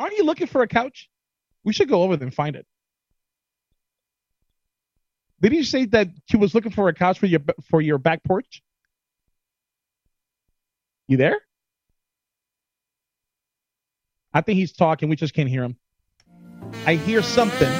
Aren't 0.00 0.16
you 0.16 0.24
looking 0.24 0.48
for 0.48 0.62
a 0.62 0.66
couch? 0.66 1.08
We 1.62 1.72
should 1.72 1.88
go 1.88 2.02
over 2.02 2.16
there 2.16 2.26
and 2.26 2.34
find 2.34 2.56
it. 2.56 2.66
Didn't 5.40 5.58
you 5.58 5.64
say 5.64 5.84
that 5.84 6.08
she 6.28 6.38
was 6.38 6.56
looking 6.56 6.72
for 6.72 6.88
a 6.88 6.92
couch 6.92 7.20
for 7.20 7.26
your 7.26 7.42
for 7.68 7.80
your 7.80 7.98
back 7.98 8.24
porch? 8.24 8.64
You 11.06 11.18
there? 11.18 11.40
I 14.32 14.40
think 14.40 14.58
he's 14.58 14.72
talking. 14.72 15.08
We 15.08 15.16
just 15.16 15.34
can't 15.34 15.48
hear 15.48 15.64
him. 15.64 15.76
I 16.86 16.94
hear 16.94 17.22
something. 17.22 17.70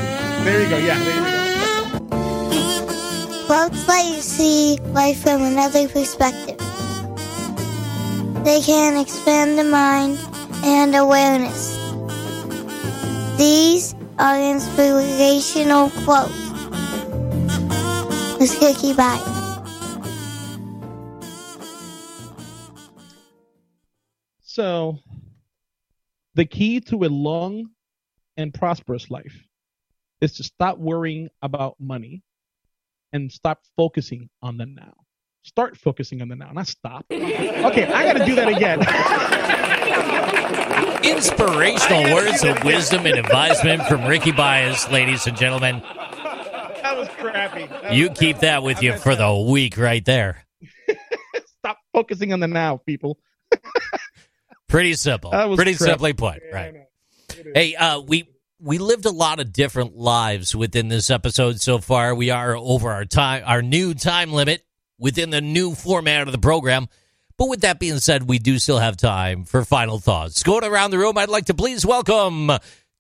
There 0.45 0.63
you 0.63 0.69
go. 0.69 0.79
Yeah, 0.79 0.99
there 0.99 1.17
you 1.17 1.23
go. 1.23 1.41
Quotes 3.47 3.89
let 3.89 4.07
you 4.07 4.21
see 4.21 4.79
life 4.93 5.23
from 5.23 5.43
another 5.43 5.89
perspective. 5.89 6.59
They 8.45 8.61
can 8.61 8.97
expand 8.97 9.59
the 9.59 9.65
mind 9.65 10.19
and 10.65 10.95
awareness. 10.95 11.77
These 13.37 13.95
are 14.19 14.41
inspirational 14.41 15.91
quotes. 16.05 16.33
Miss 18.41 18.59
Cookie 18.59 18.95
Bye. 18.95 19.21
So, 24.41 24.99
the 26.41 26.47
key 26.47 26.81
to 26.81 27.05
a 27.05 27.11
long 27.11 27.67
and 28.39 28.55
prosperous 28.55 29.11
life 29.11 29.47
is 30.23 30.33
to 30.33 30.43
stop 30.43 30.79
worrying 30.79 31.29
about 31.43 31.75
money 31.79 32.23
and 33.13 33.31
stop 33.31 33.61
focusing 33.77 34.31
on 34.41 34.57
the 34.57 34.65
now. 34.65 34.95
Start 35.43 35.77
focusing 35.77 36.23
on 36.23 36.29
the 36.29 36.37
now, 36.37 36.51
not 36.53 36.67
stop. 36.67 37.05
Okay, 37.13 37.85
I 37.93 38.05
got 38.11 38.17
to 38.17 38.25
do 38.25 38.35
that 38.37 38.49
again. 38.49 38.81
Inspirational 41.05 42.05
words 42.15 42.43
of 42.43 42.65
wisdom 42.65 43.05
and 43.05 43.19
advisement 43.19 43.83
from 43.83 44.07
Ricky 44.07 44.33
Baez, 44.33 44.91
ladies 44.91 45.27
and 45.27 45.37
gentlemen. 45.37 45.81
that 45.83 46.95
was 46.97 47.09
crappy. 47.19 47.67
That 47.67 47.93
You 47.93 48.09
was 48.09 48.19
keep 48.19 48.37
crappy. 48.39 48.47
that 48.47 48.63
with 48.63 48.83
you 48.83 48.97
for 48.97 49.15
the 49.15 49.35
week 49.37 49.77
right 49.77 50.03
there. 50.07 50.47
Stop 51.59 51.77
focusing 51.93 52.33
on 52.33 52.41
the 52.41 52.49
now, 52.49 52.79
people. 52.79 53.19
Pretty 54.71 54.95
simple. 54.95 55.33
That 55.33 55.49
was 55.49 55.57
Pretty 55.57 55.75
simply 55.75 56.13
put, 56.13 56.41
Yeah, 56.49 56.55
right? 56.55 56.75
know. 56.75 56.81
It 57.39 57.47
is. 57.47 57.53
Hey, 57.55 57.75
uh, 57.75 58.01
we 58.01 58.29
we 58.61 58.79
lived 58.79 59.05
a 59.07 59.11
lot 59.11 59.41
of 59.41 59.53
different 59.53 59.97
lives 59.97 60.55
within 60.55 60.89
this 60.89 61.11
episode 61.11 61.61
so 61.61 61.79
far. 61.79 62.15
We 62.15 62.31
are 62.31 62.57
over 62.57 62.91
our 62.91 63.05
time, 63.05 63.43
our 63.47 63.63
new 63.63 63.95
time 63.95 64.33
limit 64.33 64.65
within 64.99 65.31
the 65.31 65.41
new 65.41 65.75
format 65.75 66.27
of 66.27 66.33
the 66.33 66.39
program. 66.39 66.87
But 67.39 67.49
with 67.49 67.63
that 67.63 67.79
being 67.81 68.01
said, 68.01 68.25
we 68.29 68.39
do 68.39 68.59
still 68.59 68.79
have 68.79 68.99
time 68.99 69.45
for 69.45 69.65
final 69.65 69.99
thoughts. 69.99 70.43
Going 70.43 70.63
around 70.65 70.91
the 70.91 70.99
room, 70.99 71.17
I'd 71.17 71.31
like 71.31 71.47
to 71.47 71.55
please 71.55 71.87
welcome 71.87 72.51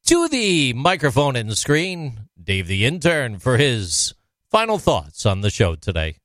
to 0.06 0.28
the 0.28 0.72
microphone 0.72 1.36
and 1.36 1.56
screen 1.58 2.20
Dave 2.42 2.66
the 2.66 2.86
intern 2.86 3.38
for 3.38 3.58
his 3.58 4.14
final 4.50 4.78
thoughts 4.78 5.26
on 5.26 5.42
the 5.42 5.50
show 5.50 5.74
today. 5.74 6.16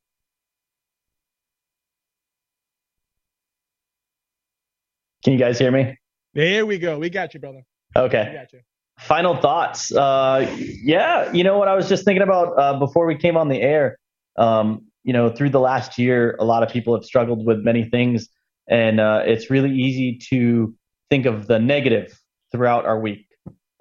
Can 5.26 5.34
you 5.34 5.40
guys 5.40 5.58
hear 5.58 5.72
me? 5.72 5.98
There 6.36 6.68
we 6.68 6.78
go. 6.78 7.00
We 7.00 7.10
got 7.10 7.34
you, 7.34 7.40
brother. 7.40 7.64
We 7.96 8.02
Okay. 8.04 8.32
got 8.32 8.54
you. 8.54 8.60
Final 9.00 9.36
thoughts. 9.36 9.92
Uh, 9.92 10.56
yeah, 10.84 11.34
you 11.34 11.44
know 11.44 11.58
what 11.58 11.68
I 11.68 11.74
was 11.74 11.90
just 11.90 12.06
thinking 12.06 12.22
about 12.22 12.54
uh, 12.60 12.78
before 12.78 13.08
we 13.08 13.18
came 13.18 13.36
on 13.36 13.50
the 13.50 13.60
air. 13.60 13.98
Um, 14.38 14.86
you 15.04 15.14
know, 15.14 15.30
through 15.32 15.50
the 15.50 15.60
last 15.60 15.98
year, 15.98 16.36
a 16.40 16.46
lot 16.46 16.62
of 16.62 16.70
people 16.70 16.94
have 16.94 17.04
struggled 17.04 17.44
with 17.44 17.62
many 17.62 17.86
things, 17.86 18.30
and 18.70 19.00
uh, 19.00 19.24
it's 19.26 19.50
really 19.50 19.72
easy 19.72 20.20
to 20.30 20.76
think 21.10 21.26
of 21.26 21.48
the 21.48 21.58
negative 21.58 22.22
throughout 22.52 22.86
our 22.86 23.00
week. 23.00 23.26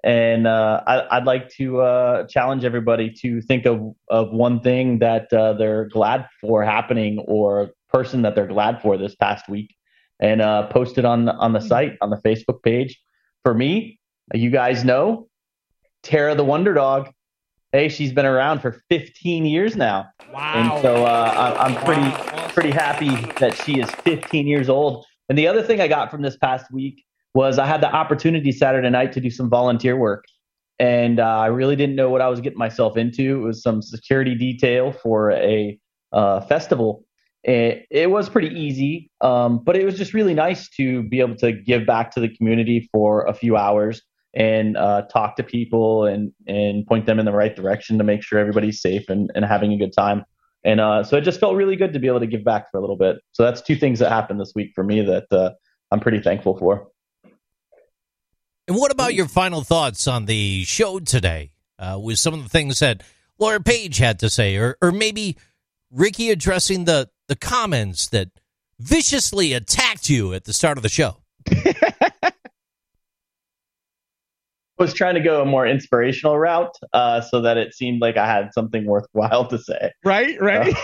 And 0.03 0.47
uh, 0.47 0.81
I, 0.87 1.17
I'd 1.17 1.25
like 1.25 1.49
to 1.57 1.81
uh, 1.81 2.27
challenge 2.27 2.65
everybody 2.65 3.11
to 3.21 3.39
think 3.41 3.67
of, 3.67 3.93
of 4.09 4.31
one 4.31 4.61
thing 4.61 4.97
that 4.99 5.31
uh, 5.31 5.53
they're 5.53 5.89
glad 5.89 6.27
for 6.41 6.63
happening 6.63 7.19
or 7.19 7.61
a 7.61 7.69
person 7.93 8.23
that 8.23 8.33
they're 8.33 8.47
glad 8.47 8.81
for 8.81 8.97
this 8.97 9.13
past 9.13 9.47
week 9.47 9.74
and 10.19 10.41
uh, 10.41 10.67
post 10.67 10.97
it 10.97 11.05
on, 11.05 11.29
on 11.29 11.53
the 11.53 11.59
site, 11.59 11.97
on 12.01 12.09
the 12.09 12.17
Facebook 12.17 12.63
page. 12.63 13.01
For 13.43 13.53
me, 13.53 13.99
you 14.33 14.49
guys 14.49 14.83
know 14.83 15.27
Tara 16.03 16.35
the 16.35 16.43
Wonder 16.45 16.73
Dog. 16.73 17.09
Hey, 17.71 17.89
she's 17.89 18.13
been 18.13 18.25
around 18.25 18.61
for 18.61 18.81
15 18.89 19.45
years 19.45 19.75
now. 19.75 20.07
Wow. 20.33 20.53
And 20.55 20.81
so 20.81 21.05
uh, 21.05 21.57
I'm 21.59 21.75
pretty 21.83 22.35
Wow. 22.45 22.51
Pretty 22.51 22.71
happy 22.71 23.09
that 23.39 23.53
she 23.63 23.79
is 23.79 23.89
15 23.91 24.47
years 24.47 24.69
old. 24.69 25.05
And 25.29 25.37
the 25.37 25.47
other 25.47 25.61
thing 25.63 25.81
I 25.81 25.87
got 25.87 26.11
from 26.11 26.21
this 26.21 26.37
past 26.37 26.71
week 26.71 27.03
was 27.33 27.59
I 27.59 27.65
had 27.65 27.81
the 27.81 27.91
opportunity 27.93 28.51
Saturday 28.51 28.89
night 28.89 29.11
to 29.13 29.21
do 29.21 29.29
some 29.29 29.49
volunteer 29.49 29.97
work, 29.97 30.25
and 30.79 31.19
uh, 31.19 31.23
I 31.23 31.47
really 31.47 31.75
didn't 31.75 31.95
know 31.95 32.09
what 32.09 32.21
I 32.21 32.29
was 32.29 32.39
getting 32.39 32.59
myself 32.59 32.97
into. 32.97 33.37
It 33.37 33.45
was 33.45 33.61
some 33.61 33.81
security 33.81 34.35
detail 34.35 34.91
for 34.91 35.31
a 35.31 35.77
uh, 36.13 36.41
festival. 36.41 37.03
It, 37.47 37.85
it 37.91 38.09
was 38.09 38.27
pretty 38.27 38.59
easy, 38.59 39.11
um, 39.21 39.59
but 39.63 39.77
it 39.77 39.85
was 39.85 39.95
just 39.99 40.15
really 40.15 40.33
nice 40.33 40.67
to 40.77 41.03
be 41.03 41.19
able 41.19 41.35
to 41.35 41.51
give 41.51 41.85
back 41.85 42.09
to 42.11 42.19
the 42.19 42.27
community 42.27 42.89
for 42.91 43.23
a 43.27 43.35
few 43.35 43.55
hours 43.55 44.01
and 44.33 44.75
uh, 44.75 45.03
talk 45.03 45.35
to 45.35 45.43
people 45.43 46.05
and 46.05 46.33
and 46.47 46.87
point 46.87 47.05
them 47.05 47.19
in 47.19 47.25
the 47.25 47.31
right 47.31 47.55
direction 47.55 47.99
to 47.99 48.03
make 48.03 48.23
sure 48.23 48.39
everybody's 48.39 48.81
safe 48.81 49.09
and, 49.09 49.31
and 49.35 49.45
having 49.45 49.71
a 49.73 49.77
good 49.77 49.93
time. 49.93 50.25
And 50.63 50.79
uh, 50.81 51.03
so 51.03 51.17
it 51.17 51.21
just 51.21 51.39
felt 51.39 51.55
really 51.55 51.75
good 51.75 51.93
to 51.93 51.99
be 51.99 52.07
able 52.07 52.21
to 52.21 52.27
give 52.27 52.43
back 52.43 52.71
for 52.71 52.79
a 52.79 52.81
little 52.81 52.97
bit. 52.97 53.17
So 53.33 53.43
that's 53.43 53.61
two 53.61 53.75
things 53.75 53.99
that 53.99 54.11
happened 54.11 54.41
this 54.41 54.53
week 54.55 54.71
for 54.73 54.83
me 54.83 55.01
that 55.01 55.31
uh, 55.31 55.51
I'm 55.91 55.99
pretty 55.99 56.21
thankful 56.21 56.57
for. 56.57 56.87
And 58.67 58.75
what 58.75 58.91
about 58.91 59.13
your 59.13 59.27
final 59.27 59.61
thoughts 59.61 60.07
on 60.07 60.25
the 60.25 60.63
show 60.63 60.99
today? 60.99 61.51
Uh, 61.77 61.99
with 62.01 62.17
some 62.17 62.33
of 62.33 62.41
the 62.41 62.49
things 62.49 62.79
that 62.79 63.03
Laura 63.37 63.61
Paige 63.61 63.99
had 63.99 64.17
to 64.19 64.29
say, 64.29 64.55
or 64.55 64.77
or 64.81 64.91
maybe 64.91 65.37
Ricky 65.91 66.31
addressing 66.31 66.85
the 66.85 67.09
the 67.27 67.35
comments 67.35 68.07
that 68.09 68.29
viciously 68.79 69.53
attacked 69.53 70.09
you 70.09 70.33
at 70.33 70.43
the 70.45 70.53
start 70.53 70.77
of 70.77 70.83
the 70.83 70.89
show. 70.89 71.17
I 74.77 74.83
was 74.83 74.93
trying 74.93 75.15
to 75.15 75.21
go 75.21 75.41
a 75.41 75.45
more 75.45 75.65
inspirational 75.65 76.37
route 76.37 76.75
uh, 76.91 77.21
so 77.21 77.39
that 77.41 77.55
it 77.55 77.73
seemed 77.73 78.01
like 78.01 78.17
I 78.17 78.27
had 78.27 78.49
something 78.53 78.85
worthwhile 78.85 79.47
to 79.47 79.57
say. 79.57 79.91
Right, 80.03 80.39
right. 80.41 80.75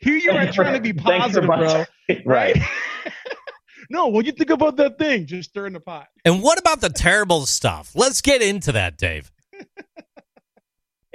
Here 0.00 0.16
you 0.16 0.30
are 0.30 0.34
Thanks 0.34 0.54
for- 0.54 0.62
trying 0.62 0.74
to 0.74 0.80
be 0.80 0.92
positive, 1.02 1.46
bro. 1.48 1.84
my- 2.08 2.22
Right? 2.24 2.56
no, 3.90 4.06
what 4.06 4.22
do 4.22 4.26
you 4.26 4.32
think 4.32 4.50
about 4.50 4.76
that 4.76 4.96
thing? 4.96 5.26
Just 5.26 5.50
stir 5.50 5.66
in 5.66 5.72
the 5.72 5.80
pot. 5.80 6.06
And 6.24 6.40
what 6.40 6.60
about 6.60 6.80
the 6.80 6.88
terrible 6.88 7.46
stuff? 7.46 7.90
Let's 7.96 8.20
get 8.20 8.42
into 8.42 8.70
that, 8.72 8.96
Dave. 8.96 9.32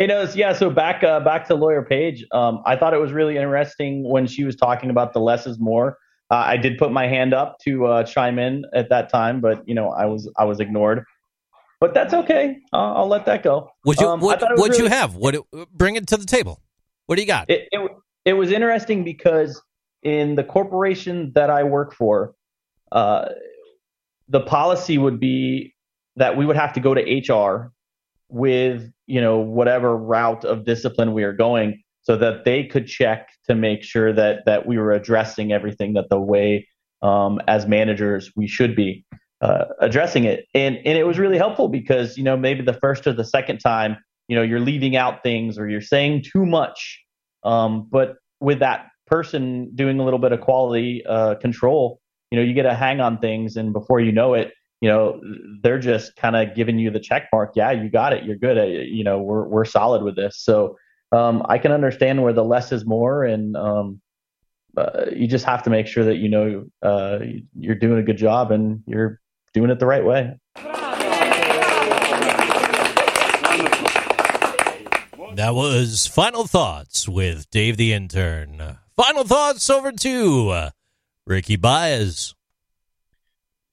Hey, 0.01 0.07
no, 0.07 0.27
yeah. 0.33 0.53
So 0.53 0.71
back 0.71 1.03
uh, 1.03 1.19
back 1.19 1.47
to 1.49 1.53
Lawyer 1.53 1.85
Paige. 1.87 2.25
Um, 2.31 2.63
I 2.65 2.75
thought 2.75 2.95
it 2.95 2.99
was 2.99 3.11
really 3.11 3.37
interesting 3.37 4.03
when 4.03 4.25
she 4.25 4.43
was 4.43 4.55
talking 4.55 4.89
about 4.89 5.13
the 5.13 5.19
less 5.19 5.45
is 5.45 5.59
more. 5.59 5.99
Uh, 6.31 6.37
I 6.37 6.57
did 6.57 6.79
put 6.79 6.91
my 6.91 7.05
hand 7.05 7.35
up 7.35 7.59
to 7.65 7.85
uh, 7.85 8.03
chime 8.03 8.39
in 8.39 8.65
at 8.73 8.89
that 8.89 9.09
time, 9.09 9.41
but 9.41 9.61
you 9.67 9.75
know 9.75 9.91
I 9.91 10.05
was 10.05 10.27
I 10.39 10.45
was 10.45 10.59
ignored. 10.59 11.03
But 11.79 11.93
that's 11.93 12.15
okay. 12.15 12.57
I'll, 12.73 12.97
I'll 12.97 13.07
let 13.09 13.27
that 13.27 13.43
go. 13.43 13.69
What 13.83 14.01
you 14.01 14.07
Um, 14.07 14.21
what 14.21 14.41
it 14.41 14.79
you 14.79 14.87
have? 14.87 15.13
What 15.13 15.35
bring 15.71 15.97
it 15.97 16.07
to 16.07 16.17
the 16.17 16.25
table? 16.25 16.63
What 17.05 17.17
do 17.17 17.21
you 17.21 17.27
got? 17.27 17.47
It, 17.47 17.67
it 17.71 17.91
it 18.25 18.33
was 18.33 18.49
interesting 18.49 19.03
because 19.03 19.61
in 20.01 20.33
the 20.33 20.43
corporation 20.43 21.31
that 21.35 21.51
I 21.51 21.61
work 21.61 21.93
for, 21.93 22.33
uh, 22.91 23.25
the 24.27 24.41
policy 24.41 24.97
would 24.97 25.19
be 25.19 25.75
that 26.15 26.37
we 26.37 26.47
would 26.47 26.55
have 26.55 26.73
to 26.73 26.79
go 26.79 26.95
to 26.95 27.01
HR 27.03 27.71
with 28.31 28.91
you 29.07 29.21
know 29.21 29.37
whatever 29.37 29.95
route 29.95 30.45
of 30.45 30.65
discipline 30.65 31.13
we 31.13 31.23
are 31.23 31.33
going, 31.33 31.81
so 32.01 32.17
that 32.17 32.45
they 32.45 32.65
could 32.65 32.87
check 32.87 33.29
to 33.47 33.55
make 33.55 33.83
sure 33.83 34.13
that 34.13 34.45
that 34.45 34.65
we 34.65 34.77
were 34.77 34.91
addressing 34.91 35.51
everything 35.51 35.93
that 35.93 36.09
the 36.09 36.19
way 36.19 36.67
um, 37.01 37.39
as 37.47 37.67
managers 37.67 38.31
we 38.35 38.47
should 38.47 38.75
be 38.75 39.05
uh, 39.41 39.65
addressing 39.79 40.23
it. 40.23 40.45
And 40.53 40.77
and 40.77 40.97
it 40.97 41.05
was 41.05 41.19
really 41.19 41.37
helpful 41.37 41.67
because 41.67 42.17
you 42.17 42.23
know 42.23 42.37
maybe 42.37 42.63
the 42.63 42.73
first 42.73 43.05
or 43.05 43.13
the 43.13 43.25
second 43.25 43.59
time 43.59 43.97
you 44.27 44.35
know 44.35 44.41
you're 44.41 44.59
leaving 44.59 44.95
out 44.95 45.23
things 45.23 45.57
or 45.57 45.69
you're 45.69 45.81
saying 45.81 46.23
too 46.31 46.45
much 46.45 46.99
um, 47.43 47.87
but 47.89 48.15
with 48.39 48.59
that 48.59 48.87
person 49.07 49.71
doing 49.75 49.99
a 49.99 50.03
little 50.03 50.19
bit 50.19 50.31
of 50.31 50.41
quality 50.41 51.03
uh, 51.07 51.35
control, 51.35 51.99
you 52.31 52.39
know, 52.39 52.45
you 52.45 52.53
get 52.53 52.65
a 52.65 52.73
hang 52.73 53.01
on 53.01 53.19
things, 53.19 53.55
and 53.55 53.73
before 53.73 53.99
you 53.99 54.11
know 54.11 54.33
it, 54.33 54.53
you 54.81 54.89
know, 54.89 55.21
they're 55.61 55.79
just 55.79 56.15
kind 56.15 56.35
of 56.35 56.55
giving 56.55 56.79
you 56.79 56.89
the 56.89 56.99
check 56.99 57.29
mark. 57.31 57.51
Yeah, 57.55 57.71
you 57.71 57.89
got 57.89 58.13
it. 58.13 58.23
You're 58.23 58.35
good. 58.35 58.57
At, 58.57 58.69
you 58.69 59.03
know, 59.03 59.21
we're 59.21 59.47
we're 59.47 59.65
solid 59.65 60.01
with 60.01 60.15
this. 60.15 60.39
So 60.39 60.77
um, 61.11 61.45
I 61.47 61.59
can 61.59 61.71
understand 61.71 62.21
where 62.23 62.33
the 62.33 62.43
less 62.43 62.71
is 62.71 62.83
more, 62.83 63.23
and 63.23 63.55
um, 63.55 64.01
uh, 64.75 65.05
you 65.15 65.27
just 65.27 65.45
have 65.45 65.63
to 65.63 65.69
make 65.69 65.85
sure 65.85 66.03
that 66.05 66.17
you 66.17 66.29
know 66.29 66.65
uh, 66.81 67.19
you're 67.57 67.75
doing 67.75 67.99
a 67.99 68.03
good 68.03 68.17
job 68.17 68.51
and 68.51 68.83
you're 68.87 69.19
doing 69.53 69.69
it 69.69 69.79
the 69.79 69.85
right 69.85 70.03
way. 70.03 70.35
That 75.35 75.55
was 75.55 76.07
final 76.07 76.45
thoughts 76.45 77.07
with 77.07 77.49
Dave 77.51 77.77
the 77.77 77.93
intern. 77.93 78.77
Final 78.95 79.23
thoughts 79.23 79.69
over 79.69 79.91
to 79.91 80.49
uh, 80.49 80.69
Ricky 81.25 81.55
Baez. 81.55 82.35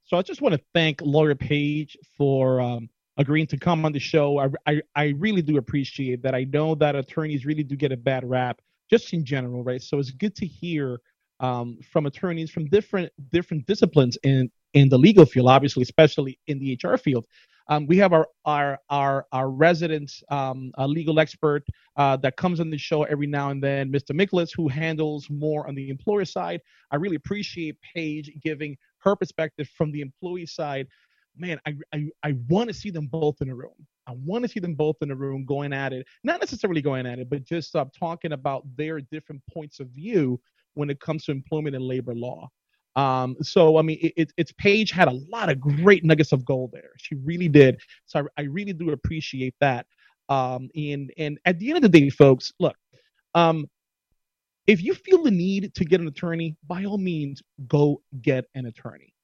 So 0.08 0.16
I 0.16 0.22
just 0.22 0.40
want 0.40 0.54
to 0.54 0.60
thank 0.72 1.02
Lawyer 1.02 1.34
Paige 1.34 1.94
for 2.16 2.62
um, 2.62 2.88
agreeing 3.18 3.46
to 3.48 3.58
come 3.58 3.84
on 3.84 3.92
the 3.92 3.98
show. 3.98 4.38
I, 4.38 4.48
I, 4.66 4.82
I 4.96 5.04
really 5.18 5.42
do 5.42 5.58
appreciate 5.58 6.22
that. 6.22 6.34
I 6.34 6.44
know 6.44 6.74
that 6.76 6.96
attorneys 6.96 7.44
really 7.44 7.62
do 7.62 7.76
get 7.76 7.92
a 7.92 7.96
bad 7.96 8.24
rap, 8.24 8.62
just 8.88 9.12
in 9.12 9.22
general, 9.22 9.62
right? 9.62 9.82
So 9.82 9.98
it's 9.98 10.10
good 10.10 10.34
to 10.36 10.46
hear 10.46 10.98
um, 11.40 11.78
from 11.92 12.06
attorneys 12.06 12.50
from 12.50 12.70
different 12.70 13.12
different 13.30 13.66
disciplines 13.66 14.16
in 14.22 14.50
in 14.72 14.88
the 14.88 14.98
legal 14.98 15.26
field, 15.26 15.46
obviously, 15.46 15.82
especially 15.82 16.38
in 16.46 16.58
the 16.58 16.78
HR 16.82 16.96
field. 16.96 17.26
Um, 17.68 17.86
we 17.86 17.98
have 17.98 18.14
our 18.14 18.26
our 18.46 18.78
our 18.88 19.26
our 19.30 19.50
resident 19.50 20.10
um, 20.30 20.72
legal 20.78 21.20
expert 21.20 21.64
uh, 21.96 22.16
that 22.16 22.38
comes 22.38 22.60
on 22.60 22.70
the 22.70 22.78
show 22.78 23.02
every 23.04 23.26
now 23.26 23.50
and 23.50 23.62
then, 23.62 23.92
Mr. 23.92 24.12
Miklas, 24.12 24.52
who 24.56 24.68
handles 24.68 25.28
more 25.28 25.68
on 25.68 25.74
the 25.74 25.90
employer 25.90 26.24
side. 26.24 26.62
I 26.90 26.96
really 26.96 27.16
appreciate 27.16 27.76
Paige 27.94 28.32
giving 28.42 28.78
her 29.00 29.16
perspective 29.16 29.68
from 29.76 29.92
the 29.92 30.00
employee 30.00 30.46
side. 30.46 30.86
Man, 31.36 31.60
I 31.66 31.74
I, 31.92 32.08
I 32.22 32.34
want 32.48 32.68
to 32.68 32.74
see 32.74 32.90
them 32.90 33.06
both 33.06 33.40
in 33.40 33.50
a 33.50 33.54
room. 33.54 33.86
I 34.06 34.12
want 34.24 34.42
to 34.42 34.48
see 34.48 34.60
them 34.60 34.74
both 34.74 34.96
in 35.02 35.10
a 35.10 35.14
room 35.14 35.44
going 35.44 35.72
at 35.72 35.92
it, 35.92 36.06
not 36.24 36.40
necessarily 36.40 36.80
going 36.80 37.06
at 37.06 37.18
it, 37.18 37.28
but 37.28 37.44
just 37.44 37.76
uh, 37.76 37.84
talking 37.96 38.32
about 38.32 38.64
their 38.76 39.00
different 39.00 39.42
points 39.52 39.80
of 39.80 39.88
view 39.88 40.40
when 40.74 40.90
it 40.90 40.98
comes 41.00 41.24
to 41.24 41.32
employment 41.32 41.76
and 41.76 41.84
labor 41.84 42.14
law. 42.14 42.48
Um, 42.96 43.36
so 43.42 43.78
I 43.78 43.82
mean, 43.82 43.98
it, 44.00 44.12
it, 44.16 44.32
it's 44.36 44.52
Paige 44.52 44.90
had 44.90 45.08
a 45.08 45.18
lot 45.30 45.50
of 45.50 45.60
great 45.60 46.04
nuggets 46.04 46.32
of 46.32 46.44
gold 46.44 46.70
there. 46.72 46.90
She 46.96 47.14
really 47.16 47.48
did. 47.48 47.80
So 48.06 48.20
I, 48.20 48.42
I 48.42 48.44
really 48.46 48.72
do 48.72 48.90
appreciate 48.90 49.54
that. 49.60 49.86
Um, 50.28 50.68
and 50.74 51.12
and 51.16 51.38
at 51.44 51.58
the 51.58 51.68
end 51.68 51.76
of 51.76 51.82
the 51.82 52.00
day, 52.00 52.10
folks, 52.10 52.52
look, 52.58 52.76
um, 53.34 53.66
if 54.68 54.84
you 54.84 54.94
feel 54.94 55.22
the 55.22 55.30
need 55.30 55.74
to 55.74 55.84
get 55.84 56.00
an 56.00 56.06
attorney, 56.06 56.54
by 56.66 56.84
all 56.84 56.98
means, 56.98 57.42
go 57.66 58.02
get 58.20 58.44
an 58.54 58.66
attorney, 58.66 59.14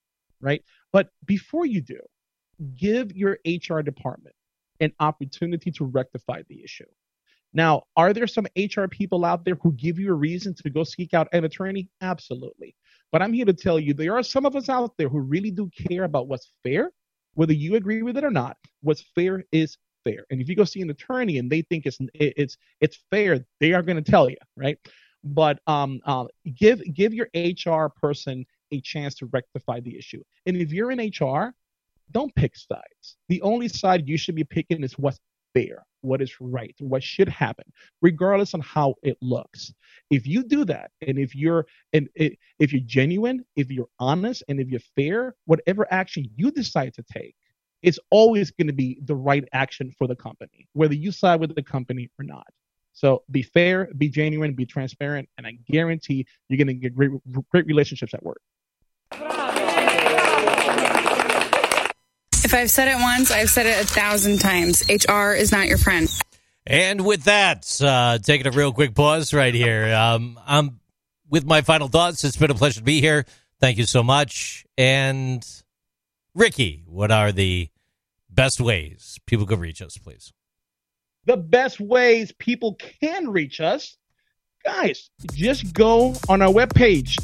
right? 0.40 0.62
But 0.90 1.10
before 1.26 1.66
you 1.66 1.82
do, 1.82 2.00
give 2.76 3.12
your 3.14 3.38
HR 3.46 3.80
department 3.80 4.34
an 4.80 4.92
opportunity 5.00 5.70
to 5.72 5.84
rectify 5.84 6.42
the 6.48 6.64
issue. 6.64 6.86
Now, 7.52 7.82
are 7.94 8.14
there 8.14 8.26
some 8.26 8.46
HR 8.56 8.86
people 8.86 9.24
out 9.24 9.44
there 9.44 9.56
who 9.62 9.72
give 9.74 9.98
you 9.98 10.10
a 10.10 10.14
reason 10.14 10.54
to 10.54 10.70
go 10.70 10.82
seek 10.82 11.12
out 11.12 11.28
an 11.32 11.44
attorney? 11.44 11.88
Absolutely. 12.00 12.74
But 13.12 13.22
I'm 13.22 13.32
here 13.32 13.44
to 13.44 13.52
tell 13.52 13.78
you 13.78 13.92
there 13.92 14.16
are 14.16 14.24
some 14.24 14.46
of 14.46 14.56
us 14.56 14.70
out 14.70 14.96
there 14.96 15.10
who 15.10 15.20
really 15.20 15.52
do 15.52 15.70
care 15.88 16.04
about 16.04 16.26
what's 16.26 16.52
fair, 16.64 16.90
whether 17.34 17.52
you 17.52 17.76
agree 17.76 18.02
with 18.02 18.16
it 18.16 18.24
or 18.24 18.30
not. 18.30 18.56
What's 18.80 19.04
fair 19.14 19.44
is 19.52 19.76
fair. 20.04 20.24
And 20.30 20.40
if 20.40 20.48
you 20.48 20.56
go 20.56 20.64
see 20.64 20.80
an 20.80 20.90
attorney 20.90 21.38
and 21.38 21.50
they 21.50 21.62
think 21.62 21.86
it's 21.86 21.98
it's 22.14 22.56
it's 22.80 22.98
fair, 23.10 23.46
they 23.60 23.72
are 23.72 23.82
going 23.82 24.02
to 24.02 24.10
tell 24.10 24.28
you, 24.28 24.36
right? 24.56 24.78
But 25.24 25.58
um, 25.66 26.00
uh, 26.04 26.26
give 26.54 26.82
give 26.94 27.14
your 27.14 27.28
HR 27.34 27.88
person 27.88 28.44
a 28.72 28.80
chance 28.80 29.14
to 29.16 29.26
rectify 29.26 29.80
the 29.80 29.96
issue. 29.96 30.22
And 30.46 30.56
if 30.56 30.72
you're 30.72 30.90
in 30.90 30.98
HR, 30.98 31.54
don't 32.10 32.34
pick 32.34 32.56
sides. 32.56 33.16
The 33.28 33.40
only 33.42 33.68
side 33.68 34.06
you 34.06 34.18
should 34.18 34.34
be 34.34 34.44
picking 34.44 34.82
is 34.82 34.98
what's 34.98 35.20
fair, 35.54 35.84
what 36.02 36.20
is 36.20 36.34
right, 36.40 36.74
what 36.78 37.02
should 37.02 37.28
happen, 37.28 37.64
regardless 38.02 38.54
on 38.54 38.60
how 38.60 38.94
it 39.02 39.16
looks. 39.22 39.72
If 40.10 40.26
you 40.26 40.42
do 40.44 40.64
that, 40.66 40.90
and 41.06 41.18
if 41.18 41.34
you're 41.34 41.66
and 41.92 42.08
if 42.14 42.72
you're 42.72 42.82
genuine, 42.84 43.44
if 43.56 43.70
you're 43.70 43.88
honest, 43.98 44.42
and 44.48 44.60
if 44.60 44.68
you're 44.68 44.80
fair, 44.96 45.34
whatever 45.46 45.86
action 45.90 46.26
you 46.36 46.50
decide 46.50 46.92
to 46.94 47.04
take, 47.10 47.34
it's 47.82 47.98
always 48.10 48.50
going 48.50 48.66
to 48.66 48.72
be 48.72 48.98
the 49.04 49.14
right 49.14 49.44
action 49.52 49.92
for 49.96 50.06
the 50.06 50.16
company, 50.16 50.68
whether 50.72 50.94
you 50.94 51.12
side 51.12 51.40
with 51.40 51.54
the 51.54 51.62
company 51.62 52.10
or 52.18 52.24
not. 52.24 52.46
So 52.94 53.24
be 53.30 53.42
fair, 53.42 53.90
be 53.98 54.08
genuine, 54.08 54.54
be 54.54 54.64
transparent, 54.64 55.28
and 55.36 55.46
I 55.46 55.58
guarantee 55.68 56.26
you're 56.48 56.56
going 56.56 56.68
to 56.68 56.74
get 56.74 56.94
great, 56.94 57.10
great 57.50 57.66
relationships 57.66 58.14
at 58.14 58.22
work. 58.22 58.40
If 62.44 62.54
I've 62.54 62.70
said 62.70 62.88
it 62.88 63.00
once, 63.00 63.30
I've 63.30 63.50
said 63.50 63.66
it 63.66 63.82
a 63.82 63.86
thousand 63.86 64.38
times. 64.38 64.84
HR 64.88 65.32
is 65.32 65.50
not 65.50 65.66
your 65.66 65.78
friend. 65.78 66.08
And 66.66 67.04
with 67.04 67.24
that, 67.24 67.80
uh, 67.82 68.18
taking 68.18 68.46
a 68.46 68.52
real 68.52 68.72
quick 68.72 68.94
pause 68.94 69.34
right 69.34 69.52
here. 69.52 69.92
Um, 69.94 70.38
I'm 70.46 70.80
with 71.28 71.44
my 71.44 71.62
final 71.62 71.88
thoughts. 71.88 72.22
It's 72.22 72.36
been 72.36 72.50
a 72.50 72.54
pleasure 72.54 72.78
to 72.78 72.84
be 72.84 73.00
here. 73.00 73.26
Thank 73.60 73.76
you 73.78 73.86
so 73.86 74.02
much. 74.02 74.64
And 74.78 75.44
Ricky, 76.34 76.84
what 76.86 77.10
are 77.10 77.32
the 77.32 77.70
best 78.30 78.60
ways 78.60 79.18
people 79.26 79.46
can 79.46 79.58
reach 79.58 79.82
us, 79.82 79.98
please? 79.98 80.32
The 81.26 81.36
best 81.36 81.80
ways 81.80 82.32
people 82.38 82.76
can 83.00 83.30
reach 83.30 83.60
us, 83.60 83.96
guys, 84.64 85.10
just 85.32 85.72
go 85.72 86.14
on 86.28 86.42
our 86.42 86.52
webpage, 86.52 87.16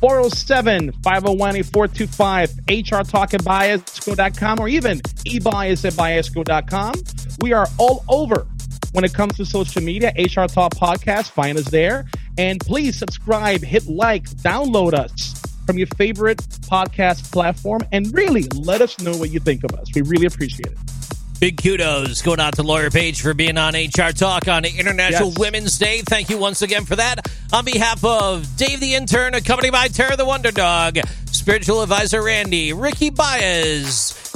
407 0.00 0.92
501 1.02 1.56
8425, 1.56 2.50
HR 2.68 3.08
Talk 3.08 3.34
at 3.34 3.42
biasco.com, 3.42 4.60
or 4.60 4.68
even 4.68 5.00
ebias 5.26 5.84
at 5.84 5.92
biasco.com. 5.92 6.94
We 7.40 7.52
are 7.52 7.66
all 7.78 8.02
over 8.08 8.46
when 8.92 9.04
it 9.04 9.12
comes 9.12 9.36
to 9.36 9.44
social 9.44 9.82
media. 9.82 10.12
HR 10.16 10.46
Talk 10.46 10.74
Podcast, 10.74 11.30
find 11.30 11.58
us 11.58 11.66
there. 11.66 12.06
And 12.38 12.60
please 12.60 12.98
subscribe, 12.98 13.62
hit 13.62 13.86
like, 13.86 14.24
download 14.24 14.94
us 14.94 15.42
from 15.66 15.78
your 15.78 15.86
favorite 15.98 16.38
podcast 16.68 17.30
platform, 17.30 17.82
and 17.92 18.12
really 18.14 18.44
let 18.54 18.80
us 18.80 18.98
know 19.00 19.16
what 19.16 19.30
you 19.30 19.40
think 19.40 19.64
of 19.64 19.78
us. 19.78 19.88
We 19.94 20.02
really 20.02 20.26
appreciate 20.26 20.72
it. 20.72 21.03
Big 21.44 21.62
kudos 21.62 22.22
going 22.22 22.40
out 22.40 22.54
to 22.54 22.62
Lawyer 22.62 22.88
Paige 22.88 23.20
for 23.20 23.34
being 23.34 23.58
on 23.58 23.74
HR 23.74 24.12
Talk 24.12 24.48
on 24.48 24.64
International 24.64 25.28
yes. 25.28 25.38
Women's 25.38 25.78
Day. 25.78 26.00
Thank 26.00 26.30
you 26.30 26.38
once 26.38 26.62
again 26.62 26.86
for 26.86 26.96
that. 26.96 27.30
On 27.52 27.62
behalf 27.66 28.02
of 28.02 28.56
Dave 28.56 28.80
the 28.80 28.94
Intern, 28.94 29.34
accompanied 29.34 29.72
by 29.72 29.88
Tara 29.88 30.16
the 30.16 30.24
Wonder 30.24 30.50
Dog, 30.50 30.96
Spiritual 31.26 31.82
Advisor 31.82 32.22
Randy, 32.22 32.72
Ricky 32.72 33.10
Baez, 33.10 34.32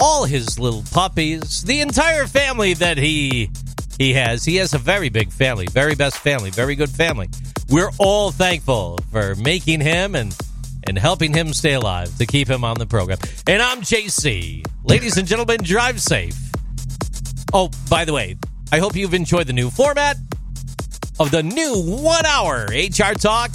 all 0.00 0.24
his 0.24 0.58
little 0.58 0.84
puppies, 0.90 1.62
the 1.64 1.82
entire 1.82 2.26
family 2.26 2.72
that 2.72 2.96
he 2.96 3.50
he 3.98 4.14
has. 4.14 4.42
He 4.42 4.56
has 4.56 4.72
a 4.72 4.78
very 4.78 5.10
big 5.10 5.30
family, 5.30 5.66
very 5.66 5.96
best 5.96 6.16
family, 6.16 6.48
very 6.48 6.76
good 6.76 6.88
family. 6.88 7.28
We're 7.68 7.90
all 7.98 8.30
thankful 8.30 9.00
for 9.12 9.34
making 9.34 9.82
him 9.82 10.14
and 10.14 10.34
and 10.86 10.98
helping 10.98 11.32
him 11.32 11.52
stay 11.52 11.74
alive 11.74 12.16
to 12.18 12.26
keep 12.26 12.48
him 12.48 12.64
on 12.64 12.78
the 12.78 12.86
program. 12.86 13.18
And 13.46 13.62
I'm 13.62 13.80
JC. 13.80 14.64
Ladies 14.84 15.16
and 15.16 15.26
gentlemen, 15.26 15.60
drive 15.62 16.00
safe. 16.00 16.36
Oh, 17.52 17.70
by 17.90 18.04
the 18.04 18.12
way, 18.12 18.36
I 18.72 18.78
hope 18.78 18.96
you've 18.96 19.14
enjoyed 19.14 19.46
the 19.46 19.52
new 19.52 19.70
format 19.70 20.16
of 21.18 21.30
the 21.30 21.42
new 21.42 21.82
one 21.82 22.26
hour 22.26 22.66
HR 22.70 23.14
talk 23.14 23.50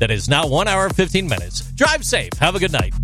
that 0.00 0.10
is 0.10 0.28
now 0.28 0.46
one 0.46 0.68
hour 0.68 0.88
15 0.88 1.28
minutes. 1.28 1.62
Drive 1.72 2.04
safe. 2.04 2.32
Have 2.34 2.54
a 2.54 2.58
good 2.58 2.72
night. 2.72 2.94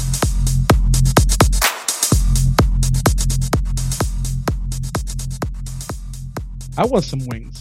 I 6.76 6.84
want 6.86 7.04
some 7.04 7.26
wings. 7.26 7.57